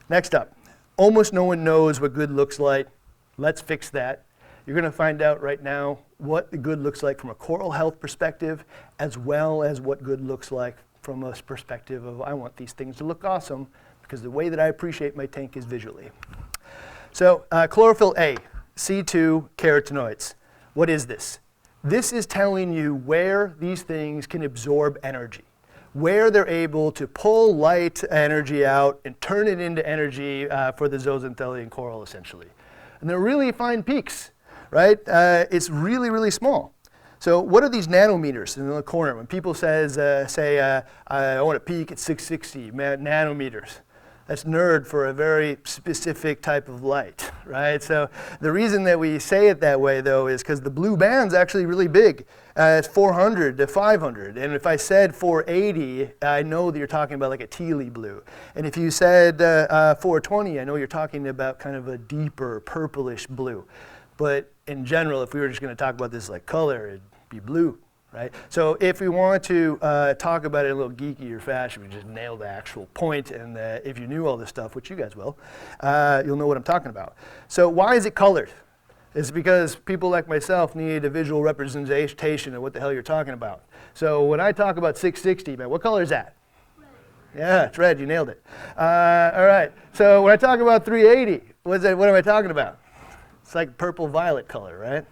Next 0.08 0.36
up, 0.36 0.56
almost 0.98 1.34
no 1.34 1.44
one 1.44 1.64
knows 1.64 2.00
what 2.00 2.14
good 2.14 2.32
looks 2.32 2.60
like. 2.60 2.88
Let's 3.38 3.60
fix 3.60 3.90
that. 3.90 4.24
You're 4.66 4.76
going 4.76 4.86
to 4.86 4.96
find 4.96 5.22
out 5.22 5.42
right 5.42 5.62
now 5.62 6.00
what 6.18 6.62
good 6.62 6.80
looks 6.80 7.04
like 7.04 7.20
from 7.20 7.32
a 7.32 7.36
coral 7.36 7.72
health 7.72 8.00
perspective, 8.00 8.64
as 9.00 9.18
well 9.18 9.64
as 9.64 9.82
what 9.82 10.04
good 10.04 10.22
looks 10.22 10.52
like 10.52 10.78
from 11.02 11.24
a 11.24 11.34
perspective 11.34 12.06
of 12.06 12.22
I 12.22 12.34
want 12.34 12.56
these 12.58 12.74
things 12.74 12.96
to 12.98 13.04
look 13.04 13.24
awesome 13.24 13.68
because 14.06 14.22
the 14.22 14.30
way 14.30 14.50
that 14.50 14.60
I 14.60 14.68
appreciate 14.68 15.16
my 15.16 15.26
tank 15.26 15.58
is 15.58 15.66
visually. 15.66 16.12
So 17.12 17.46
uh, 17.52 17.68
chlorophyll 17.68 18.14
A, 18.18 18.38
C2 18.76 19.50
carotenoids. 19.58 20.36
What 20.74 20.90
is 20.90 21.08
this? 21.08 21.40
This 21.84 22.14
is 22.14 22.26
telling 22.26 22.74
you 22.74 22.94
where 22.94 23.56
these 23.60 23.84
things 23.84 24.28
can 24.28 24.44
absorb 24.44 24.98
energy. 25.04 25.44
where 25.96 26.30
they're 26.30 26.48
able 26.50 26.92
to 26.92 27.08
pull 27.08 27.56
light 27.56 28.04
energy 28.12 28.66
out 28.66 29.00
and 29.06 29.20
turn 29.22 29.48
it 29.48 29.62
into 29.62 29.88
energy 29.88 30.48
uh, 30.50 30.70
for 30.74 30.90
the 30.90 30.98
zooxanthellae 30.98 31.70
coral, 31.70 32.04
essentially. 32.04 32.48
And 33.00 33.10
they're 33.10 33.18
really 33.18 33.54
fine 33.54 33.82
peaks, 33.82 34.32
right? 34.72 35.00
Uh, 35.08 35.46
it's 35.52 35.70
really, 35.70 36.10
really 36.10 36.32
small. 36.32 36.74
So 37.20 37.40
what 37.40 37.64
are 37.64 37.70
these 37.70 37.88
nanometers 37.88 38.58
in 38.58 38.70
the 38.70 38.84
corner? 38.84 39.16
When 39.16 39.26
people 39.26 39.54
says, 39.54 39.98
uh, 39.98 40.28
say, 40.28 40.60
uh, 40.60 40.82
I 41.08 41.42
want 41.42 41.56
a 41.56 41.62
peak 41.62 41.94
at 41.94 42.00
660 42.00 42.72
nanometers, 42.72 43.80
that's 44.28 44.44
nerd 44.44 44.88
for 44.88 45.06
a 45.06 45.14
very 45.14 45.58
specific 45.66 46.42
type 46.42 46.68
of 46.68 46.84
light, 46.84 47.32
right? 47.46 47.82
So 47.82 48.10
the 48.42 48.52
reason 48.52 48.84
that 48.86 49.00
we 49.00 49.20
say 49.20 49.50
it 49.50 49.60
that 49.62 49.80
way, 49.80 50.02
though, 50.02 50.28
is 50.28 50.42
because 50.42 50.62
the 50.62 50.72
blue 50.72 50.98
band's 50.98 51.34
actually 51.34 51.68
really 51.68 51.88
big. 51.88 52.26
Uh, 52.58 52.78
it's 52.80 52.88
400 52.88 53.58
to 53.58 53.68
500. 53.68 54.38
And 54.38 54.54
if 54.54 54.66
I 54.66 54.78
said 54.78 55.14
480, 55.14 56.12
I 56.24 56.42
know 56.42 56.72
that 56.72 56.78
you're 56.78 56.88
talking 56.88 57.16
about 57.16 57.30
like 57.30 57.42
a 57.42 57.48
tealy 57.48 57.92
blue. 57.92 58.24
And 58.56 58.66
if 58.66 58.78
you 58.78 58.90
said 58.90 59.42
uh, 59.42 59.68
uh, 59.70 59.96
420, 59.96 60.60
I 60.60 60.64
know 60.64 60.76
you're 60.76 60.88
talking 60.88 61.28
about 61.28 61.60
kind 61.60 61.76
of 61.76 61.88
a 61.88 61.98
deeper 61.98 62.62
purplish 62.62 63.28
blue. 63.28 63.66
But 64.18 64.52
in 64.68 64.86
general, 64.86 65.22
if 65.22 65.34
we 65.34 65.40
were 65.40 65.50
just 65.50 65.62
going 65.62 65.76
to 65.76 65.82
talk 65.82 65.94
about 65.94 66.12
this 66.12 66.30
like 66.30 66.46
color, 66.46 66.88
it'd 66.88 67.02
be 67.30 67.40
blue, 67.40 67.78
right? 68.16 68.34
So 68.50 68.78
if 68.80 69.02
we 69.02 69.10
want 69.10 69.44
to 69.46 69.78
uh, 69.82 70.14
talk 70.14 70.46
about 70.46 70.66
it 70.66 70.70
in 70.70 70.74
a 70.74 70.76
little 70.76 70.92
geekier 70.92 71.42
fashion, 71.42 71.84
we 71.84 71.90
just 71.90 72.08
nail 72.08 72.38
the 72.38 72.48
actual 72.48 72.88
point, 72.94 73.32
and 73.32 73.58
uh, 73.58 73.80
if 73.84 74.00
you 74.00 74.08
knew 74.08 74.26
all 74.26 74.38
this 74.38 74.50
stuff, 74.50 74.74
which 74.74 74.90
you 74.90 74.96
guys 74.96 75.16
will, 75.16 75.38
uh, 75.82 76.24
you'll 76.26 76.38
know 76.38 76.48
what 76.48 76.58
I'm 76.58 76.64
talking 76.64 76.90
about. 76.90 77.16
So 77.48 77.68
why 77.68 77.96
is 77.96 78.06
it 78.06 78.16
colored? 78.16 78.50
It's 79.14 79.32
because 79.32 79.76
people 79.76 80.10
like 80.10 80.28
myself 80.28 80.76
need 80.76 81.06
a 81.06 81.10
visual 81.10 81.42
representation 81.42 82.54
of 82.54 82.62
what 82.62 82.74
the 82.74 82.80
hell 82.80 82.92
you're 82.92 83.02
talking 83.02 83.34
about. 83.34 83.64
So 83.94 84.26
when 84.26 84.40
I 84.40 84.52
talk 84.52 84.78
about 84.78 84.98
660, 84.98 85.58
man, 85.58 85.70
what 85.70 85.82
color 85.82 86.02
is 86.02 86.10
that? 86.10 86.36
Red. 86.78 86.88
Yeah, 87.38 87.64
it's 87.66 87.78
red. 87.78 88.00
You 88.00 88.06
nailed 88.06 88.30
it. 88.30 88.44
Uh, 88.78 89.32
all 89.36 89.46
right. 89.46 89.72
So 89.94 90.22
when 90.22 90.34
I 90.34 90.38
talk 90.38 90.60
about 90.60 90.84
380, 90.86 91.54
what's 91.64 91.84
that, 91.84 91.98
what 91.98 92.10
am 92.10 92.16
I 92.16 92.22
talking 92.22 92.52
about? 92.52 92.80
It's 93.42 93.56
like 93.56 93.78
purple 93.78 94.08
violet 94.08 94.48
color, 94.48 94.78
right? 94.78 95.06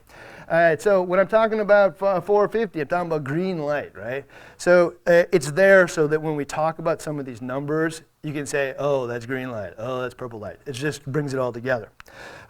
All 0.50 0.58
right, 0.58 0.82
so 0.82 1.02
when 1.02 1.22
I'm 1.22 1.28
talking 1.28 1.62
about 1.62 1.98
450, 1.98 2.82
I'm 2.82 2.88
talking 2.88 3.08
about 3.08 3.24
green 3.24 3.60
light, 3.60 3.96
right? 3.96 4.26
So 4.58 4.96
uh, 5.08 5.24
it's 5.32 5.52
there 5.52 5.88
so 5.88 6.06
that 6.08 6.22
when 6.22 6.36
we 6.36 6.44
talk 6.44 6.80
about 6.80 7.02
some 7.02 7.18
of 7.18 7.26
these 7.26 7.42
numbers, 7.42 8.02
you 8.24 8.34
can 8.34 8.46
say, 8.46 8.76
oh, 8.78 9.08
that's 9.08 9.26
green 9.26 9.52
light, 9.52 9.74
oh, 9.78 10.02
that's 10.02 10.14
purple 10.14 10.40
light. 10.40 10.58
It 10.66 10.74
just 10.74 11.06
brings 11.06 11.34
it 11.34 11.40
all 11.40 11.54
together. 11.54 11.90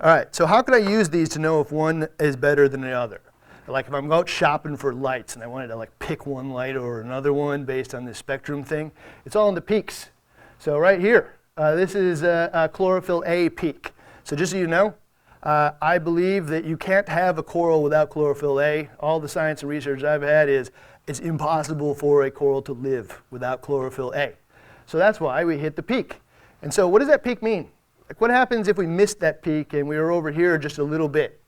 All 0.02 0.08
right, 0.08 0.34
so 0.36 0.48
how 0.48 0.64
can 0.64 0.74
I 0.74 0.78
use 0.78 1.10
these 1.10 1.30
to 1.30 1.40
know 1.40 1.62
if 1.62 1.72
one 1.72 2.08
is 2.20 2.36
better 2.36 2.68
than 2.68 2.82
the 2.82 2.92
other? 2.92 3.22
Like 3.68 3.88
if 3.88 3.94
I'm 3.94 4.12
out 4.12 4.28
shopping 4.28 4.76
for 4.76 4.94
lights 4.94 5.36
and 5.36 5.44
I 5.44 5.48
wanted 5.48 5.68
to 5.68 5.76
like 5.76 5.98
pick 6.00 6.26
one 6.26 6.50
light 6.50 6.76
or 6.76 7.00
another 7.00 7.32
one 7.32 7.64
based 7.64 7.94
on 7.94 8.06
this 8.06 8.18
spectrum 8.18 8.64
thing, 8.64 8.92
it's 9.26 9.36
all 9.36 9.50
in 9.50 9.56
the 9.56 9.62
peaks. 9.62 10.10
So 10.58 10.80
right 10.80 11.00
here, 11.00 11.36
uh, 11.58 11.76
this 11.76 11.94
is 11.94 12.24
a 12.24 12.70
chlorophyll 12.74 13.24
A 13.28 13.50
peak. 13.50 13.92
So 14.24 14.36
just 14.36 14.52
so 14.52 14.58
you 14.58 14.68
know, 14.68 14.96
uh, 15.44 15.72
I 15.82 15.98
believe 15.98 16.48
that 16.48 16.64
you 16.64 16.78
can't 16.78 17.08
have 17.10 17.38
a 17.38 17.44
coral 17.44 17.84
without 17.84 18.10
chlorophyll 18.10 18.62
A. 18.62 18.90
All 19.00 19.20
the 19.20 19.28
science 19.28 19.62
and 19.62 19.70
research 19.70 20.02
I've 20.02 20.22
had 20.22 20.48
is 20.48 20.72
it's 21.06 21.20
impossible 21.20 21.94
for 21.96 22.24
a 22.24 22.32
coral 22.32 22.62
to 22.62 22.72
live 22.72 23.22
without 23.30 23.62
chlorophyll 23.62 24.14
A. 24.16 24.34
So 24.86 24.98
that's 24.98 25.20
why 25.20 25.44
we 25.44 25.58
hit 25.58 25.76
the 25.76 25.84
peak. 25.84 26.22
And 26.62 26.74
so 26.74 26.88
what 26.88 27.00
does 27.00 27.10
that 27.10 27.26
peak 27.26 27.44
mean? 27.44 27.70
Like 28.08 28.22
what 28.22 28.32
happens 28.32 28.70
if 28.70 28.78
we 28.78 28.88
missed 28.88 29.20
that 29.20 29.42
peak 29.42 29.74
and 29.74 29.86
we 29.86 29.98
were 29.98 30.12
over 30.12 30.32
here 30.32 30.58
just 30.58 30.78
a 30.78 30.84
little 30.84 31.10
bit? 31.10 31.42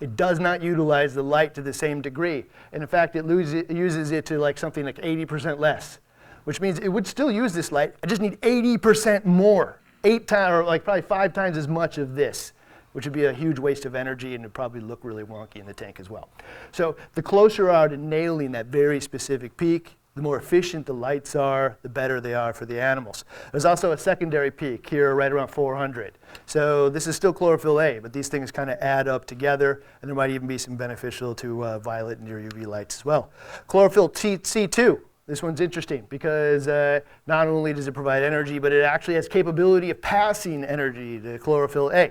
It 0.00 0.16
does 0.16 0.40
not 0.40 0.60
utilize 0.60 1.14
the 1.14 1.22
light 1.22 1.54
to 1.54 1.62
the 1.62 1.72
same 1.72 2.02
degree. 2.02 2.46
And 2.72 2.82
in 2.82 2.88
fact, 2.88 3.14
it, 3.14 3.26
loses, 3.26 3.54
it 3.54 3.70
uses 3.70 4.10
it 4.10 4.26
to 4.26 4.38
like 4.38 4.58
something 4.58 4.84
like 4.84 4.96
80% 4.96 5.60
less, 5.60 6.00
which 6.44 6.60
means 6.60 6.80
it 6.80 6.88
would 6.88 7.06
still 7.06 7.30
use 7.30 7.52
this 7.52 7.70
light. 7.70 7.94
I 8.02 8.08
just 8.08 8.20
need 8.22 8.40
80% 8.40 9.24
more, 9.24 9.78
eight 10.02 10.26
times, 10.26 10.52
or 10.52 10.64
like 10.64 10.82
probably 10.82 11.02
five 11.02 11.32
times 11.32 11.56
as 11.56 11.68
much 11.68 11.98
of 11.98 12.16
this 12.16 12.54
which 12.92 13.04
would 13.04 13.12
be 13.12 13.24
a 13.24 13.32
huge 13.32 13.58
waste 13.58 13.84
of 13.84 13.94
energy 13.94 14.34
and 14.34 14.44
would 14.44 14.54
probably 14.54 14.80
look 14.80 15.04
really 15.04 15.22
wonky 15.24 15.56
in 15.56 15.66
the 15.66 15.74
tank 15.74 16.00
as 16.00 16.10
well. 16.10 16.28
So 16.72 16.96
the 17.14 17.22
closer 17.22 17.64
you 17.64 17.70
are 17.70 17.88
to 17.88 17.96
nailing 17.96 18.52
that 18.52 18.66
very 18.66 19.00
specific 19.00 19.56
peak, 19.56 19.96
the 20.16 20.22
more 20.22 20.38
efficient 20.38 20.86
the 20.86 20.92
lights 20.92 21.36
are, 21.36 21.78
the 21.82 21.88
better 21.88 22.20
they 22.20 22.34
are 22.34 22.52
for 22.52 22.66
the 22.66 22.80
animals. 22.80 23.24
There's 23.52 23.64
also 23.64 23.92
a 23.92 23.98
secondary 23.98 24.50
peak 24.50 24.88
here 24.88 25.14
right 25.14 25.30
around 25.30 25.48
400. 25.48 26.18
So 26.46 26.88
this 26.88 27.06
is 27.06 27.14
still 27.14 27.32
chlorophyll 27.32 27.80
A, 27.80 28.00
but 28.00 28.12
these 28.12 28.28
things 28.28 28.50
kind 28.50 28.70
of 28.70 28.78
add 28.80 29.06
up 29.06 29.24
together, 29.24 29.82
and 30.02 30.08
there 30.08 30.16
might 30.16 30.30
even 30.30 30.48
be 30.48 30.58
some 30.58 30.76
beneficial 30.76 31.34
to 31.36 31.64
uh, 31.64 31.78
violet 31.78 32.18
and 32.18 32.26
near 32.26 32.40
UV 32.40 32.66
lights 32.66 32.96
as 32.96 33.04
well. 33.04 33.30
Chlorophyll 33.68 34.08
T- 34.08 34.38
C2, 34.38 35.00
this 35.26 35.44
one's 35.44 35.60
interesting 35.60 36.06
because 36.08 36.66
uh, 36.66 37.00
not 37.28 37.46
only 37.46 37.72
does 37.72 37.86
it 37.86 37.92
provide 37.92 38.24
energy, 38.24 38.58
but 38.58 38.72
it 38.72 38.82
actually 38.82 39.14
has 39.14 39.28
capability 39.28 39.90
of 39.90 40.02
passing 40.02 40.64
energy 40.64 41.20
to 41.20 41.38
chlorophyll 41.38 41.92
A. 41.92 42.10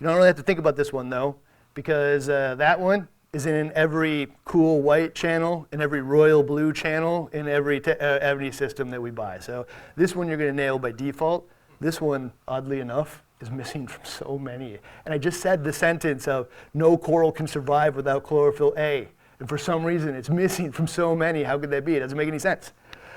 You 0.00 0.06
don't 0.06 0.16
really 0.16 0.28
have 0.28 0.36
to 0.36 0.42
think 0.42 0.60
about 0.60 0.76
this 0.76 0.92
one 0.92 1.10
though, 1.10 1.36
because 1.74 2.28
uh, 2.28 2.54
that 2.56 2.78
one 2.78 3.08
is 3.32 3.46
in 3.46 3.72
every 3.72 4.28
cool 4.44 4.80
white 4.80 5.14
channel, 5.14 5.66
in 5.72 5.82
every 5.82 6.02
royal 6.02 6.42
blue 6.42 6.72
channel, 6.72 7.28
in 7.32 7.48
every 7.48 7.80
te- 7.80 7.92
uh, 7.92 8.52
system 8.52 8.90
that 8.90 9.02
we 9.02 9.10
buy. 9.10 9.38
So 9.40 9.66
this 9.96 10.14
one 10.14 10.28
you're 10.28 10.36
going 10.36 10.50
to 10.50 10.56
nail 10.56 10.78
by 10.78 10.92
default. 10.92 11.48
This 11.80 12.00
one, 12.00 12.32
oddly 12.46 12.80
enough, 12.80 13.22
is 13.40 13.50
missing 13.50 13.86
from 13.86 14.04
so 14.04 14.38
many. 14.38 14.78
And 15.04 15.12
I 15.12 15.18
just 15.18 15.40
said 15.40 15.64
the 15.64 15.72
sentence 15.72 16.26
of 16.26 16.48
no 16.74 16.96
coral 16.96 17.32
can 17.32 17.46
survive 17.46 17.96
without 17.96 18.22
chlorophyll 18.22 18.74
A. 18.76 19.08
And 19.40 19.48
for 19.48 19.58
some 19.58 19.84
reason, 19.84 20.14
it's 20.14 20.30
missing 20.30 20.72
from 20.72 20.86
so 20.86 21.14
many. 21.14 21.42
How 21.42 21.58
could 21.58 21.70
that 21.70 21.84
be? 21.84 21.96
It 21.96 22.00
doesn't 22.00 22.16
make 22.16 22.28
any 22.28 22.38
sense. 22.38 22.72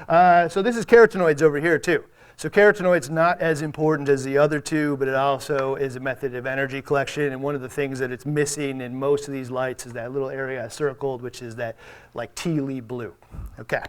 Uh, 0.10 0.50
so 0.50 0.62
this 0.62 0.76
is 0.76 0.86
carotenoids 0.86 1.42
over 1.42 1.60
here 1.60 1.80
too. 1.80 2.04
So 2.38 2.50
carotenoid's 2.50 3.10
not 3.10 3.40
as 3.40 3.62
important 3.62 4.10
as 4.10 4.24
the 4.24 4.38
other 4.38 4.60
two, 4.60 4.98
but 4.98 5.08
it 5.08 5.14
also 5.14 5.76
is 5.76 5.96
a 5.96 6.00
method 6.00 6.34
of 6.34 6.46
energy 6.46 6.82
collection. 6.82 7.32
And 7.32 7.42
one 7.42 7.56
of 7.56 7.62
the 7.62 7.70
things 7.70 8.00
that 8.00 8.12
it's 8.12 8.26
missing 8.26 8.82
in 8.82 8.98
most 8.98 9.28
of 9.28 9.34
these 9.34 9.52
lights 9.52 9.86
is 9.86 9.94
that 9.94 10.12
little 10.12 10.30
area 10.30 10.66
I 10.66 10.68
circled, 10.68 11.22
which 11.22 11.42
is 11.42 11.56
that 11.58 11.76
like 12.14 12.34
tealy 12.36 12.86
blue. 12.86 13.14
Okay. 13.60 13.84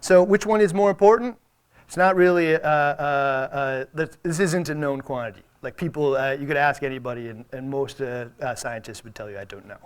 So 0.00 0.22
which 0.22 0.46
one 0.46 0.60
is 0.60 0.72
more 0.72 0.90
important? 0.90 1.36
It's 1.86 1.96
not 1.96 2.16
really, 2.16 2.54
uh, 2.54 2.60
uh, 2.60 3.84
uh, 3.92 4.06
this 4.22 4.40
isn't 4.40 4.68
a 4.68 4.74
known 4.74 5.00
quantity. 5.00 5.42
Like 5.62 5.76
people, 5.76 6.16
uh, 6.16 6.32
you 6.32 6.46
could 6.46 6.56
ask 6.56 6.82
anybody, 6.82 7.28
and, 7.28 7.44
and 7.52 7.70
most 7.70 8.00
uh, 8.00 8.26
uh, 8.40 8.54
scientists 8.54 9.02
would 9.04 9.14
tell 9.14 9.30
you, 9.30 9.38
I 9.38 9.44
don't 9.44 9.66
know. 9.66 9.78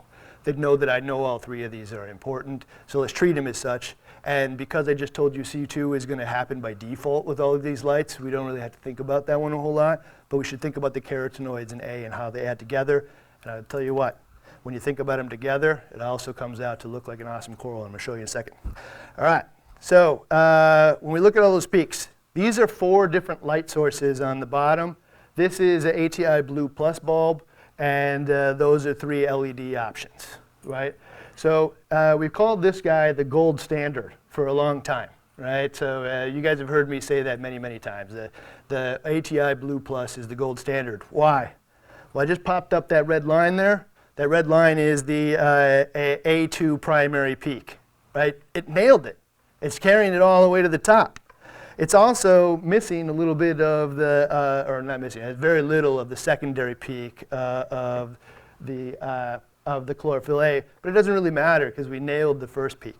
They'd 0.44 0.58
know 0.58 0.76
that 0.76 0.88
I 0.88 1.00
know 1.00 1.22
all 1.22 1.38
three 1.38 1.64
of 1.64 1.70
these 1.70 1.92
are 1.92 2.08
important, 2.08 2.64
so 2.86 3.00
let's 3.00 3.12
treat 3.12 3.34
them 3.34 3.46
as 3.46 3.58
such. 3.58 3.94
And 4.24 4.56
because 4.56 4.88
I 4.88 4.94
just 4.94 5.14
told 5.14 5.34
you 5.34 5.42
C2 5.42 5.96
is 5.96 6.06
going 6.06 6.18
to 6.18 6.26
happen 6.26 6.60
by 6.60 6.74
default 6.74 7.24
with 7.24 7.40
all 7.40 7.54
of 7.54 7.62
these 7.62 7.84
lights, 7.84 8.18
we 8.18 8.30
don't 8.30 8.46
really 8.46 8.60
have 8.60 8.72
to 8.72 8.78
think 8.78 9.00
about 9.00 9.26
that 9.26 9.40
one 9.40 9.52
a 9.52 9.58
whole 9.58 9.74
lot, 9.74 10.02
but 10.28 10.36
we 10.36 10.44
should 10.44 10.60
think 10.60 10.76
about 10.76 10.94
the 10.94 11.00
carotenoids 11.00 11.72
in 11.72 11.80
A 11.80 12.04
and 12.04 12.12
how 12.12 12.30
they 12.30 12.46
add 12.46 12.58
together. 12.58 13.08
And 13.42 13.52
I'll 13.52 13.62
tell 13.64 13.80
you 13.80 13.94
what, 13.94 14.20
when 14.64 14.74
you 14.74 14.80
think 14.80 14.98
about 14.98 15.16
them 15.16 15.28
together, 15.28 15.82
it 15.94 16.00
also 16.00 16.32
comes 16.32 16.60
out 16.60 16.80
to 16.80 16.88
look 16.88 17.08
like 17.08 17.20
an 17.20 17.26
awesome 17.26 17.56
coral. 17.56 17.82
I'm 17.82 17.88
going 17.88 17.98
to 17.98 18.04
show 18.04 18.12
you 18.12 18.18
in 18.18 18.24
a 18.24 18.28
second. 18.28 18.56
All 19.16 19.24
right, 19.24 19.44
so 19.80 20.26
uh, 20.30 20.96
when 21.00 21.12
we 21.12 21.20
look 21.20 21.36
at 21.36 21.42
all 21.42 21.52
those 21.52 21.66
peaks, 21.66 22.08
these 22.34 22.58
are 22.58 22.66
four 22.66 23.08
different 23.08 23.44
light 23.44 23.70
sources 23.70 24.20
on 24.20 24.40
the 24.40 24.46
bottom. 24.46 24.96
This 25.36 25.60
is 25.60 25.84
an 25.84 26.04
ATI 26.04 26.42
Blue 26.42 26.68
Plus 26.68 26.98
bulb, 26.98 27.42
and 27.78 28.28
uh, 28.28 28.54
those 28.54 28.86
are 28.86 28.94
three 28.94 29.30
LED 29.30 29.76
options, 29.76 30.26
right? 30.64 30.94
So 31.38 31.74
uh, 31.92 32.16
we've 32.18 32.32
called 32.32 32.62
this 32.62 32.80
guy 32.80 33.12
the 33.12 33.22
gold 33.22 33.60
standard 33.60 34.14
for 34.28 34.48
a 34.48 34.52
long 34.52 34.82
time, 34.82 35.08
right? 35.36 35.74
So 35.74 36.02
uh, 36.04 36.24
you 36.24 36.42
guys 36.42 36.58
have 36.58 36.68
heard 36.68 36.90
me 36.90 37.00
say 37.00 37.22
that 37.22 37.38
many, 37.38 37.60
many 37.60 37.78
times. 37.78 38.12
The, 38.12 38.28
the 38.66 39.00
ATI 39.04 39.54
Blue 39.54 39.78
Plus 39.78 40.18
is 40.18 40.26
the 40.26 40.34
gold 40.34 40.58
standard. 40.58 41.04
Why? 41.10 41.52
Well, 42.12 42.24
I 42.24 42.26
just 42.26 42.42
popped 42.42 42.74
up 42.74 42.88
that 42.88 43.06
red 43.06 43.24
line 43.24 43.54
there. 43.54 43.86
That 44.16 44.28
red 44.28 44.48
line 44.48 44.78
is 44.78 45.04
the 45.04 45.36
uh, 45.36 45.84
A2 45.94 46.80
primary 46.80 47.36
peak, 47.36 47.78
right? 48.16 48.34
It 48.52 48.68
nailed 48.68 49.06
it. 49.06 49.20
It's 49.62 49.78
carrying 49.78 50.14
it 50.14 50.20
all 50.20 50.42
the 50.42 50.48
way 50.48 50.60
to 50.60 50.68
the 50.68 50.76
top. 50.76 51.20
It's 51.76 51.94
also 51.94 52.56
missing 52.64 53.08
a 53.08 53.12
little 53.12 53.36
bit 53.36 53.60
of 53.60 53.94
the, 53.94 54.26
uh, 54.28 54.68
or 54.68 54.82
not 54.82 55.00
missing, 55.00 55.36
very 55.36 55.62
little 55.62 56.00
of 56.00 56.08
the 56.08 56.16
secondary 56.16 56.74
peak 56.74 57.22
uh, 57.30 57.66
of 57.70 58.16
the 58.60 59.00
uh, 59.00 59.38
of 59.68 59.86
the 59.86 59.94
chlorophyll 59.94 60.42
A, 60.42 60.64
but 60.80 60.88
it 60.88 60.92
doesn't 60.92 61.12
really 61.12 61.30
matter 61.30 61.66
because 61.66 61.88
we 61.88 62.00
nailed 62.00 62.40
the 62.40 62.46
first 62.46 62.80
peak. 62.80 62.98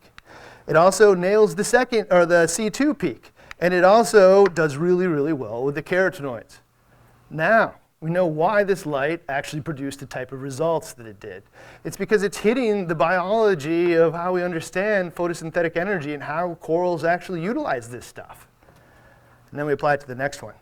It 0.66 0.77
also 0.77 1.14
nails 1.14 1.55
the 1.55 1.64
second, 1.64 2.09
or 2.11 2.27
the 2.27 2.45
C2 2.45 2.99
peak, 2.99 3.33
and 3.59 3.73
it 3.73 3.85
also 3.85 4.45
does 4.45 4.77
really, 4.77 5.07
really 5.07 5.33
well 5.33 5.64
with 5.64 5.75
the 5.75 5.83
carotenoids. 5.83 6.59
Now, 7.31 7.77
we 8.01 8.11
know 8.11 8.27
why 8.27 8.64
this 8.64 8.85
light 8.85 9.23
actually 9.29 9.62
produced 9.62 10.01
the 10.01 10.07
type 10.07 10.31
of 10.31 10.43
results 10.43 10.93
that 10.93 11.07
it 11.07 11.19
did. 11.19 11.43
It's 11.85 11.97
because 11.97 12.23
it's 12.23 12.37
hitting 12.37 12.87
the 12.87 12.95
biology 12.95 13.95
of 13.95 14.12
how 14.12 14.33
we 14.33 14.43
understand 14.43 15.14
photosynthetic 15.14 15.75
energy 15.75 16.12
and 16.12 16.23
how 16.23 16.55
corals 16.57 17.03
actually 17.03 17.43
utilize 17.43 17.89
this 17.89 18.05
stuff. 18.05 18.47
And 19.51 19.59
then 19.59 19.64
we 19.64 19.73
apply 19.73 19.95
it 19.95 20.01
to 20.01 20.07
the 20.07 20.14
next 20.14 20.43
one. 20.43 20.55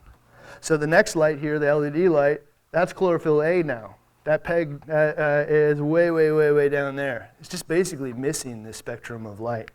So 0.61 0.77
the 0.77 0.87
next 0.87 1.17
light 1.17 1.41
here, 1.41 1.59
the 1.59 1.75
LED 1.75 2.09
light, 2.09 2.43
that's 2.71 2.93
chlorophyll 2.93 3.43
A 3.43 3.63
now. 3.65 3.96
That 4.27 4.43
peg 4.43 4.83
uh, 4.89 4.93
uh, 4.93 5.45
is 5.49 5.81
way, 5.81 6.11
way, 6.11 6.33
way, 6.33 6.51
way 6.51 6.69
down 6.69 6.97
there. 6.97 7.31
It's 7.39 7.49
just 7.49 7.69
basically 7.69 8.13
missing 8.13 8.65
the 8.65 8.73
spectrum 8.73 9.25
of 9.25 9.39
light. 9.39 9.71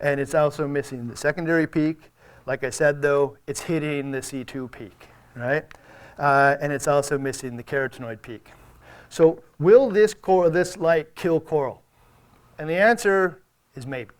And 0.00 0.18
it's 0.18 0.34
also 0.34 0.66
missing 0.66 1.06
the 1.06 1.16
secondary 1.16 1.68
peak. 1.68 2.10
Like 2.44 2.64
I 2.64 2.70
said, 2.70 3.00
though, 3.00 3.36
it's 3.46 3.60
hitting 3.60 4.10
the 4.10 4.18
C2 4.18 4.72
peak, 4.72 5.06
right? 5.36 5.64
Uh, 6.18 6.56
and 6.60 6.72
it's 6.72 6.88
also 6.88 7.16
missing 7.16 7.56
the 7.56 7.62
carotenoid 7.62 8.20
peak. 8.20 8.48
So 9.10 9.44
will 9.60 9.90
this, 9.90 10.12
cor- 10.12 10.50
this 10.50 10.76
light 10.76 11.14
kill 11.14 11.38
coral? 11.38 11.84
And 12.58 12.68
the 12.68 12.76
answer 12.76 13.44
is 13.76 13.86
maybe, 13.86 14.10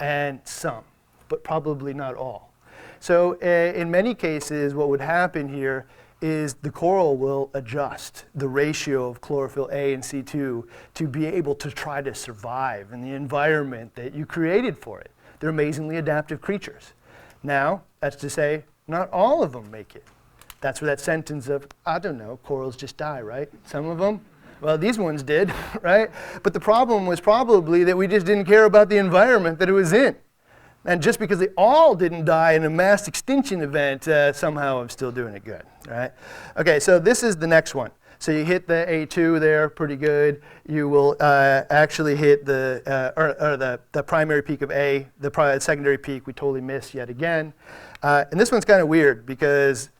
and 0.00 0.40
some, 0.44 0.84
but 1.28 1.44
probably 1.44 1.92
not 1.92 2.14
all. 2.14 2.54
So 2.98 3.36
uh, 3.42 3.78
in 3.78 3.90
many 3.90 4.14
cases, 4.14 4.74
what 4.74 4.88
would 4.88 5.02
happen 5.02 5.52
here 5.52 5.86
is 6.22 6.54
the 6.54 6.70
coral 6.70 7.16
will 7.16 7.50
adjust 7.52 8.24
the 8.34 8.48
ratio 8.48 9.08
of 9.08 9.20
chlorophyll 9.20 9.68
A 9.72 9.92
and 9.92 10.02
C2 10.02 10.64
to 10.94 11.08
be 11.08 11.26
able 11.26 11.54
to 11.56 11.70
try 11.70 12.00
to 12.00 12.14
survive 12.14 12.92
in 12.92 13.02
the 13.02 13.12
environment 13.12 13.94
that 13.96 14.14
you 14.14 14.24
created 14.24 14.78
for 14.78 15.00
it. 15.00 15.10
They're 15.40 15.50
amazingly 15.50 15.96
adaptive 15.96 16.40
creatures. 16.40 16.92
Now, 17.42 17.82
that's 18.00 18.16
to 18.16 18.30
say, 18.30 18.64
not 18.86 19.10
all 19.10 19.42
of 19.42 19.52
them 19.52 19.70
make 19.70 19.96
it. 19.96 20.04
That's 20.60 20.80
where 20.80 20.86
that 20.86 21.00
sentence 21.00 21.48
of, 21.48 21.66
I 21.84 21.98
don't 21.98 22.18
know, 22.18 22.38
corals 22.44 22.76
just 22.76 22.96
die, 22.96 23.20
right? 23.20 23.50
Some 23.66 23.86
of 23.86 23.98
them, 23.98 24.20
well, 24.60 24.78
these 24.78 24.98
ones 24.98 25.24
did, 25.24 25.52
right? 25.82 26.10
But 26.44 26.54
the 26.54 26.60
problem 26.60 27.06
was 27.06 27.20
probably 27.20 27.82
that 27.84 27.96
we 27.96 28.06
just 28.06 28.26
didn't 28.26 28.44
care 28.44 28.64
about 28.64 28.88
the 28.88 28.98
environment 28.98 29.58
that 29.58 29.68
it 29.68 29.72
was 29.72 29.92
in. 29.92 30.16
And 30.84 31.02
just 31.02 31.18
because 31.18 31.38
they 31.38 31.48
all 31.56 31.94
didn't 31.94 32.24
die 32.24 32.52
in 32.52 32.64
a 32.64 32.70
mass 32.70 33.06
extinction 33.06 33.60
event, 33.60 34.08
uh, 34.08 34.32
somehow 34.32 34.80
I'm 34.80 34.88
still 34.88 35.12
doing 35.12 35.34
it 35.34 35.44
good, 35.44 35.62
right? 35.88 36.10
Okay, 36.56 36.80
so 36.80 36.98
this 36.98 37.22
is 37.22 37.36
the 37.36 37.46
next 37.46 37.74
one. 37.74 37.92
So 38.18 38.30
you 38.30 38.44
hit 38.44 38.68
the 38.68 38.86
A2 38.88 39.40
there, 39.40 39.68
pretty 39.68 39.96
good. 39.96 40.42
You 40.68 40.88
will 40.88 41.16
uh, 41.18 41.62
actually 41.70 42.14
hit 42.14 42.44
the, 42.44 42.82
uh, 42.86 43.20
or, 43.20 43.28
or, 43.42 43.56
the, 43.56 43.80
the 43.90 44.02
primary 44.02 44.42
peak 44.42 44.62
of 44.62 44.70
A, 44.70 45.08
the 45.18 45.28
pri- 45.28 45.58
secondary 45.58 45.98
peak 45.98 46.26
we 46.26 46.32
totally 46.32 46.60
missed 46.60 46.94
yet 46.94 47.10
again. 47.10 47.52
Uh, 48.00 48.24
and 48.30 48.40
this 48.40 48.52
one's 48.52 48.64
kind 48.64 48.80
of 48.80 48.86
weird 48.86 49.26
because 49.26 49.90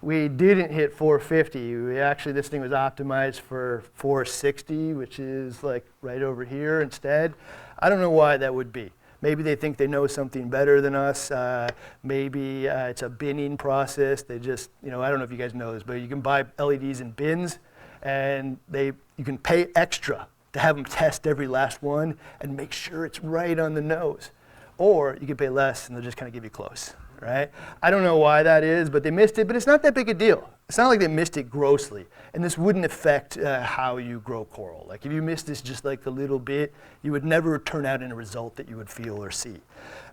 we 0.00 0.28
didn't 0.28 0.70
hit 0.72 0.92
450. 0.92 1.76
We 1.76 1.98
actually, 1.98 2.32
this 2.32 2.48
thing 2.48 2.60
was 2.60 2.70
optimized 2.70 3.40
for 3.40 3.82
460, 3.94 4.92
which 4.92 5.18
is 5.18 5.64
like 5.64 5.84
right 6.02 6.22
over 6.22 6.44
here 6.44 6.80
instead. 6.80 7.34
I 7.80 7.88
don't 7.88 8.00
know 8.00 8.10
why 8.10 8.36
that 8.36 8.54
would 8.54 8.72
be. 8.72 8.92
Maybe 9.22 9.42
they 9.42 9.56
think 9.56 9.76
they 9.76 9.86
know 9.86 10.06
something 10.06 10.48
better 10.48 10.80
than 10.80 10.94
us. 10.94 11.30
Uh, 11.30 11.68
maybe 12.02 12.68
uh, 12.68 12.88
it's 12.88 13.02
a 13.02 13.08
binning 13.08 13.56
process. 13.56 14.22
They 14.22 14.38
just, 14.38 14.70
you 14.82 14.90
know, 14.90 15.02
I 15.02 15.10
don't 15.10 15.18
know 15.18 15.24
if 15.24 15.32
you 15.32 15.38
guys 15.38 15.54
know 15.54 15.72
this, 15.72 15.82
but 15.82 15.94
you 15.94 16.08
can 16.08 16.20
buy 16.20 16.44
LEDs 16.58 17.00
in 17.00 17.12
bins, 17.12 17.58
and 18.02 18.58
they 18.68 18.92
you 19.16 19.24
can 19.24 19.38
pay 19.38 19.68
extra 19.74 20.28
to 20.52 20.60
have 20.60 20.76
them 20.76 20.84
test 20.84 21.26
every 21.26 21.46
last 21.46 21.82
one 21.82 22.18
and 22.40 22.56
make 22.56 22.72
sure 22.72 23.04
it's 23.04 23.22
right 23.22 23.58
on 23.58 23.74
the 23.74 23.82
nose. 23.82 24.30
Or 24.78 25.16
you 25.20 25.26
can 25.26 25.36
pay 25.36 25.48
less, 25.48 25.88
and 25.88 25.96
they'll 25.96 26.04
just 26.04 26.16
kind 26.16 26.28
of 26.28 26.34
give 26.34 26.44
you 26.44 26.50
close 26.50 26.94
right? 27.20 27.50
I 27.82 27.90
don't 27.90 28.02
know 28.02 28.18
why 28.18 28.42
that 28.42 28.64
is, 28.64 28.90
but 28.90 29.02
they 29.02 29.10
missed 29.10 29.38
it, 29.38 29.46
but 29.46 29.56
it's 29.56 29.66
not 29.66 29.82
that 29.82 29.94
big 29.94 30.08
a 30.08 30.14
deal. 30.14 30.48
It's 30.68 30.78
not 30.78 30.88
like 30.88 30.98
they 30.98 31.08
missed 31.08 31.36
it 31.36 31.48
grossly, 31.48 32.06
and 32.34 32.42
this 32.42 32.58
wouldn't 32.58 32.84
affect 32.84 33.38
uh, 33.38 33.62
how 33.62 33.98
you 33.98 34.18
grow 34.20 34.44
coral. 34.44 34.84
Like 34.88 35.06
if 35.06 35.12
you 35.12 35.22
missed 35.22 35.46
this 35.46 35.62
just 35.62 35.84
like 35.84 36.06
a 36.06 36.10
little 36.10 36.40
bit, 36.40 36.74
you 37.02 37.12
would 37.12 37.24
never 37.24 37.58
turn 37.58 37.86
out 37.86 38.02
in 38.02 38.10
a 38.10 38.16
result 38.16 38.56
that 38.56 38.68
you 38.68 38.76
would 38.76 38.90
feel 38.90 39.22
or 39.22 39.30
see. 39.30 39.60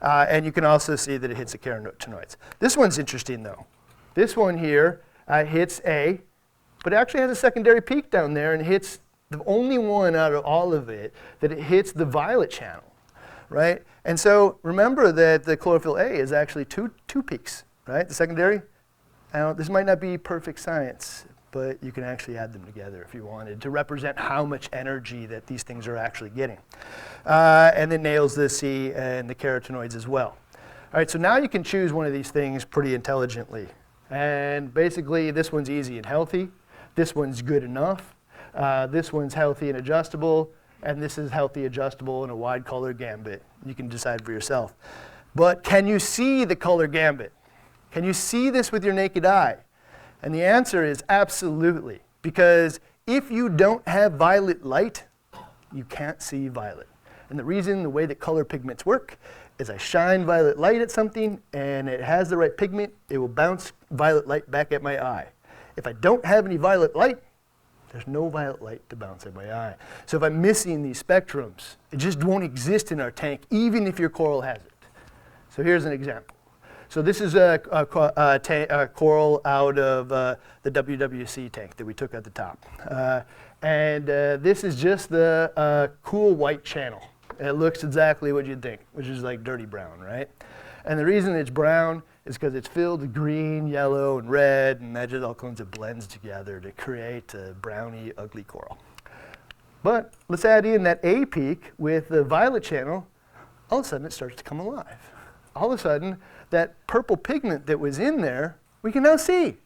Uh, 0.01 0.27
and 0.29 0.45
you 0.45 0.51
can 0.51 0.63
also 0.63 0.95
see 0.95 1.17
that 1.17 1.31
it 1.31 1.37
hits 1.37 1.53
the 1.53 1.57
carotenoids. 1.57 2.35
This 2.59 2.77
one's 2.77 2.99
interesting 2.99 3.41
though. 3.41 3.65
This 4.13 4.37
one 4.37 4.57
here 4.57 5.01
uh, 5.27 5.43
hits 5.43 5.81
A, 5.85 6.21
but 6.83 6.93
it 6.93 6.97
actually 6.97 7.21
has 7.21 7.31
a 7.31 7.35
secondary 7.35 7.81
peak 7.81 8.11
down 8.11 8.35
there 8.35 8.53
and 8.53 8.63
hits 8.63 8.99
the 9.31 9.43
only 9.45 9.79
one 9.79 10.15
out 10.15 10.33
of 10.33 10.45
all 10.45 10.71
of 10.71 10.87
it 10.87 11.15
that 11.39 11.51
it 11.51 11.63
hits 11.63 11.91
the 11.91 12.05
violet 12.05 12.51
channel 12.51 12.93
right? 13.53 13.83
And 14.03 14.19
so 14.19 14.59
remember 14.63 15.11
that 15.11 15.43
the 15.43 15.55
chlorophyll 15.55 15.97
A 15.97 16.05
is 16.05 16.33
actually 16.33 16.65
two, 16.65 16.91
two 17.07 17.23
peaks, 17.23 17.63
right? 17.87 18.07
The 18.07 18.13
secondary. 18.13 18.61
Now, 19.33 19.53
this 19.53 19.69
might 19.69 19.85
not 19.85 19.99
be 19.99 20.17
perfect 20.17 20.59
science, 20.59 21.25
but 21.51 21.83
you 21.83 21.91
can 21.91 22.03
actually 22.03 22.37
add 22.37 22.53
them 22.53 22.63
together 22.65 23.01
if 23.01 23.13
you 23.13 23.25
wanted 23.25 23.61
to 23.61 23.69
represent 23.69 24.17
how 24.17 24.45
much 24.45 24.69
energy 24.73 25.25
that 25.25 25.47
these 25.47 25.63
things 25.63 25.87
are 25.87 25.97
actually 25.97 26.29
getting. 26.29 26.57
Uh, 27.25 27.71
and 27.75 27.91
it 27.91 28.01
nails 28.01 28.35
the 28.35 28.47
C 28.47 28.93
and 28.93 29.29
the 29.29 29.35
carotenoids 29.35 29.95
as 29.95 30.07
well. 30.07 30.37
All 30.93 30.99
right, 30.99 31.09
so 31.09 31.17
now 31.17 31.37
you 31.37 31.49
can 31.49 31.63
choose 31.63 31.91
one 31.91 32.05
of 32.05 32.13
these 32.13 32.29
things 32.29 32.63
pretty 32.63 32.93
intelligently. 32.93 33.67
And 34.11 34.73
basically, 34.73 35.31
this 35.31 35.51
one's 35.51 35.69
easy 35.69 35.97
and 35.97 36.05
healthy. 36.05 36.49
This 36.95 37.15
one's 37.15 37.41
good 37.41 37.63
enough. 37.63 38.15
Uh, 38.53 38.85
this 38.85 39.11
one's 39.11 39.33
healthy 39.33 39.69
and 39.69 39.79
adjustable 39.79 40.51
and 40.83 41.01
this 41.01 41.17
is 41.17 41.31
healthy, 41.31 41.65
adjustable, 41.65 42.23
and 42.23 42.31
a 42.31 42.35
wide 42.35 42.65
color 42.65 42.93
gambit. 42.93 43.41
You 43.65 43.73
can 43.73 43.87
decide 43.87 44.23
for 44.23 44.31
yourself. 44.31 44.75
But 45.33 45.63
can 45.63 45.87
you 45.87 45.97
see 45.97 46.45
the 46.45 46.55
color 46.55 46.87
gambit? 46.87 47.31
Can 47.93 48.03
you 48.03 48.13
see 48.13 48.49
this 48.49 48.71
with 48.71 48.83
your 48.83 48.95
naked 48.95 49.23
eye? 49.23 49.57
And 50.23 50.33
the 50.33 50.43
answer 50.43 50.83
is 50.83 51.03
absolutely, 51.09 51.99
because 52.23 52.79
if 53.05 53.29
you 53.29 53.49
don't 53.49 53.87
have 53.87 54.13
violet 54.13 54.65
light, 54.65 55.03
you 55.71 55.83
can't 55.83 56.19
see 56.19 56.47
violet. 56.47 56.87
And 57.29 57.37
the 57.37 57.43
reason, 57.43 57.83
the 57.83 57.91
way 57.91 58.07
that 58.07 58.19
color 58.19 58.43
pigments 58.43 58.83
work, 58.83 59.19
is 59.59 59.69
I 59.69 59.77
shine 59.77 60.25
violet 60.25 60.57
light 60.57 60.81
at 60.81 60.89
something 60.89 61.39
and 61.53 61.87
it 61.87 62.01
has 62.01 62.31
the 62.31 62.37
right 62.37 62.57
pigment, 62.57 62.91
it 63.09 63.19
will 63.19 63.27
bounce 63.27 63.73
violet 63.91 64.27
light 64.27 64.49
back 64.49 64.71
at 64.71 64.81
my 64.81 64.99
eye. 64.99 65.27
If 65.77 65.85
I 65.85 65.93
don't 65.93 66.25
have 66.25 66.47
any 66.47 66.57
violet 66.57 66.95
light, 66.95 67.21
there's 67.91 68.07
no 68.07 68.27
violet 68.27 68.63
light 68.63 68.81
to 68.89 68.95
bounce 68.95 69.27
at 69.27 69.35
my 69.35 69.53
eye. 69.53 69.75
So 70.07 70.17
if 70.17 70.23
I'm 70.23 70.41
missing 70.41 70.81
these 70.81 71.03
spectrums, 71.03 71.75
it 71.91 71.97
just 71.97 72.23
won't 72.23 72.43
exist 72.43 72.91
in 72.91 72.99
our 72.99 73.11
tank, 73.11 73.41
even 73.51 73.85
if 73.85 73.99
your 73.99 74.09
coral 74.09 74.41
has 74.41 74.57
it. 74.57 74.73
So 75.55 75.61
here's 75.61 75.85
an 75.85 75.91
example. 75.91 76.35
So 76.93 77.01
this 77.01 77.21
is 77.21 77.33
a, 77.33 77.59
a, 77.71 77.87
a, 78.15 78.65
a 78.69 78.87
coral 78.87 79.41
out 79.45 79.79
of 79.79 80.11
uh, 80.11 80.35
the 80.61 80.69
WWC 80.69 81.51
tank 81.51 81.75
that 81.77 81.85
we 81.85 81.91
took 81.91 82.13
at 82.13 82.23
the 82.23 82.29
top. 82.29 82.63
Uh, 82.87 83.21
and 83.63 84.07
uh, 84.07 84.37
this 84.37 84.63
is 84.63 84.75
just 84.75 85.09
the 85.09 85.51
uh, 85.57 85.87
cool 86.03 86.35
white 86.35 86.63
channel. 86.63 87.01
It 87.39 87.53
looks 87.53 87.83
exactly 87.83 88.31
what 88.31 88.45
you'd 88.45 88.61
think, 88.61 88.81
which 88.91 89.07
is 89.07 89.23
like 89.23 89.43
dirty 89.43 89.65
brown, 89.65 90.01
right? 90.01 90.29
And 90.85 90.99
the 90.99 91.05
reason 91.07 91.33
it's 91.33 91.49
brown 91.49 92.03
is 92.25 92.37
because 92.37 92.53
it's 92.53 92.67
filled 92.67 93.01
with 93.01 93.11
green, 93.11 93.65
yellow, 93.65 94.19
and 94.19 94.29
red, 94.29 94.81
and 94.81 94.95
that 94.95 95.09
just 95.09 95.23
all 95.23 95.33
kinds 95.33 95.59
of 95.59 95.71
blends 95.71 96.05
together 96.05 96.59
to 96.59 96.71
create 96.73 97.33
a 97.33 97.55
browny, 97.59 98.11
ugly 98.19 98.43
coral. 98.43 98.77
But 99.81 100.13
let's 100.29 100.45
add 100.45 100.63
in 100.63 100.83
that 100.83 100.99
A 101.01 101.25
peak 101.25 101.71
with 101.79 102.09
the 102.09 102.23
violet 102.23 102.61
channel, 102.61 103.07
all 103.71 103.79
of 103.79 103.85
a 103.85 103.89
sudden 103.89 104.05
it 104.05 104.13
starts 104.13 104.35
to 104.35 104.43
come 104.43 104.59
alive. 104.59 105.09
All 105.55 105.71
of 105.71 105.79
a 105.79 105.81
sudden, 105.81 106.17
that 106.53 106.87
purple 106.87 107.17
pigment 107.17 107.65
that 107.67 107.79
was 107.79 107.99
in 107.99 108.21
there, 108.21 108.57
we 108.81 108.91
can 108.91 109.03
now 109.03 109.17
see. 109.17 109.57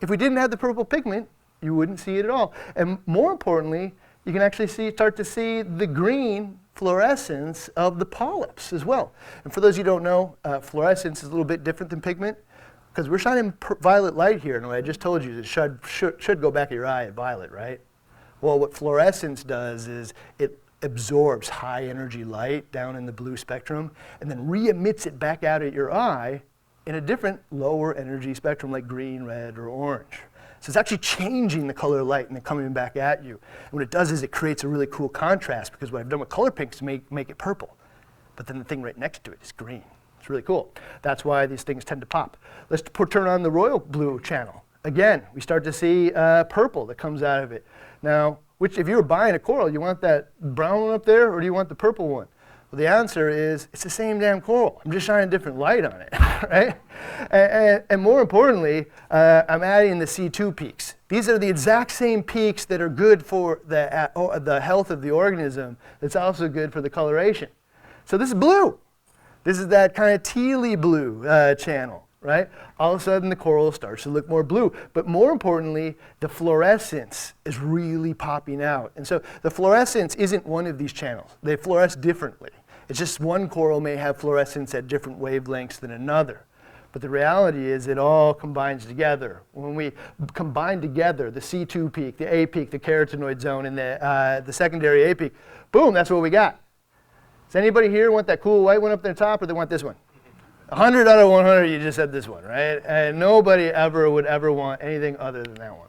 If 0.00 0.10
we 0.10 0.16
didn't 0.16 0.36
have 0.36 0.50
the 0.50 0.56
purple 0.56 0.84
pigment, 0.84 1.28
you 1.62 1.74
wouldn't 1.74 1.98
see 1.98 2.18
it 2.18 2.24
at 2.24 2.30
all. 2.30 2.52
And 2.76 2.98
more 3.06 3.32
importantly, 3.32 3.94
you 4.24 4.32
can 4.32 4.42
actually 4.42 4.68
see, 4.68 4.90
start 4.90 5.16
to 5.16 5.24
see 5.24 5.62
the 5.62 5.86
green 5.86 6.58
fluorescence 6.74 7.68
of 7.68 7.98
the 7.98 8.06
polyps 8.06 8.72
as 8.72 8.84
well. 8.84 9.12
And 9.42 9.52
for 9.52 9.60
those 9.60 9.74
of 9.74 9.78
you 9.78 9.84
who 9.84 9.90
don't 9.90 10.02
know, 10.04 10.36
uh, 10.44 10.60
fluorescence 10.60 11.22
is 11.22 11.28
a 11.28 11.30
little 11.30 11.44
bit 11.44 11.64
different 11.64 11.90
than 11.90 12.00
pigment 12.00 12.38
because 12.90 13.08
we're 13.08 13.18
shining 13.18 13.52
violet 13.80 14.16
light 14.16 14.42
here, 14.42 14.56
and 14.56 14.66
I 14.66 14.80
just 14.80 15.00
told 15.00 15.24
you 15.24 15.38
it 15.38 15.46
should, 15.46 15.80
should, 15.86 16.20
should 16.22 16.40
go 16.40 16.50
back 16.50 16.68
at 16.68 16.74
your 16.74 16.86
eye 16.86 17.04
at 17.04 17.14
violet, 17.14 17.50
right? 17.50 17.80
Well, 18.40 18.58
what 18.58 18.74
fluorescence 18.74 19.42
does 19.42 19.88
is 19.88 20.14
it 20.38 20.62
absorbs 20.82 21.48
high 21.48 21.86
energy 21.86 22.24
light 22.24 22.70
down 22.70 22.96
in 22.96 23.06
the 23.06 23.12
blue 23.12 23.36
spectrum 23.36 23.90
and 24.20 24.30
then 24.30 24.46
re-emits 24.46 25.06
it 25.06 25.18
back 25.18 25.44
out 25.44 25.62
at 25.62 25.72
your 25.72 25.92
eye 25.92 26.42
in 26.86 26.94
a 26.94 27.00
different 27.00 27.40
lower 27.50 27.94
energy 27.94 28.32
spectrum 28.34 28.72
like 28.72 28.86
green, 28.86 29.24
red, 29.24 29.58
or 29.58 29.68
orange. 29.68 30.20
So 30.60 30.70
it's 30.70 30.76
actually 30.76 30.98
changing 30.98 31.66
the 31.66 31.74
color 31.74 32.00
of 32.00 32.06
light 32.06 32.26
and 32.26 32.34
then 32.34 32.42
coming 32.42 32.72
back 32.72 32.96
at 32.96 33.24
you. 33.24 33.38
And 33.64 33.72
what 33.72 33.82
it 33.82 33.90
does 33.90 34.10
is 34.10 34.22
it 34.22 34.32
creates 34.32 34.64
a 34.64 34.68
really 34.68 34.86
cool 34.86 35.08
contrast 35.08 35.72
because 35.72 35.92
what 35.92 36.00
I've 36.00 36.08
done 36.08 36.20
with 36.20 36.28
color 36.28 36.50
pinks 36.50 36.76
is 36.76 36.82
make, 36.82 37.10
make 37.12 37.30
it 37.30 37.38
purple. 37.38 37.76
But 38.36 38.46
then 38.46 38.58
the 38.58 38.64
thing 38.64 38.82
right 38.82 38.96
next 38.96 39.24
to 39.24 39.32
it 39.32 39.38
is 39.42 39.52
green. 39.52 39.84
It's 40.18 40.28
really 40.28 40.42
cool. 40.42 40.72
That's 41.02 41.24
why 41.24 41.46
these 41.46 41.62
things 41.62 41.84
tend 41.84 42.00
to 42.00 42.06
pop. 42.06 42.36
Let's 42.70 42.82
turn 43.10 43.28
on 43.28 43.42
the 43.42 43.50
royal 43.50 43.78
blue 43.78 44.20
channel. 44.20 44.64
Again, 44.84 45.22
we 45.34 45.40
start 45.40 45.64
to 45.64 45.72
see 45.72 46.12
uh, 46.12 46.44
purple 46.44 46.86
that 46.86 46.96
comes 46.96 47.22
out 47.22 47.42
of 47.42 47.52
it. 47.52 47.66
Now, 48.02 48.38
which 48.58 48.78
if 48.78 48.88
you 48.88 48.96
were 48.96 49.02
buying 49.02 49.34
a 49.34 49.38
coral, 49.38 49.70
you 49.70 49.80
want 49.80 50.00
that 50.02 50.32
brown 50.40 50.82
one 50.82 50.94
up 50.94 51.04
there 51.04 51.32
or 51.32 51.40
do 51.40 51.46
you 51.46 51.54
want 51.54 51.68
the 51.68 51.74
purple 51.74 52.08
one? 52.08 52.26
Well, 52.70 52.78
the 52.78 52.86
answer 52.86 53.30
is 53.30 53.68
it's 53.72 53.82
the 53.82 53.90
same 53.90 54.18
damn 54.18 54.42
coral. 54.42 54.82
I'm 54.84 54.92
just 54.92 55.06
shining 55.06 55.30
different 55.30 55.58
light 55.58 55.84
on 55.84 56.02
it, 56.02 56.08
right? 56.50 56.76
And, 57.30 57.52
and, 57.52 57.84
and, 57.88 58.02
more 58.02 58.20
importantly, 58.20 58.86
uh, 59.10 59.44
I'm 59.48 59.62
adding 59.62 59.98
the 59.98 60.04
C2 60.04 60.54
peaks. 60.54 60.96
These 61.08 61.28
are 61.30 61.38
the 61.38 61.48
exact 61.48 61.92
same 61.92 62.22
peaks 62.22 62.66
that 62.66 62.80
are 62.82 62.90
good 62.90 63.24
for 63.24 63.62
the, 63.66 64.10
uh, 64.18 64.38
the 64.40 64.60
health 64.60 64.90
of 64.90 65.00
the 65.00 65.10
organism. 65.10 65.78
That's 66.00 66.16
also 66.16 66.48
good 66.48 66.72
for 66.72 66.82
the 66.82 66.90
coloration. 66.90 67.48
So 68.04 68.18
this 68.18 68.28
is 68.28 68.34
blue. 68.34 68.78
This 69.44 69.58
is 69.58 69.68
that 69.68 69.94
kind 69.94 70.14
of 70.14 70.22
tealy 70.22 70.78
blue 70.78 71.26
uh, 71.26 71.54
channel, 71.54 72.07
right? 72.20 72.48
All 72.78 72.94
of 72.94 73.00
a 73.00 73.04
sudden, 73.04 73.28
the 73.28 73.36
coral 73.36 73.70
starts 73.72 74.02
to 74.04 74.10
look 74.10 74.28
more 74.28 74.42
blue. 74.42 74.72
But 74.92 75.06
more 75.06 75.30
importantly, 75.30 75.96
the 76.20 76.28
fluorescence 76.28 77.34
is 77.44 77.58
really 77.58 78.14
popping 78.14 78.62
out. 78.62 78.92
And 78.96 79.06
so 79.06 79.22
the 79.42 79.50
fluorescence 79.50 80.14
isn't 80.16 80.46
one 80.46 80.66
of 80.66 80.78
these 80.78 80.92
channels. 80.92 81.30
They 81.42 81.56
fluoresce 81.56 82.00
differently. 82.00 82.50
It's 82.88 82.98
just 82.98 83.20
one 83.20 83.48
coral 83.48 83.80
may 83.80 83.96
have 83.96 84.16
fluorescence 84.16 84.74
at 84.74 84.88
different 84.88 85.20
wavelengths 85.20 85.78
than 85.78 85.90
another. 85.90 86.44
But 86.90 87.02
the 87.02 87.10
reality 87.10 87.66
is 87.66 87.86
it 87.86 87.98
all 87.98 88.32
combines 88.32 88.86
together. 88.86 89.42
When 89.52 89.74
we 89.74 89.92
combine 90.32 90.80
together 90.80 91.30
the 91.30 91.40
C2 91.40 91.92
peak, 91.92 92.16
the 92.16 92.34
A 92.34 92.46
peak, 92.46 92.70
the 92.70 92.78
carotenoid 92.78 93.40
zone, 93.40 93.66
and 93.66 93.76
the, 93.76 94.02
uh, 94.02 94.40
the 94.40 94.52
secondary 94.52 95.10
A 95.10 95.14
peak, 95.14 95.34
boom, 95.70 95.92
that's 95.92 96.10
what 96.10 96.22
we 96.22 96.30
got. 96.30 96.60
Does 97.46 97.56
anybody 97.56 97.88
here 97.88 98.10
want 98.10 98.26
that 98.26 98.40
cool 98.40 98.64
white 98.64 98.80
one 98.80 98.90
up 98.90 99.02
there 99.02 99.14
top 99.14 99.42
or 99.42 99.46
they 99.46 99.52
want 99.52 99.70
this 99.70 99.84
one? 99.84 99.96
100 100.68 101.08
out 101.08 101.18
of 101.18 101.30
100, 101.30 101.64
you 101.64 101.78
just 101.78 101.96
said 101.96 102.12
this 102.12 102.28
one, 102.28 102.44
right? 102.44 102.82
And 102.84 103.18
nobody 103.18 103.64
ever 103.64 104.10
would 104.10 104.26
ever 104.26 104.52
want 104.52 104.82
anything 104.82 105.16
other 105.16 105.42
than 105.42 105.54
that 105.54 105.76
one. 105.76 105.88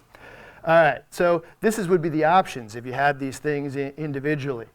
All 0.65 0.75
right, 0.75 1.01
so 1.09 1.43
this 1.59 1.77
is, 1.77 1.87
would 1.87 2.01
be 2.01 2.09
the 2.09 2.23
options 2.23 2.75
if 2.75 2.85
you 2.85 2.93
had 2.93 3.19
these 3.19 3.39
things 3.39 3.75
individually. 3.75 4.67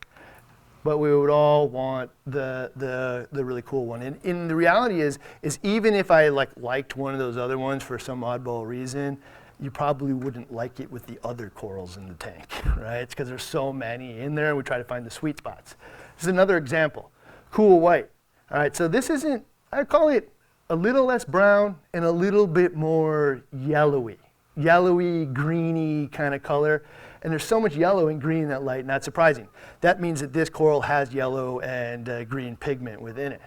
But 0.82 0.98
we 0.98 1.16
would 1.16 1.30
all 1.30 1.68
want 1.68 2.10
the, 2.26 2.70
the, 2.76 3.28
the 3.32 3.42
really 3.42 3.62
cool 3.62 3.86
one. 3.86 4.02
And, 4.02 4.22
and 4.24 4.50
the 4.50 4.56
reality 4.56 5.00
is, 5.00 5.18
is 5.40 5.58
even 5.62 5.94
if 5.94 6.10
I 6.10 6.28
like 6.28 6.50
liked 6.58 6.96
one 6.96 7.14
of 7.14 7.18
those 7.18 7.38
other 7.38 7.56
ones 7.56 7.82
for 7.82 7.98
some 7.98 8.20
oddball 8.20 8.66
reason, 8.66 9.18
you 9.58 9.70
probably 9.70 10.12
wouldn't 10.12 10.52
like 10.52 10.80
it 10.80 10.90
with 10.90 11.06
the 11.06 11.18
other 11.24 11.48
corals 11.48 11.96
in 11.96 12.06
the 12.06 12.14
tank, 12.14 12.46
right? 12.76 12.98
It's 12.98 13.14
because 13.14 13.28
there's 13.28 13.42
so 13.42 13.72
many 13.72 14.20
in 14.20 14.34
there 14.34 14.48
and 14.48 14.56
we 14.58 14.62
try 14.62 14.76
to 14.76 14.84
find 14.84 15.06
the 15.06 15.10
sweet 15.10 15.38
spots. 15.38 15.76
This 16.16 16.24
is 16.24 16.28
another 16.28 16.58
example, 16.58 17.10
cool 17.50 17.80
white. 17.80 18.10
All 18.50 18.58
right, 18.58 18.76
so 18.76 18.86
this 18.86 19.08
isn't 19.08 19.46
I 19.74 19.82
call 19.82 20.08
it 20.08 20.30
a 20.70 20.76
little 20.76 21.04
less 21.04 21.24
brown 21.24 21.76
and 21.92 22.04
a 22.04 22.10
little 22.10 22.46
bit 22.46 22.76
more 22.76 23.42
yellowy, 23.52 24.18
yellowy, 24.56 25.26
greeny 25.26 26.06
kind 26.06 26.32
of 26.32 26.44
color. 26.44 26.84
And 27.22 27.32
there's 27.32 27.44
so 27.44 27.58
much 27.58 27.74
yellow 27.74 28.06
and 28.06 28.20
green 28.20 28.44
in 28.44 28.48
that 28.50 28.62
light, 28.62 28.86
not 28.86 29.02
surprising. 29.02 29.48
That 29.80 30.00
means 30.00 30.20
that 30.20 30.32
this 30.32 30.48
coral 30.48 30.82
has 30.82 31.12
yellow 31.12 31.58
and 31.60 32.08
uh, 32.08 32.24
green 32.24 32.56
pigment 32.56 33.00
within 33.02 33.32
it. 33.32 33.40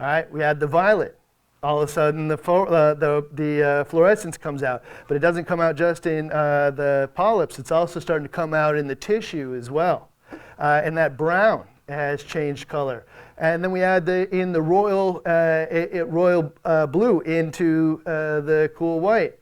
All 0.00 0.06
right, 0.06 0.30
we 0.32 0.42
add 0.42 0.58
the 0.58 0.66
violet. 0.66 1.16
All 1.62 1.80
of 1.80 1.88
a 1.88 1.92
sudden, 1.92 2.26
the, 2.26 2.38
uh, 2.38 2.94
the, 2.94 3.28
the 3.32 3.62
uh, 3.62 3.84
fluorescence 3.84 4.36
comes 4.36 4.64
out, 4.64 4.82
but 5.06 5.16
it 5.16 5.20
doesn't 5.20 5.44
come 5.44 5.60
out 5.60 5.76
just 5.76 6.06
in 6.06 6.32
uh, 6.32 6.72
the 6.72 7.10
polyps. 7.14 7.60
It's 7.60 7.70
also 7.70 8.00
starting 8.00 8.26
to 8.26 8.32
come 8.32 8.54
out 8.54 8.76
in 8.76 8.88
the 8.88 8.96
tissue 8.96 9.54
as 9.54 9.70
well. 9.70 10.08
Uh, 10.58 10.80
and 10.82 10.96
that 10.96 11.16
brown 11.16 11.66
has 11.88 12.24
changed 12.24 12.66
color. 12.66 13.04
And 13.40 13.64
then 13.64 13.72
we 13.72 13.82
add 13.82 14.04
the, 14.04 14.32
in 14.36 14.52
the 14.52 14.60
royal, 14.60 15.22
uh, 15.24 15.64
it, 15.70 15.94
it 15.94 16.04
royal 16.04 16.52
uh, 16.62 16.86
blue 16.86 17.20
into 17.22 18.02
uh, 18.04 18.40
the 18.42 18.70
cool 18.76 19.00
white. 19.00 19.38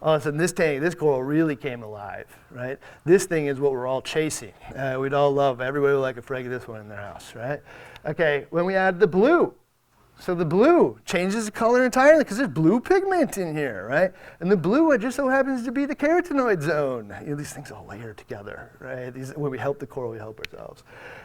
All 0.00 0.14
of 0.14 0.22
a 0.22 0.24
sudden, 0.24 0.38
this 0.38 0.52
tank, 0.52 0.80
this 0.80 0.94
coral 0.94 1.22
really 1.24 1.56
came 1.56 1.82
alive, 1.82 2.26
right? 2.52 2.78
This 3.04 3.24
thing 3.24 3.46
is 3.46 3.58
what 3.58 3.72
we're 3.72 3.86
all 3.86 4.00
chasing. 4.00 4.52
Uh, 4.76 4.96
we'd 5.00 5.12
all 5.12 5.32
love, 5.32 5.60
everybody 5.60 5.94
would 5.94 6.00
like 6.00 6.16
a 6.16 6.22
frag 6.22 6.46
of 6.46 6.52
this 6.52 6.68
one 6.68 6.80
in 6.80 6.88
their 6.88 7.00
house, 7.00 7.34
right? 7.34 7.60
Okay, 8.06 8.46
when 8.50 8.64
we 8.64 8.76
add 8.76 9.00
the 9.00 9.06
blue, 9.08 9.54
so 10.20 10.36
the 10.36 10.44
blue 10.44 11.00
changes 11.04 11.46
the 11.46 11.50
color 11.50 11.84
entirely 11.84 12.22
because 12.22 12.36
there's 12.36 12.48
blue 12.48 12.78
pigment 12.78 13.38
in 13.38 13.56
here, 13.56 13.88
right? 13.88 14.12
And 14.38 14.50
the 14.50 14.56
blue, 14.56 14.96
just 14.98 15.16
so 15.16 15.28
happens 15.28 15.64
to 15.64 15.72
be 15.72 15.84
the 15.84 15.96
carotenoid 15.96 16.62
zone. 16.62 17.12
You 17.22 17.30
know, 17.30 17.36
these 17.36 17.52
things 17.52 17.72
all 17.72 17.86
layer 17.86 18.14
together, 18.14 18.70
right? 18.78 19.12
These, 19.12 19.32
when 19.32 19.50
we 19.50 19.58
help 19.58 19.80
the 19.80 19.86
coral, 19.86 20.12
we 20.12 20.18
help 20.18 20.38
ourselves. 20.38 20.84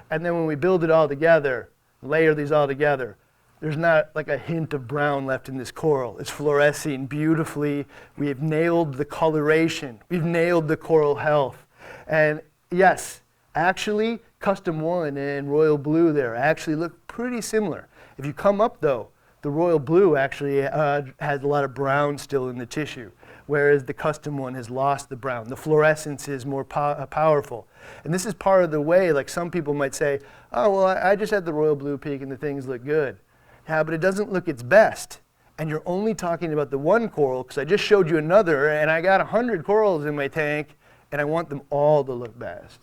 And 0.10 0.26
then 0.26 0.34
when 0.34 0.48
we 0.48 0.56
build 0.56 0.84
it 0.84 0.90
all 0.90 1.08
together, 1.08 1.70
layer 2.02 2.34
these 2.34 2.52
all 2.52 2.68
together, 2.68 3.18
there's 3.60 3.78
not 3.78 4.10
like 4.14 4.28
a 4.28 4.38
hint 4.38 4.74
of 4.74 4.88
brown 4.88 5.26
left 5.26 5.50
in 5.50 5.58
this 5.58 5.72
coral. 5.72 6.20
It's 6.20 6.30
fluorescing 6.30 7.08
beautifully. 7.08 7.86
We 8.18 8.28
have 8.28 8.42
nailed 8.42 8.96
the 8.96 9.06
coloration. 9.06 10.00
We've 10.10 10.24
nailed 10.24 10.68
the 10.68 10.78
coral 10.78 11.16
health. 11.16 11.66
And 12.06 12.42
yes, 12.70 13.22
actually, 13.56 14.20
Custom 14.40 14.82
One 14.82 15.18
and 15.18 15.52
Royal 15.52 15.78
Blue 15.78 16.14
there 16.14 16.36
actually 16.36 16.76
look 16.76 17.08
pretty 17.08 17.42
similar. 17.42 17.88
If 18.18 18.26
you 18.26 18.34
come 18.34 18.62
up 18.62 18.80
though, 18.80 19.10
the 19.42 19.50
Royal 19.50 19.80
Blue 19.80 20.16
actually 20.16 20.64
uh, 20.64 21.04
has 21.20 21.42
a 21.42 21.48
lot 21.48 21.64
of 21.64 21.74
brown 21.74 22.18
still 22.18 22.50
in 22.50 22.58
the 22.58 22.66
tissue 22.66 23.12
whereas 23.48 23.86
the 23.86 23.94
custom 23.94 24.38
one 24.38 24.54
has 24.54 24.70
lost 24.70 25.10
the 25.10 25.16
brown. 25.16 25.48
The 25.48 25.56
fluorescence 25.56 26.28
is 26.28 26.46
more 26.46 26.64
po 26.64 26.80
uh, 26.80 27.06
powerful. 27.08 27.68
And 28.04 28.14
this 28.14 28.26
is 28.26 28.34
part 28.34 28.64
of 28.64 28.72
the 28.72 28.82
way, 28.82 29.12
like 29.12 29.30
some 29.30 29.50
people 29.50 29.74
might 29.74 29.96
say, 29.96 30.20
oh, 30.54 30.70
well, 30.70 30.86
I, 30.86 31.12
I 31.12 31.16
just 31.16 31.32
had 31.32 31.46
the 31.46 31.54
royal 31.54 31.76
blue 31.76 31.98
peak 31.98 32.22
and 32.22 32.32
the 32.32 32.38
things 32.38 32.68
look 32.68 32.86
good. 32.86 33.18
Yeah, 33.68 33.84
but 33.84 33.94
it 33.94 34.02
doesn't 34.02 34.32
look 34.32 34.48
its 34.48 34.64
best. 34.64 35.20
And 35.58 35.70
you're 35.70 35.84
only 35.86 36.14
talking 36.14 36.54
about 36.54 36.70
the 36.70 36.78
one 36.78 37.10
coral 37.10 37.44
because 37.44 37.58
I 37.58 37.66
just 37.66 37.84
showed 37.84 38.10
you 38.10 38.18
another 38.18 38.70
and 38.70 38.92
I 38.92 39.02
got 39.02 39.20
100 39.20 39.64
corals 39.64 40.06
in 40.06 40.16
my 40.16 40.28
tank 40.28 40.76
and 41.12 41.20
I 41.20 41.24
want 41.24 41.50
them 41.50 41.62
all 41.70 42.04
to 42.04 42.14
look 42.14 42.38
best. 42.38 42.80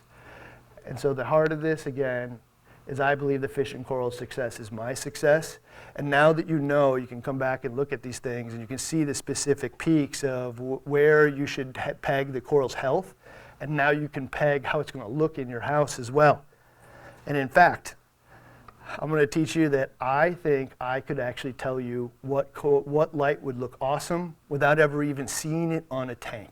And 0.84 0.98
so 0.98 1.14
the 1.14 1.24
heart 1.24 1.52
of 1.52 1.60
this, 1.60 1.86
again, 1.86 2.38
is 2.86 3.00
I 3.00 3.14
believe 3.14 3.40
the 3.40 3.48
fish 3.48 3.74
and 3.74 3.84
coral 3.84 4.10
success 4.10 4.60
is 4.60 4.70
my 4.70 4.94
success. 4.94 5.58
And 5.96 6.10
now 6.10 6.32
that 6.32 6.48
you 6.48 6.58
know, 6.58 6.96
you 6.96 7.06
can 7.06 7.22
come 7.22 7.38
back 7.38 7.64
and 7.64 7.76
look 7.76 7.92
at 7.92 8.02
these 8.02 8.18
things 8.18 8.52
and 8.52 8.60
you 8.60 8.66
can 8.66 8.78
see 8.78 9.04
the 9.04 9.14
specific 9.14 9.78
peaks 9.78 10.22
of 10.22 10.60
where 10.60 11.26
you 11.26 11.46
should 11.46 11.74
peg 12.02 12.32
the 12.32 12.40
coral's 12.40 12.74
health. 12.74 13.14
And 13.60 13.76
now 13.76 13.90
you 13.90 14.08
can 14.08 14.28
peg 14.28 14.64
how 14.64 14.80
it's 14.80 14.90
going 14.90 15.06
to 15.06 15.10
look 15.10 15.38
in 15.38 15.48
your 15.48 15.60
house 15.60 15.98
as 15.98 16.10
well. 16.10 16.44
And 17.26 17.36
in 17.36 17.48
fact, 17.48 17.94
I'm 18.98 19.08
going 19.08 19.20
to 19.20 19.26
teach 19.26 19.56
you 19.56 19.70
that 19.70 19.92
I 20.00 20.32
think 20.32 20.72
I 20.80 21.00
could 21.00 21.18
actually 21.18 21.54
tell 21.54 21.80
you 21.80 22.10
what, 22.20 22.50
what 22.86 23.16
light 23.16 23.42
would 23.42 23.58
look 23.58 23.76
awesome 23.80 24.36
without 24.48 24.78
ever 24.78 25.02
even 25.02 25.26
seeing 25.26 25.72
it 25.72 25.84
on 25.90 26.10
a 26.10 26.14
tank. 26.14 26.50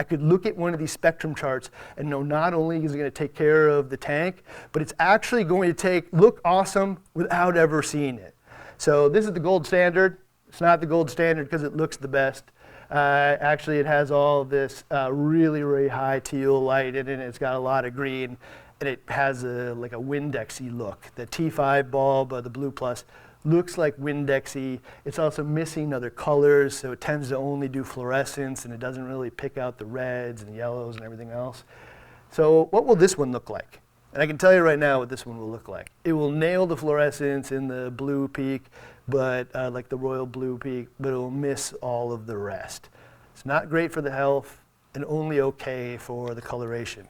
I 0.00 0.02
could 0.02 0.22
look 0.22 0.46
at 0.46 0.56
one 0.56 0.72
of 0.72 0.80
these 0.80 0.92
spectrum 0.92 1.34
charts 1.34 1.70
and 1.98 2.08
know 2.08 2.22
not 2.22 2.54
only 2.54 2.82
is 2.82 2.94
it 2.94 2.96
going 2.96 3.10
to 3.10 3.10
take 3.10 3.34
care 3.34 3.68
of 3.68 3.90
the 3.90 3.98
tank, 3.98 4.44
but 4.72 4.80
it's 4.80 4.94
actually 4.98 5.44
going 5.44 5.68
to 5.68 5.74
take 5.74 6.10
look 6.10 6.40
awesome 6.42 6.96
without 7.12 7.54
ever 7.54 7.82
seeing 7.82 8.16
it. 8.16 8.34
So 8.78 9.10
this 9.10 9.26
is 9.26 9.34
the 9.34 9.40
gold 9.40 9.66
standard. 9.66 10.16
It's 10.48 10.62
not 10.62 10.80
the 10.80 10.86
gold 10.86 11.10
standard 11.10 11.44
because 11.44 11.62
it 11.62 11.76
looks 11.76 11.98
the 11.98 12.08
best. 12.08 12.44
Uh, 12.90 13.36
actually, 13.42 13.78
it 13.78 13.84
has 13.84 14.10
all 14.10 14.42
this 14.42 14.84
uh, 14.90 15.12
really, 15.12 15.62
really 15.64 15.88
high 15.88 16.20
teal 16.20 16.62
light 16.62 16.96
in 16.96 17.06
it. 17.06 17.20
It's 17.20 17.36
got 17.36 17.54
a 17.54 17.58
lot 17.58 17.84
of 17.84 17.94
green, 17.94 18.38
and 18.80 18.88
it 18.88 19.02
has 19.08 19.44
a, 19.44 19.74
like 19.74 19.92
a 19.92 20.00
Windexy 20.00 20.74
look. 20.74 21.08
The 21.14 21.26
T5 21.26 21.90
bulb, 21.90 22.32
uh, 22.32 22.40
the 22.40 22.48
Blue 22.48 22.70
Plus, 22.70 23.04
looks 23.44 23.78
like 23.78 23.96
Windexy. 23.96 24.80
It's 25.04 25.18
also 25.18 25.42
missing 25.42 25.92
other 25.92 26.10
colors, 26.10 26.76
so 26.76 26.92
it 26.92 27.00
tends 27.00 27.30
to 27.30 27.36
only 27.36 27.68
do 27.68 27.84
fluorescence 27.84 28.64
and 28.64 28.74
it 28.74 28.80
doesn't 28.80 29.04
really 29.04 29.30
pick 29.30 29.56
out 29.56 29.78
the 29.78 29.86
reds 29.86 30.42
and 30.42 30.54
yellows 30.54 30.96
and 30.96 31.04
everything 31.04 31.30
else. 31.30 31.64
So 32.30 32.66
what 32.70 32.86
will 32.86 32.96
this 32.96 33.16
one 33.16 33.32
look 33.32 33.50
like? 33.50 33.80
And 34.12 34.22
I 34.22 34.26
can 34.26 34.38
tell 34.38 34.52
you 34.52 34.60
right 34.60 34.78
now 34.78 34.98
what 34.98 35.08
this 35.08 35.24
one 35.24 35.38
will 35.38 35.50
look 35.50 35.68
like. 35.68 35.90
It 36.04 36.12
will 36.12 36.30
nail 36.30 36.66
the 36.66 36.76
fluorescence 36.76 37.52
in 37.52 37.68
the 37.68 37.90
blue 37.90 38.28
peak, 38.28 38.64
but 39.08 39.48
uh, 39.54 39.70
like 39.70 39.88
the 39.88 39.96
royal 39.96 40.26
blue 40.26 40.58
peak, 40.58 40.88
but 40.98 41.10
it 41.12 41.16
will 41.16 41.30
miss 41.30 41.72
all 41.74 42.12
of 42.12 42.26
the 42.26 42.36
rest. 42.36 42.88
It's 43.32 43.46
not 43.46 43.68
great 43.68 43.92
for 43.92 44.02
the 44.02 44.10
health 44.10 44.60
and 44.94 45.04
only 45.06 45.40
okay 45.40 45.96
for 45.96 46.34
the 46.34 46.42
coloration. 46.42 47.08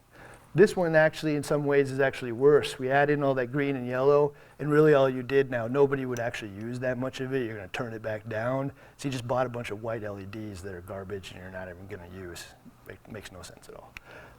This 0.53 0.75
one 0.75 0.97
actually, 0.97 1.37
in 1.37 1.45
some 1.45 1.65
ways, 1.65 1.93
is 1.93 2.01
actually 2.01 2.33
worse. 2.33 2.77
We 2.77 2.91
add 2.91 3.09
in 3.09 3.23
all 3.23 3.35
that 3.35 3.53
green 3.53 3.77
and 3.77 3.87
yellow, 3.87 4.33
and 4.59 4.69
really 4.69 4.95
all 4.95 5.09
you 5.09 5.23
did 5.23 5.49
now, 5.49 5.69
nobody 5.69 6.07
would 6.07 6.19
actually 6.19 6.51
use 6.51 6.81
that 6.81 6.99
much 6.99 7.21
of 7.21 7.33
it. 7.33 7.47
You're 7.47 7.57
going 7.57 7.69
to 7.69 7.73
turn 7.73 7.93
it 7.93 8.03
back 8.03 8.29
down. 8.29 8.73
So 8.97 9.07
you 9.07 9.13
just 9.13 9.29
bought 9.29 9.47
a 9.47 9.49
bunch 9.49 9.71
of 9.71 9.85
white 9.85 10.03
LEDs 10.03 10.61
that 10.63 10.75
are 10.75 10.81
garbage 10.81 11.31
and 11.31 11.41
you're 11.41 11.53
not 11.53 11.69
even 11.69 11.87
going 11.89 12.11
to 12.11 12.17
use. 12.17 12.45
It 12.89 12.99
makes 13.09 13.31
no 13.31 13.43
sense 13.43 13.69
at 13.69 13.77
all. 13.77 13.93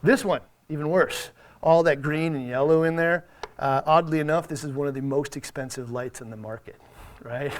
This 0.03 0.26
one, 0.26 0.41
even 0.68 0.89
worse. 0.89 1.30
All 1.64 1.82
that 1.84 2.01
green 2.01 2.36
and 2.36 2.45
yellow 2.45 2.84
in 2.84 2.97
there. 2.97 3.26
Uh, 3.57 3.82
oddly 3.86 4.20
enough, 4.20 4.49
this 4.49 4.66
is 4.66 4.72
one 4.72 4.88
of 4.88 4.93
the 4.93 5.01
most 5.01 5.38
expensive 5.38 5.91
lights 5.91 6.20
in 6.20 6.30
the 6.30 6.38
market, 6.38 6.76
right? 7.24 7.53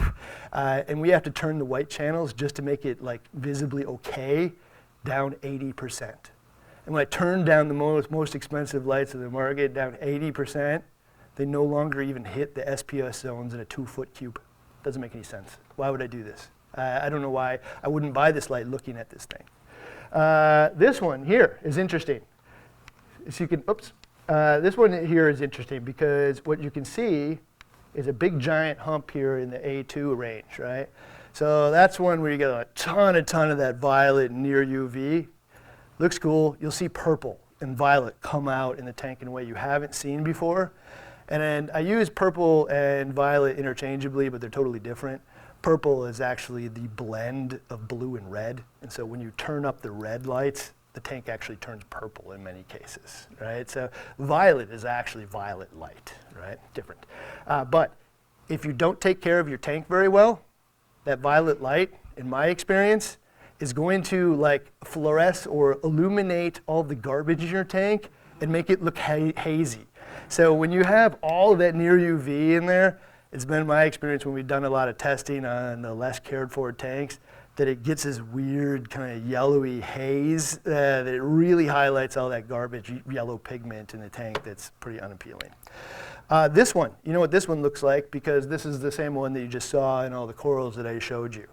Uh, 0.52 0.82
and 0.90 1.00
we 1.00 1.10
have 1.10 1.24
to 1.24 1.32
turn 1.32 1.58
the 1.58 1.66
white 1.66 1.90
channels 1.90 2.34
just 2.34 2.56
to 2.56 2.62
make 2.62 2.86
it 2.86 3.02
like 3.02 3.22
visibly 3.34 3.86
okay 3.86 4.52
down 5.06 5.36
80 5.42 5.72
percent. 5.74 6.32
And 6.92 6.96
when 6.96 7.04
I 7.04 7.06
turned 7.06 7.46
down 7.46 7.70
the 7.70 7.74
most, 7.74 8.12
most 8.12 8.36
expensive 8.36 8.86
lights 8.86 9.14
of 9.14 9.22
the 9.22 9.30
market 9.30 9.74
down 9.74 9.94
80%, 10.04 10.82
they 11.38 11.46
no 11.46 11.64
longer 11.64 12.02
even 12.02 12.26
hit 12.26 12.54
the 12.54 12.64
SPS 12.64 13.22
zones 13.22 13.54
in 13.54 13.62
a 13.62 13.66
two 13.66 13.86
foot 13.86 14.14
cube. 14.14 14.42
Doesn't 14.84 15.02
make 15.02 15.16
any 15.16 15.24
sense. 15.24 15.56
Why 15.78 15.90
would 15.90 16.02
I 16.02 16.08
do 16.08 16.22
this? 16.22 16.50
Uh, 16.78 17.00
I 17.02 17.08
don't 17.08 17.22
know 17.22 17.30
why 17.30 17.60
I 17.82 17.88
wouldn't 17.88 18.14
buy 18.14 18.34
this 18.34 18.50
light 18.50 18.68
looking 18.68 18.98
at 18.98 19.10
this 19.10 19.24
thing. 19.24 19.44
Uh, 20.12 20.72
this 20.76 21.00
one 21.00 21.24
here 21.24 21.62
is 21.64 21.78
interesting. 21.78 22.20
So 23.30 23.46
you 23.46 23.48
can, 23.48 23.64
oops. 23.70 23.94
Uh, 24.28 24.60
this 24.60 24.76
one 24.76 25.08
here 25.08 25.30
is 25.30 25.40
interesting 25.40 25.86
because 25.86 26.46
what 26.46 26.62
you 26.62 26.70
can 26.70 26.84
see 26.84 27.40
is 27.94 28.08
a 28.08 28.14
big 28.14 28.38
giant 28.38 28.80
hump 28.80 29.12
here 29.12 29.38
in 29.38 29.50
the 29.50 29.60
A2 29.60 30.18
range, 30.18 30.60
right? 30.60 30.90
So 31.32 31.72
that's 31.72 32.02
one 32.02 32.22
where 32.22 32.34
you 32.34 32.38
get 32.38 32.50
a 32.50 32.68
ton, 32.76 33.16
a 33.16 33.24
ton 33.24 33.50
of 33.50 33.60
that 33.60 33.78
violet 33.78 34.34
near 34.34 34.66
UV. 34.66 35.30
Looks 36.02 36.18
cool. 36.18 36.58
You'll 36.60 36.72
see 36.72 36.90
purple 36.90 37.40
and 37.60 37.78
violet 37.78 38.20
come 38.22 38.48
out 38.48 38.80
in 38.80 38.86
the 38.86 38.92
tank 38.92 39.22
in 39.22 39.28
a 39.28 39.32
way 39.32 39.44
you 39.44 39.54
haven't 39.54 39.94
seen 39.94 40.24
before. 40.24 40.74
And 41.30 41.70
I 41.76 41.80
use 41.82 42.10
purple 42.10 42.66
and 42.72 43.14
violet 43.14 43.60
interchangeably, 43.60 44.28
but 44.28 44.42
they're 44.42 44.50
totally 44.50 44.80
different. 44.80 45.22
Purple 45.62 46.08
is 46.08 46.20
actually 46.20 46.70
the 46.70 46.88
blend 46.88 47.60
of 47.70 47.88
blue 47.88 48.16
and 48.16 48.32
red. 48.32 48.64
And 48.82 48.92
so 48.92 49.06
when 49.06 49.22
you 49.22 49.32
turn 49.38 49.64
up 49.64 49.84
the 49.84 49.92
red 49.92 50.26
lights, 50.26 50.72
the 50.94 51.02
tank 51.02 51.30
actually 51.30 51.58
turns 51.58 51.84
purple 51.92 52.32
in 52.32 52.44
many 52.44 52.66
cases, 52.68 53.28
right? 53.40 53.70
So 53.70 53.88
violet 54.18 54.72
is 54.72 54.86
actually 54.86 55.26
violet 55.26 55.78
light, 55.78 56.16
right? 56.36 56.58
Different. 56.74 57.06
Uh, 57.46 57.64
but 57.64 57.96
if 58.50 58.66
you 58.66 58.74
don't 58.74 59.00
take 59.00 59.22
care 59.22 59.40
of 59.40 59.48
your 59.48 59.60
tank 59.60 59.88
very 59.88 60.08
well, 60.08 60.42
that 61.06 61.20
violet 61.20 61.62
light, 61.62 61.94
in 62.18 62.28
my 62.28 62.48
experience, 62.48 63.20
is 63.62 63.72
going 63.72 64.02
to 64.02 64.36
like 64.36 64.72
fluoresce 64.84 65.50
or 65.50 65.80
illuminate 65.84 66.60
all 66.66 66.84
the 66.84 66.96
garbage 66.96 67.44
in 67.44 67.50
your 67.50 67.64
tank 67.64 68.10
and 68.42 68.52
make 68.52 68.70
it 68.70 68.84
look 68.84 68.98
ha- 68.98 69.32
hazy. 69.38 69.86
So 70.28 70.54
when 70.54 70.72
you 70.72 70.84
have 70.84 71.18
all 71.22 71.54
of 71.54 71.60
that 71.60 71.76
near 71.76 71.98
UV 71.98 72.58
in 72.58 72.66
there, 72.66 73.00
it's 73.32 73.46
been 73.46 73.66
my 73.68 73.84
experience 73.84 74.26
when 74.26 74.34
we've 74.34 74.48
done 74.48 74.66
a 74.66 74.70
lot 74.70 74.90
of 74.90 74.98
testing 74.98 75.46
on 75.46 75.84
the 75.84 75.94
less 75.94 76.20
cared 76.20 76.52
for 76.52 76.72
tanks 76.72 77.20
that 77.56 77.68
it 77.68 77.84
gets 77.84 78.04
this 78.04 78.20
weird 78.20 78.90
kind 78.90 79.12
of 79.16 79.30
yellowy 79.30 79.80
haze 79.80 80.58
uh, 80.66 81.04
that 81.04 81.08
it 81.08 81.22
really 81.22 81.68
highlights 81.68 82.18
all 82.18 82.30
that 82.30 82.48
garbage 82.48 82.92
yellow 83.10 83.38
pigment 83.38 83.94
in 83.94 84.00
the 84.00 84.10
tank 84.10 84.44
that's 84.44 84.72
pretty 84.80 85.00
unappealing. 85.00 85.52
Uh, 86.30 86.48
this 86.48 86.74
one, 86.74 86.92
you 87.04 87.14
know 87.14 87.20
what 87.20 87.30
this 87.30 87.48
one 87.48 87.62
looks 87.62 87.84
like 87.84 88.10
because 88.10 88.48
this 88.48 88.66
is 88.66 88.80
the 88.80 88.92
same 88.92 89.14
one 89.14 89.34
that 89.34 89.42
you 89.42 89.48
just 89.48 89.70
saw 89.70 90.04
in 90.04 90.14
all 90.14 90.26
the 90.26 90.34
corals 90.34 90.76
that 90.76 90.88
I 90.88 90.98
showed 90.98 91.36
you. 91.36 91.48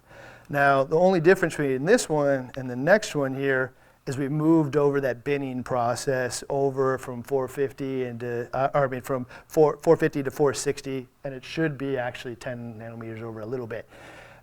Now, 0.51 0.83
the 0.85 0.97
only 0.99 1.21
difference 1.21 1.55
between 1.57 1.85
this 1.85 2.09
one 2.09 2.51
and 2.57 2.71
the 2.71 2.77
next 2.77 3.15
one 3.15 3.35
here 3.35 3.75
is 4.07 4.17
we 4.17 4.29
moved 4.29 4.77
over 4.77 5.01
that 5.03 5.23
binning 5.23 5.63
process 5.63 6.43
over 6.49 6.97
from 6.97 7.23
450 7.23 8.05
into, 8.05 8.49
uh, 8.55 8.71
I 8.73 8.87
mean 8.87 9.03
from 9.03 9.27
4, 9.49 9.79
450 9.83 10.23
to 10.23 10.31
460, 10.31 11.07
and 11.25 11.35
it 11.35 11.45
should 11.45 11.77
be 11.77 11.99
actually 11.99 12.35
10 12.37 12.79
nanometers 12.79 13.21
over 13.21 13.41
a 13.41 13.47
little 13.47 13.67
bit. 13.67 13.87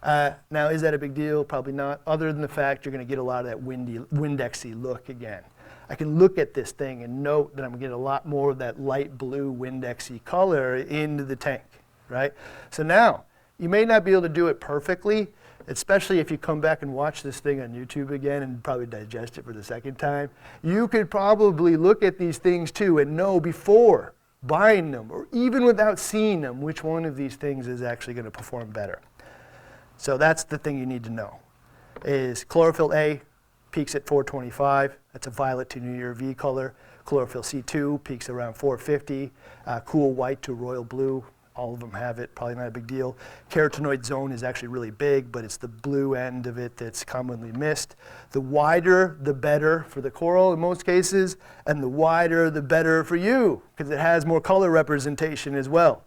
Uh, 0.03 0.33
now, 0.51 0.67
is 0.67 0.83
that 0.83 0.93
a 0.93 0.99
big 0.99 1.15
deal? 1.15 1.43
Probably 1.43 1.73
not, 1.73 2.01
other 2.05 2.31
than 2.31 2.43
the 2.43 2.47
fact 2.47 2.85
you're 2.85 2.91
going 2.91 3.03
to 3.03 3.09
get 3.09 3.17
a 3.17 3.23
lot 3.23 3.39
of 3.39 3.45
that 3.47 3.63
windy, 3.63 3.97
Windexy 4.13 4.79
look 4.79 5.09
again. 5.09 5.41
I 5.89 5.95
can 5.95 6.19
look 6.19 6.37
at 6.37 6.53
this 6.53 6.71
thing 6.71 7.03
and 7.03 7.23
note 7.23 7.55
that 7.55 7.63
I'm 7.63 7.71
going 7.71 7.81
to 7.81 7.87
get 7.87 7.91
a 7.91 7.97
lot 7.97 8.27
more 8.27 8.51
of 8.51 8.59
that 8.59 8.79
light 8.79 9.17
blue 9.17 9.51
Windexy 9.51 10.23
color 10.23 10.75
into 10.75 11.23
the 11.23 11.35
tank, 11.35 11.63
right? 12.07 12.33
So 12.69 12.83
now, 12.83 13.23
you 13.57 13.69
may 13.69 13.83
not 13.85 14.05
be 14.05 14.11
able 14.11 14.23
to 14.23 14.29
do 14.29 14.47
it 14.47 14.59
perfectly, 14.59 15.29
especially 15.67 16.19
if 16.19 16.29
you 16.29 16.37
come 16.37 16.61
back 16.61 16.81
and 16.81 16.93
watch 16.93 17.23
this 17.23 17.39
thing 17.39 17.61
on 17.61 17.69
YouTube 17.69 18.11
again 18.11 18.43
and 18.43 18.63
probably 18.63 18.85
digest 18.85 19.37
it 19.37 19.45
for 19.45 19.53
the 19.53 19.63
second 19.63 19.97
time, 19.97 20.29
you 20.63 20.87
could 20.87 21.09
probably 21.09 21.77
look 21.77 22.03
at 22.03 22.17
these 22.17 22.37
things 22.37 22.71
too 22.71 22.99
and 22.99 23.15
know 23.15 23.39
before 23.39 24.13
buying 24.43 24.91
them 24.91 25.11
or 25.11 25.27
even 25.31 25.65
without 25.65 25.99
seeing 25.99 26.41
them 26.41 26.61
which 26.61 26.83
one 26.83 27.05
of 27.05 27.15
these 27.15 27.35
things 27.35 27.67
is 27.67 27.81
actually 27.81 28.13
going 28.13 28.25
to 28.25 28.31
perform 28.31 28.69
better. 28.69 29.01
So 29.97 30.17
that's 30.17 30.43
the 30.43 30.57
thing 30.57 30.77
you 30.77 30.85
need 30.85 31.03
to 31.05 31.09
know. 31.09 31.39
Is 32.03 32.43
chlorophyll 32.43 32.93
A 32.93 33.21
peaks 33.71 33.95
at 33.95 34.05
425. 34.05 34.97
That's 35.13 35.27
a 35.27 35.29
violet 35.29 35.69
to 35.71 35.79
near 35.79 36.13
UV 36.13 36.37
color. 36.37 36.75
Chlorophyll 37.05 37.43
C2 37.43 38.03
peaks 38.03 38.29
around 38.29 38.55
450. 38.55 39.31
Uh, 39.65 39.79
cool 39.81 40.13
white 40.13 40.41
to 40.43 40.53
royal 40.53 40.83
blue, 40.83 41.23
all 41.55 41.73
of 41.73 41.79
them 41.79 41.91
have 41.91 42.19
it, 42.19 42.35
probably 42.35 42.55
not 42.55 42.67
a 42.67 42.71
big 42.71 42.85
deal. 42.85 43.15
Carotenoid 43.49 44.05
zone 44.05 44.31
is 44.31 44.43
actually 44.43 44.67
really 44.67 44.91
big, 44.91 45.31
but 45.31 45.45
it's 45.45 45.57
the 45.57 45.67
blue 45.67 46.13
end 46.13 46.47
of 46.47 46.57
it 46.57 46.75
that's 46.75 47.03
commonly 47.03 47.51
missed. 47.53 47.95
The 48.31 48.41
wider, 48.41 49.17
the 49.21 49.33
better 49.33 49.85
for 49.87 50.01
the 50.01 50.11
coral 50.11 50.51
in 50.53 50.59
most 50.59 50.85
cases, 50.85 51.37
and 51.65 51.81
the 51.81 51.87
wider, 51.87 52.49
the 52.49 52.61
better 52.61 53.03
for 53.03 53.15
you, 53.15 53.61
because 53.75 53.89
it 53.89 53.99
has 53.99 54.25
more 54.25 54.41
color 54.41 54.69
representation 54.69 55.55
as 55.55 55.69
well. 55.69 56.03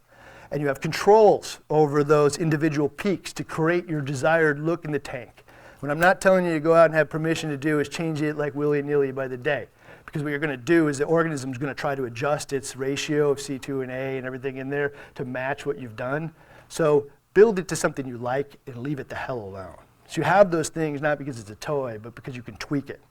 And 0.50 0.60
you 0.60 0.68
have 0.68 0.80
controls 0.80 1.60
over 1.70 2.04
those 2.04 2.36
individual 2.36 2.88
peaks 2.88 3.32
to 3.34 3.44
create 3.44 3.88
your 3.88 4.00
desired 4.00 4.60
look 4.60 4.84
in 4.84 4.92
the 4.92 4.98
tank. 4.98 5.44
What 5.80 5.90
I'm 5.90 6.00
not 6.00 6.20
telling 6.20 6.44
you 6.44 6.54
to 6.54 6.60
go 6.60 6.74
out 6.74 6.86
and 6.86 6.94
have 6.94 7.08
permission 7.08 7.50
to 7.50 7.56
do 7.56 7.80
is 7.80 7.88
change 7.88 8.20
it 8.20 8.36
like 8.36 8.54
willy-nilly 8.54 9.12
by 9.12 9.28
the 9.28 9.36
day 9.36 9.68
because 10.08 10.22
what 10.22 10.30
you're 10.30 10.38
going 10.38 10.48
to 10.48 10.56
do 10.56 10.88
is 10.88 10.96
the 10.96 11.04
organism 11.04 11.52
is 11.52 11.58
going 11.58 11.68
to 11.68 11.78
try 11.78 11.94
to 11.94 12.06
adjust 12.06 12.54
its 12.54 12.76
ratio 12.76 13.30
of 13.30 13.36
C2 13.36 13.82
and 13.82 13.92
A 13.92 14.16
and 14.16 14.26
everything 14.26 14.56
in 14.56 14.70
there 14.70 14.94
to 15.16 15.26
match 15.26 15.66
what 15.66 15.78
you've 15.78 15.96
done. 15.96 16.32
So 16.70 17.08
build 17.34 17.58
it 17.58 17.68
to 17.68 17.76
something 17.76 18.06
you 18.06 18.16
like 18.16 18.56
and 18.66 18.78
leave 18.78 19.00
it 19.00 19.10
the 19.10 19.16
hell 19.16 19.38
alone. 19.38 19.76
So 20.06 20.22
you 20.22 20.24
have 20.24 20.50
those 20.50 20.70
things 20.70 21.02
not 21.02 21.18
because 21.18 21.38
it's 21.38 21.50
a 21.50 21.56
toy, 21.56 21.98
but 22.02 22.14
because 22.14 22.34
you 22.34 22.42
can 22.42 22.56
tweak 22.56 22.88
it. 22.88 23.02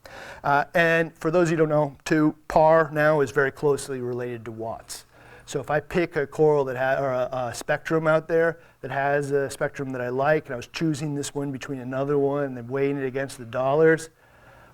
Uh, 0.43 0.63
and 0.73 1.15
for 1.19 1.29
those 1.29 1.49
of 1.49 1.51
you 1.51 1.57
who 1.57 1.67
don't 1.67 1.69
know, 1.69 1.95
too, 2.03 2.33
PAR 2.47 2.89
now 2.91 3.21
is 3.21 3.29
very 3.29 3.51
closely 3.51 4.01
related 4.01 4.43
to 4.45 4.51
watts. 4.51 5.05
So 5.45 5.59
if 5.59 5.69
I 5.69 5.79
pick 5.79 6.15
a 6.15 6.25
coral 6.25 6.65
that 6.65 6.77
has, 6.77 6.99
or 6.99 7.11
a, 7.11 7.29
a, 7.31 7.53
spectrum 7.53 8.07
out 8.07 8.27
there 8.27 8.57
that 8.81 8.89
has 8.89 9.29
a 9.29 9.51
spectrum 9.51 9.91
that 9.91 10.01
I 10.01 10.09
like, 10.09 10.47
and 10.47 10.53
I 10.53 10.57
was 10.57 10.67
choosing 10.67 11.13
this 11.13 11.35
one 11.35 11.51
between 11.51 11.79
another 11.79 12.17
one 12.17 12.45
and 12.45 12.57
then 12.57 12.67
weighing 12.67 12.97
it 12.97 13.05
against 13.05 13.37
the 13.37 13.45
dollars, 13.45 14.09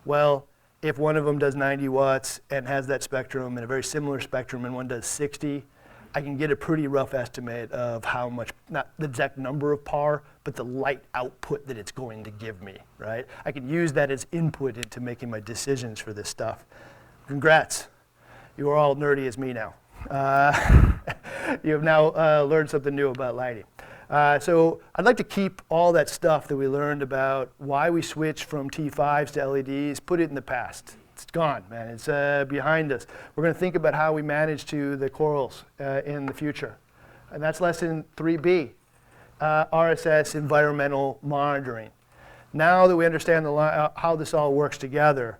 well, 0.05 0.47
if 0.83 0.99
one 0.99 1.15
of 1.15 1.23
them 1.23 1.39
does 1.39 1.55
90 1.55 1.87
watts 1.87 2.41
and 2.49 2.67
has 2.67 2.85
that 2.87 3.01
spectrum 3.01 3.57
and 3.57 3.63
a 3.63 3.67
very 3.67 3.83
similar 3.83 4.19
spectrum 4.19 4.65
and 4.65 4.75
one 4.75 4.87
does 4.87 5.05
60, 5.05 5.63
I 6.13 6.21
can 6.21 6.37
get 6.37 6.51
a 6.51 6.55
pretty 6.57 6.87
rough 6.87 7.13
estimate 7.13 7.71
of 7.71 8.03
how 8.03 8.29
much, 8.29 8.51
not 8.69 8.89
the 8.99 9.05
exact 9.05 9.37
number 9.37 9.71
of 9.71 9.83
par, 9.85 10.23
but 10.43 10.55
the 10.55 10.65
light 10.65 11.01
output 11.15 11.65
that 11.67 11.77
it's 11.77 11.91
going 11.91 12.23
to 12.25 12.31
give 12.31 12.61
me, 12.61 12.77
right? 12.99 13.25
I 13.45 13.51
can 13.53 13.67
use 13.67 13.93
that 13.93 14.11
as 14.11 14.27
input 14.33 14.75
into 14.75 14.99
making 14.99 15.29
my 15.29 15.39
decisions 15.39 16.01
for 16.01 16.11
this 16.11 16.27
stuff. 16.27 16.65
Congrats. 17.27 17.87
You 18.57 18.69
are 18.69 18.75
all 18.75 18.95
nerdy 18.95 19.25
as 19.25 19.37
me 19.37 19.53
now. 19.53 19.73
Uh, 20.09 20.91
you 21.63 21.71
have 21.71 21.83
now 21.83 22.07
uh, 22.07 22.45
learned 22.47 22.69
something 22.69 22.93
new 22.93 23.07
about 23.07 23.35
lighting. 23.35 23.63
Uh, 24.09 24.39
so 24.39 24.81
I'd 24.95 25.05
like 25.05 25.17
to 25.17 25.23
keep 25.23 25.61
all 25.69 25.91
that 25.93 26.09
stuff 26.09 26.47
that 26.47 26.57
we 26.57 26.67
learned 26.67 27.01
about 27.01 27.51
why 27.57 27.89
we 27.89 28.01
switched 28.01 28.43
from 28.43 28.69
T5s 28.69 29.31
to 29.31 29.47
LEDs, 29.47 29.99
put 29.99 30.19
it 30.19 30.29
in 30.29 30.35
the 30.35 30.41
past. 30.41 30.95
It's 31.13 31.25
gone, 31.25 31.63
man. 31.69 31.89
It's 31.89 32.07
uh, 32.07 32.45
behind 32.47 32.91
us. 32.91 33.07
We're 33.35 33.43
going 33.43 33.53
to 33.53 33.59
think 33.59 33.75
about 33.75 33.93
how 33.93 34.13
we 34.13 34.21
manage 34.21 34.65
to 34.67 34.95
the 34.95 35.09
corals 35.09 35.63
uh, 35.79 36.01
in 36.05 36.25
the 36.25 36.33
future. 36.33 36.77
And 37.31 37.41
that's 37.41 37.61
lesson 37.61 38.03
3B, 38.17 38.71
uh, 39.39 39.65
RSS 39.65 40.35
environmental 40.35 41.19
monitoring. 41.21 41.89
Now 42.51 42.87
that 42.87 42.95
we 42.95 43.05
understand 43.05 43.45
the, 43.45 43.53
uh, 43.53 43.89
how 43.95 44.15
this 44.15 44.33
all 44.33 44.53
works 44.53 44.77
together, 44.77 45.39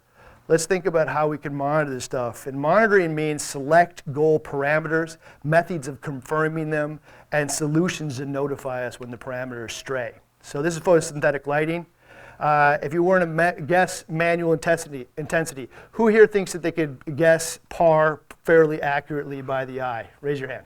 Let's 0.49 0.66
think 0.66 0.86
about 0.86 1.07
how 1.07 1.30
we 1.30 1.38
can 1.38 1.55
monitor 1.55 1.93
this 1.93 2.03
stuff. 2.03 2.47
And 2.47 2.59
monitoring 2.59 3.16
means 3.16 3.41
select 3.41 4.03
goal 4.11 4.41
parameters, 4.41 5.16
methods 5.41 5.88
of 5.88 6.01
confirming 6.01 6.70
them, 6.70 6.99
and 7.34 7.52
solutions 7.52 8.18
to 8.18 8.26
notify 8.26 8.86
us 8.86 9.00
when 9.00 9.12
the 9.12 9.18
parameters 9.18 9.72
stray. 9.72 10.14
So 10.42 10.62
this 10.62 10.76
is 10.76 10.82
photosynthetic 10.82 11.48
lighting. 11.48 11.86
Uh, 12.40 12.78
if 12.82 12.94
you 12.94 13.04
were 13.04 13.20
to 13.20 13.26
ma- 13.26 13.52
guess 13.52 14.06
manual 14.08 14.54
intensity, 14.54 15.08
intensity, 15.18 15.68
who 15.92 16.08
here 16.08 16.28
thinks 16.28 16.54
that 16.54 16.62
they 16.62 16.72
could 16.72 17.16
guess 17.16 17.60
par 17.70 18.22
fairly 18.44 18.82
accurately 18.82 19.42
by 19.42 19.66
the 19.66 19.82
eye? 19.82 20.08
Raise 20.22 20.40
your 20.40 20.50
hand. 20.50 20.66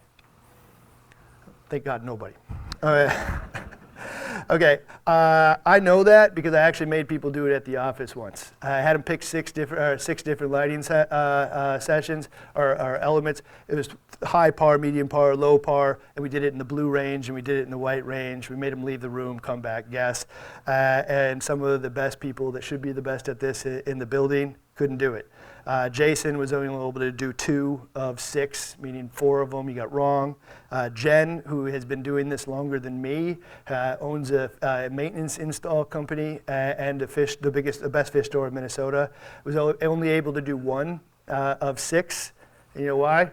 Thank 1.70 1.86
God, 1.86 2.04
nobody. 2.04 2.36
Right. 2.84 3.40
Okay, 4.50 4.80
uh, 5.06 5.58
I 5.66 5.82
know 5.82 6.04
that 6.04 6.34
because 6.34 6.54
I 6.54 6.62
actually 6.62 6.86
made 6.86 7.10
people 7.10 7.32
do 7.32 7.48
it 7.48 7.54
at 7.54 7.66
the 7.66 7.76
office 7.76 8.16
once. 8.16 8.54
I 8.62 8.78
had 8.78 8.94
them 8.94 9.04
pick 9.04 9.22
six 9.22 9.52
different 9.52 9.84
uh, 9.84 9.98
six 9.98 10.24
different 10.24 10.54
lighting 10.54 10.84
se- 10.84 11.08
uh, 11.12 11.16
uh, 11.16 11.80
sessions 11.80 12.30
or, 12.56 12.72
or, 12.80 12.96
elements. 13.00 13.42
It 13.68 13.76
was 13.76 13.90
high 14.24 14.52
par, 14.52 14.78
medium 14.78 15.10
par, 15.10 15.36
low 15.36 15.60
par, 15.60 16.00
and 16.16 16.24
we 16.24 16.30
did 16.30 16.44
it 16.44 16.54
in 16.54 16.60
the 16.60 16.66
blue 16.66 16.88
range 16.88 17.28
and 17.28 17.36
we 17.36 17.42
did 17.42 17.58
it 17.58 17.64
in 17.64 17.72
the 17.72 17.78
white 17.78 18.06
range. 18.06 18.50
We 18.50 18.56
made 18.56 18.72
them 18.72 18.84
leave 18.84 19.02
the 19.02 19.10
room, 19.10 19.38
come 19.38 19.60
back, 19.60 19.90
guess. 19.92 20.26
Uh, 20.66 21.04
and 21.10 21.44
some 21.44 21.62
of 21.62 21.82
the 21.82 21.90
best 21.90 22.22
people 22.22 22.54
that 22.54 22.64
should 22.64 22.82
be 22.82 22.94
the 22.94 23.02
best 23.02 23.28
at 23.28 23.42
this 23.42 23.66
in 23.66 24.00
the 24.00 24.06
building 24.06 24.56
couldn't 24.78 24.98
do 24.98 25.16
it. 25.16 25.30
Uh, 25.68 25.90
Jason 25.90 26.38
was 26.38 26.54
only 26.54 26.68
able 26.68 26.94
to 26.94 27.12
do 27.12 27.34
two 27.34 27.90
of 27.94 28.22
six, 28.22 28.78
meaning 28.80 29.10
four 29.10 29.42
of 29.42 29.52
them 29.52 29.68
he 29.68 29.74
got 29.74 29.92
wrong. 29.92 30.34
Uh, 30.72 30.88
Jen, 30.90 31.44
who 31.46 31.66
has 31.66 31.84
been 31.84 32.02
doing 32.02 32.30
this 32.30 32.48
longer 32.48 32.80
than 32.80 33.02
me, 33.02 33.36
uh, 33.68 33.98
owns 34.00 34.32
a 34.32 34.50
uh, 34.62 34.88
maintenance 34.90 35.40
install 35.40 35.84
company 35.84 36.40
uh, 36.48 36.52
and 36.52 37.02
a 37.02 37.08
fish, 37.08 37.36
the 37.36 37.52
biggest, 37.52 37.82
the 37.82 37.90
best 37.90 38.14
fish 38.14 38.28
store 38.28 38.48
in 38.48 38.54
Minnesota, 38.54 39.12
was 39.44 39.58
only 39.58 40.08
able 40.08 40.32
to 40.32 40.42
do 40.42 40.56
one 40.56 41.02
uh, 41.28 41.56
of 41.60 41.82
six. 41.82 42.32
And 42.74 42.84
you 42.84 42.88
know 42.88 42.98
why? 42.98 43.32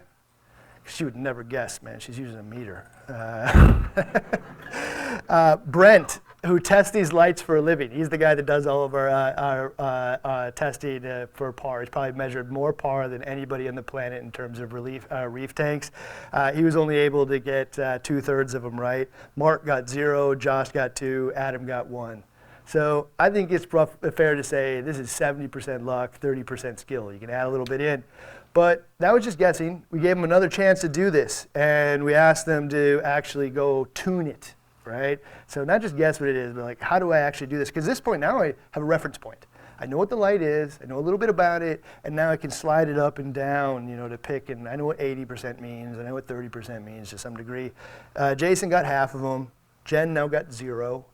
She 0.86 1.05
would 1.05 1.16
never 1.16 1.45
guess, 1.45 1.82
man. 1.82 2.01
She's 2.01 2.18
using 2.18 2.38
a 2.38 2.42
meter. 2.42 2.90
Brent 5.66 6.20
who 6.45 6.61
tests 6.61 6.92
these 6.92 7.12
lights 7.12 7.40
for 7.40 7.57
a 7.57 7.62
living. 7.62 7.90
He's 7.90 8.09
the 8.09 8.18
guy 8.18 8.34
that 8.34 8.45
does 8.45 8.66
all 8.66 8.84
of 8.84 8.95
our, 8.95 9.09
uh, 9.09 9.34
our 9.34 9.72
uh, 9.78 10.26
uh, 10.26 10.51
testing 10.51 11.05
uh, 11.05 11.26
for 11.32 11.53
PAR. 11.53 11.80
He's 11.80 11.88
probably 11.88 12.12
measured 12.12 12.53
more 12.53 12.72
PAR 12.72 13.09
than 13.09 13.22
anybody 13.24 13.66
on 13.68 13.74
the 13.74 13.82
planet 13.82 14.22
in 14.22 14.30
terms 14.30 14.59
of 14.59 14.72
relief, 14.72 15.07
uh, 15.11 15.26
reef 15.26 15.55
tanks. 15.55 15.90
Uh, 16.32 16.53
he 16.53 16.62
was 16.62 16.76
only 16.76 16.97
able 16.97 17.26
to 17.26 17.38
get 17.38 17.72
two 18.03 18.20
thirds 18.20 18.55
of 18.55 18.62
them 18.62 18.78
right. 18.78 19.09
Mark 19.36 19.64
got 19.64 19.88
zero, 19.88 20.34
Josh 20.34 20.70
got 20.70 20.95
two, 20.95 21.32
Adam 21.34 21.66
got 21.66 21.86
one. 21.86 22.22
So 22.66 23.09
I 23.18 23.30
think 23.30 23.51
it's 23.51 23.70
rough, 23.72 23.97
fair 24.14 24.34
to 24.34 24.42
say 24.42 24.80
this 24.80 24.99
is 24.99 25.11
70% 25.11 25.84
luck, 25.84 26.18
30% 26.20 26.78
skill. 26.78 27.12
You 27.12 27.18
can 27.18 27.30
add 27.30 27.47
a 27.47 27.51
little 27.51 27.66
bit 27.66 27.80
in. 27.80 28.05
But 28.53 28.86
that 28.99 29.12
was 29.12 29.24
just 29.24 29.36
guessing. 29.36 29.84
We 29.90 29.99
gave 29.99 30.16
them 30.16 30.24
another 30.24 30.49
chance 30.49 30.80
to 30.82 30.88
do 30.88 31.11
this, 31.11 31.49
and 31.57 32.05
we 32.05 32.14
asked 32.14 32.47
them 32.47 32.68
to 32.68 33.01
actually 33.03 33.51
go 33.51 33.86
tune 33.95 34.28
it 34.28 34.55
right? 34.85 35.18
So 35.47 35.64
not 35.64 35.80
just 35.82 35.97
guess 35.97 36.20
what 36.20 36.28
it 36.28 36.37
is, 36.37 36.55
but 36.55 36.64
like, 36.64 36.80
how 36.80 36.99
do 36.99 37.12
I 37.12 37.18
actually 37.18 37.49
do 37.49 37.59
this? 37.59 37.68
Because 37.68 37.87
at 37.87 37.91
this 37.91 38.01
point 38.01 38.20
now 38.20 38.41
I 38.41 38.55
have 38.72 38.82
a 38.82 38.87
reference 38.87 39.18
point. 39.18 39.47
I 39.78 39.87
know 39.87 39.97
what 39.97 40.09
the 40.09 40.16
light 40.16 40.41
is, 40.41 40.78
I 40.82 40.87
know 40.87 40.99
a 40.99 41.01
little 41.01 41.18
bit 41.18 41.28
about 41.28 41.61
it, 41.62 41.82
and 42.05 42.14
now 42.14 42.30
I 42.30 42.37
can 42.37 42.51
slide 42.51 42.89
it 42.89 42.99
up 42.99 43.18
and 43.18 43.35
down, 43.35 43.89
you 43.89 43.97
know, 43.97 44.09
to 44.09 44.16
pick, 44.16 44.49
and 44.49 44.68
I 44.68 44.76
know 44.76 44.87
what 44.87 44.99
80% 44.99 45.61
means, 45.61 45.99
I 45.99 46.05
know 46.05 46.14
what 46.14 46.28
30% 46.28 46.85
means 46.85 47.11
to 47.11 47.18
some 47.18 47.37
degree. 47.37 47.72
Uh, 48.14 48.35
Jason 48.35 48.68
got 48.68 48.85
half 48.85 49.14
of 49.14 49.20
them. 49.20 49.51
Jen 49.85 50.14
now 50.14 50.28
got 50.28 50.53
zero. 50.53 51.07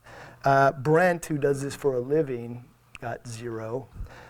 Uh, 0.44 0.72
Brent, 0.72 1.24
who 1.26 1.38
does 1.38 1.62
this 1.62 1.74
for 1.74 1.94
a 1.94 2.00
living, 2.00 2.64
got 3.00 3.26
zero. 3.26 3.88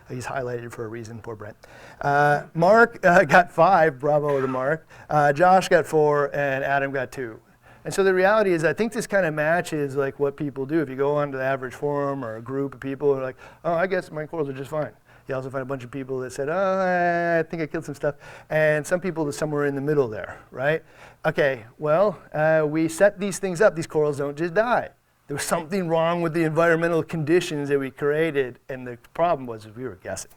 He's 0.08 0.26
highlighted 0.26 0.72
for 0.72 0.84
a 0.84 0.88
reason, 0.88 1.20
poor 1.20 1.36
Brent. 1.36 1.56
Uh, 2.00 2.44
Mark 2.54 3.04
uh, 3.04 3.24
got 3.28 3.52
five, 3.52 3.98
bravo 3.98 4.40
to 4.40 4.48
Mark. 4.48 4.88
Uh, 5.08 5.32
Josh 5.32 5.68
got 5.68 5.86
four, 5.86 6.34
and 6.34 6.64
Adam 6.64 6.92
got 6.92 7.12
two. 7.12 7.40
And 7.84 7.94
so 7.94 8.04
the 8.04 8.12
reality 8.12 8.52
is, 8.52 8.64
I 8.64 8.72
think 8.72 8.92
this 8.92 9.06
kind 9.06 9.24
of 9.24 9.34
matches 9.34 9.96
like 9.96 10.20
what 10.20 10.36
people 10.36 10.66
do. 10.66 10.80
If 10.80 10.88
you 10.88 10.96
go 10.96 11.16
onto 11.16 11.38
the 11.38 11.44
average 11.44 11.74
forum 11.74 12.24
or 12.24 12.36
a 12.36 12.42
group 12.42 12.74
of 12.74 12.80
people, 12.80 13.14
are 13.14 13.22
like, 13.22 13.36
oh, 13.64 13.72
I 13.72 13.86
guess 13.86 14.10
my 14.10 14.26
corals 14.26 14.48
are 14.48 14.52
just 14.52 14.70
fine. 14.70 14.92
You 15.28 15.36
also 15.36 15.48
find 15.48 15.62
a 15.62 15.66
bunch 15.66 15.84
of 15.84 15.90
people 15.92 16.18
that 16.20 16.32
said, 16.32 16.48
oh, 16.48 17.38
I 17.38 17.48
think 17.48 17.62
I 17.62 17.66
killed 17.66 17.84
some 17.84 17.94
stuff. 17.94 18.16
And 18.50 18.84
some 18.84 19.00
people 19.00 19.26
are 19.28 19.32
somewhere 19.32 19.66
in 19.66 19.76
the 19.76 19.80
middle 19.80 20.08
there, 20.08 20.40
right? 20.50 20.82
Okay, 21.24 21.64
well, 21.78 22.18
uh, 22.34 22.66
we 22.66 22.88
set 22.88 23.20
these 23.20 23.38
things 23.38 23.60
up. 23.60 23.76
These 23.76 23.86
corals 23.86 24.18
don't 24.18 24.36
just 24.36 24.54
die. 24.54 24.88
There 25.28 25.36
was 25.36 25.44
something 25.44 25.86
wrong 25.86 26.20
with 26.20 26.34
the 26.34 26.42
environmental 26.42 27.04
conditions 27.04 27.68
that 27.68 27.78
we 27.78 27.92
created, 27.92 28.58
and 28.68 28.84
the 28.84 28.98
problem 29.14 29.46
was 29.46 29.68
we 29.68 29.84
were 29.84 30.00
guessing. 30.02 30.32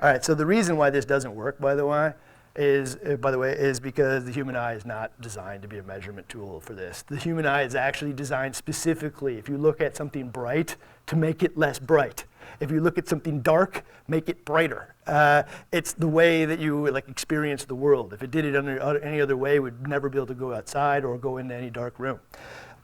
All 0.00 0.08
right, 0.08 0.24
so 0.24 0.34
the 0.34 0.46
reason 0.46 0.78
why 0.78 0.88
this 0.88 1.04
doesn't 1.04 1.34
work, 1.34 1.60
by 1.60 1.74
the 1.74 1.84
way, 1.84 2.14
is, 2.56 2.96
uh, 2.96 3.16
by 3.16 3.30
the 3.30 3.38
way, 3.38 3.52
is 3.52 3.80
because 3.80 4.24
the 4.24 4.32
human 4.32 4.56
eye 4.56 4.74
is 4.74 4.84
not 4.84 5.20
designed 5.20 5.62
to 5.62 5.68
be 5.68 5.78
a 5.78 5.82
measurement 5.82 6.28
tool 6.28 6.60
for 6.60 6.74
this. 6.74 7.02
The 7.02 7.16
human 7.16 7.46
eye 7.46 7.62
is 7.62 7.74
actually 7.74 8.12
designed 8.12 8.54
specifically, 8.54 9.38
if 9.38 9.48
you 9.48 9.58
look 9.58 9.80
at 9.80 9.96
something 9.96 10.28
bright, 10.28 10.76
to 11.06 11.16
make 11.16 11.42
it 11.42 11.58
less 11.58 11.78
bright. 11.78 12.24
If 12.60 12.70
you 12.70 12.80
look 12.80 12.98
at 12.98 13.08
something 13.08 13.40
dark, 13.40 13.84
make 14.06 14.28
it 14.28 14.44
brighter. 14.44 14.94
Uh, 15.06 15.42
it's 15.72 15.92
the 15.92 16.08
way 16.08 16.44
that 16.44 16.60
you 16.60 16.88
like 16.90 17.08
experience 17.08 17.64
the 17.64 17.74
world. 17.74 18.12
If 18.12 18.22
it 18.22 18.30
did 18.30 18.44
it 18.44 18.54
under 18.54 18.78
any 19.00 19.20
other 19.20 19.36
way, 19.36 19.58
we'd 19.58 19.86
never 19.86 20.08
be 20.08 20.18
able 20.18 20.26
to 20.28 20.34
go 20.34 20.54
outside 20.54 21.04
or 21.04 21.18
go 21.18 21.38
into 21.38 21.54
any 21.54 21.70
dark 21.70 21.98
room. 21.98 22.20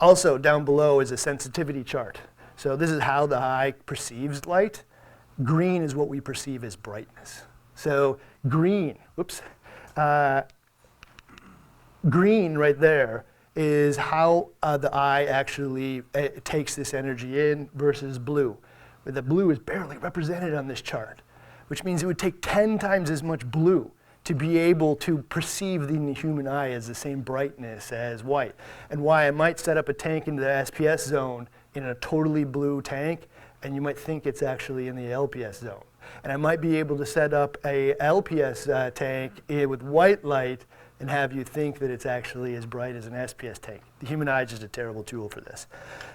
Also, 0.00 0.38
down 0.38 0.64
below 0.64 1.00
is 1.00 1.10
a 1.12 1.16
sensitivity 1.16 1.84
chart. 1.84 2.18
So 2.56 2.76
this 2.76 2.90
is 2.90 3.02
how 3.02 3.26
the 3.26 3.36
eye 3.36 3.74
perceives 3.86 4.46
light. 4.46 4.84
Green 5.44 5.82
is 5.82 5.94
what 5.94 6.08
we 6.08 6.20
perceive 6.20 6.64
as 6.64 6.76
brightness. 6.76 7.42
So 7.74 8.18
green, 8.48 8.98
whoops, 9.14 9.40
uh, 10.00 10.42
green 12.08 12.56
right 12.56 12.80
there 12.80 13.26
is 13.54 13.98
how 13.98 14.48
uh, 14.62 14.78
the 14.78 14.92
eye 14.94 15.24
actually 15.24 16.02
uh, 16.14 16.28
takes 16.42 16.74
this 16.74 16.94
energy 16.94 17.50
in 17.50 17.68
versus 17.74 18.18
blue. 18.18 18.56
But 19.04 19.14
the 19.14 19.22
blue 19.22 19.50
is 19.50 19.58
barely 19.58 19.98
represented 19.98 20.54
on 20.54 20.68
this 20.68 20.80
chart, 20.80 21.20
which 21.68 21.84
means 21.84 22.02
it 22.02 22.06
would 22.06 22.18
take 22.18 22.40
10 22.40 22.78
times 22.78 23.10
as 23.10 23.22
much 23.22 23.44
blue 23.44 23.90
to 24.24 24.34
be 24.34 24.56
able 24.56 24.96
to 24.96 25.18
perceive 25.18 25.88
the 25.88 26.14
human 26.14 26.46
eye 26.46 26.70
as 26.70 26.86
the 26.86 26.94
same 26.94 27.20
brightness 27.20 27.92
as 27.92 28.24
white. 28.24 28.54
And 28.88 29.02
why 29.02 29.26
I 29.26 29.30
might 29.30 29.58
set 29.58 29.76
up 29.76 29.90
a 29.90 29.92
tank 29.92 30.28
into 30.28 30.40
the 30.42 30.48
SPS 30.48 31.00
zone 31.00 31.46
in 31.74 31.84
a 31.84 31.94
totally 31.96 32.44
blue 32.44 32.80
tank, 32.80 33.28
and 33.62 33.74
you 33.74 33.82
might 33.82 33.98
think 33.98 34.26
it's 34.26 34.42
actually 34.42 34.88
in 34.88 34.96
the 34.96 35.10
LPS 35.10 35.56
zone 35.56 35.84
and 36.22 36.32
I 36.32 36.36
might 36.36 36.60
be 36.60 36.76
able 36.76 36.96
to 36.98 37.06
set 37.06 37.32
up 37.32 37.56
a 37.64 37.94
LPS 38.00 38.68
uh, 38.68 38.90
tank 38.90 39.32
with 39.48 39.82
white 39.82 40.24
light 40.24 40.64
and 41.00 41.10
have 41.10 41.32
you 41.32 41.44
think 41.44 41.78
that 41.78 41.90
it's 41.90 42.04
actually 42.04 42.54
as 42.54 42.66
bright 42.66 42.94
as 42.94 43.06
an 43.06 43.14
SPS 43.14 43.58
tank. 43.58 43.80
The 44.00 44.06
human 44.06 44.28
eye 44.28 44.42
is 44.42 44.50
just 44.50 44.62
a 44.62 44.68
terrible 44.68 45.02
tool 45.02 45.30
for 45.30 45.40
this. 45.40 45.66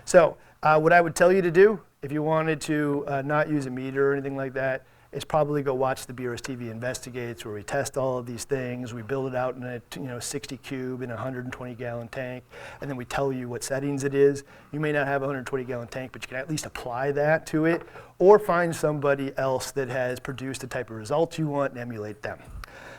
So 0.06 0.38
uh, 0.62 0.80
what 0.80 0.94
I 0.94 1.02
would 1.02 1.16
tell 1.16 1.32
you 1.34 1.42
to 1.42 1.52
do, 1.52 1.82
if 2.04 2.12
you 2.12 2.22
wanted 2.22 2.62
to 2.62 3.04
uh, 3.08 3.22
not 3.24 3.50
use 3.50 3.66
a 3.66 3.72
meter 3.72 4.12
or 4.12 4.14
anything 4.14 4.38
like 4.38 4.54
that, 4.54 4.86
is 5.16 5.24
probably 5.24 5.64
go 5.64 5.74
watch 5.74 6.06
the 6.06 6.14
BRS 6.14 6.42
TV 6.42 6.70
Investigates 6.70 7.46
where 7.46 7.54
we 7.54 7.64
test 7.64 7.98
all 7.98 8.18
of 8.18 8.26
these 8.26 8.44
things. 8.44 8.94
We 8.94 9.02
build 9.02 9.28
it 9.28 9.36
out 9.36 9.56
in 9.56 9.64
a 9.64 9.82
you 9.96 10.08
know 10.08 10.20
60 10.20 10.58
cube 10.58 11.02
in 11.02 11.10
a 11.10 11.14
120 11.14 11.74
gallon 11.76 12.10
tank, 12.10 12.44
and 12.82 12.90
then 12.90 12.98
we 12.98 13.06
tell 13.06 13.32
you 13.32 13.48
what 13.48 13.64
settings 13.64 14.04
it 14.04 14.14
is. 14.14 14.44
You 14.74 14.82
may 14.82 14.92
not 14.92 15.08
have 15.08 15.22
a 15.22 15.26
120 15.26 15.64
gallon 15.64 15.88
tank, 15.88 16.12
but 16.12 16.22
you 16.24 16.28
can 16.28 16.38
at 16.38 16.50
least 16.50 16.66
apply 16.66 17.14
that 17.14 17.46
to 17.48 17.64
it, 17.66 17.84
or 18.20 18.38
find 18.38 18.76
somebody 18.76 19.32
else 19.38 19.72
that 19.72 19.88
has 19.88 20.20
produced 20.20 20.62
the 20.62 20.68
type 20.68 20.90
of 20.90 20.98
results 20.98 21.40
you 21.40 21.48
want 21.48 21.72
and 21.72 21.80
emulate 21.80 22.22
them. 22.22 22.40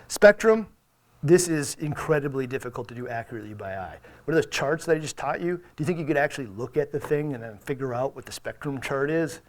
Spectrum, 0.09 0.69
this 1.23 1.49
is 1.49 1.75
incredibly 1.81 2.47
difficult 2.47 2.89
to 2.89 2.95
do 2.95 3.09
accurately 3.09 3.53
by 3.53 3.77
eye. 3.77 3.99
What 4.25 4.33
are 4.33 4.37
those 4.37 4.51
charts 4.51 4.87
that 4.87 4.97
I 4.97 4.99
just 4.99 5.19
taught 5.19 5.43
you? 5.43 5.59
Do 5.59 5.65
you 5.79 5.85
think 5.85 5.99
you 5.99 6.07
could 6.07 6.17
actually 6.17 6.47
look 6.47 6.79
at 6.79 6.93
the 6.93 7.01
thing 7.01 7.35
and 7.35 7.43
then 7.43 7.59
figure 7.59 7.93
out 7.93 8.17
what 8.17 8.25
the 8.25 8.33
spectrum 8.33 8.81
chart 8.81 9.11
is? 9.11 9.41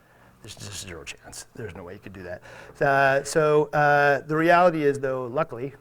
There's 0.42 0.56
just 0.56 0.88
zero 0.88 1.04
chance. 1.04 1.46
There's 1.56 1.76
no 1.76 1.84
way 1.84 1.94
you 1.94 2.00
could 2.00 2.14
do 2.14 2.24
that. 2.24 2.42
Uh, 2.82 3.24
so 3.24 3.66
uh, 3.74 4.22
the 4.22 4.36
reality 4.36 4.84
is, 4.84 5.00
though, 5.00 5.26
luckily, 5.26 5.74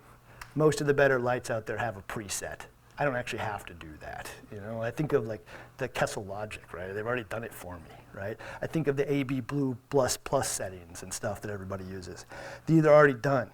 most 0.55 0.81
of 0.81 0.87
the 0.87 0.95
better 0.95 1.19
lights 1.19 1.51
out 1.51 1.67
there 1.67 1.77
have 1.77 1.97
a 1.97 2.03
preset. 2.03 2.61
I 2.99 3.05
don't 3.05 3.17
actually 3.17 3.41
have 3.41 3.67
to 3.67 3.75
do 3.75 3.89
that. 4.01 4.31
You 4.51 4.61
know, 4.61 4.81
I 4.83 4.91
think 4.91 5.13
of 5.13 5.27
like 5.27 5.45
the 5.77 5.89
Kessil 5.89 6.27
Logic, 6.27 6.63
right? 6.73 6.93
They've 6.93 7.07
already 7.07 7.25
done 7.25 7.45
it 7.45 7.53
for 7.53 7.75
me, 7.75 7.95
right? 8.15 8.39
I 8.63 8.67
think 8.67 8.89
of 8.89 8.97
the 8.97 9.11
AB 9.13 9.41
Blue 9.41 9.77
plus 9.91 10.17
plus 10.17 10.49
settings 10.49 11.03
and 11.03 11.13
stuff 11.13 11.43
that 11.43 11.51
everybody 11.51 11.85
uses. 11.85 12.25
These 12.65 12.87
are 12.87 12.95
already 12.95 13.15
done. 13.15 13.51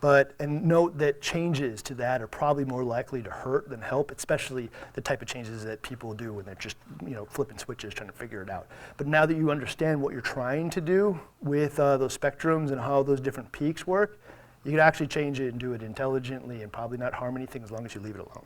But, 0.00 0.34
and 0.38 0.64
note 0.64 0.98
that 0.98 1.22
changes 1.22 1.82
to 1.82 1.94
that 1.94 2.20
are 2.20 2.26
probably 2.26 2.64
more 2.64 2.84
likely 2.84 3.22
to 3.22 3.30
hurt 3.30 3.68
than 3.70 3.80
help, 3.80 4.10
especially 4.10 4.70
the 4.92 5.00
type 5.00 5.22
of 5.22 5.28
changes 5.28 5.64
that 5.64 5.80
people 5.82 6.12
do 6.12 6.34
when 6.34 6.44
they're 6.44 6.54
just, 6.54 6.76
you 7.02 7.14
know, 7.14 7.24
flipping 7.24 7.58
switches 7.58 7.94
trying 7.94 8.10
to 8.10 8.14
figure 8.14 8.42
it 8.42 8.50
out. 8.50 8.66
But 8.98 9.06
now 9.06 9.24
that 9.24 9.36
you 9.36 9.50
understand 9.50 10.00
what 10.00 10.12
you're 10.12 10.20
trying 10.20 10.68
to 10.70 10.80
do 10.80 11.18
with 11.40 11.80
uh, 11.80 11.96
those 11.96 12.16
spectrums 12.16 12.70
and 12.70 12.80
how 12.80 13.02
those 13.02 13.20
different 13.20 13.50
peaks 13.52 13.86
work, 13.86 14.20
you 14.64 14.70
can 14.70 14.80
actually 14.80 15.06
change 15.06 15.40
it 15.40 15.48
and 15.48 15.58
do 15.58 15.72
it 15.72 15.82
intelligently 15.82 16.62
and 16.62 16.72
probably 16.72 16.98
not 16.98 17.14
harm 17.14 17.36
anything 17.36 17.62
as 17.62 17.70
long 17.70 17.84
as 17.84 17.94
you 17.94 18.00
leave 18.00 18.16
it 18.16 18.20
alone. 18.20 18.44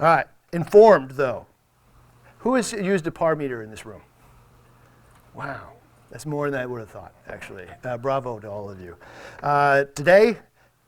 All 0.00 0.06
right, 0.06 0.26
informed 0.52 1.12
though. 1.12 1.46
Who 2.38 2.54
has 2.54 2.72
used 2.72 3.06
a 3.06 3.12
par 3.12 3.36
meter 3.36 3.62
in 3.62 3.70
this 3.70 3.84
room? 3.84 4.02
Wow. 5.34 5.72
That's 6.12 6.26
more 6.26 6.50
than 6.50 6.60
I 6.60 6.66
would 6.66 6.80
have 6.80 6.90
thought, 6.90 7.14
actually. 7.26 7.66
Uh, 7.82 7.96
bravo 7.96 8.38
to 8.38 8.48
all 8.48 8.68
of 8.68 8.78
you. 8.78 8.96
Uh, 9.42 9.84
today, 9.94 10.36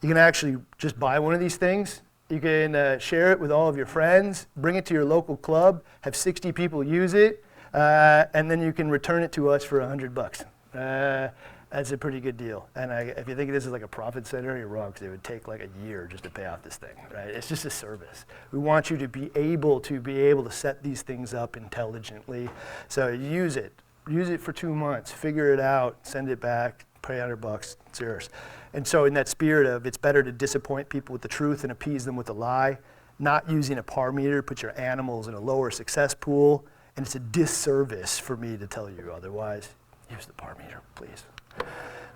you 0.02 0.08
can 0.08 0.18
actually 0.18 0.58
just 0.76 1.00
buy 1.00 1.18
one 1.18 1.32
of 1.32 1.40
these 1.40 1.56
things. 1.56 2.02
You 2.28 2.40
can 2.40 2.74
uh, 2.74 2.98
share 2.98 3.32
it 3.32 3.40
with 3.40 3.50
all 3.50 3.66
of 3.66 3.76
your 3.76 3.86
friends, 3.86 4.48
bring 4.58 4.76
it 4.76 4.84
to 4.86 4.94
your 4.94 5.04
local 5.06 5.38
club, 5.38 5.82
have 6.02 6.14
60 6.14 6.52
people 6.52 6.84
use 6.84 7.14
it, 7.14 7.42
uh, 7.72 8.26
and 8.34 8.50
then 8.50 8.60
you 8.60 8.70
can 8.70 8.90
return 8.90 9.22
it 9.22 9.32
to 9.32 9.48
us 9.48 9.64
for 9.64 9.80
100 9.80 10.14
bucks. 10.14 10.44
Uh, 10.74 11.28
that's 11.70 11.90
a 11.90 11.98
pretty 11.98 12.20
good 12.20 12.36
deal. 12.36 12.68
And 12.74 12.92
I, 12.92 13.00
if 13.16 13.26
you 13.26 13.34
think 13.34 13.50
this 13.50 13.64
is 13.64 13.72
like 13.72 13.82
a 13.82 13.88
profit 13.88 14.26
center, 14.26 14.58
you're 14.58 14.68
wrong 14.68 14.90
because 14.90 15.06
it 15.06 15.10
would 15.10 15.24
take 15.24 15.48
like 15.48 15.62
a 15.62 15.86
year 15.86 16.06
just 16.06 16.22
to 16.24 16.30
pay 16.30 16.44
off 16.44 16.62
this 16.62 16.76
thing, 16.76 16.96
right? 17.12 17.28
It's 17.28 17.48
just 17.48 17.64
a 17.64 17.70
service. 17.70 18.26
We 18.52 18.58
want 18.58 18.90
you 18.90 18.98
to 18.98 19.08
be 19.08 19.30
able 19.34 19.80
to 19.80 20.00
be 20.00 20.18
able 20.20 20.44
to 20.44 20.52
set 20.52 20.82
these 20.82 21.00
things 21.00 21.32
up 21.32 21.56
intelligently. 21.56 22.50
So 22.88 23.08
use 23.08 23.56
it 23.56 23.72
use 24.08 24.28
it 24.28 24.40
for 24.40 24.52
two 24.52 24.74
months, 24.74 25.10
figure 25.10 25.52
it 25.52 25.60
out, 25.60 25.98
send 26.02 26.28
it 26.28 26.40
back, 26.40 26.86
pay 27.02 27.14
100 27.14 27.36
bucks, 27.36 27.76
it's 27.86 28.00
yours. 28.00 28.28
And 28.72 28.86
so 28.86 29.04
in 29.04 29.14
that 29.14 29.28
spirit 29.28 29.66
of 29.66 29.86
it's 29.86 29.96
better 29.96 30.22
to 30.22 30.32
disappoint 30.32 30.88
people 30.88 31.12
with 31.12 31.22
the 31.22 31.28
truth 31.28 31.62
and 31.62 31.72
appease 31.72 32.04
them 32.04 32.16
with 32.16 32.28
a 32.28 32.32
lie, 32.32 32.78
not 33.18 33.48
using 33.48 33.78
a 33.78 33.82
par 33.82 34.12
meter, 34.12 34.42
put 34.42 34.62
your 34.62 34.78
animals 34.78 35.28
in 35.28 35.34
a 35.34 35.40
lower 35.40 35.70
success 35.70 36.14
pool, 36.14 36.64
and 36.96 37.06
it's 37.06 37.14
a 37.14 37.20
disservice 37.20 38.18
for 38.18 38.36
me 38.36 38.56
to 38.56 38.66
tell 38.66 38.90
you 38.90 39.12
otherwise. 39.14 39.68
Use 40.10 40.26
the 40.26 40.32
par 40.34 40.56
meter, 40.58 40.80
please. 40.94 41.24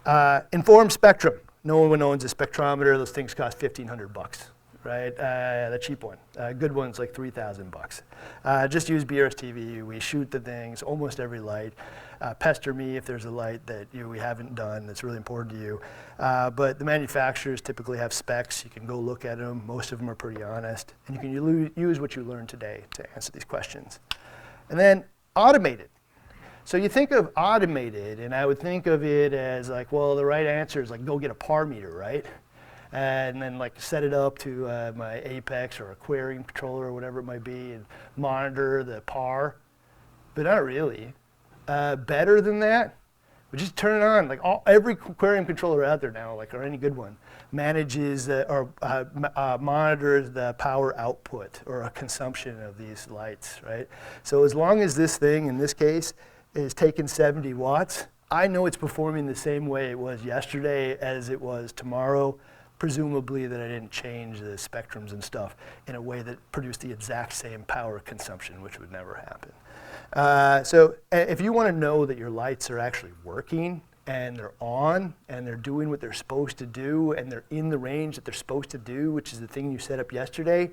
Uh, 0.05 0.41
informed 0.53 0.93
spectrum. 0.93 1.35
No 1.65 1.81
one 1.81 2.03
owns 2.03 2.25
a 2.25 2.29
spectrometer. 2.29 2.97
Those 2.97 3.11
things 3.11 3.35
cost 3.35 3.61
1500 3.61 4.13
bucks 4.13 4.51
right? 4.89 5.13
Uh, 5.19 5.71
the 5.71 5.79
cheap 5.79 6.03
one. 6.03 6.17
Uh, 6.39 6.53
good 6.53 6.73
one's 6.73 6.99
like 6.99 7.15
3,000 7.15 7.71
bucks. 7.71 8.03
Uh, 8.45 8.67
just 8.67 8.89
use 8.89 9.05
BRS 9.05 9.35
TV. 9.35 9.85
We 9.85 10.01
shoot 10.01 10.31
the 10.31 10.41
things, 10.41 10.83
almost 10.83 11.21
every 11.21 11.41
light. 11.41 11.75
Uh, 12.21 12.35
pester 12.35 12.75
me 12.75 12.97
if 12.97 13.05
there's 13.05 13.27
a 13.27 13.31
light 13.31 13.65
that 13.67 13.87
you, 13.93 14.09
we 14.09 14.19
haven't 14.19 14.55
done 14.55 14.87
that's 14.87 15.05
really 15.05 15.19
important 15.19 15.55
to 15.55 15.63
you. 15.63 15.81
Uh, 16.19 16.51
but 16.51 16.79
the 16.79 16.85
manufacturers 16.85 17.61
typically 17.61 17.99
have 17.99 18.13
specs. 18.13 18.65
You 18.65 18.71
can 18.71 18.87
go 18.87 18.99
look 18.99 19.25
at 19.25 19.39
them. 19.39 19.63
Most 19.67 19.93
of 19.93 19.99
them 19.99 20.09
are 20.09 20.17
pretty 20.17 20.43
honest. 20.43 20.95
And 21.07 21.15
you 21.15 21.21
can 21.21 21.71
use 21.77 22.01
what 22.01 22.17
you 22.17 22.25
learned 22.25 22.49
today 22.49 22.85
to 22.95 23.07
answer 23.15 23.31
these 23.31 23.45
questions. 23.45 24.01
And 24.71 24.81
then 24.81 25.05
automated. 25.37 25.91
So 26.65 26.77
you 26.77 26.89
think 26.89 27.13
of 27.13 27.31
automated, 27.35 28.21
and 28.21 28.35
I 28.35 28.45
would 28.45 28.59
think 28.59 28.87
of 28.87 29.03
it 29.03 29.33
as 29.33 29.71
like, 29.71 29.91
well, 29.91 30.15
the 30.17 30.25
right 30.25 30.47
answer 30.47 30.83
is 30.83 30.91
like 30.91 31.05
go 31.05 31.19
get 31.19 31.31
a 31.31 31.35
par 31.35 31.65
meter, 31.65 31.93
right? 31.93 32.27
And 32.93 33.41
then 33.41 33.59
like 33.59 33.81
set 33.81 34.03
it 34.05 34.15
up 34.15 34.39
to 34.39 34.67
uh, 34.67 34.93
my 34.97 35.21
Apex 35.21 35.81
or 35.81 35.91
aquarium 35.91 36.45
controller 36.45 36.87
or 36.87 36.93
whatever 36.93 37.21
it 37.21 37.25
might 37.25 37.45
be 37.45 37.73
and 37.73 37.85
monitor 38.17 38.83
the 38.83 39.01
par. 39.03 39.57
But 40.35 40.45
not 40.45 40.65
really. 40.65 41.15
Uh, 41.67 41.97
better 41.97 42.41
than 42.41 42.61
that, 42.61 42.97
we 43.51 43.59
just 43.59 43.77
turn 43.77 44.01
it 44.01 44.05
on. 44.05 44.29
Like 44.29 44.43
all, 44.45 44.63
every 44.67 44.95
aquarium 44.95 45.45
controller 45.45 45.85
out 45.85 46.01
there 46.01 46.11
now, 46.11 46.35
like 46.35 46.55
or 46.55 46.63
any 46.63 46.77
good 46.77 46.97
one, 46.97 47.17
manages 47.53 48.29
uh, 48.29 48.45
or 48.49 48.71
uh, 48.83 49.05
uh, 49.37 49.59
monitors 49.61 50.31
the 50.31 50.55
power 50.59 50.99
output 50.99 51.61
or 51.67 51.89
consumption 51.91 52.61
of 52.63 52.79
these 52.79 53.09
lights, 53.09 53.63
right? 53.63 53.89
So 54.23 54.45
as 54.45 54.55
long 54.55 54.81
as 54.81 54.95
this 54.95 55.17
thing, 55.17 55.47
in 55.47 55.59
this 55.59 55.75
case, 55.75 56.13
is 56.55 56.75
taking 56.75 57.07
70 57.07 57.55
watts. 57.55 58.07
I 58.31 58.47
know 58.47 58.67
it's 58.67 58.77
performing 58.77 59.27
the 59.27 59.35
same 59.35 59.67
way 59.67 59.91
it 59.91 59.99
was 59.99 60.23
yesterday 60.23 60.99
as 60.99 61.31
it 61.31 61.41
was 61.41 61.73
tomorrow, 61.73 62.39
presumably 62.79 63.47
that 63.47 63.61
I 63.61 63.69
didn't 63.69 63.91
change 63.91 64.41
the 64.41 64.57
spectrums 64.57 65.13
and 65.13 65.23
stuff 65.23 65.57
in 65.87 65.95
a 65.95 66.01
way 66.01 66.23
that 66.23 66.39
produced 66.53 66.81
the 66.81 66.91
exact 66.91 67.33
same 67.33 67.65
power 67.65 67.99
consumption, 68.01 68.63
which 68.63 68.79
would 68.79 68.93
never 68.93 69.15
happen. 69.15 69.53
Uh, 70.13 70.63
so 70.63 70.95
if 71.13 71.41
you 71.41 71.53
want 71.53 71.69
to 71.69 71.79
know 71.79 72.07
that 72.07 72.17
your 72.17 72.31
lights 72.31 72.71
are 72.71 72.79
actually 72.79 73.13
working 73.25 73.83
and 74.07 74.37
they're 74.37 74.55
on 74.61 75.13
and 75.29 75.47
they're 75.47 75.57
doing 75.57 75.91
what 75.91 76.01
they're 76.01 76.13
supposed 76.13 76.57
to 76.57 76.67
do 76.67 77.13
and 77.13 77.31
they're 77.31 77.45
in 77.51 77.69
the 77.69 77.79
range 77.79 78.15
that 78.15 78.25
they're 78.25 78.33
supposed 78.33 78.71
to 78.71 78.79
do, 78.79 79.13
which 79.13 79.33
is 79.33 79.41
the 79.41 79.47
thing 79.47 79.71
you 79.71 79.79
set 79.79 79.99
up 79.99 80.13
yesterday, 80.13 80.71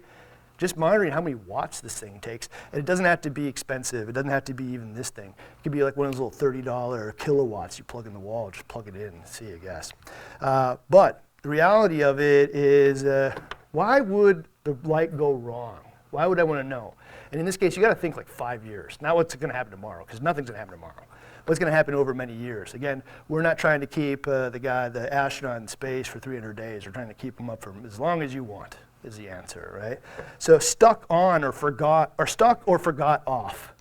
just 0.58 0.78
monitoring 0.78 1.12
how 1.12 1.20
many 1.20 1.36
watts 1.36 1.82
this 1.82 1.99
thing 1.99 2.18
takes. 2.22 2.47
And 2.72 2.80
it 2.80 2.86
doesn't 2.86 3.03
have 3.03 3.20
to 3.22 3.30
be 3.30 3.45
expensive. 3.45 4.08
It 4.08 4.14
doesn't 4.14 4.30
have 4.30 4.45
to 4.45 4.53
be 4.53 4.64
even 4.66 4.93
this 4.93 5.10
thing. 5.10 5.30
It 5.30 5.64
could 5.64 5.74
be 5.74 5.84
like 5.84 5.97
one 5.97 6.08
of 6.08 6.16
those 6.16 6.22
little 6.22 6.64
$30 6.64 7.18
Kill 7.18 7.41
A 7.41 7.43
Watts 7.43 7.78
you 7.78 7.84
plug 7.84 8.08
in 8.08 8.14
the 8.14 8.20
wall, 8.20 8.51
just 8.51 8.68
plug 8.70 8.88
it 8.88 8.95
in 8.95 9.14
and 9.14 9.28
see, 9.28 9.51
I 9.51 9.58
guess. 9.58 9.91
Uh, 10.39 10.78
but 10.89 11.24
the 11.46 11.52
reality 11.52 12.02
of 12.02 12.20
it 12.20 12.56
is 12.56 13.04
uh, 13.04 13.32
why 13.72 14.02
would 14.02 14.48
the 14.64 14.76
light 14.84 15.16
go 15.16 15.34
wrong? 15.34 15.78
Why 16.10 16.26
would 16.26 16.39
I 16.39 16.43
want 16.43 16.60
to 16.60 16.68
know? 16.68 16.96
And 17.32 17.39
in 17.39 17.46
this 17.46 17.56
case, 17.56 17.76
you 17.76 17.84
got 17.84 17.89
to 17.89 17.96
think 17.96 18.18
like 18.18 18.28
five 18.28 18.66
years, 18.66 18.98
not 19.00 19.16
what's 19.16 19.36
going 19.36 19.52
to 19.52 19.56
happen 19.56 19.70
tomorrow, 19.70 20.04
because 20.04 20.24
nothing's 20.24 20.50
going 20.50 20.56
to 20.56 20.58
happen 20.58 20.74
tomorrow. 20.74 21.04
What's 21.46 21.60
going 21.60 21.70
to 21.70 21.76
happen 21.76 21.93
over 21.93 22.16
many 22.16 22.34
years? 22.34 22.74
Again, 22.74 23.04
we're 23.30 23.43
not 23.43 23.60
trying 23.60 23.80
to 23.82 23.86
keep 23.86 24.28
uh, 24.28 24.50
the 24.50 24.58
guy, 24.58 24.89
the 24.89 25.14
astronaut, 25.14 25.62
in 25.62 25.68
space 25.68 26.08
for 26.08 26.18
300 26.18 26.56
days. 26.56 26.84
We're 26.88 26.93
trying 26.93 27.10
to 27.10 27.14
keep 27.14 27.39
him 27.39 27.52
up 27.52 27.62
for 27.62 27.76
as 27.86 28.00
long 28.00 28.24
as 28.24 28.34
you 28.34 28.43
want. 28.43 28.78
Is 29.04 29.16
the 29.16 29.30
answer, 29.30 29.80
right? 29.80 30.26
So 30.39 30.58
stuck 30.58 31.06
on 31.12 31.43
or 31.43 31.52
forgot, 31.52 32.16
or 32.18 32.26
stuck 32.26 32.64
or 32.66 32.80
forgot 32.80 33.22
off. 33.28 33.76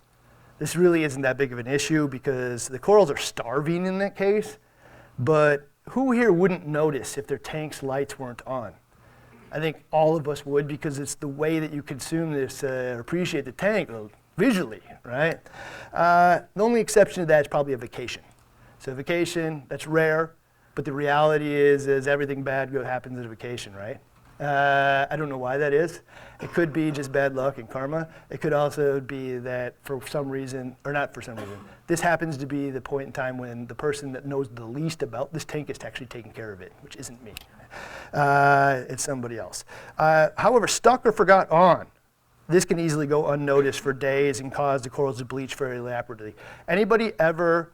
This 0.59 0.75
really 0.75 1.03
isn't 1.03 1.23
that 1.23 1.35
big 1.35 1.51
of 1.51 1.57
an 1.57 1.65
issue 1.65 2.07
because 2.07 2.67
the 2.67 2.77
corals 2.77 3.09
are 3.09 3.17
starving 3.17 3.87
in 3.87 3.97
that 3.97 4.15
case. 4.15 4.59
But 5.17 5.67
who 5.89 6.11
here 6.11 6.31
wouldn't 6.31 6.65
notice 6.67 7.17
if 7.17 7.27
their 7.27 7.37
tank's 7.37 7.83
lights 7.83 8.17
weren't 8.17 8.41
on? 8.47 8.73
I 9.51 9.59
think 9.59 9.83
all 9.91 10.15
of 10.17 10.27
us 10.27 10.45
would 10.45 10.67
because 10.67 10.99
it's 10.99 11.15
the 11.15 11.27
way 11.27 11.59
that 11.59 11.71
you 11.71 11.81
consume 11.81 12.33
this, 12.33 12.63
uh, 12.63 12.97
appreciate 12.99 13.45
the 13.45 13.51
tank 13.51 13.89
visually, 14.37 14.81
right? 15.03 15.39
Uh, 15.93 16.41
the 16.55 16.63
only 16.63 16.81
exception 16.81 17.21
to 17.21 17.25
that 17.27 17.41
is 17.41 17.47
probably 17.47 17.73
a 17.73 17.77
vacation. 17.77 18.23
So 18.79 18.93
vacation, 18.93 19.63
that's 19.69 19.87
rare, 19.87 20.33
but 20.73 20.83
the 20.83 20.91
reality 20.91 21.53
is, 21.53 21.87
is 21.87 22.07
everything 22.07 22.43
bad 22.43 22.69
happens 22.69 23.17
at 23.17 23.25
a 23.25 23.29
vacation, 23.29 23.73
right? 23.73 23.99
Uh, 24.39 25.05
I 25.09 25.15
don't 25.15 25.29
know 25.29 25.37
why 25.37 25.57
that 25.57 25.73
is. 25.73 26.01
It 26.41 26.51
could 26.53 26.73
be 26.73 26.91
just 26.91 27.11
bad 27.11 27.35
luck 27.35 27.57
and 27.57 27.69
karma. 27.69 28.09
It 28.29 28.41
could 28.41 28.51
also 28.51 28.99
be 28.99 29.37
that 29.37 29.75
for 29.83 30.05
some 30.07 30.29
reason, 30.29 30.75
or 30.83 30.91
not 30.91 31.13
for 31.13 31.21
some 31.21 31.37
reason, 31.37 31.57
this 31.87 32.01
happens 32.01 32.35
to 32.37 32.45
be 32.45 32.69
the 32.69 32.81
point 32.81 33.07
in 33.07 33.13
time 33.13 33.37
when 33.37 33.65
the 33.67 33.75
person 33.75 34.11
that 34.11 34.25
knows 34.25 34.49
the 34.49 34.65
least 34.65 35.03
about 35.03 35.31
this 35.31 35.45
tank 35.45 35.69
is 35.69 35.77
actually 35.83 36.07
taking 36.07 36.33
care 36.33 36.51
of 36.51 36.61
it, 36.61 36.73
which 36.81 36.97
isn't 36.97 37.23
me. 37.23 37.33
Uh, 38.13 38.83
it's 38.89 39.03
somebody 39.03 39.37
else. 39.37 39.63
Uh, 39.97 40.29
however, 40.37 40.67
stuck 40.67 41.05
or 41.05 41.11
forgot 41.13 41.49
on, 41.49 41.87
this 42.47 42.65
can 42.65 42.79
easily 42.79 43.07
go 43.07 43.27
unnoticed 43.27 43.79
for 43.79 43.93
days 43.93 44.39
and 44.39 44.51
cause 44.51 44.81
the 44.81 44.89
corals 44.89 45.17
to 45.19 45.25
bleach 45.25 45.55
very 45.55 45.79
rapidly. 45.79 46.35
Anybody 46.67 47.13
ever 47.19 47.71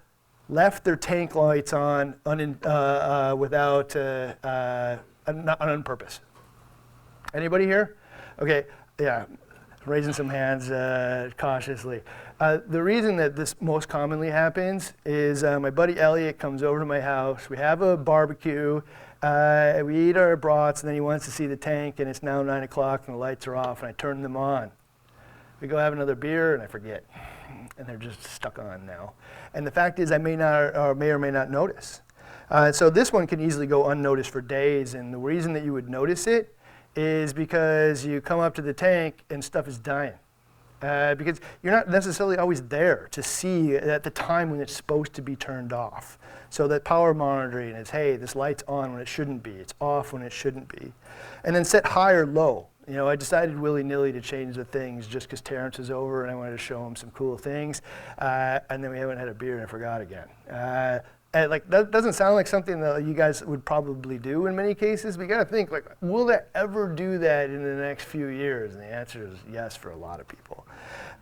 left 0.47 0.84
their 0.84 0.95
tank 0.95 1.36
lights 1.36 1.74
on 1.74 2.16
un, 2.26 2.57
uh, 2.64 2.68
uh, 2.68 3.36
without, 3.38 3.95
uh, 3.95 4.34
uh, 4.43 4.97
not 5.28 5.59
on 5.62 5.84
purpose? 5.84 6.20
Anybody 7.34 7.66
here? 7.66 7.96
Okay, 8.42 8.66
yeah, 9.00 9.24
raising 9.86 10.12
some 10.12 10.28
hands 10.28 10.70
uh, 10.70 11.30
cautiously. 11.38 12.02
Uh, 12.42 12.58
the 12.68 12.84
reason 12.84 13.16
that 13.18 13.38
this 13.38 13.56
most 13.62 13.88
commonly 13.88 14.30
happens 14.30 14.92
is 15.06 15.46
uh, 15.46 15.58
my 15.58 15.70
buddy 15.70 15.98
Elliot 15.98 16.38
comes 16.40 16.62
over 16.62 16.80
to 16.80 16.86
my 16.86 17.00
house. 17.00 17.50
We 17.50 17.56
have 17.56 17.82
a 17.82 17.96
barbecue. 17.96 18.82
Uh, 19.22 19.82
we 19.86 20.10
eat 20.10 20.18
our 20.18 20.36
brats, 20.36 20.82
and 20.82 20.90
then 20.90 20.96
he 20.96 21.00
wants 21.00 21.24
to 21.24 21.32
see 21.32 21.48
the 21.48 21.56
tank, 21.56 22.02
and 22.02 22.10
it's 22.10 22.22
now 22.22 22.44
9 22.44 22.64
o'clock, 22.64 23.04
and 23.08 23.16
the 23.16 23.20
lights 23.20 23.48
are 23.48 23.56
off, 23.56 23.80
and 23.80 23.88
I 23.88 23.94
turn 23.94 24.24
them 24.24 24.36
on. 24.36 24.70
We 25.62 25.70
go 25.70 25.78
have 25.78 25.94
another 25.94 26.16
beer, 26.16 26.54
and 26.54 26.62
I 26.62 26.68
forget. 26.68 27.06
And 27.78 27.88
they're 27.88 27.96
just 27.96 28.24
stuck 28.24 28.60
on 28.60 28.86
now. 28.86 29.14
And 29.54 29.66
the 29.66 29.72
fact 29.72 30.00
is, 30.00 30.12
I 30.12 30.18
may, 30.18 30.36
not, 30.36 30.76
or 30.76 30.96
may 30.96 31.12
or 31.12 31.20
may 31.20 31.32
not 31.32 31.50
notice. 31.50 32.02
Uh, 32.50 32.74
so 32.74 32.90
this 32.90 33.14
one 33.14 33.26
can 33.26 33.40
easily 33.40 33.68
go 33.68 33.88
unnoticed 33.88 34.32
for 34.32 34.42
days, 34.42 34.96
and 34.96 35.14
the 35.14 35.18
reason 35.18 35.54
that 35.54 35.64
you 35.64 35.72
would 35.72 35.90
notice 35.90 36.28
it 36.28 36.54
is 36.96 37.34
because 37.34 38.06
you 38.06 38.22
come 38.22 38.39
up 38.39 38.54
to 38.56 38.62
the 38.62 38.74
tank 38.74 39.24
and 39.30 39.44
stuff 39.44 39.68
is 39.68 39.78
dying. 39.78 40.14
Uh, 40.82 41.14
because 41.14 41.39
you're 41.62 41.72
not 41.72 41.89
necessarily 41.89 42.38
always 42.38 42.64
there 42.64 43.08
to 43.12 43.22
see 43.22 43.76
at 43.76 44.04
the 44.04 44.10
time 44.10 44.50
when 44.50 44.60
it's 44.60 44.74
supposed 44.74 45.14
to 45.14 45.22
be 45.22 45.36
turned 45.36 45.72
off. 45.72 46.18
So 46.50 46.68
that 46.70 46.84
power 46.84 47.14
monitoring 47.14 47.76
is, 47.76 47.92
hey, 47.92 48.18
this 48.18 48.36
light's 48.36 48.64
on 48.68 48.92
when 48.92 49.02
it 49.02 49.08
shouldn't 49.08 49.44
be. 49.44 49.52
It's 49.52 49.76
off 49.80 50.12
when 50.12 50.24
it 50.24 50.34
shouldn't 50.34 50.68
be. 50.68 50.92
And 51.44 51.56
then 51.56 51.64
set 51.64 51.86
high 51.86 52.14
or 52.14 52.26
low. 52.26 52.68
You 52.88 52.96
know, 52.96 53.08
I 53.08 53.16
decided 53.16 53.60
willy-nilly 53.60 54.12
to 54.14 54.22
change 54.22 54.56
the 54.56 54.66
things 54.66 55.06
just 55.06 55.28
because 55.28 55.39
Terrence 55.39 55.78
is 55.78 55.92
over 55.92 56.24
and 56.24 56.32
I 56.32 56.36
wanted 56.36 56.52
to 56.52 56.58
show 56.58 56.86
him 56.86 56.96
some 56.96 57.12
cool 57.12 57.38
things. 57.38 57.84
Uh, 58.18 58.60
and 58.72 58.84
then 58.84 58.89
we 58.89 58.98
haven't 58.98 59.20
had 59.20 59.28
a 59.28 59.34
beer 59.36 59.54
and 59.54 59.64
I 59.64 59.68
forgot 59.68 60.02
again. 60.02 60.28
Uh, 60.50 61.00
and 61.34 61.50
like 61.50 61.70
that 61.70 61.92
doesn't 61.92 62.14
sound 62.14 62.36
like 62.36 62.48
something 62.48 62.82
that 62.82 63.04
you 63.04 63.14
guys 63.14 63.44
would 63.44 63.64
probably 63.64 64.18
do 64.18 64.48
in 64.48 64.56
many 64.56 64.76
cases. 64.76 65.16
But 65.16 65.24
you 65.24 65.30
got 65.30 65.40
to 65.40 65.46
think 65.46 65.72
like, 65.72 65.86
will 66.02 66.26
that 66.26 66.50
ever 66.56 66.94
do 66.94 67.18
that 67.20 67.50
in 67.50 67.64
the 67.64 67.82
next 67.82 68.06
few 68.06 68.28
years? 68.28 68.74
And 68.74 68.82
the 68.82 68.94
answer 68.94 69.28
is 69.28 69.38
yes 69.52 69.76
for 69.76 69.92
a 69.92 69.98
lot 69.98 70.20
of 70.20 70.28
people. 70.28 70.66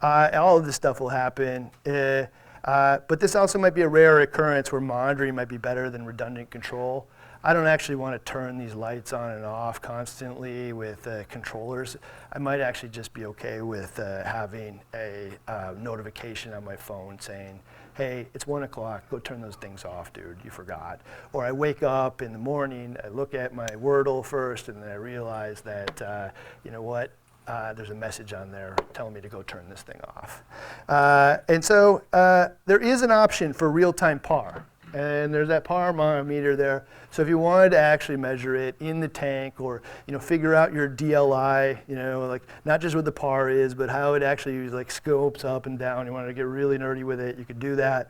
Uh, 0.02 0.30
all 0.34 0.58
of 0.58 0.66
this 0.66 0.76
stuff 0.76 1.00
will 1.00 1.10
happen. 1.10 1.70
Uh, 1.86 2.26
uh, 2.64 3.00
but 3.08 3.20
this 3.20 3.36
also 3.36 3.58
might 3.58 3.76
be 3.76 3.82
a 3.82 3.88
rare 3.88 4.20
occurrence 4.22 4.72
where 4.72 4.82
monitoring 4.82 5.36
might 5.36 5.48
be 5.48 5.58
better 5.58 5.90
than 5.90 6.06
redundant 6.06 6.50
control. 6.50 7.08
I 7.42 7.54
don't 7.54 7.68
actually 7.68 7.96
want 7.96 8.14
to 8.16 8.32
turn 8.32 8.58
these 8.58 8.76
lights 8.76 9.14
on 9.14 9.32
and 9.32 9.46
off 9.46 9.82
constantly 9.82 10.74
with 10.74 11.08
uh, 11.08 11.24
controllers. 11.26 11.96
I 12.34 12.40
might 12.40 12.60
actually 12.60 12.90
just 12.90 13.14
be 13.14 13.26
okay 13.28 13.62
with 13.62 13.98
uh, 13.98 14.26
having 14.26 14.82
a 14.94 15.32
uh, 15.48 15.74
notification 15.78 16.52
on 16.54 16.66
my 16.66 16.76
phone 16.76 17.18
saying, 17.18 17.62
hey, 18.00 18.26
it's 18.34 18.48
one 18.48 18.64
o'clock, 18.64 19.04
go 19.10 19.20
turn 19.20 19.42
those 19.42 19.58
things 19.58 19.84
off, 19.84 20.14
dude, 20.14 20.38
you 20.46 20.50
forgot. 20.50 21.02
Or 21.34 21.44
I 21.44 21.52
wake 21.52 21.84
up 21.84 22.22
in 22.22 22.32
the 22.32 22.40
morning, 22.40 22.96
I 23.04 23.10
look 23.10 23.34
at 23.34 23.54
my 23.54 23.68
Wordle 23.68 24.24
first, 24.24 24.70
and 24.70 24.82
then 24.82 24.90
I 24.90 24.94
realize 24.94 25.60
that, 25.62 26.02
uh, 26.02 26.30
you 26.64 26.72
know 26.72 26.82
what, 26.82 27.12
uh, 27.46 27.74
there's 27.74 27.90
a 27.90 27.96
message 27.96 28.32
on 28.32 28.54
there 28.54 28.74
telling 28.94 29.14
me 29.14 29.20
to 29.20 29.28
go 29.28 29.42
turn 29.42 29.68
this 29.70 29.82
thing 29.82 30.00
off. 30.16 30.44
Uh, 30.88 31.40
and 31.50 31.64
so 31.64 32.02
uh, 32.14 32.48
there 32.66 32.80
is 32.80 33.02
an 33.02 33.12
option 33.12 33.52
for 33.52 33.70
real-time 33.70 34.20
PAR. 34.20 34.66
And 34.94 35.34
there's 35.34 35.50
that 35.50 35.64
PAR 35.64 35.94
meter 36.24 36.56
there. 36.56 36.86
So 37.12 37.22
if 37.22 37.28
you 37.28 37.38
wanted 37.38 37.72
to 37.72 37.78
actually 37.78 38.18
measure 38.18 38.56
it 38.56 38.76
in 38.80 39.00
the 39.00 39.08
tank 39.08 39.60
or 39.60 39.82
you 40.08 40.14
know 40.14 40.20
figure 40.20 40.56
out 40.56 40.74
your 40.74 40.90
DLI, 40.90 41.78
you 41.88 41.96
know 41.96 42.28
like 42.28 42.42
not 42.66 42.82
just 42.82 42.96
what 42.96 43.06
the 43.06 43.12
PAR 43.12 43.50
is, 43.50 43.76
but 43.76 43.90
how 43.90 44.14
it 44.16 44.24
actually 44.24 44.70
like 44.70 44.90
scopes 44.90 45.44
up 45.44 45.66
and 45.66 45.78
down. 45.78 46.06
You 46.06 46.14
wanted 46.14 46.28
to 46.28 46.34
get 46.34 46.44
really 46.44 46.78
nerdy 46.78 47.04
with 47.04 47.20
it, 47.20 47.38
you 47.38 47.46
could 47.46 47.60
do 47.60 47.76
that. 47.76 48.10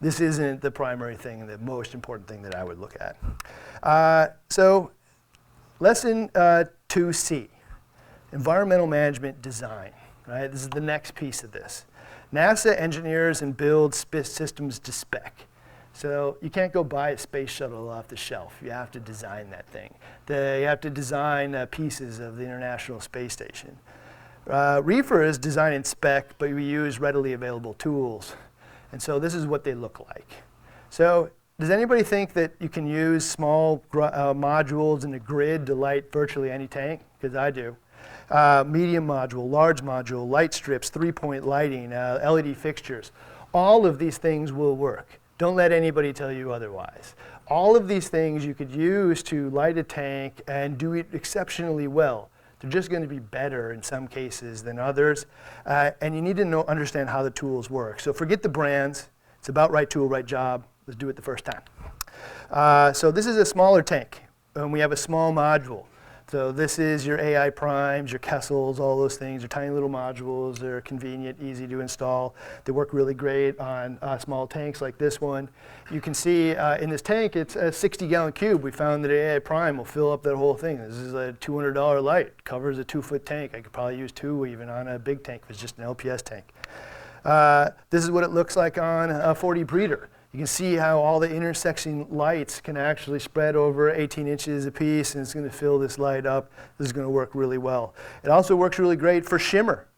This 0.00 0.20
isn't 0.20 0.62
the 0.62 0.70
primary 0.70 1.16
thing, 1.16 1.46
the 1.46 1.58
most 1.58 1.94
important 1.94 2.28
thing 2.28 2.42
that 2.42 2.54
I 2.54 2.64
would 2.64 2.78
look 2.78 2.96
at. 3.00 3.16
Uh, 3.82 4.28
so 4.48 4.92
lesson 5.78 6.30
uh, 6.34 6.64
2C 6.88 7.48
environmental 8.32 8.86
management 8.86 9.42
design. 9.42 9.92
Right? 10.26 10.46
This 10.46 10.62
is 10.62 10.68
the 10.68 10.80
next 10.80 11.14
piece 11.14 11.42
of 11.42 11.50
this. 11.52 11.86
NASA 12.32 12.78
engineers 12.80 13.42
and 13.42 13.56
builds 13.56 14.06
systems 14.22 14.78
to 14.78 14.92
spec. 14.92 15.46
So 15.92 16.36
you 16.40 16.50
can't 16.50 16.72
go 16.72 16.84
buy 16.84 17.10
a 17.10 17.18
space 17.18 17.50
shuttle 17.50 17.88
off 17.88 18.08
the 18.08 18.16
shelf. 18.16 18.58
You 18.62 18.70
have 18.70 18.90
to 18.92 19.00
design 19.00 19.50
that 19.50 19.66
thing. 19.68 19.94
The, 20.26 20.58
you 20.60 20.66
have 20.66 20.80
to 20.82 20.90
design 20.90 21.54
uh, 21.54 21.66
pieces 21.66 22.20
of 22.20 22.36
the 22.36 22.44
International 22.44 23.00
Space 23.00 23.32
Station. 23.32 23.78
Uh, 24.48 24.80
Reefer 24.82 25.22
is 25.22 25.38
design 25.38 25.72
and 25.74 25.86
spec, 25.86 26.38
but 26.38 26.50
we 26.50 26.64
use 26.64 26.98
readily 26.98 27.32
available 27.32 27.74
tools. 27.74 28.34
And 28.92 29.02
so 29.02 29.18
this 29.18 29.34
is 29.34 29.46
what 29.46 29.64
they 29.64 29.74
look 29.74 30.00
like. 30.08 30.32
So 30.88 31.30
does 31.60 31.70
anybody 31.70 32.02
think 32.02 32.32
that 32.32 32.52
you 32.58 32.70
can 32.70 32.86
use 32.86 33.28
small 33.28 33.84
uh, 33.92 34.32
modules 34.32 35.04
in 35.04 35.12
a 35.12 35.18
grid 35.18 35.66
to 35.66 35.74
light 35.74 36.10
virtually 36.10 36.50
any 36.50 36.66
tank? 36.66 37.02
Because 37.20 37.36
I 37.36 37.50
do. 37.50 37.76
Uh, 38.30 38.64
medium 38.66 39.06
module, 39.06 39.48
large 39.48 39.82
module, 39.82 40.26
light 40.26 40.54
strips, 40.54 40.88
three-point 40.88 41.46
lighting, 41.46 41.92
uh, 41.92 42.18
LED 42.24 42.56
fixtures. 42.56 43.12
All 43.52 43.84
of 43.84 43.98
these 43.98 44.16
things 44.16 44.52
will 44.52 44.74
work. 44.74 45.19
Don't 45.40 45.56
let 45.56 45.72
anybody 45.72 46.12
tell 46.12 46.30
you 46.30 46.52
otherwise. 46.52 47.14
All 47.46 47.74
of 47.74 47.88
these 47.88 48.10
things 48.10 48.44
you 48.44 48.52
could 48.52 48.70
use 48.70 49.22
to 49.22 49.48
light 49.48 49.78
a 49.78 49.82
tank 49.82 50.42
and 50.46 50.76
do 50.76 50.92
it 50.92 51.06
exceptionally 51.14 51.88
well. 51.88 52.28
They're 52.58 52.68
just 52.68 52.90
going 52.90 53.00
to 53.00 53.08
be 53.08 53.20
better 53.20 53.72
in 53.72 53.82
some 53.82 54.06
cases 54.06 54.62
than 54.62 54.78
others. 54.78 55.24
Uh, 55.64 55.92
and 56.02 56.14
you 56.14 56.20
need 56.20 56.36
to 56.36 56.44
know, 56.44 56.64
understand 56.64 57.08
how 57.08 57.22
the 57.22 57.30
tools 57.30 57.70
work. 57.70 58.00
So 58.00 58.12
forget 58.12 58.42
the 58.42 58.50
brands. 58.50 59.08
It's 59.38 59.48
about 59.48 59.70
right 59.70 59.88
tool, 59.88 60.08
right 60.08 60.26
job. 60.26 60.66
Let's 60.86 60.98
do 60.98 61.08
it 61.08 61.16
the 61.16 61.22
first 61.22 61.46
time. 61.46 61.62
Uh, 62.50 62.92
so 62.92 63.10
this 63.10 63.24
is 63.24 63.38
a 63.38 63.46
smaller 63.46 63.80
tank, 63.80 64.22
and 64.54 64.70
we 64.70 64.80
have 64.80 64.92
a 64.92 64.96
small 64.96 65.32
module. 65.32 65.86
So 66.30 66.52
this 66.52 66.78
is 66.78 67.04
your 67.04 67.20
AI 67.20 67.50
primes, 67.50 68.12
your 68.12 68.20
Kessils, 68.20 68.78
all 68.78 68.96
those 68.96 69.16
things. 69.16 69.42
They're 69.42 69.48
tiny 69.48 69.70
little 69.70 69.88
modules. 69.88 70.60
They're 70.60 70.80
convenient, 70.80 71.42
easy 71.42 71.66
to 71.66 71.80
install. 71.80 72.36
They 72.64 72.70
work 72.70 72.92
really 72.92 73.14
great 73.14 73.58
on 73.58 73.98
uh, 74.00 74.16
small 74.16 74.46
tanks 74.46 74.80
like 74.80 74.96
this 74.96 75.20
one. 75.20 75.48
You 75.90 76.00
can 76.00 76.14
see 76.14 76.54
uh, 76.54 76.76
in 76.76 76.88
this 76.88 77.02
tank, 77.02 77.34
it's 77.34 77.56
a 77.56 77.72
60 77.72 78.06
gallon 78.06 78.32
cube. 78.32 78.62
We 78.62 78.70
found 78.70 79.04
that 79.04 79.10
AI 79.10 79.40
prime 79.40 79.76
will 79.76 79.84
fill 79.84 80.12
up 80.12 80.22
that 80.22 80.36
whole 80.36 80.54
thing. 80.54 80.78
This 80.78 80.98
is 80.98 81.14
a 81.14 81.34
$200 81.40 82.00
light, 82.00 82.44
covers 82.44 82.78
a 82.78 82.84
two 82.84 83.02
foot 83.02 83.26
tank. 83.26 83.52
I 83.52 83.60
could 83.60 83.72
probably 83.72 83.98
use 83.98 84.12
two 84.12 84.46
even 84.46 84.68
on 84.68 84.86
a 84.86 85.00
big 85.00 85.24
tank 85.24 85.42
if 85.46 85.50
it's 85.50 85.60
just 85.60 85.78
an 85.78 85.84
LPS 85.84 86.22
tank. 86.22 86.44
Uh, 87.24 87.70
this 87.90 88.04
is 88.04 88.10
what 88.12 88.22
it 88.22 88.30
looks 88.30 88.54
like 88.54 88.78
on 88.78 89.10
a 89.10 89.34
40 89.34 89.64
breeder. 89.64 90.08
You 90.32 90.38
can 90.38 90.46
see 90.46 90.74
how 90.74 91.00
all 91.00 91.18
the 91.18 91.28
intersecting 91.28 92.06
lights 92.08 92.60
can 92.60 92.76
actually 92.76 93.18
spread 93.18 93.56
over 93.56 93.90
18 93.90 94.28
inches 94.28 94.64
a 94.64 94.70
piece 94.70 95.14
and 95.14 95.22
it's 95.22 95.34
going 95.34 95.48
to 95.48 95.54
fill 95.54 95.78
this 95.78 95.98
light 95.98 96.24
up. 96.24 96.52
This 96.78 96.86
is 96.86 96.92
going 96.92 97.06
to 97.06 97.10
work 97.10 97.34
really 97.34 97.58
well. 97.58 97.94
It 98.22 98.30
also 98.30 98.54
works 98.54 98.78
really 98.78 98.94
great 98.94 99.26
for 99.26 99.40
shimmer, 99.40 99.88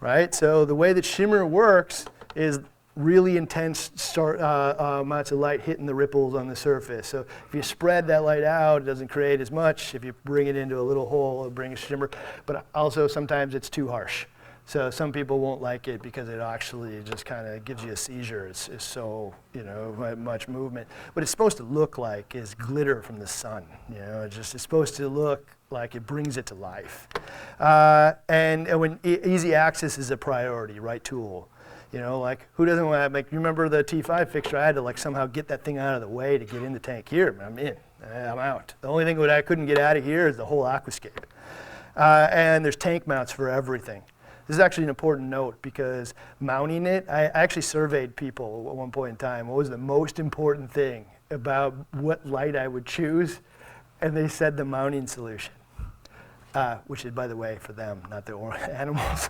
right? 0.00 0.34
So 0.34 0.66
the 0.66 0.74
way 0.74 0.92
that 0.92 1.06
shimmer 1.06 1.46
works 1.46 2.04
is 2.36 2.60
really 2.96 3.38
intense 3.38 3.90
start, 3.94 4.40
uh, 4.40 4.74
uh, 4.78 5.00
amounts 5.00 5.32
of 5.32 5.38
light 5.38 5.62
hitting 5.62 5.86
the 5.86 5.94
ripples 5.94 6.34
on 6.34 6.48
the 6.48 6.56
surface. 6.56 7.06
So 7.06 7.24
if 7.46 7.54
you 7.54 7.62
spread 7.62 8.06
that 8.08 8.24
light 8.24 8.42
out, 8.42 8.82
it 8.82 8.84
doesn't 8.84 9.08
create 9.08 9.40
as 9.40 9.50
much. 9.50 9.94
If 9.94 10.04
you 10.04 10.12
bring 10.24 10.48
it 10.48 10.56
into 10.56 10.78
a 10.78 10.82
little 10.82 11.08
hole, 11.08 11.46
it 11.46 11.54
brings 11.54 11.78
shimmer. 11.78 12.10
But 12.44 12.66
also 12.74 13.06
sometimes 13.06 13.54
it's 13.54 13.70
too 13.70 13.88
harsh. 13.88 14.26
So 14.68 14.90
some 14.90 15.12
people 15.12 15.38
won't 15.38 15.62
like 15.62 15.88
it 15.88 16.02
because 16.02 16.28
it 16.28 16.40
actually 16.40 17.02
just 17.02 17.24
kind 17.24 17.46
of 17.46 17.64
gives 17.64 17.82
you 17.82 17.92
a 17.92 17.96
seizure. 17.96 18.46
It's, 18.46 18.68
it's 18.68 18.84
so, 18.84 19.32
you 19.54 19.62
know, 19.62 20.14
much 20.18 20.46
movement. 20.46 20.86
What 21.14 21.22
it's 21.22 21.30
supposed 21.30 21.56
to 21.56 21.62
look 21.62 21.96
like 21.96 22.34
is 22.34 22.54
glitter 22.54 23.00
from 23.00 23.18
the 23.18 23.26
sun. 23.26 23.64
You 23.88 24.00
know, 24.00 24.24
it's 24.24 24.36
just 24.36 24.52
it's 24.52 24.62
supposed 24.62 24.94
to 24.96 25.08
look 25.08 25.56
like 25.70 25.94
it 25.94 26.06
brings 26.06 26.36
it 26.36 26.44
to 26.46 26.54
life. 26.54 27.08
Uh, 27.58 28.12
and, 28.28 28.68
and 28.68 28.78
when 28.78 29.00
e- 29.06 29.16
easy 29.24 29.54
access 29.54 29.96
is 29.96 30.10
a 30.10 30.18
priority, 30.18 30.80
right 30.80 31.02
tool. 31.02 31.48
You 31.90 32.00
know, 32.00 32.20
like 32.20 32.46
who 32.52 32.66
doesn't 32.66 32.84
want 32.84 33.02
to 33.02 33.08
make? 33.08 33.32
You 33.32 33.38
remember 33.38 33.70
the 33.70 33.82
T5 33.82 34.28
fixture? 34.28 34.58
I 34.58 34.66
had 34.66 34.74
to 34.74 34.82
like 34.82 34.98
somehow 34.98 35.24
get 35.24 35.48
that 35.48 35.64
thing 35.64 35.78
out 35.78 35.94
of 35.94 36.02
the 36.02 36.08
way 36.08 36.36
to 36.36 36.44
get 36.44 36.62
in 36.62 36.74
the 36.74 36.78
tank. 36.78 37.08
Here, 37.08 37.34
I'm 37.42 37.58
in. 37.58 37.74
I'm 38.06 38.38
out. 38.38 38.74
The 38.82 38.88
only 38.88 39.06
thing 39.06 39.16
that 39.16 39.30
I 39.30 39.40
couldn't 39.40 39.64
get 39.64 39.78
out 39.78 39.96
of 39.96 40.04
here 40.04 40.28
is 40.28 40.36
the 40.36 40.44
whole 40.44 40.64
aquascape. 40.64 41.24
Uh, 41.96 42.28
and 42.30 42.62
there's 42.62 42.76
tank 42.76 43.06
mounts 43.06 43.32
for 43.32 43.48
everything. 43.48 44.02
This 44.48 44.56
is 44.56 44.60
actually 44.60 44.84
an 44.84 44.90
important 44.90 45.28
note 45.28 45.60
because 45.60 46.14
mounting 46.40 46.86
it, 46.86 47.04
I 47.06 47.26
actually 47.26 47.62
surveyed 47.62 48.16
people 48.16 48.66
at 48.70 48.74
one 48.74 48.90
point 48.90 49.10
in 49.10 49.16
time. 49.16 49.46
What 49.46 49.58
was 49.58 49.68
the 49.68 49.76
most 49.76 50.18
important 50.18 50.72
thing 50.72 51.04
about 51.30 51.74
what 51.92 52.26
light 52.26 52.56
I 52.56 52.66
would 52.66 52.86
choose? 52.86 53.40
And 54.00 54.16
they 54.16 54.26
said 54.26 54.56
the 54.56 54.64
mounting 54.64 55.06
solution, 55.06 55.52
uh, 56.54 56.78
which 56.86 57.04
is, 57.04 57.10
by 57.10 57.26
the 57.26 57.36
way, 57.36 57.58
for 57.60 57.74
them, 57.74 58.00
not 58.08 58.24
the 58.24 58.38
animals. 58.72 59.28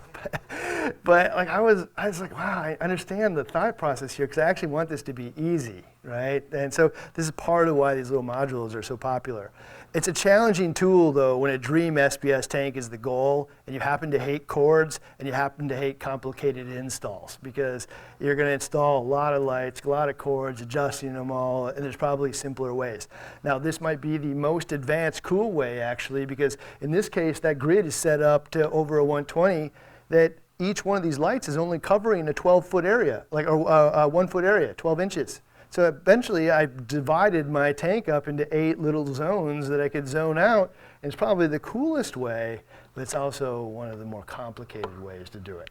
But 1.04 1.34
like 1.34 1.48
I 1.48 1.60
was, 1.60 1.86
I 1.96 2.08
was 2.08 2.20
like, 2.20 2.32
wow, 2.32 2.58
I 2.58 2.76
understand 2.80 3.36
the 3.36 3.44
thought 3.44 3.78
process 3.78 4.14
here 4.14 4.26
because 4.26 4.38
I 4.38 4.48
actually 4.48 4.68
want 4.68 4.88
this 4.88 5.02
to 5.02 5.12
be 5.12 5.32
easy, 5.36 5.82
right? 6.02 6.42
And 6.52 6.72
so 6.72 6.92
this 7.14 7.24
is 7.24 7.30
part 7.32 7.68
of 7.68 7.76
why 7.76 7.94
these 7.94 8.10
little 8.10 8.24
modules 8.24 8.74
are 8.74 8.82
so 8.82 8.96
popular. 8.96 9.50
It's 9.94 10.06
a 10.06 10.12
challenging 10.12 10.74
tool 10.74 11.12
though 11.12 11.38
when 11.38 11.50
a 11.50 11.56
dream 11.56 11.94
SPS 11.94 12.46
tank 12.46 12.76
is 12.76 12.90
the 12.90 12.98
goal 12.98 13.48
and 13.66 13.72
you 13.72 13.80
happen 13.80 14.10
to 14.10 14.18
hate 14.18 14.46
cords 14.46 15.00
and 15.18 15.26
you 15.26 15.32
happen 15.32 15.66
to 15.68 15.76
hate 15.76 15.98
complicated 15.98 16.68
installs 16.68 17.38
because 17.42 17.88
you're 18.20 18.34
going 18.34 18.48
to 18.48 18.52
install 18.52 19.02
a 19.02 19.06
lot 19.08 19.32
of 19.32 19.42
lights, 19.42 19.80
a 19.80 19.88
lot 19.88 20.10
of 20.10 20.18
cords, 20.18 20.60
adjusting 20.60 21.14
them 21.14 21.30
all, 21.30 21.68
and 21.68 21.82
there's 21.82 21.96
probably 21.96 22.34
simpler 22.34 22.74
ways. 22.74 23.08
Now 23.42 23.58
this 23.58 23.80
might 23.80 24.02
be 24.02 24.18
the 24.18 24.34
most 24.34 24.72
advanced 24.72 25.22
cool 25.22 25.52
way 25.52 25.80
actually 25.80 26.26
because 26.26 26.58
in 26.82 26.90
this 26.90 27.08
case 27.08 27.40
that 27.40 27.58
grid 27.58 27.86
is 27.86 27.94
set 27.94 28.20
up 28.20 28.50
to 28.50 28.68
over 28.70 28.98
a 28.98 29.04
120 29.04 29.72
that 30.10 30.34
each 30.60 30.84
one 30.84 30.96
of 30.96 31.02
these 31.02 31.18
lights 31.18 31.48
is 31.48 31.56
only 31.56 31.78
covering 31.78 32.28
a 32.28 32.32
12 32.32 32.66
foot 32.66 32.84
area, 32.84 33.24
like 33.30 33.46
a, 33.46 33.52
a, 33.52 33.90
a 34.04 34.08
one 34.08 34.26
foot 34.26 34.44
area, 34.44 34.74
12 34.74 35.00
inches. 35.00 35.40
So 35.70 35.86
eventually 35.86 36.50
I 36.50 36.66
divided 36.86 37.48
my 37.48 37.72
tank 37.72 38.08
up 38.08 38.26
into 38.26 38.48
eight 38.56 38.78
little 38.78 39.06
zones 39.14 39.68
that 39.68 39.80
I 39.80 39.88
could 39.88 40.08
zone 40.08 40.38
out. 40.38 40.72
And 41.02 41.12
it's 41.12 41.16
probably 41.16 41.46
the 41.46 41.60
coolest 41.60 42.16
way, 42.16 42.62
but 42.94 43.02
it's 43.02 43.14
also 43.14 43.62
one 43.62 43.90
of 43.90 43.98
the 43.98 44.04
more 44.04 44.24
complicated 44.24 45.00
ways 45.00 45.28
to 45.30 45.38
do 45.38 45.58
it. 45.58 45.70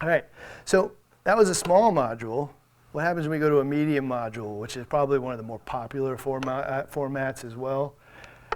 All 0.00 0.08
right, 0.08 0.24
so 0.64 0.92
that 1.24 1.36
was 1.36 1.50
a 1.50 1.54
small 1.54 1.92
module. 1.92 2.50
What 2.92 3.04
happens 3.04 3.28
when 3.28 3.38
we 3.38 3.38
go 3.38 3.50
to 3.50 3.60
a 3.60 3.64
medium 3.64 4.08
module, 4.08 4.58
which 4.58 4.76
is 4.76 4.86
probably 4.86 5.18
one 5.18 5.32
of 5.32 5.38
the 5.38 5.44
more 5.44 5.58
popular 5.60 6.16
format, 6.16 6.66
uh, 6.66 6.86
formats 6.86 7.44
as 7.44 7.54
well? 7.54 7.96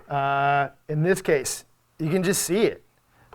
Uh, 0.09 0.69
in 0.89 1.03
this 1.03 1.21
case, 1.21 1.65
you 1.99 2.09
can 2.11 2.23
just 2.23 2.43
see 2.43 2.63
it, 2.63 2.84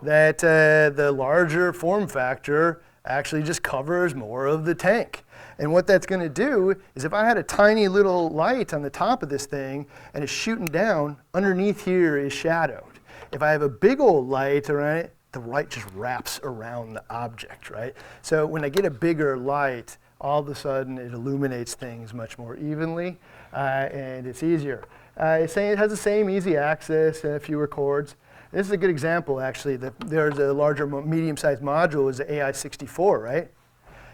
that 0.02 0.42
uh, 0.42 0.94
the 0.94 1.12
larger 1.12 1.72
form 1.72 2.06
factor 2.06 2.82
actually 3.04 3.42
just 3.42 3.62
covers 3.62 4.14
more 4.14 4.46
of 4.46 4.64
the 4.64 4.74
tank. 4.74 5.24
And 5.58 5.72
what 5.72 5.86
that's 5.86 6.06
going 6.06 6.22
to 6.22 6.28
do 6.28 6.74
is 6.94 7.04
if 7.04 7.12
I 7.12 7.24
had 7.24 7.36
a 7.36 7.42
tiny 7.42 7.88
little 7.88 8.30
light 8.30 8.72
on 8.72 8.82
the 8.82 8.90
top 8.90 9.22
of 9.22 9.28
this 9.28 9.46
thing 9.46 9.86
and 10.14 10.24
it's 10.24 10.32
shooting 10.32 10.66
down, 10.66 11.18
underneath 11.34 11.84
here 11.84 12.16
is 12.16 12.32
shadowed. 12.32 13.00
If 13.32 13.42
I 13.42 13.52
have 13.52 13.62
a 13.62 13.68
big 13.68 14.00
old 14.00 14.28
light 14.28 14.70
around 14.70 14.98
it, 14.98 15.14
the 15.32 15.40
light 15.40 15.70
just 15.70 15.86
wraps 15.94 16.40
around 16.42 16.94
the 16.94 17.04
object, 17.10 17.70
right? 17.70 17.94
So 18.22 18.46
when 18.46 18.64
I 18.64 18.68
get 18.68 18.84
a 18.84 18.90
bigger 18.90 19.36
light, 19.36 19.98
all 20.20 20.40
of 20.40 20.48
a 20.48 20.54
sudden 20.54 20.98
it 20.98 21.12
illuminates 21.12 21.74
things 21.74 22.12
much 22.12 22.38
more 22.38 22.56
evenly 22.56 23.18
uh, 23.52 23.88
and 23.92 24.26
it's 24.26 24.42
easier. 24.42 24.84
Uh, 25.20 25.40
it's 25.42 25.52
saying 25.52 25.72
it 25.72 25.78
has 25.78 25.90
the 25.90 25.96
same 25.96 26.30
easy 26.30 26.56
access, 26.56 27.24
uh, 27.24 27.38
fewer 27.40 27.68
cords. 27.68 28.16
This 28.52 28.66
is 28.66 28.72
a 28.72 28.76
good 28.76 28.90
example, 28.90 29.40
actually. 29.40 29.76
The, 29.76 29.94
there's 30.06 30.38
a 30.38 30.52
larger, 30.52 30.86
medium-sized 30.86 31.62
module 31.62 32.10
is 32.10 32.18
the 32.18 32.24
AI64, 32.24 33.22
right? 33.22 33.50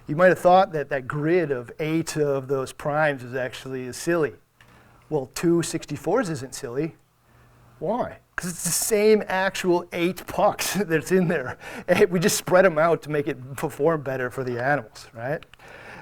You 0.07 0.15
might 0.15 0.29
have 0.29 0.39
thought 0.39 0.73
that 0.73 0.91
that 0.91 1.09
grid 1.09 1.51
of 1.51 1.73
eight 1.81 2.17
of 2.17 2.47
those 2.47 2.73
primes 2.73 3.23
is 3.23 3.35
actually 3.35 3.91
silly. 3.93 4.35
Well, 5.09 5.31
two 5.35 5.57
64s 5.57 6.31
isn't 6.31 6.55
silly. 6.55 6.97
Why? 7.79 8.19
Because 8.35 8.51
it's 8.51 8.65
the 8.65 8.71
same 8.71 9.23
actual 9.27 9.87
eight 9.93 10.27
pucks 10.27 10.75
that's 10.87 11.13
in 11.13 11.29
there. 11.29 11.57
We 12.11 12.21
just 12.21 12.37
spread 12.37 12.67
them 12.67 12.79
out 12.79 13.03
to 13.03 13.11
make 13.11 13.29
it 13.29 13.57
perform 13.57 14.03
better 14.03 14.31
for 14.31 14.45
the 14.45 14.63
animals, 14.63 15.09
right? 15.15 15.45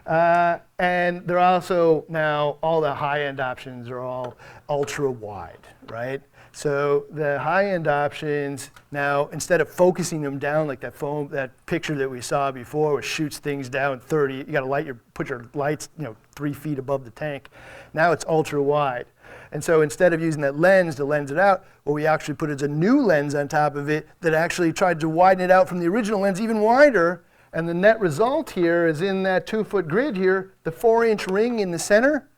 Uh, 0.06 0.58
and 0.78 1.26
they're 1.26 1.38
also 1.38 2.04
now, 2.08 2.58
all 2.62 2.80
the 2.80 2.94
high-end 2.94 3.40
options 3.40 3.88
are 3.88 4.00
all 4.00 4.36
ultra 4.68 5.10
wide, 5.10 5.56
right? 5.88 6.20
So 6.54 7.06
the 7.10 7.40
high-end 7.40 7.88
options 7.88 8.70
now, 8.92 9.26
instead 9.32 9.60
of 9.60 9.68
focusing 9.68 10.22
them 10.22 10.38
down 10.38 10.68
like 10.68 10.78
that 10.80 10.94
foam, 10.94 11.26
that 11.30 11.50
picture 11.66 11.96
that 11.96 12.08
we 12.08 12.20
saw 12.20 12.52
before, 12.52 12.94
which 12.94 13.04
shoots 13.04 13.38
things 13.38 13.68
down 13.68 13.98
30, 13.98 14.36
you 14.36 14.44
got 14.44 14.60
to 14.60 14.66
light 14.66 14.86
your 14.86 14.94
put 15.14 15.28
your 15.28 15.46
lights, 15.54 15.88
you 15.98 16.04
know, 16.04 16.14
three 16.36 16.52
feet 16.52 16.78
above 16.78 17.04
the 17.04 17.10
tank. 17.10 17.48
Now 17.92 18.12
it's 18.12 18.24
ultra 18.28 18.62
wide, 18.62 19.06
and 19.50 19.64
so 19.64 19.82
instead 19.82 20.12
of 20.12 20.22
using 20.22 20.42
that 20.42 20.56
lens 20.56 20.94
to 20.94 21.04
lens 21.04 21.32
it 21.32 21.38
out, 21.38 21.64
what 21.82 21.94
we 21.94 22.06
actually 22.06 22.36
put 22.36 22.50
is 22.50 22.62
a 22.62 22.68
new 22.68 23.00
lens 23.00 23.34
on 23.34 23.48
top 23.48 23.74
of 23.74 23.90
it 23.90 24.06
that 24.20 24.32
actually 24.32 24.72
tried 24.72 25.00
to 25.00 25.08
widen 25.08 25.42
it 25.42 25.50
out 25.50 25.68
from 25.68 25.80
the 25.80 25.88
original 25.88 26.20
lens 26.20 26.40
even 26.40 26.60
wider. 26.60 27.24
And 27.52 27.68
the 27.68 27.74
net 27.74 27.98
result 27.98 28.50
here 28.50 28.86
is 28.86 29.00
in 29.00 29.24
that 29.24 29.46
two-foot 29.46 29.88
grid 29.88 30.16
here, 30.16 30.52
the 30.62 30.70
four-inch 30.72 31.26
ring 31.26 31.58
in 31.58 31.72
the 31.72 31.78
center 31.80 32.28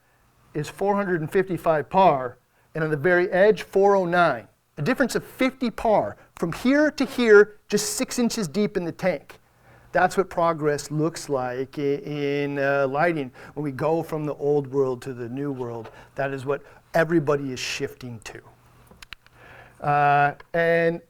is 0.54 0.70
455 0.70 1.90
par 1.90 2.38
and 2.76 2.84
on 2.84 2.90
the 2.90 2.96
very 2.96 3.32
edge, 3.32 3.62
409. 3.62 4.46
A 4.76 4.82
difference 4.82 5.14
of 5.14 5.24
50 5.24 5.70
par 5.70 6.18
from 6.34 6.52
here 6.52 6.90
to 6.90 7.06
here, 7.06 7.56
just 7.68 7.94
six 7.94 8.18
inches 8.18 8.46
deep 8.46 8.76
in 8.76 8.84
the 8.84 8.92
tank. 8.92 9.40
That's 9.92 10.18
what 10.18 10.28
progress 10.28 10.90
looks 10.90 11.30
like 11.30 11.78
in 11.78 12.58
uh, 12.58 12.86
lighting 12.86 13.32
when 13.54 13.64
we 13.64 13.72
go 13.72 14.02
from 14.02 14.26
the 14.26 14.34
old 14.34 14.66
world 14.66 15.00
to 15.02 15.14
the 15.14 15.26
new 15.26 15.50
world. 15.50 15.90
That 16.16 16.32
is 16.32 16.44
what 16.44 16.62
everybody 16.92 17.50
is 17.50 17.58
shifting 17.58 18.20
to. 18.24 18.42
Uh, 19.82 20.34
and 20.52 21.00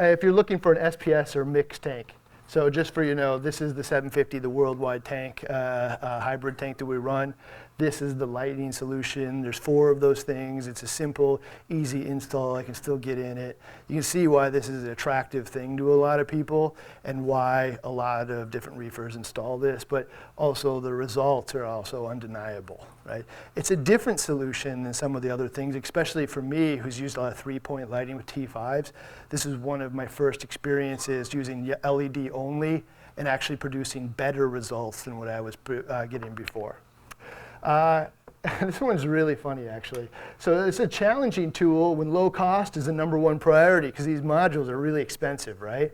if 0.00 0.24
you're 0.24 0.32
looking 0.32 0.58
for 0.58 0.72
an 0.72 0.90
SPS 0.90 1.36
or 1.36 1.44
mixed 1.44 1.82
tank, 1.82 2.14
so 2.48 2.68
just 2.68 2.92
for 2.94 3.04
you 3.04 3.14
know, 3.14 3.38
this 3.38 3.60
is 3.60 3.74
the 3.74 3.82
750, 3.82 4.38
the 4.38 4.50
worldwide 4.50 5.04
tank, 5.04 5.44
uh, 5.48 5.52
uh, 5.52 6.20
hybrid 6.20 6.58
tank 6.58 6.78
that 6.78 6.86
we 6.86 6.96
run. 6.96 7.34
This 7.78 8.00
is 8.00 8.14
the 8.14 8.26
lighting 8.26 8.72
solution. 8.72 9.42
There's 9.42 9.58
four 9.58 9.90
of 9.90 10.00
those 10.00 10.22
things. 10.22 10.66
It's 10.66 10.82
a 10.82 10.86
simple, 10.86 11.42
easy 11.68 12.06
install. 12.06 12.56
I 12.56 12.62
can 12.62 12.74
still 12.74 12.96
get 12.96 13.18
in 13.18 13.36
it. 13.36 13.58
You 13.88 13.96
can 13.96 14.02
see 14.02 14.28
why 14.28 14.48
this 14.48 14.70
is 14.70 14.84
an 14.84 14.90
attractive 14.90 15.46
thing 15.46 15.76
to 15.76 15.92
a 15.92 15.94
lot 15.94 16.18
of 16.18 16.26
people 16.26 16.74
and 17.04 17.26
why 17.26 17.78
a 17.84 17.90
lot 17.90 18.30
of 18.30 18.50
different 18.50 18.78
reefers 18.78 19.14
install 19.14 19.58
this, 19.58 19.84
but 19.84 20.08
also 20.38 20.80
the 20.80 20.94
results 20.94 21.54
are 21.54 21.66
also 21.66 22.06
undeniable, 22.06 22.86
right? 23.04 23.26
It's 23.56 23.70
a 23.70 23.76
different 23.76 24.20
solution 24.20 24.82
than 24.82 24.94
some 24.94 25.14
of 25.14 25.20
the 25.20 25.28
other 25.28 25.46
things, 25.46 25.76
especially 25.76 26.24
for 26.24 26.40
me 26.40 26.76
who's 26.76 26.98
used 26.98 27.18
a 27.18 27.20
lot 27.20 27.32
of 27.32 27.38
three-point 27.38 27.90
lighting 27.90 28.16
with 28.16 28.24
T5s. 28.24 28.92
This 29.28 29.44
is 29.44 29.54
one 29.56 29.82
of 29.82 29.92
my 29.92 30.06
first 30.06 30.42
experiences 30.42 31.34
using 31.34 31.74
LED 31.84 32.30
only 32.32 32.84
and 33.18 33.28
actually 33.28 33.56
producing 33.56 34.08
better 34.08 34.48
results 34.48 35.02
than 35.02 35.18
what 35.18 35.28
I 35.28 35.42
was 35.42 35.58
uh, 35.88 36.06
getting 36.06 36.34
before. 36.34 36.78
Uh, 37.62 38.06
this 38.60 38.80
one's 38.80 39.06
really 39.06 39.34
funny 39.34 39.68
actually. 39.68 40.08
So 40.38 40.66
it's 40.66 40.80
a 40.80 40.86
challenging 40.86 41.50
tool 41.50 41.96
when 41.96 42.12
low 42.12 42.30
cost 42.30 42.76
is 42.76 42.86
the 42.86 42.92
number 42.92 43.18
one 43.18 43.38
priority 43.38 43.88
because 43.88 44.06
these 44.06 44.20
modules 44.20 44.68
are 44.68 44.78
really 44.78 45.02
expensive, 45.02 45.60
right? 45.60 45.92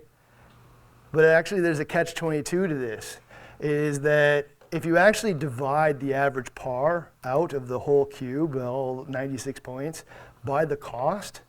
But 1.13 1.25
actually 1.25 1.61
there's 1.61 1.79
a 1.79 1.85
catch 1.85 2.15
22 2.15 2.67
to 2.67 2.75
this, 2.75 3.19
is 3.61 4.01
that 4.01 4.49
if 4.71 4.87
you 4.87 4.97
actually 4.97 5.35
divide 5.35 6.01
the 6.01 6.15
average 6.15 6.55
par 6.55 7.11
out 7.25 7.53
of 7.53 7.69
the 7.69 7.81
whole 7.81 8.07
cube, 8.07 8.57
all 8.57 9.05
96 9.09 9.61
points, 9.61 10.05
by 10.45 10.65
the 10.65 10.77
cost, 10.77 11.43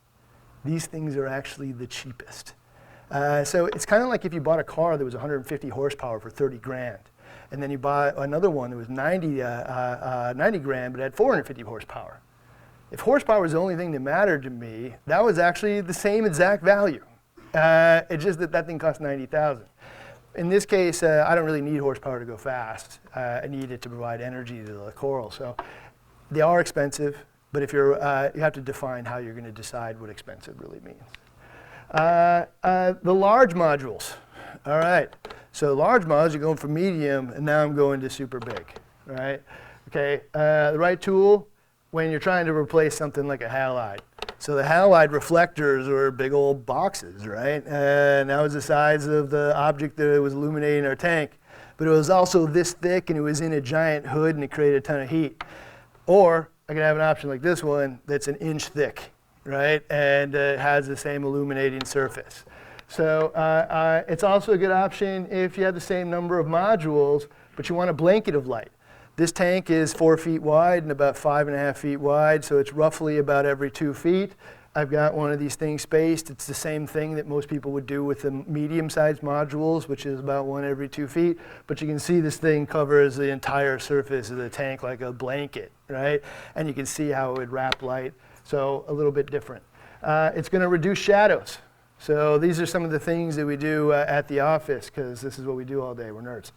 these 0.65 0.85
things 0.85 1.15
are 1.15 1.27
actually 1.27 1.71
the 1.71 1.87
cheapest. 1.87 2.53
Uh, 3.09 3.43
so 3.43 3.67
it's 3.67 3.85
kind 3.85 4.03
of 4.03 4.09
like 4.09 4.25
if 4.25 4.33
you 4.33 4.41
bought 4.41 4.59
a 4.59 4.63
car 4.63 4.97
that 4.97 5.05
was 5.05 5.13
150 5.13 5.69
horsepower 5.69 6.19
for 6.19 6.29
30 6.29 6.57
grand, 6.57 6.99
and 7.53 7.63
then 7.63 7.71
you 7.71 7.77
buy 7.77 8.11
another 8.17 8.49
one 8.49 8.71
that 8.71 8.75
was 8.75 8.89
90, 8.89 9.41
uh, 9.41 9.47
uh, 9.47 10.31
uh 10.31 10.33
90 10.35 10.59
grand 10.59 10.93
but 10.93 11.01
had 11.01 11.15
450 11.15 11.61
horsepower. 11.61 12.19
If 12.91 12.99
horsepower 12.99 13.41
was 13.41 13.53
the 13.53 13.59
only 13.59 13.75
thing 13.75 13.91
that 13.91 14.01
mattered 14.01 14.43
to 14.43 14.49
me, 14.49 14.95
that 15.05 15.23
was 15.23 15.39
actually 15.39 15.79
the 15.81 15.93
same 15.93 16.25
exact 16.25 16.63
value. 16.63 17.03
Uh, 17.53 18.01
it's 18.09 18.23
just 18.23 18.39
that 18.39 18.51
that 18.51 18.67
thing 18.67 18.77
cost 18.79 18.99
90,000. 18.99 19.65
In 20.35 20.49
this 20.49 20.65
case, 20.65 21.03
uh, 21.03 21.25
I 21.27 21.35
don't 21.35 21.45
really 21.45 21.61
need 21.61 21.77
horsepower 21.77 22.19
to 22.19 22.25
go 22.25 22.37
fast. 22.37 22.99
I 23.15 23.47
need 23.47 23.71
it 23.71 23.81
to 23.83 23.89
provide 23.89 24.19
energy 24.19 24.63
to 24.65 24.73
the 24.73 24.91
coral. 24.91 25.29
So 25.29 25.55
they 26.31 26.41
are 26.41 26.59
expensive, 26.59 27.17
but 27.51 27.61
if 27.61 27.71
you're, 27.71 27.93
you 28.35 28.41
have 28.41 28.53
to 28.53 28.61
define 28.61 29.05
how 29.05 29.19
you're 29.19 29.33
going 29.33 29.45
to 29.45 29.51
decide 29.51 30.01
what 30.01 30.09
expensive 30.09 30.59
really 30.59 30.79
means. 30.79 31.03
Uh, 31.93 32.45
uh, 32.63 32.93
the 33.03 33.13
large 33.13 33.53
modules. 33.53 34.13
All 34.65 34.79
right. 34.79 35.09
So 35.53 35.75
large 35.75 36.03
modules, 36.03 36.31
you're 36.31 36.41
going 36.41 36.57
from 36.57 36.73
medium, 36.73 37.29
and 37.29 37.45
now 37.45 37.63
I'm 37.63 37.75
going 37.75 38.01
to 38.01 38.09
super 38.09 38.39
big. 38.39 38.65
Right? 39.05 39.39
Okay. 39.87 40.23
Uh, 40.33 40.71
the 40.71 40.79
right 40.79 40.99
tool 40.99 41.47
when 41.91 42.09
you're 42.09 42.19
trying 42.19 42.47
to 42.47 42.53
replace 42.53 42.97
something 42.97 43.27
like 43.27 43.41
a 43.41 43.47
halide. 43.47 43.99
So 44.39 44.55
the 44.55 44.63
halide 44.63 45.11
reflectors 45.11 45.87
were 45.87 46.09
big 46.09 46.33
old 46.33 46.65
boxes, 46.65 47.27
right? 47.27 47.63
And 47.67 48.31
that 48.31 48.41
was 48.41 48.53
the 48.53 48.61
size 48.61 49.05
of 49.05 49.29
the 49.29 49.55
object 49.55 49.95
that 49.97 50.19
was 50.19 50.33
illuminating 50.33 50.87
our 50.87 50.95
tank. 50.95 51.39
But 51.77 51.87
it 51.87 51.91
was 51.91 52.09
also 52.09 52.47
this 52.47 52.73
thick, 52.73 53.11
and 53.11 53.17
it 53.17 53.21
was 53.21 53.39
in 53.39 53.53
a 53.53 53.61
giant 53.61 54.07
hood, 54.07 54.33
and 54.33 54.43
it 54.43 54.49
created 54.49 54.77
a 54.77 54.81
ton 54.81 55.01
of 55.01 55.09
heat. 55.09 55.43
Or 56.07 56.49
I 56.67 56.73
could 56.73 56.81
have 56.81 56.95
an 56.95 57.03
option 57.03 57.29
like 57.29 57.43
this 57.43 57.63
one 57.63 57.99
that's 58.07 58.27
an 58.27 58.35
inch 58.37 58.65
thick 58.65 59.13
right? 59.45 59.83
And 59.89 60.35
uh, 60.35 60.57
has 60.57 60.87
the 60.87 60.97
same 60.97 61.23
illuminating 61.23 61.85
surface. 61.85 62.45
So 62.93 63.31
uh, 63.33 63.39
uh, 63.39 64.03
it's 64.07 64.23
also 64.23 64.51
a 64.51 64.57
good 64.57 64.69
option 64.69 65.27
if 65.31 65.57
you 65.57 65.63
have 65.63 65.73
the 65.73 65.81
same 65.81 66.11
number 66.11 66.37
of 66.37 66.45
modules, 66.45 67.25
but 67.55 67.67
you 67.67 67.73
want 67.73 67.89
a 67.89 67.93
blanket 67.93 68.35
of 68.35 68.45
light. 68.45 68.69
This 69.15 69.31
tank 69.31 69.71
is 69.71 69.91
four 69.91 70.15
feet 70.15 70.43
wide 70.43 70.83
and 70.83 70.91
about 70.91 71.17
five 71.17 71.47
and 71.47 71.55
a 71.55 71.59
half 71.59 71.79
feet 71.79 71.97
wide, 71.97 72.45
so 72.45 72.59
it's 72.59 72.71
roughly 72.71 73.17
about 73.17 73.47
every 73.47 73.71
two 73.71 73.95
feet. 73.95 74.35
I've 74.75 74.91
got 74.91 75.15
one 75.15 75.31
of 75.31 75.39
these 75.39 75.55
things 75.55 75.81
spaced. 75.81 76.29
It's 76.29 76.45
the 76.45 76.53
same 76.53 76.85
thing 76.85 77.15
that 77.15 77.27
most 77.27 77.49
people 77.49 77.71
would 77.71 77.87
do 77.87 78.03
with 78.03 78.21
the 78.21 78.29
medium-sized 78.29 79.21
modules, 79.21 79.87
which 79.87 80.05
is 80.05 80.19
about 80.19 80.45
one 80.45 80.63
every 80.63 80.87
two 80.87 81.07
feet. 81.07 81.39
But 81.65 81.81
you 81.81 81.87
can 81.87 81.97
see 81.97 82.19
this 82.19 82.37
thing 82.37 82.67
covers 82.67 83.15
the 83.15 83.31
entire 83.31 83.79
surface 83.79 84.29
of 84.29 84.37
the 84.37 84.49
tank 84.49 84.83
like 84.83 85.01
a 85.01 85.11
blanket, 85.11 85.71
right? 85.87 86.21
And 86.53 86.67
you 86.67 86.75
can 86.75 86.85
see 86.85 87.09
how 87.09 87.31
it 87.31 87.39
would 87.39 87.51
wrap 87.51 87.81
light 87.81 88.13
so 88.43 88.85
a 88.87 88.93
little 88.93 89.11
bit 89.11 89.31
different. 89.31 89.63
Uh, 90.03 90.29
it's 90.35 90.49
going 90.49 90.61
to 90.61 90.67
reduce 90.67 90.99
shadows. 90.99 91.57
So 92.03 92.37
these 92.37 92.59
are 92.59 92.65
some 92.65 92.83
of 92.83 92.91
the 92.91 92.99
things 92.99 93.37
that 93.37 93.45
we 93.45 93.55
do 93.55 93.93
uh, 93.93 94.03
at 94.09 94.27
the 94.27 94.41
office 94.41 94.87
because 94.87 95.21
this 95.21 95.39
is 95.39 95.45
what 95.45 95.55
we 95.55 95.63
do 95.63 95.81
all 95.81 95.95
day. 95.95 96.11
We're 96.11 96.21
nerds. 96.21 96.51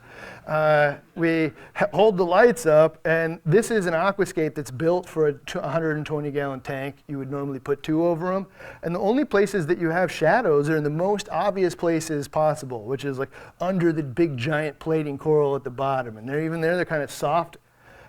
Uh, 0.45 0.97
we 1.15 1.53
hold 1.93 2.17
the 2.17 2.27
lights 2.27 2.67
up, 2.67 2.99
and 3.07 3.39
this 3.47 3.71
is 3.71 3.87
an 3.87 3.95
aquascape 3.95 4.57
that's 4.57 4.73
built 4.73 5.09
for 5.09 5.29
a 5.29 5.33
120 5.35 6.33
gallon 6.33 6.59
tank. 6.63 6.97
You 7.07 7.19
would 7.19 7.31
normally 7.31 7.61
put 7.61 7.85
two 7.85 8.05
over 8.05 8.35
them. 8.35 8.49
And 8.83 8.93
the 8.93 8.99
only 8.99 9.25
places 9.25 9.69
that 9.69 9.79
you 9.79 9.91
have 9.91 10.11
shadows 10.11 10.69
are 10.69 10.77
in 10.77 10.83
the 10.83 10.91
most 10.91 11.29
obvious 11.29 11.77
places 11.77 12.27
possible, 12.27 12.83
which 12.83 13.05
is 13.05 13.21
like 13.21 13.31
under 13.61 13.93
the 13.93 14.03
big 14.03 14.37
giant 14.37 14.81
plating 14.81 15.17
coral 15.17 15.55
at 15.55 15.63
the 15.63 15.71
bottom. 15.71 16.17
And 16.17 16.29
they're 16.29 16.45
even 16.45 16.61
there, 16.61 16.75
they're 16.75 16.85
kind 16.85 17.05
of 17.05 17.11
soft 17.13 17.57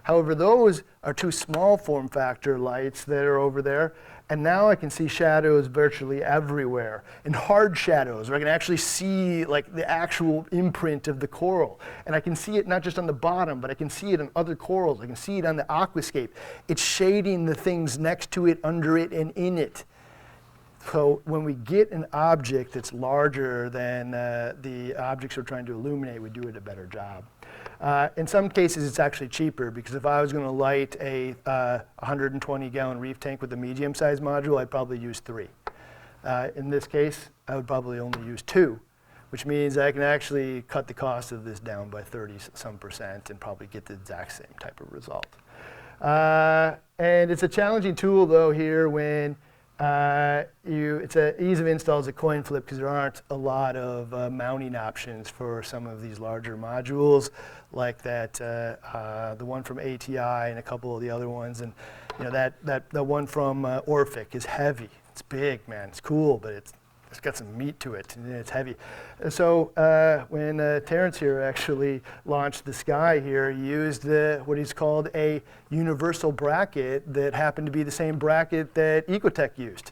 However, 0.07 0.33
those 0.35 0.83
are 1.03 1.13
two 1.13 1.31
small 1.31 1.75
form 1.75 2.07
factor 2.07 2.57
lights 2.57 3.03
that 3.03 3.25
are 3.25 3.37
over 3.37 3.61
there. 3.61 3.93
And 4.29 4.43
now 4.43 4.69
I 4.69 4.75
can 4.75 4.89
see 4.89 5.07
shadows 5.07 5.67
virtually 5.67 6.21
everywhere. 6.21 7.03
And 7.23 7.33
hard 7.33 7.77
shadows, 7.77 8.29
where 8.29 8.35
I 8.35 8.39
can 8.39 8.49
actually 8.49 8.77
see 8.77 9.45
like 9.45 9.73
the 9.73 9.89
actual 9.89 10.45
imprint 10.51 11.07
of 11.07 11.21
the 11.21 11.27
coral. 11.27 11.79
And 12.05 12.13
I 12.13 12.19
can 12.19 12.35
see 12.35 12.57
it 12.57 12.67
not 12.67 12.83
just 12.83 12.99
on 12.99 13.07
the 13.07 13.13
bottom, 13.13 13.61
but 13.61 13.71
I 13.71 13.73
can 13.73 13.89
see 13.89 14.11
it 14.11 14.19
on 14.19 14.29
other 14.35 14.55
corals. 14.55 14.99
I 15.01 15.05
can 15.05 15.15
see 15.15 15.37
it 15.37 15.45
on 15.45 15.55
the 15.55 15.63
aquascape. 15.69 16.29
It's 16.67 16.83
shading 16.83 17.45
the 17.45 17.55
things 17.55 17.97
next 17.97 18.31
to 18.31 18.47
it, 18.47 18.59
under 18.65 18.97
it, 18.97 19.13
and 19.13 19.31
in 19.31 19.57
it. 19.57 19.85
So 20.91 21.21
when 21.25 21.43
we 21.43 21.53
get 21.53 21.91
an 21.91 22.05
object 22.11 22.73
that's 22.73 22.93
larger 22.93 23.69
than 23.69 24.13
uh, 24.13 24.53
the 24.61 24.95
objects 24.95 25.37
we're 25.37 25.43
trying 25.43 25.65
to 25.67 25.73
illuminate, 25.73 26.21
we 26.21 26.29
do 26.29 26.47
it 26.47 26.55
a 26.55 26.61
better 26.61 26.85
job. 26.85 27.23
Uh, 27.79 28.09
in 28.17 28.25
some 28.25 28.49
cases, 28.49 28.87
it's 28.87 28.99
actually 28.99 29.27
cheaper 29.27 29.69
because 29.69 29.93
if 29.93 30.05
I 30.05 30.21
was 30.21 30.33
going 30.33 30.45
to 30.45 30.51
light 30.51 30.95
a 30.99 31.35
uh, 31.45 31.79
120 31.99 32.69
gallon 32.69 32.99
reef 32.99 33.19
tank 33.19 33.41
with 33.41 33.53
a 33.53 33.57
medium 33.57 33.93
sized 33.93 34.23
module, 34.23 34.59
I'd 34.59 34.71
probably 34.71 34.97
use 34.97 35.19
three. 35.19 35.49
Uh, 36.23 36.49
in 36.55 36.69
this 36.69 36.87
case, 36.87 37.29
I 37.47 37.55
would 37.55 37.67
probably 37.67 37.99
only 37.99 38.25
use 38.25 38.41
two, 38.41 38.79
which 39.29 39.45
means 39.45 39.77
I 39.77 39.91
can 39.91 40.01
actually 40.01 40.63
cut 40.63 40.87
the 40.87 40.93
cost 40.93 41.31
of 41.31 41.45
this 41.45 41.59
down 41.59 41.89
by 41.89 42.01
30 42.01 42.35
some 42.53 42.77
percent 42.77 43.29
and 43.29 43.39
probably 43.39 43.67
get 43.67 43.85
the 43.85 43.93
exact 43.93 44.33
same 44.33 44.47
type 44.59 44.81
of 44.81 44.91
result. 44.91 45.27
Uh, 46.01 46.75
and 46.99 47.31
it's 47.31 47.43
a 47.43 47.47
challenging 47.47 47.95
tool 47.95 48.25
though 48.25 48.51
here 48.51 48.89
when 48.89 49.35
uh, 49.79 50.43
you, 50.67 50.97
it's 50.97 51.15
a 51.15 51.41
ease 51.41 51.59
of 51.59 51.67
install 51.67 51.99
is 51.99 52.07
a 52.07 52.13
coin 52.13 52.41
flip 52.41 52.65
because 52.65 52.79
there 52.79 52.89
aren't 52.89 53.21
a 53.29 53.35
lot 53.35 53.75
of 53.75 54.11
uh, 54.13 54.29
mounting 54.29 54.75
options 54.75 55.29
for 55.29 55.61
some 55.61 55.85
of 55.85 56.01
these 56.01 56.19
larger 56.19 56.57
modules, 56.57 57.29
like 57.71 58.01
that 58.01 58.41
uh, 58.41 58.75
uh 58.87 59.35
the 59.35 59.45
one 59.45 59.61
from 59.61 59.77
ATI 59.77 60.49
and 60.49 60.57
a 60.57 60.63
couple 60.63 60.95
of 60.95 61.01
the 61.01 61.09
other 61.09 61.29
ones, 61.29 61.61
and 61.61 61.73
you 62.17 62.25
know 62.25 62.31
that 62.31 62.53
that 62.65 62.89
the 62.89 63.03
one 63.03 63.27
from 63.27 63.65
uh, 63.65 63.81
Orphek 63.81 64.33
is 64.33 64.45
heavy. 64.45 64.89
It's 65.11 65.21
big, 65.21 65.67
man. 65.67 65.89
It's 65.89 66.01
cool, 66.01 66.37
but 66.37 66.53
it's 66.53 66.73
it's 67.09 67.19
got 67.19 67.37
some 67.37 67.57
meat 67.57 67.79
to 67.79 67.93
it 67.93 68.15
and 68.15 68.31
it's 68.31 68.49
heavy. 68.49 68.75
So 69.29 69.71
uh, 69.77 70.25
when 70.29 70.59
uh, 70.59 70.81
Terrence 70.81 71.17
here 71.17 71.41
actually 71.41 72.01
launched 72.25 72.65
the 72.65 72.73
Sky 72.73 73.19
here, 73.19 73.51
he 73.51 73.65
used 73.65 74.03
the, 74.03 74.41
what 74.45 74.57
he's 74.57 74.73
called 74.73 75.09
a 75.15 75.41
universal 75.69 76.31
bracket 76.31 77.11
that 77.13 77.33
happened 77.33 77.65
to 77.67 77.71
be 77.71 77.83
the 77.83 77.91
same 77.91 78.17
bracket 78.17 78.73
that 78.73 79.07
Ecotech 79.07 79.57
used. 79.57 79.91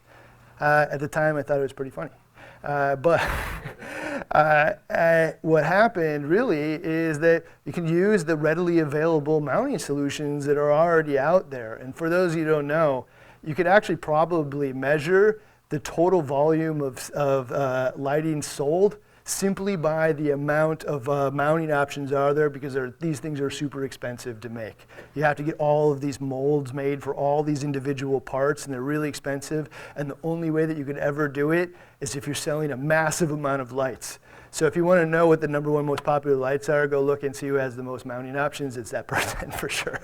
Uh, 0.59 0.87
at 0.91 0.99
the 0.99 1.07
time, 1.07 1.37
I 1.37 1.41
thought 1.41 1.59
it 1.59 1.63
was 1.63 1.73
pretty 1.73 1.91
funny. 1.91 2.11
Uh, 2.63 2.95
but 2.95 3.21
uh, 4.31 4.73
uh, 4.89 5.31
what 5.41 5.63
happened 5.63 6.27
really 6.27 6.79
is 6.83 7.19
that 7.19 7.45
you 7.65 7.71
can 7.71 7.87
use 7.87 8.25
the 8.25 8.35
readily 8.35 8.79
available 8.79 9.39
mounting 9.39 9.77
solutions 9.77 10.45
that 10.45 10.57
are 10.57 10.71
already 10.71 11.17
out 11.17 11.51
there. 11.51 11.75
And 11.75 11.95
for 11.95 12.09
those 12.09 12.33
of 12.33 12.39
you 12.39 12.45
who 12.45 12.51
don't 12.51 12.67
know, 12.67 13.05
you 13.43 13.53
could 13.53 13.67
actually 13.67 13.97
probably 13.97 14.73
measure 14.73 15.41
the 15.75 15.81
total 15.81 16.21
volume 16.21 16.79
of, 16.79 17.09
of 17.09 17.51
uh, 17.51 17.91
lighting 17.97 18.41
sold 18.41 18.97
simply 19.25 19.75
by 19.75 20.13
the 20.13 20.31
amount 20.31 20.85
of 20.85 21.09
uh, 21.09 21.29
mounting 21.31 21.69
options 21.69 22.13
are 22.13 22.33
there 22.33 22.49
because 22.49 22.77
these 23.01 23.19
things 23.19 23.41
are 23.41 23.49
super 23.49 23.83
expensive 23.83 24.39
to 24.39 24.47
make. 24.47 24.87
You 25.15 25.23
have 25.23 25.35
to 25.35 25.43
get 25.43 25.55
all 25.57 25.91
of 25.91 25.99
these 25.99 26.21
molds 26.21 26.73
made 26.73 27.03
for 27.03 27.13
all 27.13 27.43
these 27.43 27.65
individual 27.65 28.21
parts 28.21 28.63
and 28.63 28.73
they're 28.73 28.81
really 28.81 29.09
expensive 29.09 29.67
and 29.97 30.09
the 30.09 30.17
only 30.23 30.49
way 30.49 30.65
that 30.65 30.77
you 30.77 30.85
could 30.85 30.97
ever 30.97 31.27
do 31.27 31.51
it 31.51 31.71
is 31.99 32.15
if 32.15 32.25
you're 32.25 32.35
selling 32.35 32.71
a 32.71 32.77
massive 32.77 33.31
amount 33.31 33.61
of 33.61 33.73
lights. 33.73 34.19
So 34.51 34.67
if 34.67 34.77
you 34.77 34.85
want 34.85 35.01
to 35.01 35.05
know 35.05 35.27
what 35.27 35.41
the 35.41 35.49
number 35.49 35.71
one 35.71 35.85
most 35.85 36.05
popular 36.05 36.37
lights 36.37 36.69
are, 36.69 36.87
go 36.87 37.01
look 37.01 37.23
and 37.23 37.35
see 37.35 37.49
who 37.49 37.55
has 37.55 37.75
the 37.75 37.83
most 37.83 38.05
mounting 38.05 38.37
options. 38.37 38.77
It's 38.77 38.91
that 38.91 39.07
person 39.09 39.51
for 39.51 39.67
sure. 39.67 39.99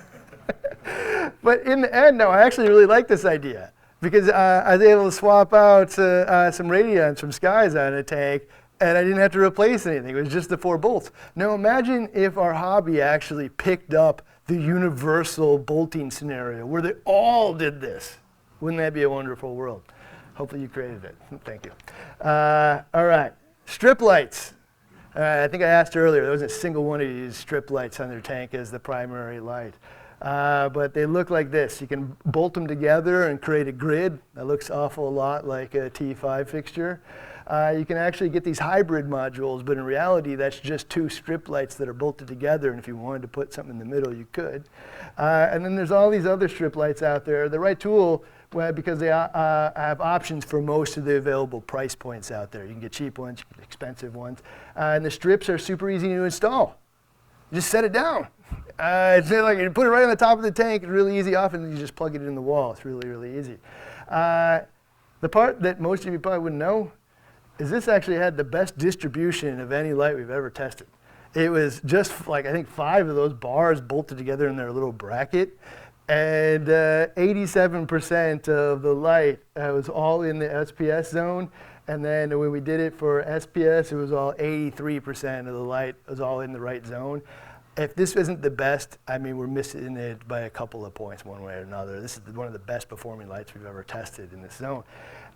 but 1.42 1.62
in 1.62 1.80
the 1.80 1.96
end, 1.96 2.18
no, 2.18 2.28
I 2.28 2.42
actually 2.42 2.68
really 2.68 2.88
like 2.88 3.08
this 3.08 3.24
idea 3.24 3.72
because 4.02 4.28
uh, 4.30 4.64
I 4.66 4.78
was 4.78 4.86
able 4.86 5.06
to 5.06 5.12
swap 5.12 5.54
out 5.54 5.98
uh, 5.98 6.02
uh, 6.02 6.52
some 6.52 6.68
Radions 6.68 7.20
from 7.20 7.32
Skies 7.32 7.76
on 7.76 7.94
a 7.94 8.04
tank 8.04 8.44
and 8.82 8.98
I 8.98 9.04
didn't 9.04 9.20
have 9.20 9.32
to 9.34 9.40
replace 9.40 9.86
anything. 9.86 10.18
It 10.18 10.20
was 10.20 10.30
just 10.30 10.50
the 10.50 10.58
four 10.58 10.78
bolts. 10.78 11.12
Now 11.36 11.54
imagine 11.54 12.10
if 12.14 12.38
our 12.38 12.54
hobby 12.54 13.00
actually 13.00 13.48
picked 13.48 13.94
up 13.94 14.24
the 14.48 14.56
universal 14.56 15.58
bolting 15.60 16.10
scenario 16.10 16.66
where 16.66 16.82
they 16.82 16.94
all 17.06 17.54
did 17.54 17.80
this. 17.80 18.18
Wouldn't 18.60 18.80
that 18.80 18.94
be 18.94 19.04
a 19.04 19.10
wonderful 19.10 19.56
world? 19.56 19.84
Hopefully 20.34 20.62
you 20.62 20.68
created 20.68 21.04
it. 21.04 21.16
Thank 21.46 21.66
you. 21.66 21.72
Uh, 22.26 22.84
all 22.94 23.06
right, 23.06 23.34
strip 23.66 24.02
lights. 24.02 24.54
Uh, 25.16 25.42
I 25.44 25.48
think 25.48 25.62
I 25.62 25.68
asked 25.68 25.96
earlier, 25.96 26.22
there 26.22 26.32
wasn't 26.32 26.52
a 26.52 26.54
single 26.54 26.86
one 26.86 27.02
of 27.02 27.08
these 27.08 27.36
strip 27.36 27.70
lights 27.70 28.00
on 28.00 28.10
their 28.10 28.22
tank 28.22 28.54
as 28.54 28.72
the 28.72 28.80
primary 28.80 29.40
light. 29.40 29.76
Uh, 30.22 30.70
but 30.70 30.94
they 30.94 31.06
look 31.06 31.30
like 31.30 31.50
this. 31.50 31.82
You 31.82 31.88
can 31.88 32.16
bolt 32.26 32.54
them 32.54 32.68
together 32.68 33.28
and 33.28 33.42
create 33.42 33.68
a 33.68 33.72
grid 33.72 34.20
that 34.36 34.46
looks 34.46 34.70
awful 34.70 35.12
lot 35.12 35.48
like 35.48 35.74
a 35.74 35.90
T5 35.90 36.48
fixture. 36.48 37.02
Uh, 37.48 37.74
you 37.76 37.86
can 37.86 37.98
actually 37.98 38.30
get 38.30 38.44
these 38.44 38.60
hybrid 38.60 39.08
modules, 39.08 39.66
but 39.66 39.78
in 39.78 39.84
reality, 39.84 40.36
that's 40.36 40.60
just 40.60 40.90
two 40.90 41.10
strip 41.10 41.50
lights 41.50 41.76
that 41.76 41.90
are 41.90 41.94
bolted 41.94 42.28
together. 42.28 42.70
And 42.70 42.80
if 42.80 42.88
you 42.88 42.96
wanted 42.96 43.24
to 43.24 43.28
put 43.28 43.52
something 43.52 43.74
in 43.74 43.80
the 43.80 43.86
middle, 43.86 44.16
you 44.16 44.28
could. 44.32 44.64
Uh, 45.18 45.50
and 45.52 45.66
then 45.66 45.76
there's 45.76 45.92
all 45.92 46.10
these 46.10 46.26
other 46.26 46.48
strip 46.48 46.76
lights 46.76 47.02
out 47.02 47.26
there. 47.26 47.50
The 47.50 47.60
right 47.60 47.80
tool, 47.80 48.24
well, 48.54 48.72
because 48.72 49.00
they 49.00 49.12
uh, 49.12 49.72
have 49.76 50.02
options 50.02 50.46
for 50.46 50.62
most 50.62 50.98
of 50.98 51.04
the 51.04 51.16
available 51.16 51.62
price 51.62 51.96
points 51.96 52.32
out 52.32 52.52
there. 52.52 52.64
You 52.64 52.72
can 52.72 52.80
get 52.80 52.92
cheap 52.92 53.18
ones, 53.18 53.44
expensive 53.62 54.16
ones. 54.16 54.44
Uh, 54.78 54.94
and 54.96 55.04
the 55.04 55.12
strips 55.12 55.50
are 55.50 55.58
super 55.58 55.90
easy 55.90 56.10
to 56.10 56.24
install. 56.24 56.80
You 57.50 57.56
just 57.56 57.70
set 57.70 57.84
it 57.84 57.92
down. 57.92 58.28
Uh, 58.80 59.18
it's 59.20 59.30
like 59.30 59.60
you 59.60 59.70
put 59.70 59.86
it 59.86 59.90
right 59.90 60.04
on 60.04 60.10
the 60.10 60.16
top 60.16 60.38
of 60.38 60.44
the 60.44 60.52
tank. 60.52 60.84
It's 60.84 60.90
really 60.90 61.18
easy. 61.18 61.36
Often 61.36 61.72
you 61.72 61.78
just 61.78 61.96
plug 61.96 62.16
it 62.16 62.22
in 62.24 62.34
the 62.34 62.42
wall. 62.42 62.72
It's 62.72 62.84
really, 62.84 63.08
really 63.08 63.38
easy. 63.38 63.58
Uh, 64.10 64.62
the 65.22 65.30
part 65.30 65.62
that 65.62 65.80
most 65.80 66.06
of 66.06 66.14
you 66.14 66.20
probably 66.20 66.40
wouldn't 66.40 66.60
know 66.60 66.92
is 67.60 67.70
this 67.70 67.88
actually 67.88 68.18
had 68.18 68.38
the 68.38 68.44
best 68.44 68.78
distribution 68.78 69.60
of 69.60 69.72
any 69.72 69.94
light 69.94 70.16
we've 70.16 70.32
ever 70.32 70.50
tested. 70.50 70.88
It 71.36 71.50
was 71.50 71.80
just 71.86 72.28
like, 72.28 72.46
I 72.46 72.52
think 72.52 72.68
five 72.68 73.08
of 73.08 73.16
those 73.16 73.34
bars 73.34 73.80
bolted 73.80 74.18
together 74.18 74.50
in 74.50 74.56
their 74.56 74.72
little 74.72 74.92
bracket. 74.92 75.58
And 76.10 76.68
uh, 76.68 77.08
87% 77.16 78.50
of 78.50 78.82
the 78.82 78.94
light 78.94 79.40
uh, 79.56 79.72
was 79.74 79.88
all 79.88 80.24
in 80.24 80.40
the 80.40 80.48
SPS 80.48 81.12
zone. 81.12 81.50
And 81.88 82.04
then 82.04 82.38
when 82.38 82.52
we 82.52 82.60
did 82.60 82.80
it 82.80 82.98
for 82.98 83.24
SPS, 83.24 83.92
it 83.92 83.96
was 83.96 84.12
all 84.12 84.34
83% 84.34 85.40
of 85.40 85.46
the 85.46 85.52
light 85.54 85.96
was 86.08 86.20
all 86.20 86.42
in 86.42 86.52
the 86.52 86.60
right 86.60 86.86
zone. 86.86 87.22
If 87.82 87.96
this 87.96 88.16
isn't 88.16 88.44
the 88.44 88.52
best, 88.52 89.00
I 89.08 89.18
mean, 89.18 89.38
we're 89.38 89.48
missing 89.48 89.98
it 89.98 90.28
by 90.28 90.42
a 90.42 90.50
couple 90.52 90.86
of 90.86 90.94
points 90.94 91.26
one 91.26 91.42
way 91.42 91.56
or 91.56 91.62
another. 91.62 92.00
This 92.00 92.16
is 92.16 92.36
one 92.36 92.46
of 92.46 92.54
the 92.54 92.60
best 92.60 92.88
performing 92.88 93.28
lights 93.28 93.56
we've 93.56 93.66
ever 93.66 93.84
tested 93.84 94.34
in 94.34 94.42
this 94.42 94.54
zone. 94.54 94.84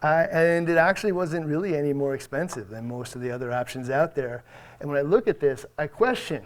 Uh, 0.03 0.27
and 0.31 0.69
it 0.69 0.77
actually 0.77 1.11
wasn't 1.11 1.43
really 1.47 1.75
any 1.75 1.91
more 1.91 2.13
expensive 2.13 2.69
than 2.69 2.87
most 2.87 3.15
of 3.15 3.21
the 3.21 3.31
other 3.31 3.51
options 3.51 3.89
out 3.89 4.13
there. 4.13 4.43
And 4.79 4.87
when 4.87 4.99
I 4.99 5.01
look 5.01 5.27
at 5.27 5.39
this, 5.39 5.65
I 5.79 5.87
question, 5.87 6.45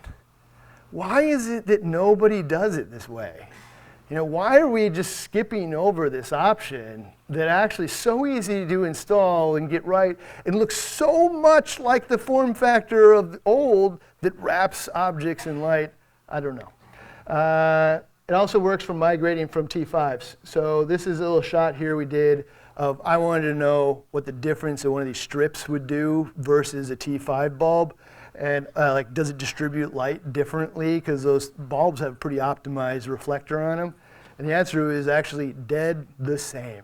why 0.91 1.23
is 1.23 1.49
it 1.49 1.67
that 1.67 1.83
nobody 1.83 2.41
does 2.41 2.77
it 2.77 2.91
this 2.91 3.09
way? 3.09 3.48
You 4.09 4.15
know, 4.15 4.25
why 4.25 4.57
are 4.57 4.67
we 4.67 4.89
just 4.89 5.17
skipping 5.17 5.75
over 5.75 6.09
this 6.09 6.33
option 6.33 7.05
that 7.29 7.47
actually 7.47 7.85
is 7.85 7.91
so 7.91 8.25
easy 8.25 8.65
to 8.65 8.83
install 8.85 9.55
and 9.55 9.69
get 9.69 9.85
right 9.85 10.17
and 10.47 10.55
looks 10.55 10.75
so 10.75 11.29
much 11.29 11.79
like 11.79 12.07
the 12.07 12.17
form 12.17 12.55
factor 12.55 13.13
of 13.13 13.33
the 13.33 13.41
old 13.45 14.01
that 14.21 14.35
wraps 14.39 14.89
objects 14.95 15.45
in 15.45 15.61
light? 15.61 15.93
I 16.27 16.39
don't 16.39 16.55
know. 16.55 17.31
Uh, 17.31 17.99
it 18.27 18.33
also 18.33 18.57
works 18.57 18.83
for 18.83 18.95
migrating 18.95 19.47
from 19.47 19.67
T5s. 19.67 20.37
So 20.43 20.83
this 20.85 21.05
is 21.05 21.19
a 21.19 21.21
little 21.21 21.43
shot 21.43 21.75
here 21.75 21.95
we 21.95 22.05
did 22.05 22.45
of 22.77 22.99
I 23.03 23.17
wanted 23.17 23.43
to 23.43 23.53
know 23.53 24.05
what 24.09 24.25
the 24.25 24.31
difference 24.31 24.85
of 24.85 24.93
one 24.93 25.01
of 25.01 25.07
these 25.07 25.19
strips 25.19 25.69
would 25.69 25.85
do 25.85 26.31
versus 26.37 26.89
a 26.89 26.95
T5 26.95 27.59
bulb. 27.59 27.93
And 28.33 28.67
uh, 28.75 28.93
like, 28.93 29.13
does 29.13 29.29
it 29.29 29.37
distribute 29.37 29.93
light 29.93 30.31
differently? 30.31 30.95
Because 30.95 31.23
those 31.23 31.49
bulbs 31.49 31.99
have 31.99 32.13
a 32.13 32.15
pretty 32.15 32.37
optimized 32.37 33.07
reflector 33.07 33.61
on 33.61 33.77
them. 33.77 33.95
And 34.39 34.47
the 34.47 34.53
answer 34.53 34.89
is 34.91 35.09
actually 35.09 35.51
dead 35.51 36.07
the 36.17 36.37
same, 36.37 36.83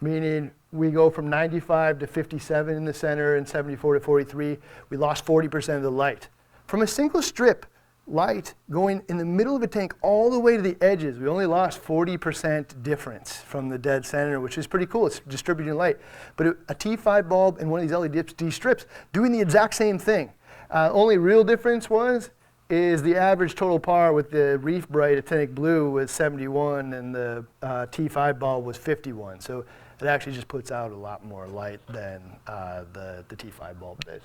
meaning 0.00 0.50
we 0.72 0.90
go 0.90 1.10
from 1.10 1.28
95 1.28 1.98
to 1.98 2.06
57 2.06 2.74
in 2.74 2.84
the 2.86 2.94
center 2.94 3.36
and 3.36 3.46
74 3.46 3.94
to 3.94 4.00
43. 4.00 4.58
We 4.88 4.96
lost 4.96 5.24
40% 5.26 5.76
of 5.76 5.82
the 5.82 5.90
light. 5.90 6.28
From 6.66 6.80
a 6.80 6.86
single 6.86 7.20
strip, 7.20 7.66
light 8.06 8.54
going 8.70 9.02
in 9.08 9.18
the 9.18 9.24
middle 9.24 9.54
of 9.54 9.62
a 9.62 9.66
tank 9.66 9.94
all 10.00 10.30
the 10.30 10.38
way 10.38 10.56
to 10.56 10.62
the 10.62 10.78
edges. 10.80 11.18
We 11.18 11.28
only 11.28 11.46
lost 11.46 11.82
40% 11.84 12.82
difference 12.82 13.36
from 13.36 13.68
the 13.68 13.78
dead 13.78 14.06
center, 14.06 14.40
which 14.40 14.56
is 14.56 14.66
pretty 14.66 14.86
cool. 14.86 15.06
It's 15.06 15.20
distributing 15.20 15.74
light. 15.74 15.98
But 16.36 16.46
a 16.68 16.74
T5 16.74 17.28
bulb 17.28 17.58
and 17.58 17.70
one 17.70 17.80
of 17.80 17.88
these 17.88 17.96
LED 17.96 18.52
strips 18.52 18.86
doing 19.12 19.30
the 19.30 19.40
exact 19.40 19.74
same 19.74 19.98
thing. 19.98 20.32
Uh, 20.70 20.88
only 20.90 21.18
real 21.18 21.44
difference 21.44 21.90
was 21.90 22.30
is 22.70 23.02
the 23.02 23.16
average 23.16 23.54
total 23.54 23.78
par 23.78 24.12
with 24.12 24.30
the 24.30 24.58
Reef 24.58 24.88
Brite 24.88 25.22
Actinic 25.22 25.54
Blue 25.54 25.90
was 25.90 26.10
71 26.10 26.94
and 26.94 27.14
the 27.14 27.44
uh, 27.62 27.86
T5 27.86 28.38
bulb 28.38 28.64
was 28.64 28.76
51. 28.76 29.40
So 29.40 29.64
it 30.00 30.06
actually 30.06 30.32
just 30.32 30.48
puts 30.48 30.70
out 30.70 30.90
a 30.90 30.96
lot 30.96 31.24
more 31.24 31.46
light 31.46 31.80
than 31.86 32.22
uh, 32.46 32.84
the, 32.92 33.24
the 33.28 33.36
T5 33.36 33.78
bulb 33.78 34.04
did. 34.04 34.22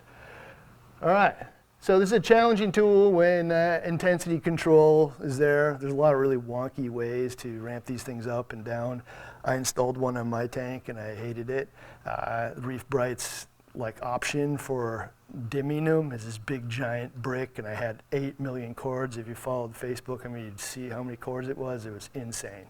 All 1.02 1.10
right. 1.10 1.36
So 1.82 1.98
this 1.98 2.10
is 2.10 2.14
a 2.14 2.20
challenging 2.20 2.74
tool 2.74 3.12
when 3.14 3.52
uh, 3.52 3.82
intensity 3.86 4.40
control 4.40 5.14
is 5.22 5.38
there. 5.38 5.78
There's 5.80 5.94
a 5.94 5.96
lot 5.96 6.14
of 6.14 6.20
really 6.20 6.38
wonky 6.38 6.90
ways 6.90 7.36
to 7.38 7.60
ramp 7.62 7.86
these 7.86 8.04
things 8.04 8.28
up 8.28 8.52
and 8.52 8.66
down. 8.66 9.02
I 9.46 9.56
installed 9.56 9.98
one 9.98 10.18
on 10.18 10.30
my 10.30 10.48
tank 10.48 10.90
and 10.90 11.00
I 11.00 11.16
hated 11.16 11.50
it. 11.50 11.70
Uh, 12.06 12.52
Reef 12.58 12.88
Brite's 12.90 13.48
like 13.76 14.02
option 14.02 14.58
for 14.58 15.12
dimming 15.50 15.86
them 15.86 16.12
is 16.12 16.26
this 16.26 16.38
big 16.38 16.68
giant 16.70 17.22
brick 17.22 17.60
and 17.60 17.68
I 17.68 17.74
had 17.74 18.04
8 18.12 18.40
million 18.40 18.74
cords. 18.74 19.18
If 19.18 19.28
you 19.28 19.36
followed 19.36 19.74
Facebook, 19.74 20.26
I 20.26 20.30
mean, 20.30 20.46
you'd 20.46 20.60
see 20.60 20.90
how 20.90 21.04
many 21.04 21.18
cords 21.18 21.50
it 21.50 21.58
was. 21.58 21.86
It 21.86 21.94
was 21.94 22.10
insane. 22.14 22.66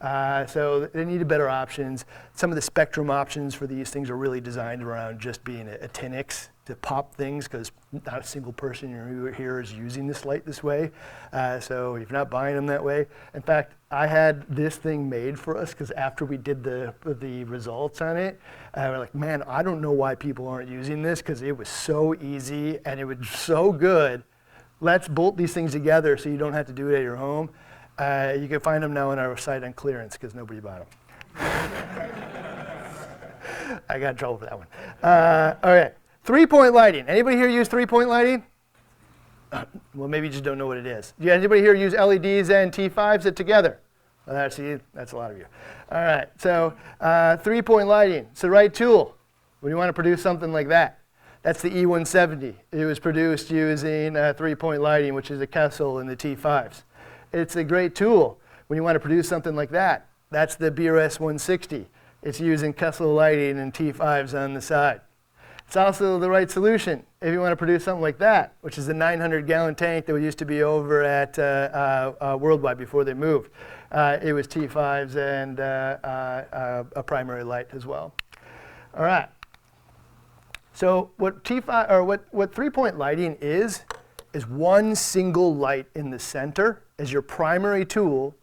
Uh, 0.00 0.46
so 0.46 0.86
they 0.86 1.04
needed 1.04 1.28
better 1.28 1.48
options. 1.48 2.04
Some 2.34 2.50
of 2.50 2.56
the 2.56 2.62
spectrum 2.62 3.10
options 3.10 3.54
for 3.54 3.66
these 3.66 3.90
things 3.90 4.10
are 4.10 4.16
really 4.16 4.40
designed 4.40 4.82
around 4.82 5.20
just 5.20 5.42
being 5.44 5.68
a, 5.68 5.74
a 5.74 5.88
10x 5.88 6.48
to 6.66 6.74
pop 6.74 7.14
things 7.14 7.46
because 7.46 7.70
not 7.92 8.20
a 8.20 8.24
single 8.24 8.52
person 8.52 9.32
here 9.36 9.60
is 9.60 9.72
using 9.72 10.06
this 10.06 10.24
light 10.24 10.44
this 10.44 10.62
way. 10.62 10.90
Uh, 11.32 11.60
so 11.60 11.94
if 11.94 12.10
you're 12.10 12.18
not 12.18 12.28
buying 12.28 12.56
them 12.56 12.66
that 12.66 12.82
way, 12.82 13.06
in 13.34 13.42
fact, 13.42 13.74
I 13.90 14.08
had 14.08 14.44
this 14.48 14.76
thing 14.76 15.08
made 15.08 15.38
for 15.38 15.56
us 15.56 15.70
because 15.70 15.92
after 15.92 16.24
we 16.24 16.36
did 16.36 16.64
the 16.64 16.92
the 17.04 17.44
results 17.44 18.02
on 18.02 18.16
it, 18.16 18.40
uh, 18.76 18.88
we're 18.90 18.98
like, 18.98 19.14
man, 19.14 19.42
I 19.44 19.62
don't 19.62 19.80
know 19.80 19.92
why 19.92 20.14
people 20.14 20.46
aren't 20.46 20.68
using 20.68 21.02
this 21.02 21.22
because 21.22 21.40
it 21.40 21.56
was 21.56 21.68
so 21.68 22.14
easy 22.14 22.78
and 22.84 23.00
it 23.00 23.04
was 23.04 23.16
so 23.30 23.72
good. 23.72 24.22
Let's 24.80 25.08
bolt 25.08 25.38
these 25.38 25.54
things 25.54 25.72
together 25.72 26.18
so 26.18 26.28
you 26.28 26.36
don't 26.36 26.52
have 26.52 26.66
to 26.66 26.72
do 26.72 26.90
it 26.90 26.96
at 26.96 27.02
your 27.02 27.16
home. 27.16 27.48
Uh, 27.98 28.34
you 28.38 28.46
can 28.46 28.60
find 28.60 28.82
them 28.82 28.92
now 28.92 29.10
on 29.10 29.18
our 29.18 29.38
site 29.38 29.64
on 29.64 29.72
clearance 29.72 30.18
because 30.18 30.34
nobody 30.34 30.60
bought 30.60 30.80
them. 30.80 30.88
I 33.88 33.98
got 33.98 34.10
in 34.10 34.16
trouble 34.16 34.36
for 34.36 34.44
that 34.44 34.58
one. 34.58 34.66
Uh, 35.02 35.54
all 35.62 35.74
right. 35.74 35.94
Three-point 36.24 36.74
lighting. 36.74 37.08
Anybody 37.08 37.36
here 37.36 37.48
use 37.48 37.68
three-point 37.68 38.10
lighting? 38.10 38.44
well, 39.94 40.08
maybe 40.08 40.26
you 40.26 40.32
just 40.32 40.44
don't 40.44 40.58
know 40.58 40.66
what 40.66 40.76
it 40.76 40.86
is. 40.86 41.14
Yeah, 41.18 41.32
anybody 41.32 41.62
here 41.62 41.74
use 41.74 41.94
LEDs 41.94 42.50
and 42.50 42.70
T5s 42.70 43.24
it 43.24 43.36
together? 43.36 43.80
Well, 44.26 44.34
that's, 44.34 44.56
that's 44.92 45.12
a 45.12 45.16
lot 45.16 45.30
of 45.30 45.38
you. 45.38 45.46
All 45.90 46.02
right, 46.02 46.28
so 46.38 46.74
uh, 47.00 47.36
three-point 47.36 47.86
lighting. 47.86 48.26
It's 48.32 48.40
the 48.40 48.50
right 48.50 48.72
tool 48.72 49.16
when 49.60 49.70
you 49.70 49.76
want 49.76 49.88
to 49.88 49.92
produce 49.92 50.20
something 50.20 50.52
like 50.52 50.68
that. 50.68 50.98
That's 51.42 51.62
the 51.62 51.70
E170. 51.70 52.54
It 52.72 52.84
was 52.84 52.98
produced 52.98 53.50
using 53.50 54.16
uh, 54.16 54.32
three-point 54.36 54.82
lighting, 54.82 55.14
which 55.14 55.30
is 55.30 55.40
a 55.40 55.46
Kessil 55.46 56.00
in 56.00 56.08
the 56.08 56.16
T5s. 56.16 56.82
It's 57.32 57.54
a 57.54 57.62
great 57.62 57.94
tool 57.94 58.40
when 58.66 58.76
you 58.76 58.82
want 58.82 58.96
to 58.96 59.00
produce 59.00 59.28
something 59.28 59.54
like 59.54 59.70
that. 59.70 60.08
That's 60.30 60.56
the 60.56 60.72
BRS 60.72 61.20
160. 61.20 61.86
It's 62.22 62.40
using 62.40 62.74
Kessil 62.74 63.14
lighting 63.14 63.60
and 63.60 63.72
T5s 63.72 64.34
on 64.36 64.54
the 64.54 64.60
side. 64.60 65.02
It's 65.66 65.76
also 65.76 66.18
the 66.18 66.30
right 66.30 66.50
solution 66.50 67.04
if 67.20 67.32
you 67.32 67.40
want 67.40 67.52
to 67.52 67.56
produce 67.56 67.84
something 67.84 68.02
like 68.02 68.18
that, 68.18 68.54
which 68.60 68.78
is 68.78 68.88
a 68.88 68.94
900 68.94 69.46
gallon 69.46 69.74
tank 69.74 70.06
that 70.06 70.20
used 70.20 70.38
to 70.38 70.44
be 70.44 70.62
over 70.62 71.02
at 71.02 71.38
uh, 71.38 71.42
uh, 71.42 72.12
uh, 72.20 72.36
Worldwide 72.36 72.78
before 72.78 73.04
they 73.04 73.14
moved. 73.14 73.50
Uh, 73.92 74.18
it 74.22 74.32
was 74.32 74.46
T5s 74.46 75.16
and 75.16 75.60
uh, 75.60 75.62
uh, 76.02 76.84
a 76.96 77.02
primary 77.02 77.44
light 77.44 77.68
as 77.72 77.86
well. 77.86 78.14
All 78.96 79.04
right. 79.04 79.28
So 80.72 81.10
what 81.16 81.42
T5 81.44 81.90
or 81.90 82.04
what, 82.04 82.26
what 82.32 82.54
three-point 82.54 82.98
lighting 82.98 83.38
is, 83.40 83.84
is 84.34 84.46
one 84.46 84.94
single 84.94 85.54
light 85.54 85.86
in 85.94 86.10
the 86.10 86.18
center 86.18 86.82
as 86.98 87.12
your 87.12 87.22
primary 87.22 87.86
tool, 87.86 88.36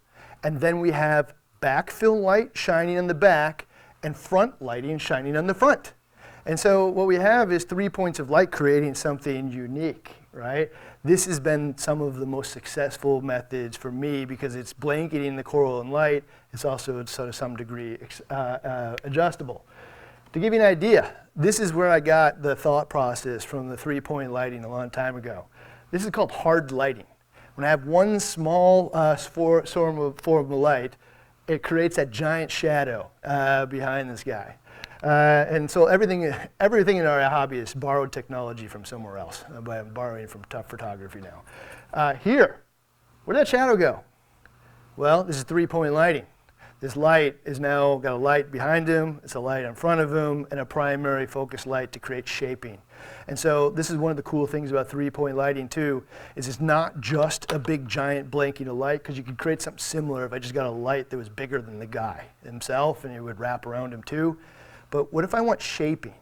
and 0.43 0.59
then 0.59 0.79
we 0.79 0.91
have 0.91 1.33
backfill 1.61 2.19
light 2.19 2.57
shining 2.57 2.97
on 2.97 3.07
the 3.07 3.13
back 3.13 3.67
and 4.01 4.17
front 4.17 4.61
lighting 4.61 4.97
shining 4.97 5.37
on 5.37 5.47
the 5.47 5.53
front. 5.53 5.93
And 6.45 6.59
so 6.59 6.87
what 6.87 7.07
we 7.07 7.15
have 7.15 7.51
is 7.51 7.63
three 7.63 7.89
points 7.89 8.19
of 8.19 8.29
light 8.29 8.51
creating 8.51 8.95
something 8.95 9.51
unique, 9.51 10.11
right? 10.33 10.71
This 11.03 11.25
has 11.25 11.39
been 11.39 11.77
some 11.77 12.01
of 12.01 12.17
the 12.17 12.25
most 12.25 12.51
successful 12.51 13.21
methods 13.21 13.77
for 13.77 13.91
me 13.91 14.25
because 14.25 14.55
it's 14.55 14.73
blanketing 14.73 15.35
the 15.35 15.43
coral 15.43 15.79
in 15.81 15.91
light. 15.91 16.23
It's 16.51 16.65
also 16.65 17.03
to 17.03 17.33
some 17.33 17.55
degree 17.55 17.97
uh, 18.29 18.33
uh, 18.33 18.95
adjustable. 19.03 19.63
To 20.33 20.39
give 20.39 20.53
you 20.53 20.59
an 20.59 20.65
idea, 20.65 21.13
this 21.35 21.59
is 21.59 21.73
where 21.73 21.89
I 21.89 21.99
got 21.99 22.41
the 22.41 22.55
thought 22.55 22.89
process 22.89 23.43
from 23.43 23.69
the 23.69 23.77
three-point 23.77 24.31
lighting 24.31 24.65
a 24.65 24.69
long 24.69 24.89
time 24.89 25.15
ago. 25.15 25.45
This 25.91 26.03
is 26.03 26.09
called 26.09 26.31
hard 26.31 26.71
lighting. 26.71 27.05
When 27.55 27.65
I 27.65 27.69
have 27.69 27.85
one 27.85 28.19
small 28.19 28.89
uh, 28.93 29.15
form, 29.15 29.99
of, 29.99 30.19
form 30.19 30.51
of 30.51 30.57
light, 30.57 30.95
it 31.47 31.61
creates 31.61 31.97
that 31.97 32.09
giant 32.09 32.49
shadow 32.49 33.11
uh, 33.23 33.67
behind 33.67 34.09
this 34.09 34.23
guy. 34.23 34.55
Uh, 35.03 35.45
and 35.49 35.69
so 35.69 35.87
everything, 35.87 36.33
everything 36.61 36.97
in 36.97 37.05
our 37.05 37.21
hobby 37.29 37.57
is 37.57 37.73
borrowed 37.73 38.11
technology 38.11 38.67
from 38.67 38.85
somewhere 38.85 39.17
else. 39.17 39.43
Uh, 39.53 39.59
by 39.59 39.81
borrowing 39.81 40.27
from 40.27 40.41
tough 40.49 40.69
photography 40.69 41.19
now. 41.19 41.41
Uh, 41.93 42.13
here, 42.13 42.63
where 43.25 43.35
did 43.35 43.41
that 43.41 43.49
shadow 43.49 43.75
go? 43.75 44.01
Well, 44.95 45.23
this 45.23 45.35
is 45.35 45.43
three-point 45.43 45.93
lighting. 45.93 46.25
This 46.79 46.95
light 46.97 47.37
is 47.45 47.59
now 47.59 47.97
got 47.97 48.13
a 48.13 48.17
light 48.17 48.51
behind 48.51 48.87
him, 48.87 49.21
it's 49.23 49.35
a 49.35 49.39
light 49.39 49.63
in 49.63 49.73
front 49.73 50.01
of 50.01 50.13
him, 50.13 50.45
and 50.51 50.59
a 50.59 50.65
primary 50.65 51.25
focus 51.25 51.65
light 51.65 51.93
to 51.93 51.99
create 51.99 52.27
shaping. 52.27 52.77
And 53.27 53.39
so 53.39 53.69
this 53.69 53.89
is 53.89 53.95
one 53.95 54.11
of 54.11 54.17
the 54.17 54.23
cool 54.23 54.45
things 54.45 54.69
about 54.69 54.89
three-point 54.89 55.37
lighting 55.37 55.69
too, 55.69 56.03
is 56.35 56.47
it's 56.47 56.59
not 56.59 56.99
just 56.99 57.49
a 57.51 57.59
big 57.59 57.87
giant 57.87 58.29
blanking 58.29 58.67
of 58.67 58.75
light, 58.75 59.01
because 59.01 59.17
you 59.17 59.23
could 59.23 59.37
create 59.37 59.61
something 59.61 59.79
similar 59.79 60.25
if 60.25 60.33
I 60.33 60.39
just 60.39 60.53
got 60.53 60.65
a 60.65 60.71
light 60.71 61.09
that 61.09 61.17
was 61.17 61.29
bigger 61.29 61.61
than 61.61 61.79
the 61.79 61.87
guy 61.87 62.25
himself, 62.43 63.05
and 63.05 63.15
it 63.15 63.21
would 63.21 63.39
wrap 63.39 63.65
around 63.65 63.93
him 63.93 64.03
too. 64.03 64.37
But 64.93 65.11
what 65.11 65.23
if 65.23 65.33
I 65.33 65.41
want 65.41 65.59
shaping? 65.59 66.13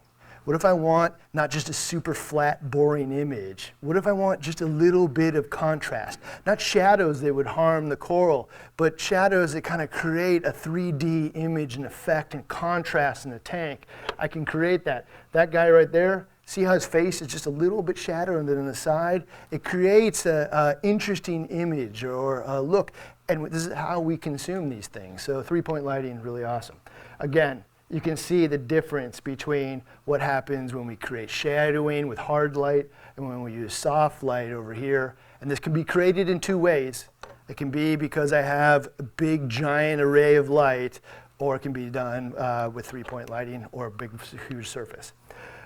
What 0.45 0.55
if 0.55 0.63
I 0.63 0.71
want 0.71 1.13
not 1.33 1.51
just 1.51 1.67
a 1.67 1.73
super 1.73 2.13
flat, 2.13 2.71
boring 2.71 3.11
image? 3.11 3.73
What 3.81 3.97
if 3.97 4.07
I 4.07 4.13
want 4.13 4.39
just 4.39 4.61
a 4.61 4.65
little 4.65 5.09
bit 5.09 5.35
of 5.35 5.49
contrast? 5.49 6.19
Not 6.45 6.61
shadows 6.61 7.19
that 7.19 7.33
would 7.33 7.47
harm 7.47 7.89
the 7.89 7.97
coral, 7.97 8.49
but 8.77 8.97
shadows 8.97 9.51
that 9.51 9.65
kind 9.65 9.81
of 9.81 9.91
create 9.91 10.45
a 10.45 10.51
3D 10.51 11.35
image 11.35 11.75
and 11.75 11.85
effect 11.85 12.33
and 12.33 12.47
contrast 12.47 13.25
in 13.25 13.31
the 13.31 13.39
tank. 13.39 13.87
I 14.17 14.29
can 14.29 14.45
create 14.45 14.85
that. 14.85 15.05
That 15.33 15.51
guy 15.51 15.69
right 15.69 15.91
there, 15.91 16.29
see 16.45 16.63
how 16.63 16.73
his 16.73 16.85
face 16.85 17.21
is 17.21 17.27
just 17.27 17.47
a 17.47 17.51
little 17.51 17.83
bit 17.83 17.97
shadowed 17.97 18.39
and 18.39 18.47
then 18.47 18.57
on 18.57 18.67
the 18.67 18.73
side? 18.73 19.25
It 19.51 19.65
creates 19.65 20.25
an 20.25 20.77
interesting 20.81 21.45
image 21.47 22.05
or 22.05 22.43
a 22.47 22.61
look. 22.61 22.93
And 23.27 23.45
this 23.47 23.65
is 23.65 23.73
how 23.73 23.99
we 23.99 24.15
consume 24.15 24.69
these 24.69 24.87
things. 24.87 25.23
So 25.23 25.43
three-point 25.43 25.83
lighting, 25.83 26.15
is 26.15 26.23
really 26.23 26.45
awesome. 26.45 26.77
Again, 27.19 27.65
you 27.91 27.99
can 27.99 28.15
see 28.15 28.47
the 28.47 28.57
difference 28.57 29.19
between 29.19 29.81
what 30.05 30.21
happens 30.21 30.73
when 30.73 30.87
we 30.87 30.95
create 30.95 31.29
shadowing 31.29 32.07
with 32.07 32.17
hard 32.17 32.55
light 32.55 32.89
and 33.17 33.27
when 33.27 33.41
we 33.41 33.51
use 33.51 33.73
soft 33.73 34.23
light 34.23 34.51
over 34.51 34.73
here. 34.73 35.15
And 35.41 35.51
this 35.51 35.59
can 35.59 35.73
be 35.73 35.83
created 35.83 36.29
in 36.29 36.39
two 36.39 36.57
ways. 36.57 37.09
It 37.49 37.57
can 37.57 37.69
be 37.69 37.97
because 37.97 38.31
I 38.31 38.41
have 38.43 38.87
a 38.97 39.03
big 39.03 39.49
giant 39.49 40.01
array 40.01 40.35
of 40.35 40.49
light, 40.49 41.01
or 41.37 41.55
it 41.57 41.59
can 41.59 41.73
be 41.73 41.89
done 41.89 42.33
uh, 42.37 42.69
with 42.73 42.85
three-point 42.85 43.29
lighting 43.29 43.65
or 43.73 43.87
a 43.87 43.91
big, 43.91 44.11
huge 44.47 44.69
surface. 44.69 45.11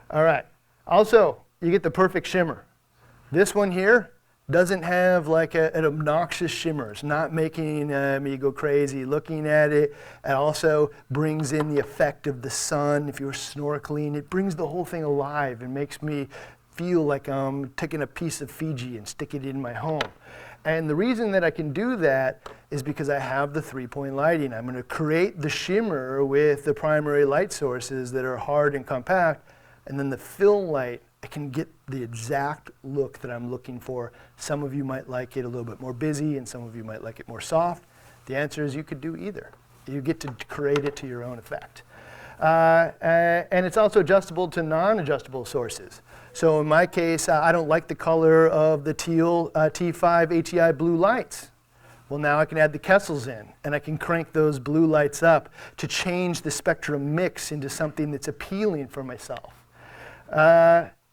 All 0.10 0.24
right. 0.24 0.46
Also, 0.88 1.42
you 1.62 1.70
get 1.70 1.84
the 1.84 1.92
perfect 1.92 2.26
shimmer. 2.26 2.66
This 3.32 3.54
one 3.54 3.72
here, 3.72 4.14
doesn't 4.50 4.84
have 4.84 5.28
like 5.28 5.56
a, 5.56 5.76
an 5.76 5.86
obnoxious 5.86 6.52
shimmer. 6.52 6.92
It's 6.92 7.04
not 7.04 7.34
making 7.34 7.92
uh, 7.92 8.20
me 8.22 8.38
go 8.38 8.52
crazy 8.52 9.04
looking 9.04 9.48
at 9.48 9.72
it. 9.72 9.96
It 10.24 10.32
also 10.32 10.92
brings 11.10 11.52
in 11.52 11.74
the 11.74 11.80
effect 11.80 12.28
of 12.28 12.44
the 12.44 12.50
sun. 12.50 13.10
If 13.10 13.20
you're 13.20 13.32
snorkeling, 13.32 14.16
it 14.16 14.30
brings 14.30 14.56
the 14.56 14.68
whole 14.68 14.86
thing 14.86 15.04
alive 15.04 15.62
and 15.62 15.74
makes 15.74 16.02
me 16.02 16.28
feel 16.72 17.04
like 17.04 17.28
I'm 17.28 17.70
taking 17.72 18.02
a 18.02 18.08
piece 18.08 18.42
of 18.42 18.52
Fiji 18.52 18.98
and 18.98 19.08
stick 19.08 19.34
it 19.34 19.46
in 19.46 19.60
my 19.62 19.74
home. 19.74 20.12
And 20.66 20.90
the 20.90 20.96
reason 20.96 21.32
that 21.32 21.44
I 21.44 21.52
can 21.52 21.74
do 21.74 21.96
that 21.98 22.50
is 22.70 22.84
because 22.84 23.10
I 23.10 23.20
have 23.20 23.54
the 23.54 23.62
three-point 23.62 24.16
lighting. 24.16 24.52
I'm 24.52 24.64
going 24.64 24.76
to 24.76 24.84
create 24.84 25.40
the 25.40 25.50
shimmer 25.50 26.26
with 26.26 26.66
the 26.66 26.74
primary 26.74 27.24
light 27.24 27.54
sources 27.54 28.12
that 28.12 28.26
are 28.26 28.38
hard 28.38 28.76
and 28.76 28.86
compact, 28.86 29.48
and 29.86 30.00
then 30.00 30.10
the 30.10 30.18
fill 30.18 30.66
light 30.66 31.02
I 31.26 31.28
can 31.28 31.50
get 31.50 31.68
the 31.88 32.04
exact 32.04 32.70
look 32.84 33.18
that 33.22 33.32
I'm 33.32 33.50
looking 33.50 33.80
for. 33.80 34.12
Some 34.38 34.62
of 34.62 34.76
you 34.76 34.86
might 34.86 35.10
like 35.10 35.38
it 35.38 35.44
a 35.44 35.48
little 35.48 35.64
bit 35.64 35.82
more 35.82 35.92
busy, 35.92 36.38
and 36.38 36.48
some 36.48 36.64
of 36.64 36.76
you 36.76 36.84
might 36.84 37.04
like 37.04 37.20
it 37.20 37.28
more 37.28 37.42
soft. 37.42 37.84
The 38.28 38.36
answer 38.38 38.64
is 38.64 38.76
you 38.76 38.84
could 38.84 39.02
do 39.02 39.16
either. 39.16 39.50
You 39.88 40.02
get 40.02 40.20
to 40.20 40.28
create 40.48 40.86
it 40.86 40.96
to 40.98 41.08
your 41.08 41.24
own 41.24 41.40
effect. 41.40 41.82
Uh, 42.40 42.92
and 43.02 43.66
it's 43.66 43.76
also 43.76 44.02
adjustable 44.02 44.48
to 44.50 44.62
non-adjustable 44.62 45.46
sources. 45.46 46.04
So 46.34 46.62
in 46.62 46.68
my 46.68 46.86
case, 46.86 47.28
uh, 47.28 47.42
I 47.42 47.52
don't 47.52 47.68
like 47.68 47.88
the 47.88 47.96
color 47.96 48.48
of 48.48 48.84
the 48.84 48.94
teal 48.94 49.50
uh, 49.56 49.72
T5 49.74 50.38
ATI 50.38 50.74
blue 50.74 50.96
lights. 50.96 51.50
Well, 52.08 52.20
now 52.20 52.38
I 52.38 52.46
can 52.46 52.60
add 52.60 52.72
the 52.72 52.78
Kessils 52.78 53.28
in, 53.28 53.52
and 53.64 53.74
I 53.74 53.80
can 53.80 53.98
crank 53.98 54.32
those 54.32 54.60
blue 54.60 54.86
lights 54.86 55.24
up 55.24 55.50
to 55.78 55.88
change 55.88 56.44
the 56.44 56.52
spectrum 56.52 57.16
mix 57.16 57.52
into 57.52 57.68
something 57.68 58.12
that's 58.12 58.28
appealing 58.28 58.90
for 58.90 59.04
myself. 59.04 59.54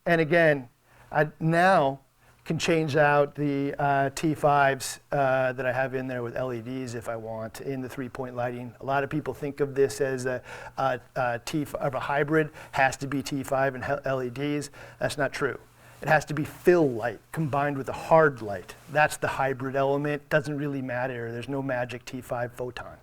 And 0.07 0.21
again, 0.21 0.69
I 1.11 1.29
now 1.39 2.01
can 2.45 2.59
change 2.59 2.97
out 2.97 3.37
the 3.37 3.73
uh, 3.79 4.11
T5s 4.11 4.99
uh, 5.13 5.53
that 5.53 5.65
I 5.65 5.73
have 5.73 5.95
in 5.95 6.09
there 6.09 6.25
with 6.25 6.35
LEDs 6.35 6.97
if 6.97 7.09
I 7.09 7.15
want 7.15 7.61
in 7.61 7.81
the 7.81 7.89
three-point 7.89 8.35
lighting. 8.35 8.75
A 8.81 8.85
lot 8.85 9.05
of 9.05 9.11
people 9.11 9.33
think 9.33 9.61
of 9.61 9.77
this 9.77 10.01
as 10.01 10.27
a, 10.27 10.43
a, 10.77 11.01
a 11.15 11.41
T 11.45 11.65
of 11.79 11.95
a 11.95 12.01
hybrid 12.01 12.51
has 12.73 12.97
to 12.97 13.07
be 13.07 13.23
T5 13.23 13.75
and 13.77 14.37
LEDs. 14.37 14.71
That's 14.99 15.17
not 15.17 15.33
true. 15.33 15.59
It 16.01 16.09
has 16.09 16.25
to 16.27 16.35
be 16.35 16.43
fill 16.45 16.91
light 16.91 17.21
combined 17.31 17.79
with 17.79 17.89
a 17.89 17.93
hard 17.93 18.43
light. 18.43 18.75
That's 18.91 19.17
the 19.19 19.29
hybrid 19.29 19.77
element. 19.77 20.29
Doesn't 20.29 20.59
really 20.59 20.83
matter. 20.83 21.31
There's 21.31 21.49
no 21.49 21.63
magic 21.63 22.05
T5 22.07 22.51
photon. 22.51 22.97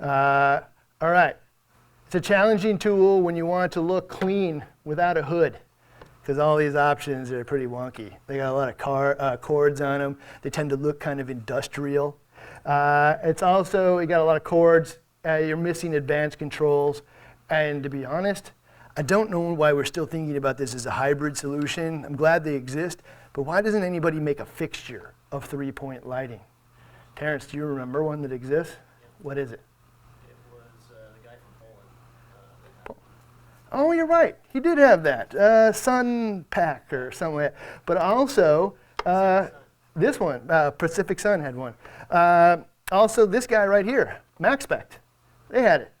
Uh, 0.00 0.60
all 1.02 1.10
right. 1.10 1.36
It's 2.06 2.14
a 2.14 2.20
challenging 2.20 2.78
tool 2.78 3.20
when 3.20 3.36
you 3.36 3.44
want 3.44 3.72
to 3.72 3.82
look 3.82 4.08
clean 4.08 4.64
without 4.86 5.18
a 5.18 5.22
hood 5.22 5.58
because 6.24 6.38
all 6.38 6.56
these 6.56 6.74
options 6.74 7.30
are 7.30 7.44
pretty 7.44 7.66
wonky. 7.66 8.10
They 8.26 8.38
got 8.38 8.50
a 8.50 8.56
lot 8.56 8.70
of 8.70 8.78
car, 8.78 9.14
uh, 9.18 9.36
cords 9.36 9.82
on 9.82 10.00
them. 10.00 10.16
They 10.40 10.48
tend 10.48 10.70
to 10.70 10.76
look 10.76 10.98
kind 10.98 11.20
of 11.20 11.28
industrial. 11.28 12.16
Uh, 12.64 13.16
it's 13.22 13.42
also, 13.42 13.98
you 13.98 14.06
got 14.06 14.22
a 14.22 14.24
lot 14.24 14.38
of 14.38 14.42
cords. 14.42 15.00
Uh, 15.22 15.34
you're 15.34 15.58
missing 15.58 15.94
advanced 15.94 16.38
controls. 16.38 17.02
And 17.50 17.82
to 17.82 17.90
be 17.90 18.06
honest, 18.06 18.52
I 18.96 19.02
don't 19.02 19.28
know 19.28 19.52
why 19.52 19.74
we're 19.74 19.84
still 19.84 20.06
thinking 20.06 20.38
about 20.38 20.56
this 20.56 20.74
as 20.74 20.86
a 20.86 20.92
hybrid 20.92 21.36
solution. 21.36 22.06
I'm 22.06 22.16
glad 22.16 22.42
they 22.42 22.54
exist, 22.54 23.02
but 23.34 23.42
why 23.42 23.60
doesn't 23.60 23.82
anybody 23.82 24.18
make 24.18 24.40
a 24.40 24.46
fixture 24.46 25.12
of 25.30 25.44
three-point 25.44 26.08
lighting? 26.08 26.40
Terrence, 27.16 27.44
do 27.46 27.58
you 27.58 27.66
remember 27.66 28.02
one 28.02 28.22
that 28.22 28.32
exists? 28.32 28.76
What 29.20 29.36
is 29.36 29.52
it? 29.52 29.60
Oh, 33.76 33.90
you're 33.90 34.06
right. 34.06 34.36
He 34.52 34.60
did 34.60 34.78
have 34.78 35.02
that. 35.02 35.34
Uh, 35.34 35.72
Sun 35.72 36.44
Pack 36.50 36.92
or 36.92 37.10
something. 37.10 37.50
But 37.86 37.96
also, 37.96 38.76
uh, 39.04 39.48
this 39.96 40.20
one, 40.20 40.48
uh, 40.48 40.70
Pacific 40.70 41.18
Sun 41.18 41.40
had 41.40 41.56
one. 41.56 41.74
Uh, 42.08 42.58
also, 42.92 43.26
this 43.26 43.48
guy 43.48 43.66
right 43.66 43.84
here, 43.84 44.20
MaxSpect. 44.40 44.98
They 45.50 45.60
had 45.60 45.80
it. 45.80 45.92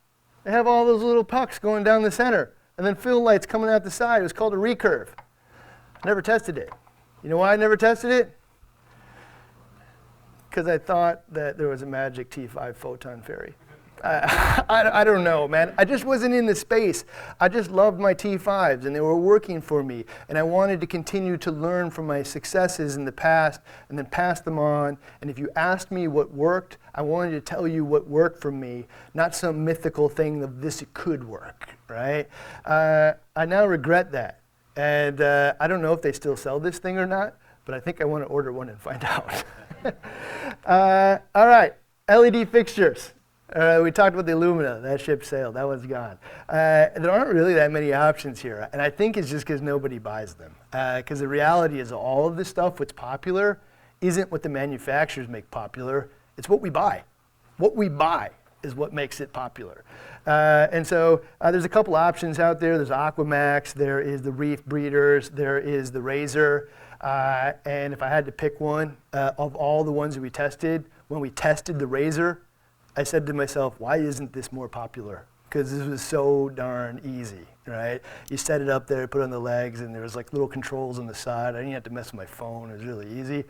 They 0.44 0.52
have 0.52 0.68
all 0.68 0.86
those 0.86 1.02
little 1.02 1.24
pucks 1.24 1.58
going 1.58 1.82
down 1.82 2.02
the 2.02 2.12
center 2.12 2.54
and 2.78 2.86
then 2.86 2.94
fill 2.94 3.20
lights 3.20 3.44
coming 3.44 3.68
out 3.68 3.82
the 3.82 3.90
side. 3.90 4.20
It 4.20 4.22
was 4.22 4.32
called 4.32 4.54
a 4.54 4.56
recurve. 4.56 5.08
Never 6.04 6.22
tested 6.22 6.56
it. 6.56 6.70
You 7.24 7.30
know 7.30 7.38
why 7.38 7.54
I 7.54 7.56
never 7.56 7.76
tested 7.76 8.12
it? 8.12 8.36
Because 10.48 10.68
I 10.68 10.78
thought 10.78 11.22
that 11.32 11.58
there 11.58 11.66
was 11.66 11.82
a 11.82 11.86
magic 11.86 12.30
T5 12.30 12.76
photon 12.76 13.20
fairy. 13.20 13.54
I, 14.68 15.00
I, 15.00 15.04
don't 15.04 15.24
know, 15.24 15.48
man. 15.48 15.72
I 15.78 15.86
just 15.86 16.04
wasn't 16.04 16.34
in 16.34 16.44
the 16.44 16.54
space. 16.54 17.06
I 17.40 17.48
just 17.48 17.70
loved 17.70 17.98
my 17.98 18.12
T5s 18.12 18.84
and 18.84 18.94
they 18.94 19.00
were 19.00 19.16
working 19.16 19.62
for 19.62 19.82
me. 19.82 20.04
And 20.28 20.36
I 20.36 20.42
wanted 20.42 20.78
to 20.82 20.86
continue 20.86 21.38
to 21.38 21.50
learn 21.50 21.90
from 21.90 22.06
my 22.06 22.22
successes 22.22 22.96
in 22.96 23.06
the 23.06 23.12
past 23.12 23.62
and 23.88 23.96
then 23.96 24.04
pass 24.04 24.42
them 24.42 24.58
on. 24.58 24.98
And 25.22 25.30
if 25.30 25.38
you 25.38 25.48
asked 25.56 25.90
me 25.90 26.06
what 26.06 26.30
worked, 26.34 26.76
I 26.94 27.00
wanted 27.00 27.30
to 27.30 27.40
tell 27.40 27.66
you 27.66 27.82
what 27.82 28.06
worked 28.06 28.42
for 28.42 28.52
me, 28.52 28.84
not 29.14 29.34
some 29.34 29.64
mythical 29.64 30.10
thing 30.10 30.42
of 30.42 30.60
this 30.60 30.84
could 30.92 31.24
work, 31.24 31.70
right? 31.88 32.28
Uh, 32.66 33.12
I 33.34 33.46
now 33.46 33.64
regret 33.64 34.12
that. 34.12 34.40
And 34.76 35.22
uh, 35.22 35.54
I 35.58 35.66
don't 35.66 35.80
know 35.80 35.94
if 35.94 36.02
they 36.02 36.12
still 36.12 36.36
sell 36.36 36.60
this 36.60 36.78
thing 36.78 36.98
or 36.98 37.06
not, 37.06 37.38
but 37.64 37.74
I 37.74 37.80
think 37.80 38.02
I 38.02 38.04
want 38.04 38.22
to 38.22 38.28
order 38.28 38.52
one 38.52 38.68
and 38.68 38.78
find 38.78 39.02
out. 39.06 39.44
uh, 40.66 41.18
all 41.34 41.46
right, 41.46 41.72
LED 42.06 42.50
fixtures. 42.50 43.13
Uh, 43.54 43.80
we 43.84 43.92
talked 43.92 44.14
about 44.14 44.26
the 44.26 44.32
Illumina. 44.32 44.82
That 44.82 45.00
ship 45.00 45.24
sailed. 45.24 45.54
That 45.54 45.66
one's 45.66 45.86
gone. 45.86 46.18
Uh, 46.48 46.88
there 46.96 47.10
aren't 47.10 47.32
really 47.32 47.54
that 47.54 47.70
many 47.70 47.92
options 47.92 48.40
here, 48.40 48.68
and 48.72 48.82
I 48.82 48.90
think 48.90 49.16
it's 49.16 49.30
just 49.30 49.46
because 49.46 49.62
nobody 49.62 49.98
buys 49.98 50.34
them. 50.34 50.54
Because 50.72 51.20
uh, 51.20 51.22
the 51.22 51.28
reality 51.28 51.78
is, 51.78 51.92
all 51.92 52.26
of 52.26 52.36
this 52.36 52.48
stuff, 52.48 52.80
what's 52.80 52.92
popular, 52.92 53.60
isn't 54.00 54.32
what 54.32 54.42
the 54.42 54.48
manufacturers 54.48 55.28
make 55.28 55.48
popular. 55.52 56.10
It's 56.36 56.48
what 56.48 56.60
we 56.60 56.68
buy. 56.68 57.04
What 57.58 57.76
we 57.76 57.88
buy 57.88 58.30
is 58.64 58.74
what 58.74 58.92
makes 58.92 59.20
it 59.20 59.32
popular. 59.32 59.84
Uh, 60.26 60.66
and 60.72 60.84
so 60.84 61.22
uh, 61.40 61.52
there's 61.52 61.64
a 61.64 61.68
couple 61.68 61.94
options 61.94 62.40
out 62.40 62.58
there. 62.58 62.76
There's 62.76 62.90
Aquamax. 62.90 63.72
There 63.72 64.00
is 64.00 64.22
the 64.22 64.32
Reef 64.32 64.64
Breeders. 64.66 65.30
There 65.30 65.58
is 65.58 65.92
the 65.92 66.00
Razor. 66.00 66.70
Uh, 67.00 67.52
and 67.64 67.92
if 67.92 68.02
I 68.02 68.08
had 68.08 68.26
to 68.26 68.32
pick 68.32 68.60
one 68.60 68.96
of 69.12 69.54
all 69.54 69.84
the 69.84 69.92
ones 69.92 70.16
that 70.16 70.22
we 70.22 70.30
tested, 70.30 70.86
when 71.06 71.20
we 71.20 71.30
tested 71.30 71.78
the 71.78 71.86
Razor, 71.86 72.40
I 72.96 73.02
said 73.02 73.26
to 73.26 73.32
myself, 73.32 73.74
why 73.78 73.96
isn't 73.96 74.32
this 74.32 74.52
more 74.52 74.68
popular? 74.68 75.26
Because 75.48 75.76
this 75.76 75.86
was 75.86 76.02
so 76.02 76.48
darn 76.48 77.00
easy, 77.04 77.46
right? 77.66 78.00
You 78.30 78.36
set 78.36 78.60
it 78.60 78.68
up 78.68 78.86
there, 78.86 79.06
put 79.06 79.20
it 79.20 79.24
on 79.24 79.30
the 79.30 79.38
legs, 79.38 79.80
and 79.80 79.94
there 79.94 80.02
was 80.02 80.16
like 80.16 80.32
little 80.32 80.48
controls 80.48 80.98
on 80.98 81.06
the 81.06 81.14
side. 81.14 81.54
I 81.54 81.58
didn't 81.58 81.74
have 81.74 81.84
to 81.84 81.90
mess 81.90 82.06
with 82.06 82.14
my 82.14 82.26
phone. 82.26 82.70
It 82.70 82.74
was 82.74 82.84
really 82.84 83.08
easy, 83.08 83.44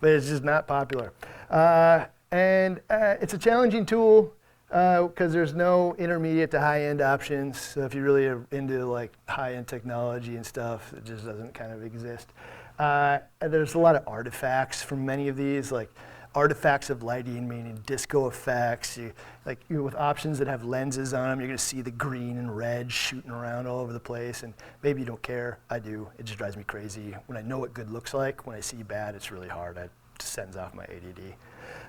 but 0.00 0.10
it's 0.10 0.28
just 0.28 0.44
not 0.44 0.66
popular. 0.66 1.12
Uh, 1.50 2.06
and 2.30 2.80
uh, 2.90 3.16
it's 3.20 3.34
a 3.34 3.38
challenging 3.38 3.86
tool 3.86 4.32
because 4.68 5.10
uh, 5.20 5.28
there's 5.28 5.54
no 5.54 5.94
intermediate 5.94 6.50
to 6.50 6.60
high-end 6.60 7.00
options. 7.00 7.60
So 7.60 7.84
if 7.84 7.94
you 7.94 8.02
really 8.02 8.26
are 8.26 8.44
into 8.50 8.84
like 8.86 9.12
high-end 9.28 9.68
technology 9.68 10.34
and 10.34 10.44
stuff, 10.44 10.92
it 10.92 11.04
just 11.04 11.24
doesn't 11.24 11.54
kind 11.54 11.72
of 11.72 11.84
exist. 11.84 12.32
Uh, 12.78 13.18
there's 13.40 13.74
a 13.74 13.78
lot 13.78 13.94
of 13.94 14.02
artifacts 14.08 14.82
from 14.82 15.06
many 15.06 15.28
of 15.28 15.36
these, 15.36 15.70
like 15.70 15.94
artifacts 16.34 16.90
of 16.90 17.02
lighting, 17.02 17.48
meaning 17.48 17.80
disco 17.86 18.28
effects. 18.28 18.98
You, 18.98 19.12
like 19.46 19.60
you 19.68 19.76
know, 19.76 19.82
with 19.82 19.94
options 19.94 20.38
that 20.38 20.48
have 20.48 20.64
lenses 20.64 21.14
on 21.14 21.28
them, 21.28 21.40
you're 21.40 21.48
going 21.48 21.58
to 21.58 21.64
see 21.64 21.80
the 21.80 21.90
green 21.90 22.38
and 22.38 22.56
red 22.56 22.90
shooting 22.90 23.30
around 23.30 23.66
all 23.66 23.78
over 23.80 23.92
the 23.92 24.00
place. 24.00 24.42
And 24.42 24.54
maybe 24.82 25.00
you 25.00 25.06
don't 25.06 25.22
care. 25.22 25.58
I 25.70 25.78
do. 25.78 26.08
It 26.18 26.26
just 26.26 26.38
drives 26.38 26.56
me 26.56 26.64
crazy. 26.64 27.16
When 27.26 27.38
I 27.38 27.42
know 27.42 27.58
what 27.58 27.74
good 27.74 27.90
looks 27.90 28.14
like, 28.14 28.46
when 28.46 28.56
I 28.56 28.60
see 28.60 28.82
bad, 28.82 29.14
it's 29.14 29.30
really 29.30 29.48
hard. 29.48 29.76
It 29.76 29.90
sends 30.18 30.56
off 30.56 30.74
my 30.74 30.84
ADD. 30.84 31.34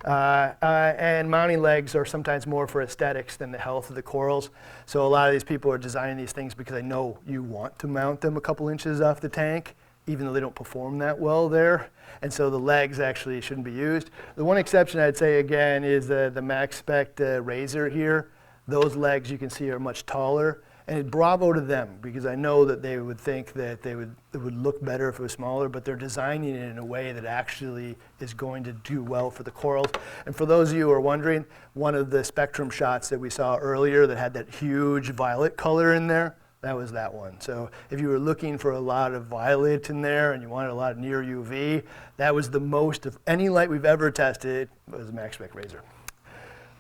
Uh, 0.03 0.53
uh, 0.61 0.93
and 0.97 1.29
mounting 1.29 1.61
legs 1.61 1.95
are 1.95 2.05
sometimes 2.05 2.45
more 2.45 2.67
for 2.67 2.81
aesthetics 2.81 3.37
than 3.37 3.51
the 3.51 3.57
health 3.57 3.89
of 3.89 3.95
the 3.95 4.01
corals. 4.01 4.51
So 4.85 5.05
a 5.05 5.09
lot 5.09 5.27
of 5.27 5.33
these 5.33 5.43
people 5.43 5.71
are 5.71 5.77
designing 5.77 6.17
these 6.17 6.31
things 6.31 6.53
because 6.53 6.75
I 6.75 6.81
know 6.81 7.17
you 7.25 7.41
want 7.41 7.79
to 7.79 7.87
mount 7.87 8.21
them 8.21 8.37
a 8.37 8.41
couple 8.41 8.69
inches 8.69 9.01
off 9.01 9.19
the 9.19 9.29
tank, 9.29 9.75
even 10.05 10.25
though 10.25 10.33
they 10.33 10.39
don't 10.39 10.55
perform 10.55 10.99
that 10.99 11.17
well 11.17 11.49
there. 11.49 11.89
And 12.21 12.31
so 12.31 12.49
the 12.49 12.59
legs 12.59 12.99
actually 12.99 13.41
shouldn't 13.41 13.65
be 13.65 13.71
used. 13.71 14.09
The 14.35 14.45
one 14.45 14.57
exception 14.57 14.99
I'd 14.99 15.17
say 15.17 15.39
again 15.39 15.83
is 15.83 16.07
the, 16.07 16.31
the 16.33 16.41
Maxspect 16.41 17.19
uh, 17.21 17.41
Razor 17.41 17.89
here. 17.89 18.31
Those 18.67 18.95
legs 18.95 19.29
you 19.29 19.37
can 19.37 19.49
see 19.49 19.69
are 19.69 19.79
much 19.79 20.05
taller. 20.05 20.63
And 20.87 21.09
bravo 21.09 21.51
to 21.51 21.61
them 21.61 21.97
because 21.99 22.27
I 22.27 22.35
know 22.35 22.63
that 22.65 22.83
they 22.83 22.99
would 22.99 23.19
think 23.19 23.53
that 23.53 23.81
they 23.81 23.95
would, 23.95 24.15
it 24.33 24.37
would 24.37 24.55
look 24.55 24.83
better 24.85 25.09
if 25.09 25.19
it 25.19 25.21
was 25.21 25.31
smaller, 25.31 25.67
but 25.67 25.83
they're 25.83 25.95
designing 25.95 26.55
it 26.55 26.61
in 26.61 26.77
a 26.77 26.85
way 26.85 27.11
that 27.11 27.25
actually 27.25 27.95
is 28.19 28.35
going 28.35 28.63
to 28.65 28.71
do 28.71 29.01
well 29.01 29.31
for 29.31 29.41
the 29.41 29.49
corals. 29.49 29.91
And 30.27 30.35
for 30.35 30.45
those 30.45 30.71
of 30.71 30.77
you 30.77 30.83
who 30.85 30.91
are 30.91 31.01
wondering, 31.01 31.45
one 31.73 31.95
of 31.95 32.11
the 32.11 32.23
spectrum 32.23 32.69
shots 32.69 33.09
that 33.09 33.19
we 33.19 33.31
saw 33.31 33.55
earlier 33.55 34.05
that 34.05 34.17
had 34.17 34.35
that 34.35 34.53
huge 34.53 35.09
violet 35.09 35.57
color 35.57 35.95
in 35.95 36.05
there, 36.05 36.37
that 36.65 36.75
was 36.75 36.91
that 36.93 37.13
one. 37.13 37.39
So 37.39 37.69
if 37.91 38.01
you 38.01 38.07
were 38.07 38.17
looking 38.17 38.57
for 38.57 38.71
a 38.71 38.79
lot 38.79 39.13
of 39.13 39.27
violet 39.27 39.91
in 39.91 40.01
there 40.01 40.33
and 40.33 40.41
you 40.41 40.49
wanted 40.49 40.71
a 40.71 40.73
lot 40.73 40.91
of 40.91 40.97
near 40.97 41.21
UV, 41.21 41.83
that 42.17 42.33
was 42.33 42.49
the 42.49 42.59
most 42.59 43.05
of 43.05 43.19
any 43.27 43.49
light 43.49 43.69
we've 43.69 43.85
ever 43.85 44.09
tested 44.09 44.67
was 44.89 45.11
Maxspect 45.11 45.53
Razor. 45.53 45.83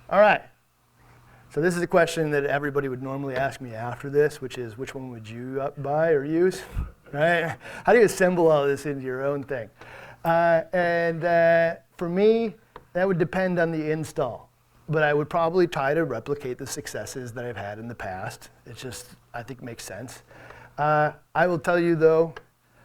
All 0.09 0.19
right. 0.19 0.41
So 1.51 1.61
this 1.61 1.75
is 1.75 1.83
a 1.83 1.87
question 1.87 2.31
that 2.31 2.45
everybody 2.45 2.87
would 2.87 3.03
normally 3.03 3.35
ask 3.35 3.61
me 3.61 3.75
after 3.75 4.09
this, 4.09 4.41
which 4.41 4.57
is 4.57 4.75
which 4.75 4.95
one 4.95 5.11
would 5.11 5.29
you 5.29 5.71
buy 5.77 6.13
or 6.13 6.25
use, 6.25 6.63
right? 7.13 7.55
How 7.83 7.93
do 7.93 7.99
you 7.99 8.05
assemble 8.05 8.49
all 8.49 8.65
this 8.65 8.87
into 8.87 9.03
your 9.03 9.23
own 9.23 9.43
thing? 9.43 9.69
Uh, 10.23 10.63
and 10.73 11.23
uh, 11.23 11.75
for 11.95 12.09
me, 12.09 12.55
that 12.93 13.07
would 13.07 13.19
depend 13.19 13.59
on 13.59 13.71
the 13.71 13.91
install. 13.91 14.49
But 14.89 15.03
I 15.03 15.13
would 15.13 15.29
probably 15.29 15.67
try 15.67 15.93
to 15.93 16.05
replicate 16.05 16.57
the 16.57 16.67
successes 16.67 17.33
that 17.33 17.45
I've 17.45 17.57
had 17.57 17.77
in 17.77 17.87
the 17.87 17.95
past. 17.95 18.49
It's 18.65 18.81
just, 18.81 19.15
I 19.35 19.43
think, 19.43 19.61
makes 19.61 19.83
sense. 19.83 20.23
Uh, 20.77 21.11
I 21.35 21.47
will 21.47 21.59
tell 21.59 21.79
you 21.79 21.95
though, 21.95 22.33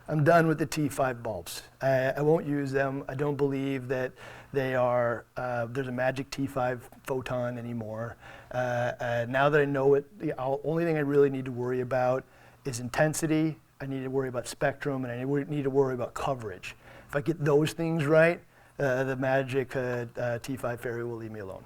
I'm 0.08 0.24
done 0.24 0.48
with 0.48 0.58
the 0.58 0.66
T5 0.66 1.22
bulbs. 1.22 1.62
I, 1.80 2.12
I 2.16 2.20
won't 2.20 2.44
use 2.44 2.72
them. 2.72 3.04
I 3.08 3.14
don't 3.14 3.36
believe 3.36 3.86
that 3.88 4.12
they 4.52 4.74
are, 4.74 5.24
uh, 5.36 5.66
there's 5.70 5.86
a 5.86 5.92
magic 5.92 6.30
T5 6.30 6.80
photon 7.04 7.56
anymore. 7.56 8.16
Uh, 8.50 8.92
uh, 9.00 9.26
now 9.28 9.48
that 9.48 9.60
I 9.60 9.64
know 9.64 9.94
it, 9.94 10.18
the 10.18 10.34
only 10.64 10.84
thing 10.84 10.96
I 10.96 11.00
really 11.00 11.30
need 11.30 11.44
to 11.44 11.52
worry 11.52 11.80
about 11.80 12.24
is 12.64 12.80
intensity. 12.80 13.56
I 13.80 13.86
need 13.86 14.02
to 14.02 14.08
worry 14.08 14.28
about 14.28 14.48
spectrum, 14.48 15.04
and 15.04 15.12
I 15.12 15.44
need 15.44 15.62
to 15.62 15.70
worry 15.70 15.94
about 15.94 16.12
coverage. 16.14 16.74
If 17.08 17.16
I 17.16 17.20
get 17.20 17.42
those 17.42 17.72
things 17.72 18.04
right, 18.04 18.40
uh, 18.80 19.04
the 19.04 19.16
magic 19.16 19.76
uh, 19.76 19.78
uh, 19.78 20.38
T5 20.38 20.80
fairy 20.80 21.04
will 21.04 21.16
leave 21.16 21.30
me 21.30 21.40
alone. 21.40 21.64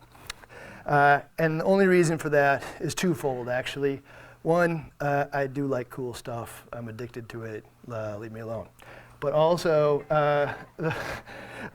And 1.39 1.61
the 1.61 1.65
only 1.65 1.87
reason 1.87 2.19
for 2.19 2.29
that 2.29 2.63
is 2.81 2.95
twofold, 2.95 3.49
actually. 3.49 4.03
One, 4.45 4.93
I 5.01 5.49
do 5.49 5.67
like 5.67 5.91
cool 5.91 6.15
stuff. 6.15 6.65
I'm 6.73 6.89
addicted 6.89 7.29
to 7.31 7.43
it. 7.43 7.65
leave 7.89 8.31
me 8.33 8.41
alone 8.41 8.69
but 9.25 9.33
also, 9.33 10.03
uh, 10.11 10.53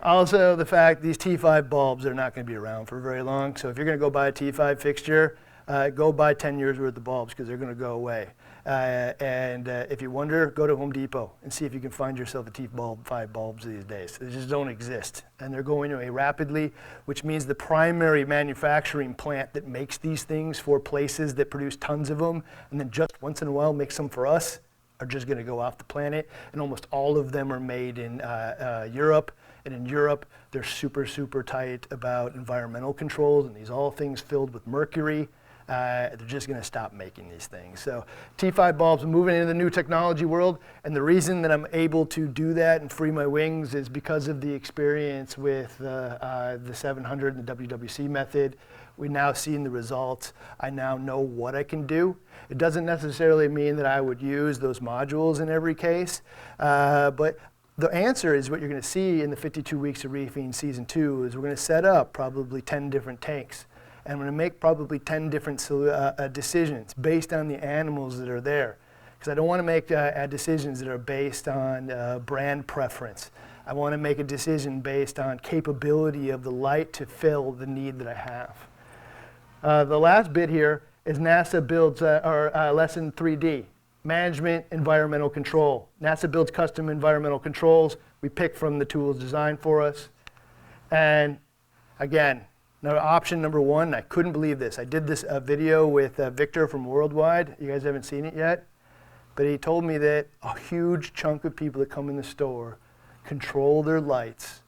also 0.04 0.56
the 0.56 0.66
fact 0.66 1.02
these 1.02 1.18
T5 1.18 1.68
bulbs 1.68 2.06
are 2.06 2.14
not 2.14 2.36
going 2.36 2.46
to 2.46 2.50
be 2.50 2.56
around 2.56 2.86
for 2.86 3.00
very 3.00 3.24
long. 3.24 3.56
So 3.56 3.70
if 3.70 3.76
you're 3.76 3.88
going 3.88 3.98
to 3.98 4.00
go 4.00 4.12
buy 4.12 4.28
a 4.28 4.32
T5 4.32 4.80
fixture, 4.80 5.36
uh, 5.68 5.90
go 5.90 6.12
buy 6.12 6.36
10 6.36 6.60
years 6.60 6.78
worth 6.78 6.96
of 6.96 7.04
bulbs 7.04 7.34
because 7.34 7.48
they're 7.48 7.58
going 7.58 7.74
to 7.74 7.76
go 7.76 7.94
away. 7.94 8.28
Uh, 8.70 9.14
and 9.20 9.68
uh, 9.68 9.86
if 9.90 10.00
you 10.00 10.12
wonder, 10.12 10.46
go 10.46 10.68
to 10.68 10.76
Home 10.76 10.91
Depot 10.91 11.32
and 11.41 11.52
see 11.52 11.66
if 11.66 11.74
you 11.74 11.80
can 11.80 11.90
find 11.90 12.20
yourself 12.20 12.46
a 12.46 12.52
T5 12.52 13.34
bulbs 13.34 13.66
these 13.66 13.84
days. 13.84 14.20
They 14.20 14.30
just 14.30 14.48
don't 14.48 14.70
exist. 14.70 15.24
And 15.40 15.52
they're 15.52 15.64
going 15.64 15.91
away 15.91 16.12
rapidly, 16.12 16.72
which 17.06 17.24
means 17.24 17.48
the 17.48 17.56
primary 17.56 18.26
manufacturing 18.26 19.16
plant 19.16 19.54
that 19.54 19.68
makes 19.68 19.98
these 19.98 20.22
things 20.22 20.60
for 20.60 20.80
places 20.80 21.34
that 21.34 21.50
produce 21.50 21.78
tons 21.78 22.12
of 22.12 22.20
them 22.20 22.44
and 22.70 22.80
then 22.80 22.91
just 22.91 23.20
once 23.24 23.41
in 23.41 23.48
a 23.48 23.52
while 23.52 23.74
makes 23.74 23.98
them 23.98 24.08
for 24.08 24.28
us 24.28 24.60
are 25.00 25.08
just 25.08 25.26
going 25.26 25.38
to 25.40 25.44
go 25.44 25.60
off 25.60 25.78
the 25.78 25.84
planet, 25.86 26.30
and 26.52 26.62
almost 26.62 26.86
all 26.91 27.18
of 27.18 27.32
them 27.32 27.54
are 27.54 27.60
made 27.60 27.98
in 27.98 28.20
uh, 28.22 28.84
uh, 28.86 28.90
Europe. 28.91 29.32
And 29.66 29.74
in 29.74 29.86
Europe, 29.86 30.26
they're 30.52 30.64
super, 30.64 31.06
super 31.06 31.41
tight 31.41 31.88
about 31.91 32.36
environmental 32.36 32.94
controls, 32.94 33.46
and 33.46 33.56
these 33.56 33.70
all 33.70 33.91
things 33.91 34.20
filled 34.20 34.54
with 34.54 34.66
mercury. 34.68 35.30
Uh, 35.70 36.10
they're 36.16 36.28
just 36.28 36.48
going 36.48 36.60
to 36.60 36.66
stop 36.66 36.94
making 36.94 37.30
these 37.30 37.46
things. 37.46 37.80
So 37.80 38.04
T5 38.40 38.76
bulbs 38.76 39.06
moving 39.06 39.36
into 39.36 39.46
the 39.46 39.54
new 39.54 39.70
technology 39.70 40.26
world, 40.26 40.58
and 40.84 40.96
the 40.96 41.02
reason 41.02 41.44
that 41.44 41.52
I'm 41.52 41.68
able 41.74 42.08
to 42.08 42.28
do 42.28 42.54
that 42.54 42.82
and 42.82 42.91
free 42.91 43.12
my 43.12 43.28
wings 43.28 43.76
is 43.76 43.88
because 43.88 44.28
of 44.28 44.41
the 44.41 44.52
experience 44.52 45.38
with 45.38 45.80
uh, 45.80 46.58
the 46.64 46.74
700 46.74 47.36
and 47.36 47.46
the 47.46 47.56
WWC 47.56 48.10
method. 48.10 48.58
We 48.98 49.10
now 49.10 49.32
seeing 49.32 49.64
the 49.64 49.70
results. 49.70 50.34
I 50.60 50.72
now 50.72 50.98
know 50.98 51.20
what 51.20 51.56
I 51.56 51.64
can 51.64 51.86
do. 51.86 52.18
It 52.50 52.58
doesn't 52.58 52.86
necessarily 52.86 53.48
mean 53.48 53.76
that 53.78 53.86
I 53.86 54.02
would 54.02 54.22
use 54.22 54.60
those 54.60 54.80
modules 54.80 55.40
in 55.40 55.50
every 55.50 55.76
case, 55.76 56.22
uh, 56.60 57.12
but 57.12 57.38
the 57.78 57.94
answer 57.94 58.36
is 58.36 58.50
what 58.50 58.60
you're 58.60 58.68
going 58.68 58.82
to 58.82 58.88
see 58.88 59.22
in 59.22 59.30
the 59.30 59.38
52 59.38 59.80
weeks 59.80 60.04
of 60.04 60.12
reefing 60.12 60.52
season 60.52 60.86
two 60.86 61.24
is 61.24 61.36
we're 61.36 61.44
going 61.44 61.56
to 61.56 61.62
set 61.62 61.86
up 61.86 62.12
probably 62.12 62.62
10 62.62 62.90
different 62.90 63.22
tanks 63.22 63.68
we're 64.18 64.26
going 64.26 64.38
to 64.38 64.38
make 64.38 64.60
probably 64.60 64.98
10 64.98 65.30
different 65.30 65.65
uh, 65.69 66.14
uh, 66.18 66.27
decisions 66.30 66.94
based 66.95 67.34
on 67.34 67.48
the 67.48 67.64
animals 67.64 68.18
that 68.19 68.30
are 68.30 68.41
there 68.41 68.77
because 69.19 69.31
I 69.31 69.36
don't 69.36 69.48
want 69.48 69.60
to 69.60 69.64
make 69.64 69.91
uh, 69.91 70.26
decisions 70.27 70.80
that 70.80 70.88
are 70.88 70.98
based 70.98 71.49
on 71.49 71.91
uh, 71.91 72.19
brand 72.19 72.68
preference. 72.68 73.31
I 73.68 73.73
want 73.73 73.94
to 73.94 73.98
make 73.98 74.18
a 74.18 74.23
decision 74.23 74.80
based 74.80 75.19
on 75.19 75.40
capability 75.40 76.30
of 76.30 76.41
the 76.41 76.52
light 76.52 76.94
to 76.94 77.06
fill 77.06 77.52
the 77.52 77.68
need 77.68 77.99
that 77.99 78.07
I 78.07 78.14
have. 78.14 78.56
Uh, 79.61 79.84
the 79.84 79.99
last 79.99 80.31
bit 80.31 80.49
here 80.49 80.84
is 81.06 81.19
NASA 81.19 81.65
builds, 81.65 82.02
uh, 82.02 82.49
uh, 82.56 82.73
lesson 82.73 83.11
3D, 83.11 83.65
management 84.06 84.65
environmental 84.72 85.30
control. 85.30 85.90
NASA 86.02 86.31
builds 86.31 86.49
custom 86.49 86.88
environmental 86.88 87.40
controls. 87.40 87.98
We 88.22 88.30
pick 88.30 88.56
from 88.56 88.80
the 88.80 88.86
tools 88.86 89.19
designed 89.19 89.60
for 89.60 89.81
us. 89.81 90.10
And 90.91 91.38
again, 91.99 92.45
now 92.81 92.97
option 92.97 93.41
number 93.41 93.61
one, 93.61 93.93
I 93.93 94.01
couldn't 94.01 94.31
believe 94.31 94.60
this. 94.60 94.80
I 94.80 94.85
did 94.85 95.07
this 95.07 95.23
uh, 95.23 95.39
video 95.39 95.88
with 95.88 96.19
uh, 96.19 96.30
Victor 96.30 96.68
from 96.68 96.85
Worldwide. 96.85 97.56
You 97.60 97.68
guys 97.68 97.84
haven't 97.84 98.03
seen 98.03 98.26
it 98.26 98.35
yet. 98.35 98.65
But 99.35 99.45
he 99.45 99.57
told 99.57 99.84
me 99.85 99.97
that 99.97 100.27
a 100.43 100.57
huge 100.60 101.14
chunk 101.14 101.45
of 101.45 101.56
people 101.56 101.80
that 101.80 101.89
come 101.89 102.10
in 102.10 102.18
the 102.18 102.23
store 102.23 102.77
control 103.23 103.84
their 103.84 104.01
lights 104.01 104.61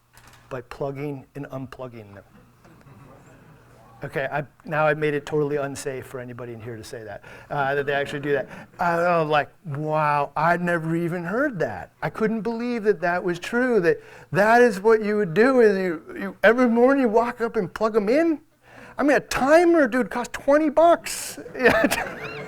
by 0.48 0.60
plugging 0.62 1.26
and 1.34 1.46
unplugging 1.46 2.14
them. 2.14 2.24
Okay, 4.04 4.28
I, 4.32 4.42
now 4.64 4.86
I've 4.86 4.98
made 4.98 5.14
it 5.14 5.24
totally 5.24 5.56
unsafe 5.56 6.06
for 6.06 6.18
anybody 6.18 6.52
in 6.52 6.60
here 6.60 6.76
to 6.76 6.82
say 6.82 7.04
that, 7.04 7.22
uh, 7.50 7.76
that 7.76 7.86
they 7.86 7.92
actually 7.92 8.18
do 8.18 8.32
that. 8.32 8.48
I 8.80 8.96
was 9.20 9.28
like, 9.28 9.48
wow, 9.64 10.32
I'd 10.36 10.60
never 10.60 10.96
even 10.96 11.22
heard 11.22 11.58
that. 11.60 11.92
I 12.02 12.10
couldn't 12.10 12.40
believe 12.40 12.82
that 12.82 13.00
that 13.00 13.22
was 13.22 13.38
true, 13.38 13.78
that 13.80 14.02
that 14.32 14.60
is 14.60 14.80
what 14.80 15.04
you 15.04 15.16
would 15.18 15.34
do. 15.34 15.60
And 15.60 15.78
you, 15.78 16.02
you, 16.18 16.36
every 16.42 16.68
morning 16.68 17.02
you 17.02 17.08
walk 17.08 17.40
up 17.40 17.54
and 17.54 17.72
plug 17.72 17.92
them 17.92 18.08
in. 18.08 18.40
I 18.98 19.04
mean, 19.04 19.16
a 19.16 19.20
timer, 19.20 19.86
dude, 19.86 20.10
costs 20.10 20.32
20 20.32 20.70
bucks. 20.70 21.38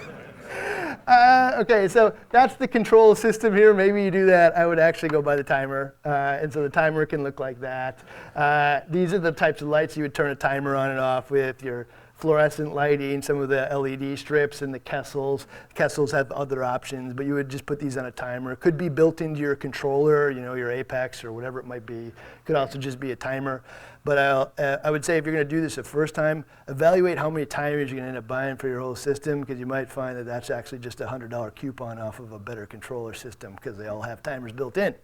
Uh, 1.06 1.52
okay, 1.59 1.86
so 1.86 2.14
that's 2.31 2.55
the 2.55 2.66
control 2.66 3.14
system 3.14 3.55
here. 3.55 3.74
Maybe 3.74 4.02
you 4.02 4.10
do 4.10 4.26
that. 4.26 4.56
I 4.56 4.66
would 4.66 4.78
actually 4.78 5.10
go 5.10 5.20
by 5.20 5.36
the 5.36 5.44
timer. 5.44 5.94
Uh, 6.05 6.39
and 6.40 6.52
so 6.52 6.62
the 6.62 6.68
timer 6.68 7.05
can 7.05 7.22
look 7.22 7.40
like 7.40 7.60
that. 7.60 7.98
Uh, 8.35 8.81
these 8.89 9.12
are 9.12 9.18
the 9.18 9.32
types 9.32 9.60
of 9.60 9.68
lights 9.68 9.97
you 9.97 10.02
would 10.02 10.14
turn 10.14 10.31
a 10.31 10.35
timer 10.35 10.74
on 10.74 10.90
and 10.90 11.01
off 11.01 11.31
with. 11.31 11.62
Your 11.62 11.86
fluorescent 12.16 12.74
lighting, 12.74 13.20
some 13.20 13.40
of 13.40 13.48
the 13.48 13.68
LED 13.70 14.18
strips 14.18 14.62
and 14.62 14.72
the 14.72 14.81
Kessils. 14.81 15.47
Kessils 15.74 16.10
have 16.12 16.31
other 16.32 16.64
options, 16.64 17.12
but 17.12 17.26
you 17.26 17.35
would 17.35 17.48
just 17.48 17.66
put 17.66 17.78
these 17.81 17.97
on 17.97 18.06
a 18.06 18.10
timer. 18.10 18.52
It 18.52 18.60
could 18.60 18.78
be 18.78 18.89
built 18.89 19.20
into 19.20 19.40
your 19.40 19.56
controller, 19.56 20.31
you 20.31 20.40
know, 20.40 20.55
your 20.55 20.70
Apex 20.70 21.24
or 21.24 21.32
whatever 21.32 21.59
it 21.59 21.66
might 21.66 21.85
be. 21.85 22.06
It 22.06 22.14
could 22.44 22.56
also 22.56 22.78
just 22.78 23.01
be 23.01 23.10
a 23.10 23.16
timer. 23.16 23.62
But 24.05 24.18
uh, 24.18 24.78
I 24.85 24.90
would 24.90 25.02
say 25.02 25.16
if 25.16 25.24
you're 25.24 25.35
going 25.35 25.48
to 25.48 25.56
do 25.56 25.62
this 25.62 25.76
the 25.76 25.82
first 25.82 26.14
time, 26.14 26.44
evaluate 26.68 27.16
how 27.16 27.31
many 27.31 27.47
timers 27.47 27.90
you're 27.90 28.01
going 28.01 28.05
to 28.05 28.09
end 28.09 28.18
up 28.18 28.28
buying 28.28 28.59
for 28.59 28.68
your 28.68 28.81
whole 28.81 28.94
system 28.94 29.40
because 29.40 29.59
you 29.59 29.64
might 29.64 29.90
find 29.90 30.18
that 30.18 30.26
that's 30.26 30.51
actually 30.51 30.81
just 30.81 31.01
a 31.01 31.06
$100 31.06 31.55
coupon 31.55 31.98
off 31.98 32.20
of 32.20 32.32
a 32.32 32.39
better 32.39 32.66
controller 32.66 33.14
system 33.14 33.55
because 33.55 33.78
they 33.78 33.86
all 33.86 34.02
have 34.02 34.22
timers 34.22 34.52
built 34.52 34.76
in. 34.76 34.94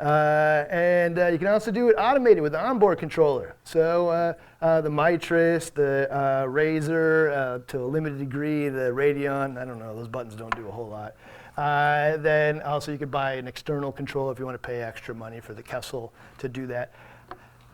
Uh, 0.00 0.64
and 0.70 1.20
uh, 1.20 1.28
you 1.28 1.38
can 1.38 1.46
also 1.46 1.70
do 1.70 1.88
it 1.88 1.94
automated 1.96 2.42
with 2.42 2.52
an 2.56 2.60
onboard 2.60 2.98
controller. 2.98 3.54
So 3.62 4.08
uh, 4.08 4.32
uh, 4.60 4.80
the 4.80 4.90
Mitras, 4.90 5.72
the 5.72 6.08
uh, 6.10 6.46
Razor, 6.46 7.62
to 7.68 7.78
a 7.78 7.86
limited 7.86 8.18
degree, 8.18 8.68
the 8.68 8.92
Radion, 8.92 9.56
I 9.56 9.64
don't 9.64 9.78
know, 9.78 9.94
those 9.94 10.08
buttons 10.08 10.34
don't 10.34 10.54
do 10.56 10.66
a 10.66 10.72
whole 10.72 10.88
lot. 10.88 11.14
then 11.56 12.60
also 12.62 12.90
you 12.90 12.98
could 12.98 13.12
buy 13.12 13.34
an 13.34 13.46
external 13.46 13.92
controller 13.92 14.32
if 14.32 14.40
you 14.40 14.46
want 14.46 14.60
to 14.60 14.66
pay 14.66 14.82
extra 14.82 15.14
money 15.14 15.38
for 15.38 15.54
the 15.54 15.62
Kessil 15.62 16.10
to 16.38 16.48
do 16.48 16.66
that 16.66 16.92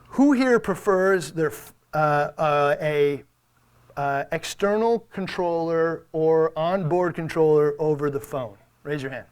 who 0.09 0.33
here 0.33 0.59
prefers 0.59 1.33
their 1.33 1.53
uh, 1.95 1.97
uh, 2.39 2.77
a 2.81 3.25
uh, 3.97 4.25
external 4.33 5.01
controller 5.13 6.07
or 6.13 6.53
onboard 6.57 7.15
controller 7.15 7.75
over 7.79 8.11
the 8.11 8.21
phone? 8.21 8.57
Raise 8.83 9.03
your 9.03 9.11
hand. 9.11 9.27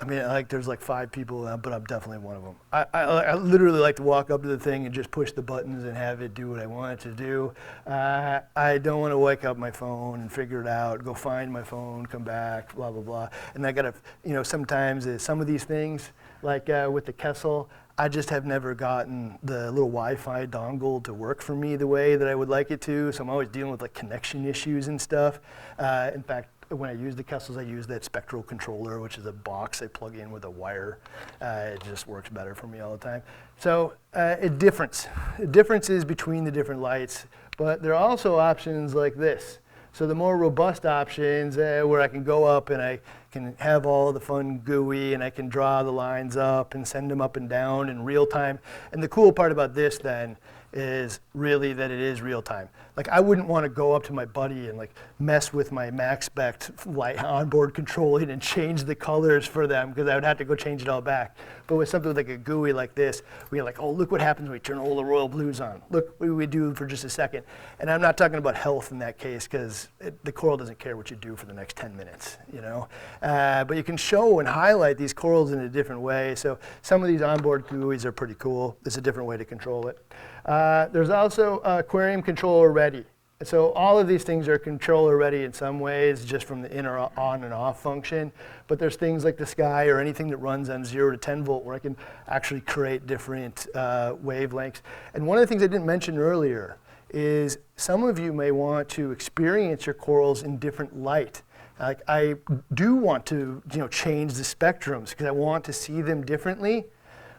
I 0.00 0.06
mean, 0.06 0.26
like 0.26 0.48
there's 0.48 0.66
like 0.66 0.80
five 0.80 1.12
people, 1.12 1.46
uh, 1.46 1.58
but 1.58 1.74
I'm 1.74 1.84
definitely 1.84 2.24
one 2.24 2.34
of 2.34 2.42
them. 2.42 2.54
I, 2.72 2.86
I, 2.94 3.00
I 3.02 3.34
literally 3.34 3.80
like 3.80 3.96
to 3.96 4.02
walk 4.02 4.30
up 4.30 4.40
to 4.40 4.48
the 4.48 4.58
thing 4.58 4.86
and 4.86 4.94
just 4.94 5.10
push 5.10 5.30
the 5.32 5.42
buttons 5.42 5.84
and 5.84 5.94
have 5.94 6.22
it 6.22 6.32
do 6.32 6.48
what 6.48 6.58
I 6.58 6.64
want 6.64 6.92
it 6.92 7.00
to 7.02 7.12
do. 7.12 7.52
Uh, 7.86 8.40
I 8.56 8.78
don't 8.78 9.00
want 9.00 9.12
to 9.12 9.18
wake 9.18 9.44
up 9.44 9.58
my 9.58 9.70
phone 9.70 10.20
and 10.20 10.32
figure 10.32 10.62
it 10.62 10.66
out, 10.66 11.04
go 11.04 11.12
find 11.12 11.52
my 11.52 11.62
phone, 11.62 12.06
come 12.06 12.22
back, 12.22 12.74
blah 12.74 12.90
blah 12.90 13.02
blah. 13.02 13.28
And 13.54 13.66
I 13.66 13.72
gotta, 13.72 13.92
you 14.24 14.32
know, 14.32 14.42
sometimes 14.42 15.06
uh, 15.06 15.18
some 15.18 15.38
of 15.38 15.46
these 15.46 15.64
things, 15.64 16.12
like 16.42 16.70
uh, 16.70 16.88
with 16.90 17.04
the 17.04 17.12
Kessil, 17.12 17.68
I 18.00 18.08
just 18.08 18.30
have 18.30 18.46
never 18.46 18.74
gotten 18.74 19.38
the 19.42 19.70
little 19.70 19.90
Wi-Fi 19.90 20.46
dongle 20.46 21.04
to 21.04 21.12
work 21.12 21.42
for 21.42 21.54
me 21.54 21.76
the 21.76 21.86
way 21.86 22.16
that 22.16 22.26
I 22.26 22.34
would 22.34 22.48
like 22.48 22.70
it 22.70 22.80
to. 22.82 23.12
So 23.12 23.22
I'm 23.22 23.28
always 23.28 23.50
dealing 23.50 23.70
with 23.70 23.82
like 23.82 23.92
connection 23.92 24.46
issues 24.46 24.88
and 24.88 24.98
stuff. 24.98 25.38
Uh, 25.78 26.10
in 26.14 26.22
fact, 26.22 26.48
when 26.70 26.88
I 26.88 26.94
use 26.94 27.14
the 27.14 27.22
Kessils, 27.22 27.58
I 27.58 27.62
use 27.62 27.86
that 27.88 28.02
spectral 28.02 28.42
controller, 28.42 29.00
which 29.00 29.18
is 29.18 29.26
a 29.26 29.32
box 29.32 29.82
I 29.82 29.86
plug 29.86 30.16
in 30.16 30.30
with 30.30 30.44
a 30.44 30.50
wire. 30.50 30.96
Uh, 31.42 31.72
it 31.74 31.82
just 31.82 32.06
works 32.06 32.30
better 32.30 32.54
for 32.54 32.68
me 32.68 32.80
all 32.80 32.92
the 32.92 33.04
time. 33.04 33.22
So 33.58 33.92
uh, 34.14 34.36
a 34.40 34.48
difference. 34.48 35.06
Differences 35.50 36.02
between 36.02 36.44
the 36.44 36.50
different 36.50 36.80
lights, 36.80 37.26
but 37.58 37.82
there 37.82 37.92
are 37.92 38.02
also 38.02 38.38
options 38.38 38.94
like 38.94 39.14
this. 39.14 39.58
So 39.92 40.06
the 40.06 40.14
more 40.14 40.36
robust 40.36 40.86
options 40.86 41.58
uh, 41.58 41.82
where 41.84 42.00
I 42.00 42.08
can 42.08 42.22
go 42.22 42.44
up 42.44 42.70
and 42.70 42.80
I 42.80 43.00
can 43.32 43.54
have 43.58 43.86
all 43.86 44.12
the 44.12 44.20
fun 44.20 44.58
GUI 44.58 45.14
and 45.14 45.22
I 45.22 45.30
can 45.30 45.48
draw 45.48 45.82
the 45.82 45.92
lines 45.92 46.36
up 46.36 46.74
and 46.74 46.86
send 46.86 47.10
them 47.10 47.20
up 47.20 47.36
and 47.36 47.48
down 47.48 47.88
in 47.88 48.04
real 48.04 48.26
time. 48.26 48.58
And 48.92 49.02
the 49.02 49.08
cool 49.08 49.32
part 49.32 49.52
about 49.52 49.74
this 49.74 49.98
then 49.98 50.36
is 50.72 51.20
really 51.34 51.72
that 51.72 51.90
it 51.90 52.00
is 52.00 52.22
real 52.22 52.42
time. 52.42 52.68
Like 53.00 53.08
I 53.08 53.18
wouldn't 53.18 53.48
want 53.48 53.64
to 53.64 53.70
go 53.70 53.94
up 53.94 54.02
to 54.04 54.12
my 54.12 54.26
buddy 54.26 54.68
and 54.68 54.76
like 54.76 54.94
mess 55.18 55.54
with 55.54 55.72
my 55.72 55.90
MaxSpect 55.90 56.94
light 56.94 57.24
onboard 57.24 57.72
controlling 57.72 58.28
and 58.28 58.42
change 58.42 58.84
the 58.84 58.94
colors 58.94 59.46
for 59.46 59.66
them 59.66 59.88
because 59.88 60.06
I 60.06 60.16
would 60.16 60.24
have 60.24 60.36
to 60.36 60.44
go 60.44 60.54
change 60.54 60.82
it 60.82 60.88
all 60.90 61.00
back. 61.00 61.34
But 61.66 61.76
with 61.76 61.88
something 61.88 62.12
like 62.12 62.28
a 62.28 62.36
GUI 62.36 62.74
like 62.74 62.94
this, 62.94 63.22
we're 63.50 63.64
like, 63.64 63.80
oh, 63.80 63.90
look 63.90 64.12
what 64.12 64.20
happens 64.20 64.50
when 64.50 64.52
we 64.52 64.58
turn 64.58 64.76
all 64.76 64.96
the 64.96 65.04
royal 65.04 65.28
blues 65.28 65.62
on. 65.62 65.80
Look 65.88 66.20
what 66.20 66.28
we 66.28 66.46
do 66.46 66.74
for 66.74 66.84
just 66.84 67.04
a 67.04 67.08
second. 67.08 67.44
And 67.78 67.90
I'm 67.90 68.02
not 68.02 68.18
talking 68.18 68.36
about 68.36 68.54
health 68.54 68.92
in 68.92 68.98
that 68.98 69.16
case 69.16 69.44
because 69.44 69.88
the 70.24 70.32
coral 70.32 70.58
doesn't 70.58 70.78
care 70.78 70.98
what 70.98 71.10
you 71.10 71.16
do 71.16 71.36
for 71.36 71.46
the 71.46 71.54
next 71.54 71.76
10 71.76 71.96
minutes, 71.96 72.36
you 72.52 72.60
know. 72.60 72.86
Uh, 73.22 73.64
but 73.64 73.78
you 73.78 73.82
can 73.82 73.96
show 73.96 74.40
and 74.40 74.48
highlight 74.48 74.98
these 74.98 75.14
corals 75.14 75.52
in 75.52 75.60
a 75.60 75.70
different 75.70 76.02
way. 76.02 76.34
So 76.34 76.58
some 76.82 77.00
of 77.02 77.08
these 77.08 77.22
onboard 77.22 77.66
GUIs 77.66 78.04
are 78.04 78.12
pretty 78.12 78.34
cool. 78.34 78.76
It's 78.84 78.98
a 78.98 79.00
different 79.00 79.26
way 79.26 79.38
to 79.38 79.44
control 79.46 79.86
it. 79.86 79.96
Uh, 80.44 80.88
there's 80.88 81.10
also 81.10 81.58
aquarium 81.58 82.22
controller 82.22 82.72
ready. 82.90 83.04
So 83.42 83.72
all 83.72 83.98
of 83.98 84.08
these 84.08 84.24
things 84.24 84.48
are 84.48 84.58
controller 84.58 85.16
ready 85.16 85.44
in 85.44 85.52
some 85.52 85.78
ways, 85.80 86.24
just 86.24 86.44
from 86.44 86.60
the 86.60 86.76
in 86.76 86.86
or 86.86 86.98
on 87.16 87.44
and 87.44 87.54
off 87.54 87.80
function. 87.80 88.32
But 88.66 88.78
there's 88.78 88.96
things 88.96 89.24
like 89.24 89.38
the 89.38 89.46
sky 89.46 89.86
or 89.86 89.98
anything 90.00 90.28
that 90.28 90.38
runs 90.38 90.68
on 90.68 90.84
zero 90.84 91.12
to 91.12 91.16
10 91.16 91.44
volt 91.44 91.64
where 91.64 91.74
I 91.74 91.78
can 91.78 91.96
actually 92.28 92.60
create 92.62 93.06
different 93.06 93.66
uh, 93.74 94.16
wavelengths. 94.22 94.82
And 95.14 95.26
one 95.26 95.38
of 95.38 95.42
the 95.42 95.46
things 95.46 95.62
I 95.62 95.68
didn't 95.68 95.86
mention 95.86 96.18
earlier 96.18 96.78
is 97.10 97.58
some 97.76 98.02
of 98.02 98.18
you 98.18 98.32
may 98.32 98.50
want 98.50 98.88
to 98.90 99.12
experience 99.12 99.86
your 99.86 99.94
corals 99.94 100.42
in 100.42 100.58
different 100.58 100.98
light. 100.98 101.42
Like 101.78 102.00
I 102.08 102.34
do 102.74 102.96
want 102.96 103.24
to, 103.26 103.62
you 103.72 103.78
know, 103.78 103.88
change 103.88 104.34
the 104.34 104.42
spectrums 104.42 105.10
because 105.10 105.26
I 105.26 105.30
want 105.30 105.64
to 105.64 105.72
see 105.72 106.02
them 106.02 106.26
differently. 106.26 106.86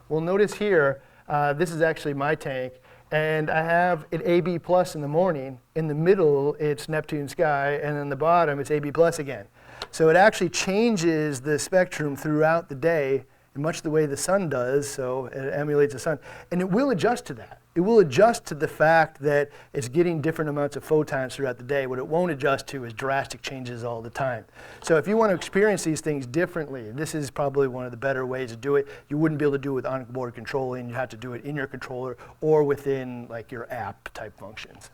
Well, 0.09 0.21
notice 0.21 0.55
here, 0.55 1.01
uh, 1.27 1.53
this 1.53 1.71
is 1.71 1.81
actually 1.81 2.13
my 2.13 2.35
tank 2.35 2.80
and 3.11 3.49
I 3.49 3.61
have 3.61 4.05
it 4.11 4.21
AB 4.25 4.59
plus 4.59 4.95
in 4.95 5.01
the 5.01 5.07
morning. 5.07 5.59
In 5.75 5.87
the 5.87 5.95
middle, 5.95 6.55
it's 6.59 6.87
Neptune 6.87 7.27
sky, 7.27 7.79
and 7.83 7.97
in 7.97 8.09
the 8.09 8.15
bottom, 8.15 8.59
it's 8.59 8.71
AB 8.71 8.91
plus 8.91 9.19
again. 9.19 9.45
So 9.91 10.09
it 10.09 10.15
actually 10.15 10.49
changes 10.49 11.41
the 11.41 11.59
spectrum 11.59 12.15
throughout 12.15 12.69
the 12.69 12.75
day 12.75 13.25
in 13.55 13.61
much 13.61 13.81
the 13.81 13.89
way 13.89 14.05
the 14.05 14.17
sun 14.17 14.49
does, 14.49 14.89
so 14.89 15.25
it 15.25 15.53
emulates 15.53 15.93
the 15.93 15.99
sun. 15.99 16.19
And 16.51 16.61
it 16.61 16.69
will 16.69 16.91
adjust 16.91 17.25
to 17.27 17.33
that. 17.35 17.60
It 17.73 17.81
will 17.81 17.99
adjust 17.99 18.45
to 18.47 18.55
the 18.55 18.67
fact 18.67 19.21
that 19.21 19.49
it's 19.71 19.87
getting 19.87 20.19
different 20.19 20.49
amounts 20.49 20.75
of 20.75 20.83
photons 20.83 21.35
throughout 21.35 21.57
the 21.57 21.63
day. 21.63 21.87
What 21.87 21.99
it 21.99 22.07
won't 22.07 22.31
adjust 22.31 22.67
to 22.67 22.83
is 22.83 22.91
drastic 22.91 23.41
changes 23.41 23.85
all 23.85 24.01
the 24.01 24.09
time. 24.09 24.43
So 24.83 24.97
if 24.97 25.07
you 25.07 25.15
want 25.15 25.29
to 25.29 25.35
experience 25.35 25.85
these 25.85 26.01
things 26.01 26.27
differently, 26.27 26.91
this 26.91 27.15
is 27.15 27.31
probably 27.31 27.69
one 27.69 27.85
of 27.85 27.91
the 27.91 27.97
better 27.97 28.25
ways 28.25 28.49
to 28.51 28.57
do 28.57 28.75
it. 28.75 28.89
You 29.07 29.17
wouldn't 29.17 29.39
be 29.39 29.45
able 29.45 29.53
to 29.53 29.57
do 29.57 29.71
it 29.71 29.75
with 29.75 29.85
onboard 29.85 30.35
controlling. 30.35 30.89
You 30.89 30.95
have 30.95 31.07
to 31.09 31.17
do 31.17 31.31
it 31.31 31.45
in 31.45 31.55
your 31.55 31.67
controller 31.67 32.17
or 32.41 32.65
within 32.65 33.27
like 33.29 33.53
your 33.53 33.71
app 33.71 34.13
type 34.13 34.37
functions. 34.37 34.89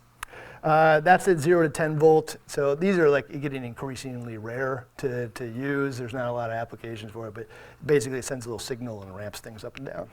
Uh, 0.63 0.99
that's 0.99 1.27
at 1.27 1.39
0 1.39 1.63
to 1.63 1.69
10 1.69 1.97
volt. 1.97 2.37
So 2.45 2.75
these 2.75 2.97
are 2.99 3.09
like 3.09 3.41
getting 3.41 3.63
increasingly 3.63 4.37
rare 4.37 4.85
to, 4.97 5.29
to 5.29 5.45
use. 5.45 5.97
There's 5.97 6.13
not 6.13 6.27
a 6.27 6.31
lot 6.31 6.51
of 6.51 6.55
applications 6.55 7.11
for 7.11 7.27
it, 7.27 7.33
but 7.33 7.47
basically 7.85 8.19
it 8.19 8.25
sends 8.25 8.45
a 8.45 8.49
little 8.49 8.59
signal 8.59 9.01
and 9.01 9.15
ramps 9.15 9.39
things 9.39 9.63
up 9.63 9.77
and 9.77 9.87
down. 9.87 10.09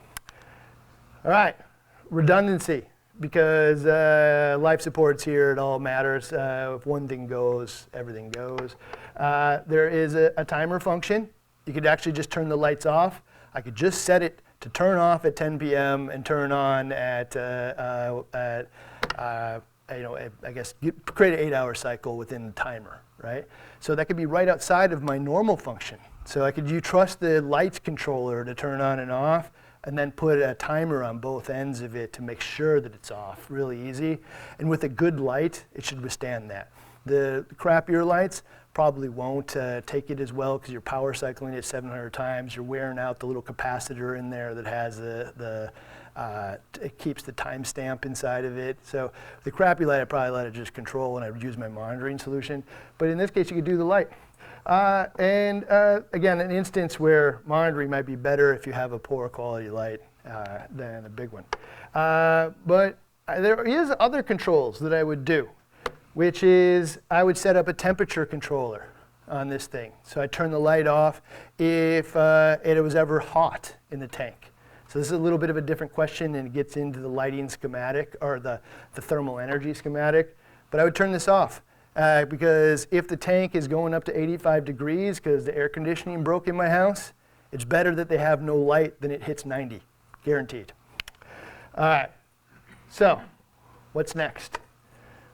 All 1.23 1.31
right, 1.31 1.55
redundancy. 2.09 2.83
Because 3.17 3.85
uh, 3.85 4.57
life 4.59 4.81
support's 4.81 5.23
here, 5.23 5.51
it 5.51 5.57
all 5.57 5.79
matters. 5.79 6.33
Uh, 6.33 6.75
if 6.77 6.85
one 6.85 7.07
thing 7.07 7.27
goes, 7.27 7.87
everything 7.93 8.29
goes. 8.29 8.75
Uh, 9.15 9.59
there 9.67 9.87
is 9.87 10.15
a, 10.15 10.33
a 10.35 10.43
timer 10.43 10.81
function. 10.81 11.29
You 11.65 11.71
could 11.71 11.85
actually 11.85 12.11
just 12.11 12.29
turn 12.29 12.49
the 12.49 12.57
lights 12.57 12.85
off. 12.85 13.21
I 13.53 13.61
could 13.61 13.75
just 13.75 14.01
set 14.01 14.21
it 14.21 14.41
to 14.59 14.69
turn 14.69 14.97
off 14.97 15.23
at 15.23 15.37
10 15.37 15.59
p.m. 15.59 16.09
and 16.09 16.25
turn 16.25 16.51
on 16.51 16.91
at, 16.91 17.35
uh, 17.37 17.39
uh, 17.39 18.23
at 18.33 18.69
uh, 19.17 19.59
you 19.91 20.03
know, 20.03 20.17
I 20.43 20.51
guess 20.51 20.73
create 21.05 21.33
an 21.33 21.39
eight-hour 21.39 21.75
cycle 21.75 22.17
within 22.17 22.47
the 22.47 22.51
timer, 22.53 23.01
right? 23.23 23.45
So 23.79 23.95
that 23.95 24.05
could 24.05 24.17
be 24.17 24.25
right 24.25 24.49
outside 24.49 24.91
of 24.91 25.03
my 25.03 25.17
normal 25.17 25.55
function. 25.55 25.99
So 26.25 26.43
I 26.43 26.51
could 26.51 26.69
you 26.69 26.81
trust 26.81 27.19
the 27.19 27.41
lights 27.41 27.79
controller 27.79 28.43
to 28.43 28.55
turn 28.55 28.81
on 28.81 28.99
and 28.99 29.11
off, 29.11 29.51
and 29.85 29.97
then 29.97 30.11
put 30.11 30.39
a 30.39 30.53
timer 30.55 31.03
on 31.03 31.19
both 31.19 31.49
ends 31.49 31.81
of 31.81 31.95
it 31.95 32.11
to 32.13 32.21
make 32.21 32.41
sure 32.41 32.81
that 32.81 32.93
it's 32.93 33.11
off. 33.11 33.45
Really 33.49 33.87
easy. 33.87 34.17
And 34.59 34.69
with 34.69 34.83
a 34.83 34.89
good 34.89 35.19
light, 35.19 35.65
it 35.73 35.85
should 35.85 36.01
withstand 36.01 36.49
that. 36.49 36.71
The 37.05 37.45
crappier 37.55 38.05
lights 38.05 38.41
probably 38.73 39.09
won't 39.09 39.55
uh, 39.55 39.81
take 39.85 40.09
it 40.09 40.19
as 40.19 40.33
well 40.33 40.57
because 40.57 40.71
you're 40.71 40.81
power 40.81 41.13
cycling 41.13 41.53
it 41.53 41.63
700 41.63 42.11
times. 42.11 42.55
You're 42.55 42.65
wearing 42.65 42.97
out 42.97 43.19
the 43.19 43.27
little 43.27 43.43
capacitor 43.43 44.17
in 44.17 44.29
there 44.29 44.53
that 44.55 44.65
has 44.65 44.97
the, 44.97 45.31
the 45.37 45.71
uh, 46.19 46.57
it 46.81 46.97
keeps 46.97 47.23
the 47.23 47.31
timestamp 47.33 48.05
inside 48.05 48.45
of 48.45 48.57
it. 48.57 48.77
So 48.83 49.11
the 49.43 49.51
crappy 49.51 49.85
light, 49.85 50.01
I 50.01 50.05
probably 50.05 50.31
let 50.31 50.45
it 50.45 50.53
just 50.53 50.73
control 50.73 51.17
and 51.17 51.25
I 51.25 51.29
would 51.29 51.43
use 51.43 51.57
my 51.57 51.67
monitoring 51.67 52.17
solution. 52.17 52.63
But 52.97 53.09
in 53.09 53.17
this 53.17 53.31
case, 53.31 53.49
you 53.49 53.55
could 53.55 53.65
do 53.65 53.77
the 53.77 53.85
light. 53.85 54.09
Uh, 54.65 55.07
and 55.19 55.63
uh, 55.69 56.01
again, 56.13 56.41
an 56.41 56.51
instance 56.51 56.99
where 56.99 57.41
monitoring 57.45 57.89
might 57.89 58.05
be 58.05 58.15
better 58.15 58.53
if 58.53 58.65
you 58.65 58.73
have 58.73 58.93
a 58.93 58.99
poor 58.99 59.29
quality 59.29 59.69
light 59.69 60.01
uh, 60.27 60.59
than 60.71 61.05
a 61.05 61.09
big 61.09 61.31
one. 61.31 61.43
Uh, 61.93 62.49
but 62.65 62.97
there 63.27 63.63
is 63.63 63.93
other 63.99 64.23
controls 64.23 64.79
that 64.79 64.93
I 64.93 65.03
would 65.03 65.23
do, 65.23 65.49
which 66.13 66.43
is 66.43 66.99
I 67.11 67.23
would 67.23 67.37
set 67.37 67.55
up 67.55 67.67
a 67.67 67.73
temperature 67.73 68.25
controller 68.25 68.89
on 69.27 69.49
this 69.49 69.67
thing. 69.67 69.91
So 70.03 70.21
I 70.21 70.27
turn 70.27 70.51
the 70.51 70.59
light 70.59 70.87
off 70.87 71.21
if 71.57 72.15
uh, 72.15 72.57
it 72.63 72.81
was 72.81 72.95
ever 72.95 73.19
hot 73.19 73.75
in 73.91 73.99
the 73.99 74.07
tank. 74.07 74.51
So 74.87 74.99
this 74.99 75.07
is 75.07 75.13
a 75.13 75.17
little 75.17 75.39
bit 75.39 75.49
of 75.49 75.57
a 75.57 75.61
different 75.61 75.91
question 75.91 76.35
and 76.35 76.47
it 76.47 76.53
gets 76.53 76.77
into 76.77 76.99
the 76.99 77.07
lighting 77.07 77.49
schematic 77.49 78.15
or 78.21 78.39
the, 78.39 78.61
the 78.93 79.01
thermal 79.01 79.39
energy 79.39 79.73
schematic. 79.73 80.37
But 80.71 80.79
I 80.79 80.83
would 80.83 80.95
turn 80.95 81.11
this 81.11 81.27
off 81.27 81.61
uh, 81.95 82.25
because 82.25 82.87
if 82.91 83.07
the 83.07 83.17
tank 83.17 83.55
is 83.55 83.67
going 83.67 83.93
up 83.93 84.03
to 84.05 84.19
85 84.19 84.65
degrees 84.65 85.19
because 85.19 85.45
the 85.45 85.55
air 85.55 85.69
conditioning 85.69 86.23
broke 86.23 86.47
in 86.47 86.55
my 86.55 86.69
house, 86.69 87.13
it's 87.51 87.63
better 87.63 87.95
that 87.95 88.09
they 88.09 88.17
have 88.17 88.41
no 88.41 88.57
light 88.57 88.99
than 89.01 89.11
it 89.11 89.23
hits 89.23 89.45
90, 89.45 89.81
guaranteed. 90.23 90.73
All 91.77 91.85
right, 91.85 92.11
so 92.89 93.21
what's 93.93 94.15
next? 94.15 94.59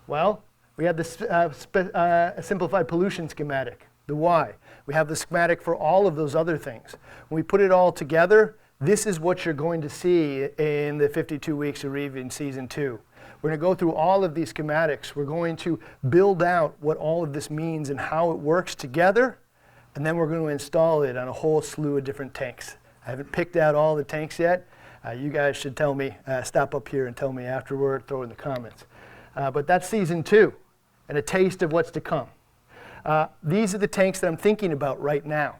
Well, 0.07 0.43
we 0.77 0.85
have 0.85 0.97
this 0.97 1.21
uh, 1.21 1.53
uh, 1.75 2.41
simplified 2.41 2.87
pollution 2.87 3.29
schematic, 3.29 3.87
the 4.07 4.15
why. 4.15 4.53
We 4.85 4.93
have 4.93 5.07
the 5.07 5.15
schematic 5.15 5.61
for 5.61 5.75
all 5.75 6.07
of 6.07 6.15
those 6.15 6.35
other 6.35 6.57
things. 6.57 6.95
When 7.29 7.37
we 7.37 7.43
put 7.43 7.61
it 7.61 7.71
all 7.71 7.91
together, 7.91 8.57
this 8.79 9.05
is 9.05 9.19
what 9.19 9.45
you're 9.45 9.53
going 9.53 9.81
to 9.81 9.89
see 9.89 10.47
in 10.57 10.97
the 10.97 11.07
52 11.07 11.55
weeks 11.55 11.83
of 11.83 11.91
Reefing 11.91 12.31
Season 12.31 12.67
2. 12.67 12.99
We're 13.41 13.49
going 13.49 13.59
to 13.59 13.61
go 13.61 13.73
through 13.73 13.93
all 13.93 14.23
of 14.23 14.35
these 14.35 14.53
schematics. 14.53 15.15
We're 15.15 15.25
going 15.25 15.55
to 15.57 15.79
build 16.09 16.43
out 16.43 16.75
what 16.79 16.97
all 16.97 17.23
of 17.23 17.33
this 17.33 17.49
means 17.49 17.89
and 17.89 17.99
how 17.99 18.31
it 18.31 18.37
works 18.37 18.75
together, 18.75 19.39
and 19.95 20.05
then 20.05 20.15
we're 20.15 20.27
going 20.27 20.41
to 20.41 20.47
install 20.47 21.01
it 21.01 21.17
on 21.17 21.27
a 21.27 21.33
whole 21.33 21.61
slew 21.61 21.97
of 21.97 22.03
different 22.03 22.33
tanks. 22.33 22.77
I 23.05 23.09
haven't 23.09 23.31
picked 23.31 23.55
out 23.55 23.73
all 23.73 23.95
the 23.95 24.03
tanks 24.03 24.37
yet. 24.37 24.67
Uh, 25.03 25.11
you 25.11 25.31
guys 25.31 25.57
should 25.57 25.75
tell 25.75 25.95
me, 25.95 26.15
uh, 26.27 26.43
stop 26.43 26.75
up 26.75 26.87
here 26.87 27.07
and 27.07 27.17
tell 27.17 27.33
me 27.33 27.43
afterward, 27.43 28.07
throw 28.07 28.21
in 28.21 28.29
the 28.29 28.35
comments. 28.35 28.85
Uh, 29.35 29.49
but 29.49 29.65
that's 29.65 29.87
season 29.87 30.21
two, 30.21 30.53
and 31.09 31.17
a 31.17 31.21
taste 31.21 31.63
of 31.63 31.71
what's 31.71 31.89
to 31.91 32.01
come. 32.01 32.27
Uh, 33.03 33.27
these 33.41 33.73
are 33.73 33.79
the 33.79 33.87
tanks 33.87 34.19
that 34.19 34.27
I'm 34.27 34.37
thinking 34.37 34.71
about 34.71 35.01
right 35.01 35.25
now. 35.25 35.57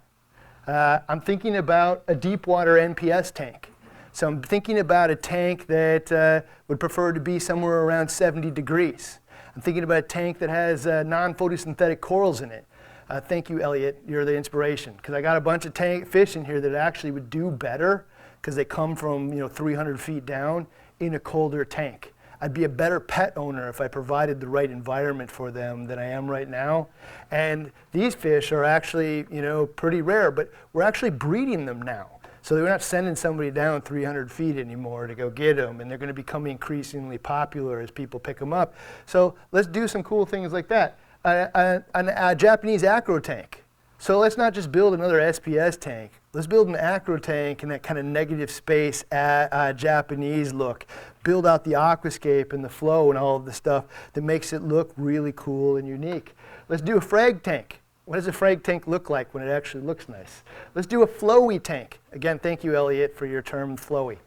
Uh, 0.68 0.99
I'm 1.10 1.22
thinking 1.22 1.56
about 1.56 2.03
a 2.08 2.14
deep 2.14 2.45
water 2.45 2.76
NPS 2.76 3.32
tank 3.34 3.70
So 4.14 4.28
I'm 4.28 4.42
thinking 4.42 4.80
about 4.80 5.10
a 5.10 5.16
tank 5.16 5.68
that 5.68 6.12
uh, 6.12 6.42
would 6.68 6.80
prefer 6.80 7.14
to 7.14 7.20
be 7.20 7.40
somewhere 7.40 7.84
around 7.84 8.10
70 8.10 8.52
degrees. 8.52 9.20
I'm 9.56 9.62
thinking 9.62 9.84
about 9.84 9.98
a 10.00 10.08
tank 10.08 10.40
that 10.40 10.50
has 10.50 10.86
uh, 10.86 11.04
non-photosynthetic 11.04 12.02
corals 12.02 12.42
in 12.42 12.52
it. 12.52 12.66
Uh, 13.10 13.20
thank 13.20 13.50
you, 13.50 13.62
Elliot. 13.62 14.02
You're 14.08 14.26
the 14.26 14.36
inspiration. 14.36 14.94
Because 14.96 15.14
I 15.14 15.22
got 15.22 15.38
a 15.38 15.42
bunch 15.42 15.66
of 15.66 15.74
tank 15.74 16.08
fish 16.08 16.36
in 16.36 16.46
here 16.46 16.62
that 16.62 16.74
actually 16.76 17.12
would 17.12 17.30
do 17.30 17.52
better 17.52 18.06
because 18.42 18.56
they 18.56 18.66
come 18.66 18.96
from 18.96 19.32
you 19.32 19.40
know 19.40 19.48
300 19.48 20.00
feet 20.00 20.26
down 20.26 20.68
in 21.00 21.14
a 21.14 21.20
colder 21.20 21.64
tank. 21.64 22.14
I'd 22.40 22.54
be 22.54 22.64
a 22.64 22.70
better 22.70 23.00
pet 23.00 23.34
owner 23.38 23.70
if 23.70 23.82
I 23.82 23.88
provided 23.88 24.40
the 24.40 24.48
right 24.48 24.70
environment 24.70 25.30
for 25.30 25.52
them 25.52 25.86
than 25.86 26.00
I 26.00 26.06
am 26.06 26.30
right 26.30 26.50
now. 26.50 26.88
And 27.30 27.72
these 27.92 28.16
fish 28.16 28.52
are 28.52 28.64
actually, 28.64 29.28
you 29.30 29.44
know, 29.44 29.68
pretty 29.68 30.02
rare, 30.02 30.32
but 30.32 30.52
we're 30.74 30.82
actually 30.82 31.12
breeding 31.12 31.68
them 31.68 31.84
now. 31.84 32.20
So 32.42 32.56
we're 32.56 32.70
not 32.70 32.82
sending 32.82 33.16
somebody 33.16 33.52
down 33.52 33.82
300 33.82 34.32
feet 34.32 34.58
anymore 34.58 35.08
to 35.08 35.16
go 35.16 35.30
get 35.30 35.58
them, 35.58 35.80
and 35.80 35.90
they're 35.90 35.98
going 35.98 36.08
to 36.08 36.14
become 36.14 36.48
increasingly 36.48 37.18
popular 37.18 37.80
as 37.80 37.92
people 37.92 38.20
pick 38.20 38.40
them 38.40 38.52
up. 38.52 38.74
So 39.06 39.36
let's 39.52 39.68
do 39.68 39.88
some 39.88 40.04
cool 40.04 40.26
things 40.26 40.52
like 40.52 40.68
that. 40.70 40.98
a, 41.24 41.84
a 41.94 42.36
Japanese 42.36 42.84
acro 42.84 43.20
tank. 43.20 43.64
So 44.02 44.18
let's 44.18 44.36
not 44.36 44.56
just 44.56 44.72
build 44.72 44.96
another 44.96 45.20
SPS 45.20 45.80
tank. 45.80 46.14
Let's 46.34 46.48
build 46.48 46.68
an 46.70 46.76
acro 46.76 47.20
tank 47.20 47.62
in 47.62 47.70
that 47.70 47.84
kind 47.84 48.00
of 48.00 48.06
negative 48.06 48.50
space, 48.50 49.04
uh, 49.12 49.74
Japanese 49.74 50.54
look. 50.54 50.88
Build 51.24 51.46
out 51.46 51.64
the 51.64 51.74
aquascape 51.74 52.52
and 52.52 52.64
the 52.64 52.70
flow 52.70 53.12
and 53.12 53.20
all 53.20 53.36
of 53.36 53.46
the 53.46 53.54
stuff 53.54 53.86
that 54.14 54.24
makes 54.24 54.54
it 54.54 54.64
look 54.64 54.92
really 54.98 55.32
cool 55.36 55.78
and 55.78 55.88
unique. 55.88 56.34
Let's 56.68 56.82
do 56.82 56.98
a 56.98 57.02
frag 57.02 57.44
tank. 57.44 57.82
What 58.06 58.15
does 58.15 58.28
a 58.28 58.34
frag 58.34 58.64
tank 58.64 58.88
look 58.88 59.11
like 59.11 59.32
when 59.34 59.44
it 59.44 59.52
actually 59.52 59.84
looks 59.84 60.10
nice? 60.10 60.44
Let's 60.73 60.88
do 60.88 61.03
a 61.03 61.07
flowy 61.07 61.61
tank. 61.61 61.99
Again, 62.11 62.40
thank 62.40 62.64
you, 62.64 62.76
Elliot, 62.76 63.15
for 63.15 63.28
your 63.28 63.44
term 63.44 63.78
flowy. 63.78 64.18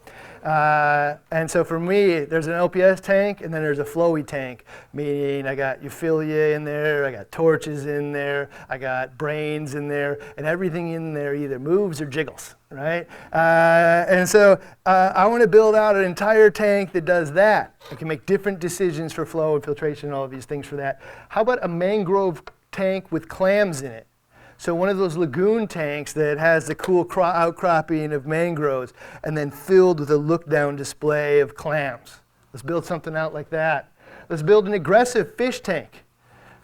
Uh, 0.45 1.17
and 1.33 1.51
so 1.51 1.65
for 1.65 1.81
me, 1.81 2.21
there's 2.21 2.47
an 2.47 2.53
LPS 2.53 3.01
tank 3.01 3.41
and 3.41 3.53
then 3.53 3.63
there's 3.63 3.81
a 3.81 3.85
flowy 3.85 4.25
tank, 4.25 4.65
meaning 4.93 5.47
I 5.47 5.55
got 5.55 5.81
euphyllia 5.81 6.55
in 6.55 6.65
there, 6.65 7.05
I 7.05 7.11
got 7.11 7.33
torches 7.33 7.87
in 7.87 8.13
there, 8.13 8.49
I 8.69 8.79
got 8.79 9.19
brains 9.19 9.75
in 9.75 9.89
there, 9.89 10.21
and 10.37 10.47
everything 10.47 10.93
in 10.93 11.13
there 11.13 11.35
either 11.35 11.59
moves 11.59 12.01
or 12.01 12.07
jiggles, 12.07 12.55
right? 12.71 13.09
Uh, 13.33 14.05
and 14.07 14.29
so 14.29 14.61
uh, 14.87 15.13
I 15.17 15.27
want 15.27 15.41
to 15.41 15.49
build 15.49 15.75
out 15.75 15.97
an 15.97 16.05
entire 16.05 16.51
tank 16.51 16.93
that 16.93 17.07
does 17.07 17.33
that. 17.33 17.75
I 17.91 17.97
can 17.97 18.07
make 18.07 18.25
different 18.27 18.61
decisions 18.61 19.13
for 19.13 19.27
flow 19.27 19.57
and 19.57 19.65
filtration 19.65 20.11
and 20.11 20.15
all 20.15 20.25
of 20.25 20.31
these 20.31 20.45
things 20.45 20.67
for 20.67 20.77
that. 20.77 21.01
How 21.31 21.41
about 21.41 21.59
a 21.65 21.69
mangrove 21.69 22.43
tank 22.75 23.11
with 23.13 23.29
clams 23.29 23.81
in 23.81 23.93
it. 23.93 24.07
So 24.59 24.75
one 24.75 24.89
of 24.89 24.99
those 24.99 25.17
lagoon 25.17 25.67
tanks 25.67 26.13
that 26.15 26.39
has 26.39 26.67
the 26.67 26.75
cool 26.75 27.07
outcropping 27.17 28.13
of 28.13 28.27
mangroves 28.27 28.93
and 29.23 29.37
then 29.37 29.51
filled 29.51 30.01
with 30.01 30.11
a 30.11 30.17
look-down 30.17 30.77
display 30.77 31.41
of 31.41 31.55
clams. 31.55 32.21
Let's 32.53 32.63
build 32.63 32.85
something 32.85 33.17
out 33.17 33.33
like 33.33 33.51
that. 33.51 33.93
Let's 34.29 34.43
build 34.43 34.67
an 34.67 34.75
aggressive 34.75 35.37
fish 35.37 35.61
tank. 35.61 36.05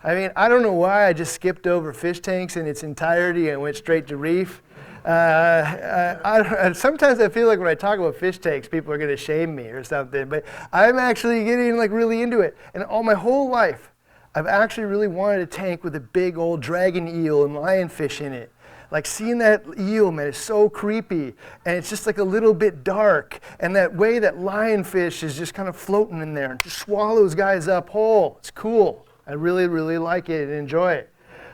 I 0.03 0.15
mean, 0.15 0.31
I 0.35 0.49
don't 0.49 0.62
know 0.62 0.73
why 0.73 1.07
I 1.07 1.12
just 1.12 1.32
skipped 1.35 1.66
over 1.66 1.93
fish 1.93 2.20
tanks 2.20 2.57
in 2.57 2.66
its 2.66 2.82
entirety 2.82 3.51
and 3.51 3.61
went 3.61 3.77
straight 3.77 4.07
to 4.09 4.16
reef. 4.16 4.62
Uh, 5.05 6.19
I, 6.24 6.69
I, 6.69 6.73
sometimes 6.73 7.20
I 7.20 7.28
feel 7.28 7.47
like 7.49 7.59
when 7.59 7.69
I 7.69 7.74
talk 7.74 7.99
about 7.99 8.16
fish 8.16 8.39
tanks, 8.39 8.69
people 8.69 8.93
are 8.93 8.99
going 8.99 9.11
to 9.11 9.16
shame 9.16 9.55
me 9.55 9.65
or 9.65 9.85
something, 9.85 10.28
but 10.28 10.45
I'm 10.73 10.99
actually 10.99 11.45
getting 11.45 11.77
like 11.77 11.91
really 11.91 12.23
into 12.23 12.41
it. 12.41 12.57
And 12.74 12.82
all 12.85 13.03
my 13.03 13.15
whole 13.15 13.51
life, 13.51 13.90
I've 14.35 14.47
actually 14.47 14.85
really 14.85 15.09
wanted 15.09 15.40
a 15.40 15.47
tank 15.47 15.82
with 15.82 15.97
a 15.97 16.01
big 16.01 16.39
old 16.39 16.61
dragon 16.61 17.09
eel 17.09 17.44
and 17.44 17.55
lionfish 17.55 18.20
in 18.20 18.32
it. 18.32 18.52
Like 18.90 19.07
seeing 19.07 19.39
that 19.39 19.65
eel, 19.78 20.11
man, 20.11 20.28
is 20.28 20.36
so 20.36 20.69
creepy. 20.69 21.35
And 21.65 21.77
it's 21.77 21.90
just 21.90 22.07
like 22.07 22.19
a 22.19 22.24
little 22.24 22.55
bit 22.55 22.82
dark. 22.82 23.40
And 23.61 23.74
that 23.77 23.94
way 23.94 24.19
that 24.19 24.36
lionfish 24.36 25.23
is 25.23 25.36
just 25.36 25.55
kind 25.55 25.69
of 25.69 25.77
floating 25.77 26.20
in 26.20 26.35
there 26.35 26.52
and 26.52 26.61
just 26.61 26.78
swallows 26.78 27.35
guys 27.35 27.69
up 27.69 27.90
whole. 27.90 28.36
It's 28.39 28.51
cool. 28.51 29.07
I 29.27 29.32
really, 29.32 29.69
really 29.69 29.98
like 29.98 30.28
it 30.28 30.48
and 30.48 30.59
enjoy 30.59 30.94
it. 30.94 31.12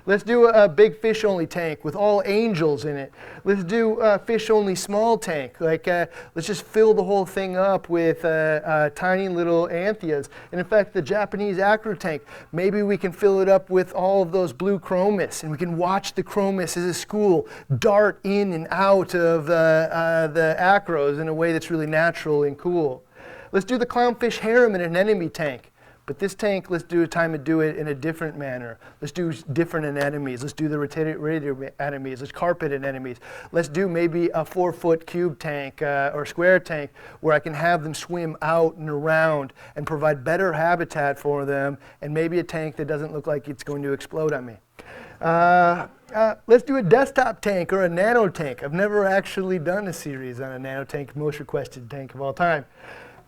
Let's 0.08 0.22
do 0.22 0.46
a 0.46 0.68
big 0.68 1.00
fish 1.00 1.24
only 1.24 1.48
tank 1.48 1.84
with 1.84 1.96
all 1.96 2.22
angels 2.24 2.84
in 2.84 2.96
it. 2.96 3.12
Let's 3.42 3.64
do 3.64 3.98
a 3.98 4.20
fish 4.20 4.50
only 4.50 4.76
small 4.76 5.18
tank. 5.18 5.60
Like, 5.60 5.88
uh, 5.88 6.06
let's 6.36 6.46
just 6.46 6.62
fill 6.62 6.94
the 6.94 7.02
whole 7.02 7.26
thing 7.26 7.56
up 7.56 7.88
with 7.88 8.24
uh, 8.24 8.28
uh, 8.28 8.90
tiny 8.90 9.28
little 9.28 9.68
anthias. 9.68 10.28
And 10.52 10.60
in 10.60 10.66
fact, 10.66 10.94
the 10.94 11.02
Japanese 11.02 11.58
acro 11.58 11.96
tank, 11.96 12.22
maybe 12.52 12.84
we 12.84 12.96
can 12.96 13.10
fill 13.10 13.40
it 13.40 13.48
up 13.48 13.68
with 13.68 13.92
all 13.94 14.22
of 14.22 14.30
those 14.30 14.52
blue 14.52 14.78
chromis 14.78 15.42
and 15.42 15.50
we 15.50 15.58
can 15.58 15.76
watch 15.76 16.14
the 16.14 16.22
chromis 16.22 16.76
as 16.76 16.84
a 16.84 16.94
school 16.94 17.48
dart 17.80 18.20
in 18.22 18.52
and 18.52 18.68
out 18.70 19.12
of 19.12 19.50
uh, 19.50 20.28
the 20.28 20.54
acros 20.60 21.20
in 21.20 21.26
a 21.26 21.34
way 21.34 21.52
that's 21.52 21.68
really 21.68 21.86
natural 21.86 22.44
and 22.44 22.56
cool. 22.56 23.02
Let's 23.50 23.66
do 23.66 23.76
the 23.76 23.86
clownfish 23.86 24.38
harem 24.38 24.76
in 24.76 24.80
an 24.80 24.94
anemone 24.94 25.30
tank. 25.30 25.72
But 26.06 26.20
this 26.20 26.36
tank, 26.36 26.70
let's 26.70 26.84
do 26.84 27.02
a 27.02 27.06
time 27.08 27.32
to 27.32 27.38
do 27.38 27.60
it 27.60 27.76
in 27.76 27.88
a 27.88 27.94
different 27.94 28.38
manner. 28.38 28.78
Let's 29.00 29.10
do 29.10 29.32
different 29.32 29.98
anemones. 29.98 30.40
Let's 30.40 30.52
do 30.52 30.68
the 30.68 30.78
radiator 30.78 31.74
anemones. 31.80 32.20
Let's 32.20 32.30
carpet 32.30 32.70
anemones. 32.70 33.18
Let's 33.50 33.68
do 33.68 33.88
maybe 33.88 34.30
a 34.32 34.44
four 34.44 34.72
foot 34.72 35.04
cube 35.04 35.40
tank 35.40 35.82
uh, 35.82 36.12
or 36.14 36.24
square 36.24 36.60
tank 36.60 36.92
where 37.20 37.34
I 37.34 37.40
can 37.40 37.54
have 37.54 37.82
them 37.82 37.92
swim 37.92 38.36
out 38.40 38.76
and 38.76 38.88
around 38.88 39.52
and 39.74 39.84
provide 39.84 40.22
better 40.22 40.52
habitat 40.52 41.18
for 41.18 41.44
them 41.44 41.76
and 42.00 42.14
maybe 42.14 42.38
a 42.38 42.44
tank 42.44 42.76
that 42.76 42.86
doesn't 42.86 43.12
look 43.12 43.26
like 43.26 43.48
it's 43.48 43.64
going 43.64 43.82
to 43.82 43.92
explode 43.92 44.32
on 44.32 44.46
me. 44.46 44.54
Uh, 45.20 45.88
uh, 46.14 46.36
let's 46.46 46.62
do 46.62 46.76
a 46.76 46.82
desktop 46.82 47.40
tank 47.40 47.72
or 47.72 47.82
a 47.82 47.88
nano 47.88 48.28
tank. 48.28 48.62
I've 48.62 48.72
never 48.72 49.04
actually 49.04 49.58
done 49.58 49.88
a 49.88 49.92
series 49.92 50.40
on 50.40 50.52
a 50.52 50.58
nano 50.58 50.84
tank, 50.84 51.16
most 51.16 51.40
requested 51.40 51.90
tank 51.90 52.14
of 52.14 52.20
all 52.20 52.32
time. 52.32 52.64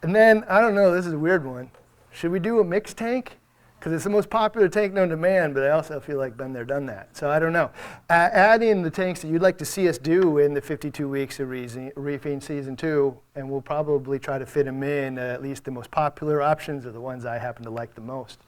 And 0.02 0.14
then, 0.14 0.44
I 0.48 0.60
don't 0.60 0.76
know, 0.76 0.94
this 0.94 1.06
is 1.06 1.12
a 1.12 1.18
weird 1.18 1.44
one. 1.44 1.72
Should 2.10 2.30
we 2.30 2.38
do 2.38 2.60
a 2.60 2.64
mixed 2.64 2.96
tank? 2.96 3.38
Because 3.78 3.92
it's 3.92 4.04
the 4.04 4.10
most 4.10 4.28
popular 4.28 4.68
tank 4.68 4.92
known 4.92 5.08
to 5.10 5.16
man, 5.16 5.52
but 5.52 5.62
I 5.62 5.70
also 5.70 6.00
feel 6.00 6.18
like 6.18 6.36
been 6.36 6.52
there, 6.52 6.64
done 6.64 6.86
that. 6.86 7.16
So 7.16 7.30
I 7.30 7.38
don't 7.38 7.52
know. 7.52 7.70
Uh, 8.10 8.28
add 8.32 8.60
in 8.60 8.82
the 8.82 8.90
tanks 8.90 9.22
that 9.22 9.28
you'd 9.28 9.42
like 9.42 9.56
to 9.58 9.64
see 9.64 9.88
us 9.88 9.98
do 9.98 10.38
in 10.38 10.52
the 10.52 10.60
52 10.60 11.08
weeks 11.08 11.38
of 11.38 11.48
reefing 11.48 12.40
season 12.40 12.74
two, 12.74 13.16
and 13.36 13.48
we'll 13.48 13.60
probably 13.60 14.18
try 14.18 14.36
to 14.36 14.46
fit 14.46 14.66
them 14.66 14.82
in. 14.82 15.16
Uh, 15.16 15.22
at 15.22 15.42
least 15.42 15.64
the 15.64 15.70
most 15.70 15.92
popular 15.92 16.42
options 16.42 16.86
are 16.86 16.90
the 16.90 17.00
ones 17.00 17.24
I 17.24 17.38
happen 17.38 17.62
to 17.64 17.70
like 17.70 17.94
the 17.94 18.00
most. 18.00 18.40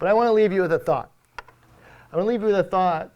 But 0.00 0.08
I 0.08 0.12
want 0.12 0.26
to 0.26 0.32
leave 0.32 0.52
you 0.52 0.62
with 0.62 0.72
a 0.72 0.78
thought. 0.80 1.12
I 2.12 2.16
want 2.16 2.24
to 2.24 2.28
leave 2.28 2.40
you 2.40 2.48
with 2.48 2.58
a 2.58 2.64
thought 2.64 3.12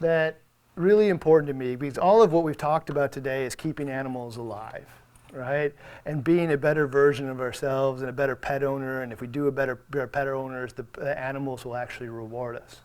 that 0.00 0.40
really 0.74 1.08
important 1.08 1.48
to 1.48 1.54
me 1.54 1.74
because 1.74 1.96
all 1.96 2.22
of 2.22 2.32
what 2.34 2.44
we've 2.44 2.56
talked 2.56 2.90
about 2.90 3.12
today 3.12 3.46
is 3.46 3.54
keeping 3.54 3.88
animals 3.88 4.36
alive 4.36 4.86
right? 5.32 5.74
And 6.04 6.22
being 6.22 6.52
a 6.52 6.56
better 6.56 6.86
version 6.86 7.28
of 7.28 7.40
ourselves 7.40 8.02
and 8.02 8.10
a 8.10 8.12
better 8.12 8.36
pet 8.36 8.62
owner. 8.62 9.02
And 9.02 9.12
if 9.12 9.20
we 9.20 9.26
do 9.26 9.46
a 9.46 9.52
better, 9.52 9.76
better 9.90 10.06
pet 10.06 10.28
owners, 10.28 10.72
the, 10.72 10.86
the 10.92 11.18
animals 11.18 11.64
will 11.64 11.76
actually 11.76 12.08
reward 12.08 12.56
us. 12.56 12.80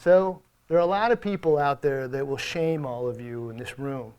So 0.00 0.42
there 0.68 0.76
are 0.78 0.82
a 0.82 0.86
lot 0.86 1.12
of 1.12 1.20
people 1.20 1.58
out 1.58 1.82
there 1.82 2.08
that 2.08 2.26
will 2.26 2.36
shame 2.36 2.86
all 2.86 3.08
of 3.08 3.20
you 3.20 3.50
in 3.50 3.56
this 3.56 3.78
room 3.78 4.12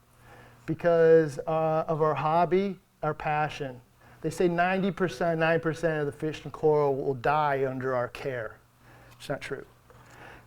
because 0.66 1.40
uh, 1.48 1.86
of 1.88 2.02
our 2.02 2.14
hobby, 2.14 2.78
our 3.02 3.14
passion. 3.14 3.80
They 4.22 4.30
say 4.30 4.50
90%, 4.50 4.94
9% 4.94 6.00
of 6.00 6.06
the 6.06 6.12
fish 6.12 6.42
and 6.44 6.52
coral 6.52 6.96
will 6.96 7.14
die 7.14 7.66
under 7.66 7.96
our 7.96 8.10
care. 8.10 8.58
It's 9.18 9.30
not 9.30 9.42
true. 9.42 9.66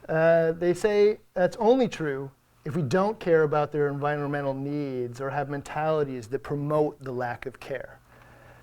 Uh, 0.08 0.52
they 0.52 0.74
say 0.74 1.18
that's 1.34 1.56
only 1.58 1.88
true 1.88 2.30
if 2.64 2.76
we 2.76 2.82
don't 2.82 3.18
care 3.18 3.42
about 3.42 3.72
their 3.72 3.88
environmental 3.88 4.54
needs 4.54 5.20
or 5.20 5.30
have 5.30 5.48
mentalities 5.48 6.28
that 6.28 6.42
promote 6.42 7.02
the 7.02 7.12
lack 7.12 7.46
of 7.46 7.58
care. 7.58 7.98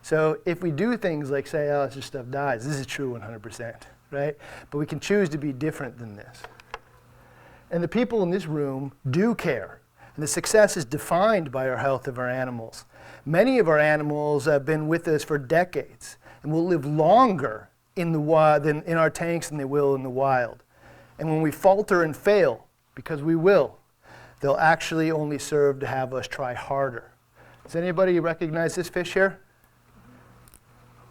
So 0.01 0.39
if 0.45 0.61
we 0.61 0.71
do 0.71 0.95
things 0.95 1.29
like 1.29 1.47
say, 1.47 1.69
oh, 1.69 1.83
it's 1.83 1.95
just 1.95 2.07
stuff 2.07 2.29
dies, 2.29 2.65
this 2.65 2.77
is 2.77 2.85
true 2.85 3.19
100%, 3.19 3.75
right? 4.11 4.37
But 4.71 4.77
we 4.77 4.85
can 4.85 4.99
choose 4.99 5.27
to 5.29 5.37
be 5.37 5.51
different 5.51 5.97
than 5.97 6.15
this. 6.15 6.41
And 7.71 7.83
the 7.83 7.87
people 7.87 8.23
in 8.23 8.29
this 8.29 8.45
room 8.45 8.93
do 9.09 9.35
care. 9.35 9.81
And 10.15 10.23
the 10.23 10.27
success 10.27 10.77
is 10.77 10.85
defined 10.85 11.51
by 11.51 11.69
our 11.69 11.77
health 11.77 12.07
of 12.07 12.17
our 12.17 12.29
animals. 12.29 12.85
Many 13.25 13.59
of 13.59 13.67
our 13.67 13.79
animals 13.79 14.45
have 14.45 14.65
been 14.65 14.87
with 14.87 15.07
us 15.07 15.23
for 15.23 15.37
decades 15.37 16.17
and 16.41 16.51
will 16.51 16.65
live 16.65 16.85
longer 16.85 17.69
in, 17.95 18.13
the 18.13 18.19
wild, 18.19 18.63
than 18.63 18.81
in 18.83 18.97
our 18.97 19.09
tanks 19.09 19.49
than 19.49 19.57
they 19.57 19.65
will 19.65 19.93
in 19.93 20.03
the 20.03 20.09
wild. 20.09 20.63
And 21.19 21.29
when 21.29 21.41
we 21.41 21.51
falter 21.51 22.03
and 22.03 22.15
fail, 22.15 22.65
because 22.95 23.21
we 23.21 23.35
will, 23.35 23.78
they'll 24.39 24.57
actually 24.57 25.11
only 25.11 25.39
serve 25.39 25.79
to 25.79 25.87
have 25.87 26.13
us 26.13 26.27
try 26.27 26.53
harder. 26.53 27.11
Does 27.63 27.75
anybody 27.75 28.19
recognize 28.19 28.75
this 28.75 28.89
fish 28.89 29.13
here? 29.13 29.39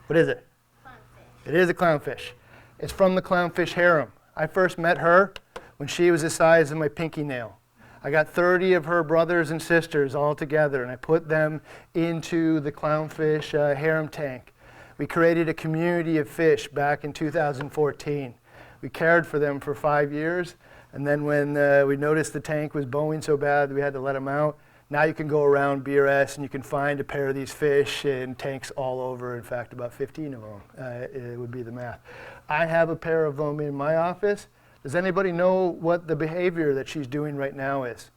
What 0.06 0.16
is 0.16 0.28
it? 0.28 0.46
Clownfish. 0.84 1.48
It 1.48 1.54
is 1.54 1.68
a 1.68 1.74
clownfish. 1.74 2.30
It's 2.78 2.92
from 2.92 3.14
the 3.14 3.22
clownfish 3.22 3.72
harem. 3.72 4.12
I 4.36 4.46
first 4.46 4.78
met 4.78 4.98
her 4.98 5.34
when 5.76 5.88
she 5.88 6.10
was 6.10 6.22
the 6.22 6.30
size 6.30 6.70
of 6.70 6.78
my 6.78 6.88
pinky 6.88 7.22
nail. 7.22 7.58
I 8.02 8.10
got 8.10 8.28
30 8.28 8.74
of 8.74 8.84
her 8.84 9.02
brothers 9.02 9.50
and 9.50 9.60
sisters 9.60 10.14
all 10.14 10.34
together, 10.34 10.82
and 10.82 10.90
I 10.90 10.96
put 10.96 11.28
them 11.28 11.60
into 11.94 12.60
the 12.60 12.70
clownfish 12.70 13.54
uh, 13.58 13.74
harem 13.74 14.08
tank. 14.08 14.54
We 14.98 15.06
created 15.06 15.48
a 15.48 15.54
community 15.54 16.18
of 16.18 16.28
fish 16.28 16.68
back 16.68 17.04
in 17.04 17.12
2014. 17.12 18.34
We 18.80 18.88
cared 18.88 19.26
for 19.26 19.38
them 19.38 19.58
for 19.60 19.74
five 19.74 20.12
years, 20.12 20.54
and 20.92 21.06
then 21.06 21.24
when 21.24 21.56
uh, 21.56 21.84
we 21.86 21.96
noticed 21.96 22.32
the 22.32 22.40
tank 22.40 22.74
was 22.74 22.86
bowing 22.86 23.22
so 23.22 23.36
bad 23.36 23.72
we 23.72 23.80
had 23.80 23.92
to 23.92 24.00
let 24.00 24.14
them 24.14 24.28
out, 24.28 24.58
Now 24.90 25.04
you 25.04 25.12
can 25.12 25.28
go 25.28 25.44
around 25.44 25.84
BRS 25.84 26.36
and 26.36 26.42
you 26.42 26.48
can 26.48 26.62
find 26.62 26.98
a 26.98 27.04
pair 27.04 27.28
of 27.28 27.34
these 27.34 27.52
fish 27.52 28.04
in 28.04 28.34
tanks 28.34 28.70
all 28.70 29.00
over. 29.00 29.36
In 29.36 29.42
fact, 29.42 29.72
about 29.72 29.92
15 29.92 30.34
of 30.34 30.40
them 30.40 30.60
uh, 30.78 31.06
it 31.12 31.38
would 31.38 31.50
be 31.50 31.62
the 31.62 31.72
math. 31.72 32.00
I 32.48 32.64
have 32.66 32.88
a 32.88 32.96
pair 32.96 33.26
of 33.26 33.36
them 33.36 33.60
in 33.60 33.74
my 33.74 33.96
office. 33.96 34.46
Does 34.82 34.94
anybody 34.94 35.32
know 35.32 35.66
what 35.66 36.06
the 36.06 36.16
behavior 36.16 36.72
that 36.74 36.88
she's 36.88 37.06
doing 37.06 37.36
right 37.36 37.54
now 37.54 37.84
is? 37.84 38.10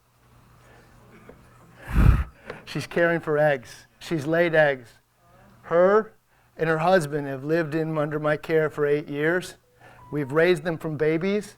She's 2.66 2.88
caring 2.88 3.20
for 3.20 3.38
eggs. 3.38 3.88
She's 4.00 4.26
laid 4.26 4.56
eggs. 4.56 4.88
Her 5.64 6.14
and 6.56 6.70
her 6.70 6.78
husband 6.78 7.28
have 7.28 7.44
lived 7.44 7.76
in 7.76 7.98
under 7.98 8.20
my 8.20 8.38
care 8.38 8.70
for 8.70 8.86
eight 8.86 9.10
years. 9.10 9.56
We've 10.12 10.32
raised 10.32 10.64
them 10.64 10.78
from 10.78 10.96
babies, 10.96 11.58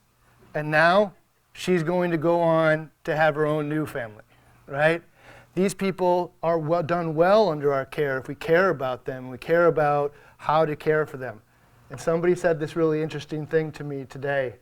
and 0.54 0.70
now 0.70 1.14
she's 1.54 1.84
going 1.84 2.12
to 2.12 2.18
go 2.18 2.42
on 2.42 2.92
to 3.04 3.16
have 3.16 3.36
her 3.36 3.46
own 3.46 3.70
new 3.70 3.86
family, 3.86 4.24
right? 4.68 5.02
These 5.56 5.74
people 5.74 6.34
are 6.42 6.58
well, 6.58 6.84
done 6.84 7.14
well 7.16 7.50
under 7.50 7.72
our 7.72 7.86
care 7.86 8.18
if 8.18 8.28
we 8.28 8.36
care 8.36 8.70
about 8.70 9.06
them, 9.06 9.30
we 9.30 9.38
care 9.38 9.68
about 9.68 10.14
how 10.38 10.66
to 10.66 10.76
care 10.76 11.06
for 11.06 11.18
them. 11.18 11.42
And 11.90 12.00
somebody 12.00 12.34
said 12.36 12.60
this 12.60 12.76
really 12.76 13.02
interesting 13.02 13.46
thing 13.46 13.72
to 13.74 13.84
me 13.84 14.06
today 14.06 14.56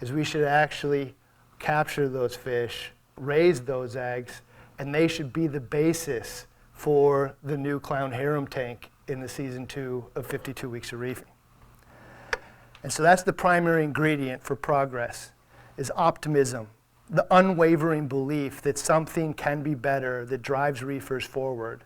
is 0.00 0.10
we 0.10 0.24
should 0.24 0.44
actually 0.44 1.14
capture 1.60 2.08
those 2.08 2.34
fish, 2.34 2.90
raise 3.16 3.60
those 3.60 3.94
eggs, 3.94 4.42
and 4.78 4.92
they 4.92 5.06
should 5.06 5.32
be 5.32 5.46
the 5.46 5.60
basis 5.60 6.46
for 6.72 7.36
the 7.44 7.56
new 7.56 7.78
clown 7.78 8.10
harem 8.10 8.48
tank 8.48 8.90
in 9.06 9.20
the 9.20 9.28
season 9.28 9.64
two 9.64 10.04
of 10.16 10.26
52 10.26 10.68
Weeks 10.68 10.92
of 10.92 10.98
Reefing. 10.98 11.31
And 12.82 12.92
so 12.92 13.02
that's 13.02 13.22
the 13.22 13.32
primary 13.32 13.84
ingredient 13.84 14.42
for 14.42 14.56
progress 14.56 15.30
is 15.76 15.92
optimism, 15.94 16.68
the 17.08 17.26
unwavering 17.30 18.08
belief 18.08 18.60
that 18.62 18.76
something 18.76 19.34
can 19.34 19.62
be 19.62 19.74
better 19.74 20.26
that 20.26 20.42
drives 20.42 20.82
reefers 20.82 21.24
forward. 21.24 21.84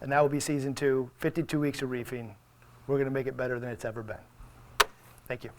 And 0.00 0.12
that 0.12 0.20
will 0.20 0.28
be 0.28 0.40
season 0.40 0.74
two, 0.74 1.10
52 1.18 1.60
weeks 1.60 1.82
of 1.82 1.90
reefing. 1.90 2.34
We're 2.86 2.96
going 2.96 3.06
to 3.06 3.14
make 3.14 3.26
it 3.26 3.36
better 3.36 3.58
than 3.58 3.70
it's 3.70 3.84
ever 3.84 4.02
been. 4.02 4.16
Thank 5.26 5.44
you. 5.44 5.50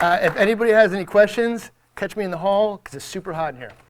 Uh, 0.00 0.18
if 0.20 0.36
anybody 0.36 0.72
has 0.72 0.92
any 0.92 1.04
questions, 1.04 1.70
catch 1.94 2.16
me 2.16 2.24
in 2.24 2.30
the 2.30 2.38
hall 2.38 2.78
because 2.78 2.96
it's 2.96 3.04
super 3.04 3.32
hot 3.32 3.54
in 3.54 3.60
here. 3.60 3.72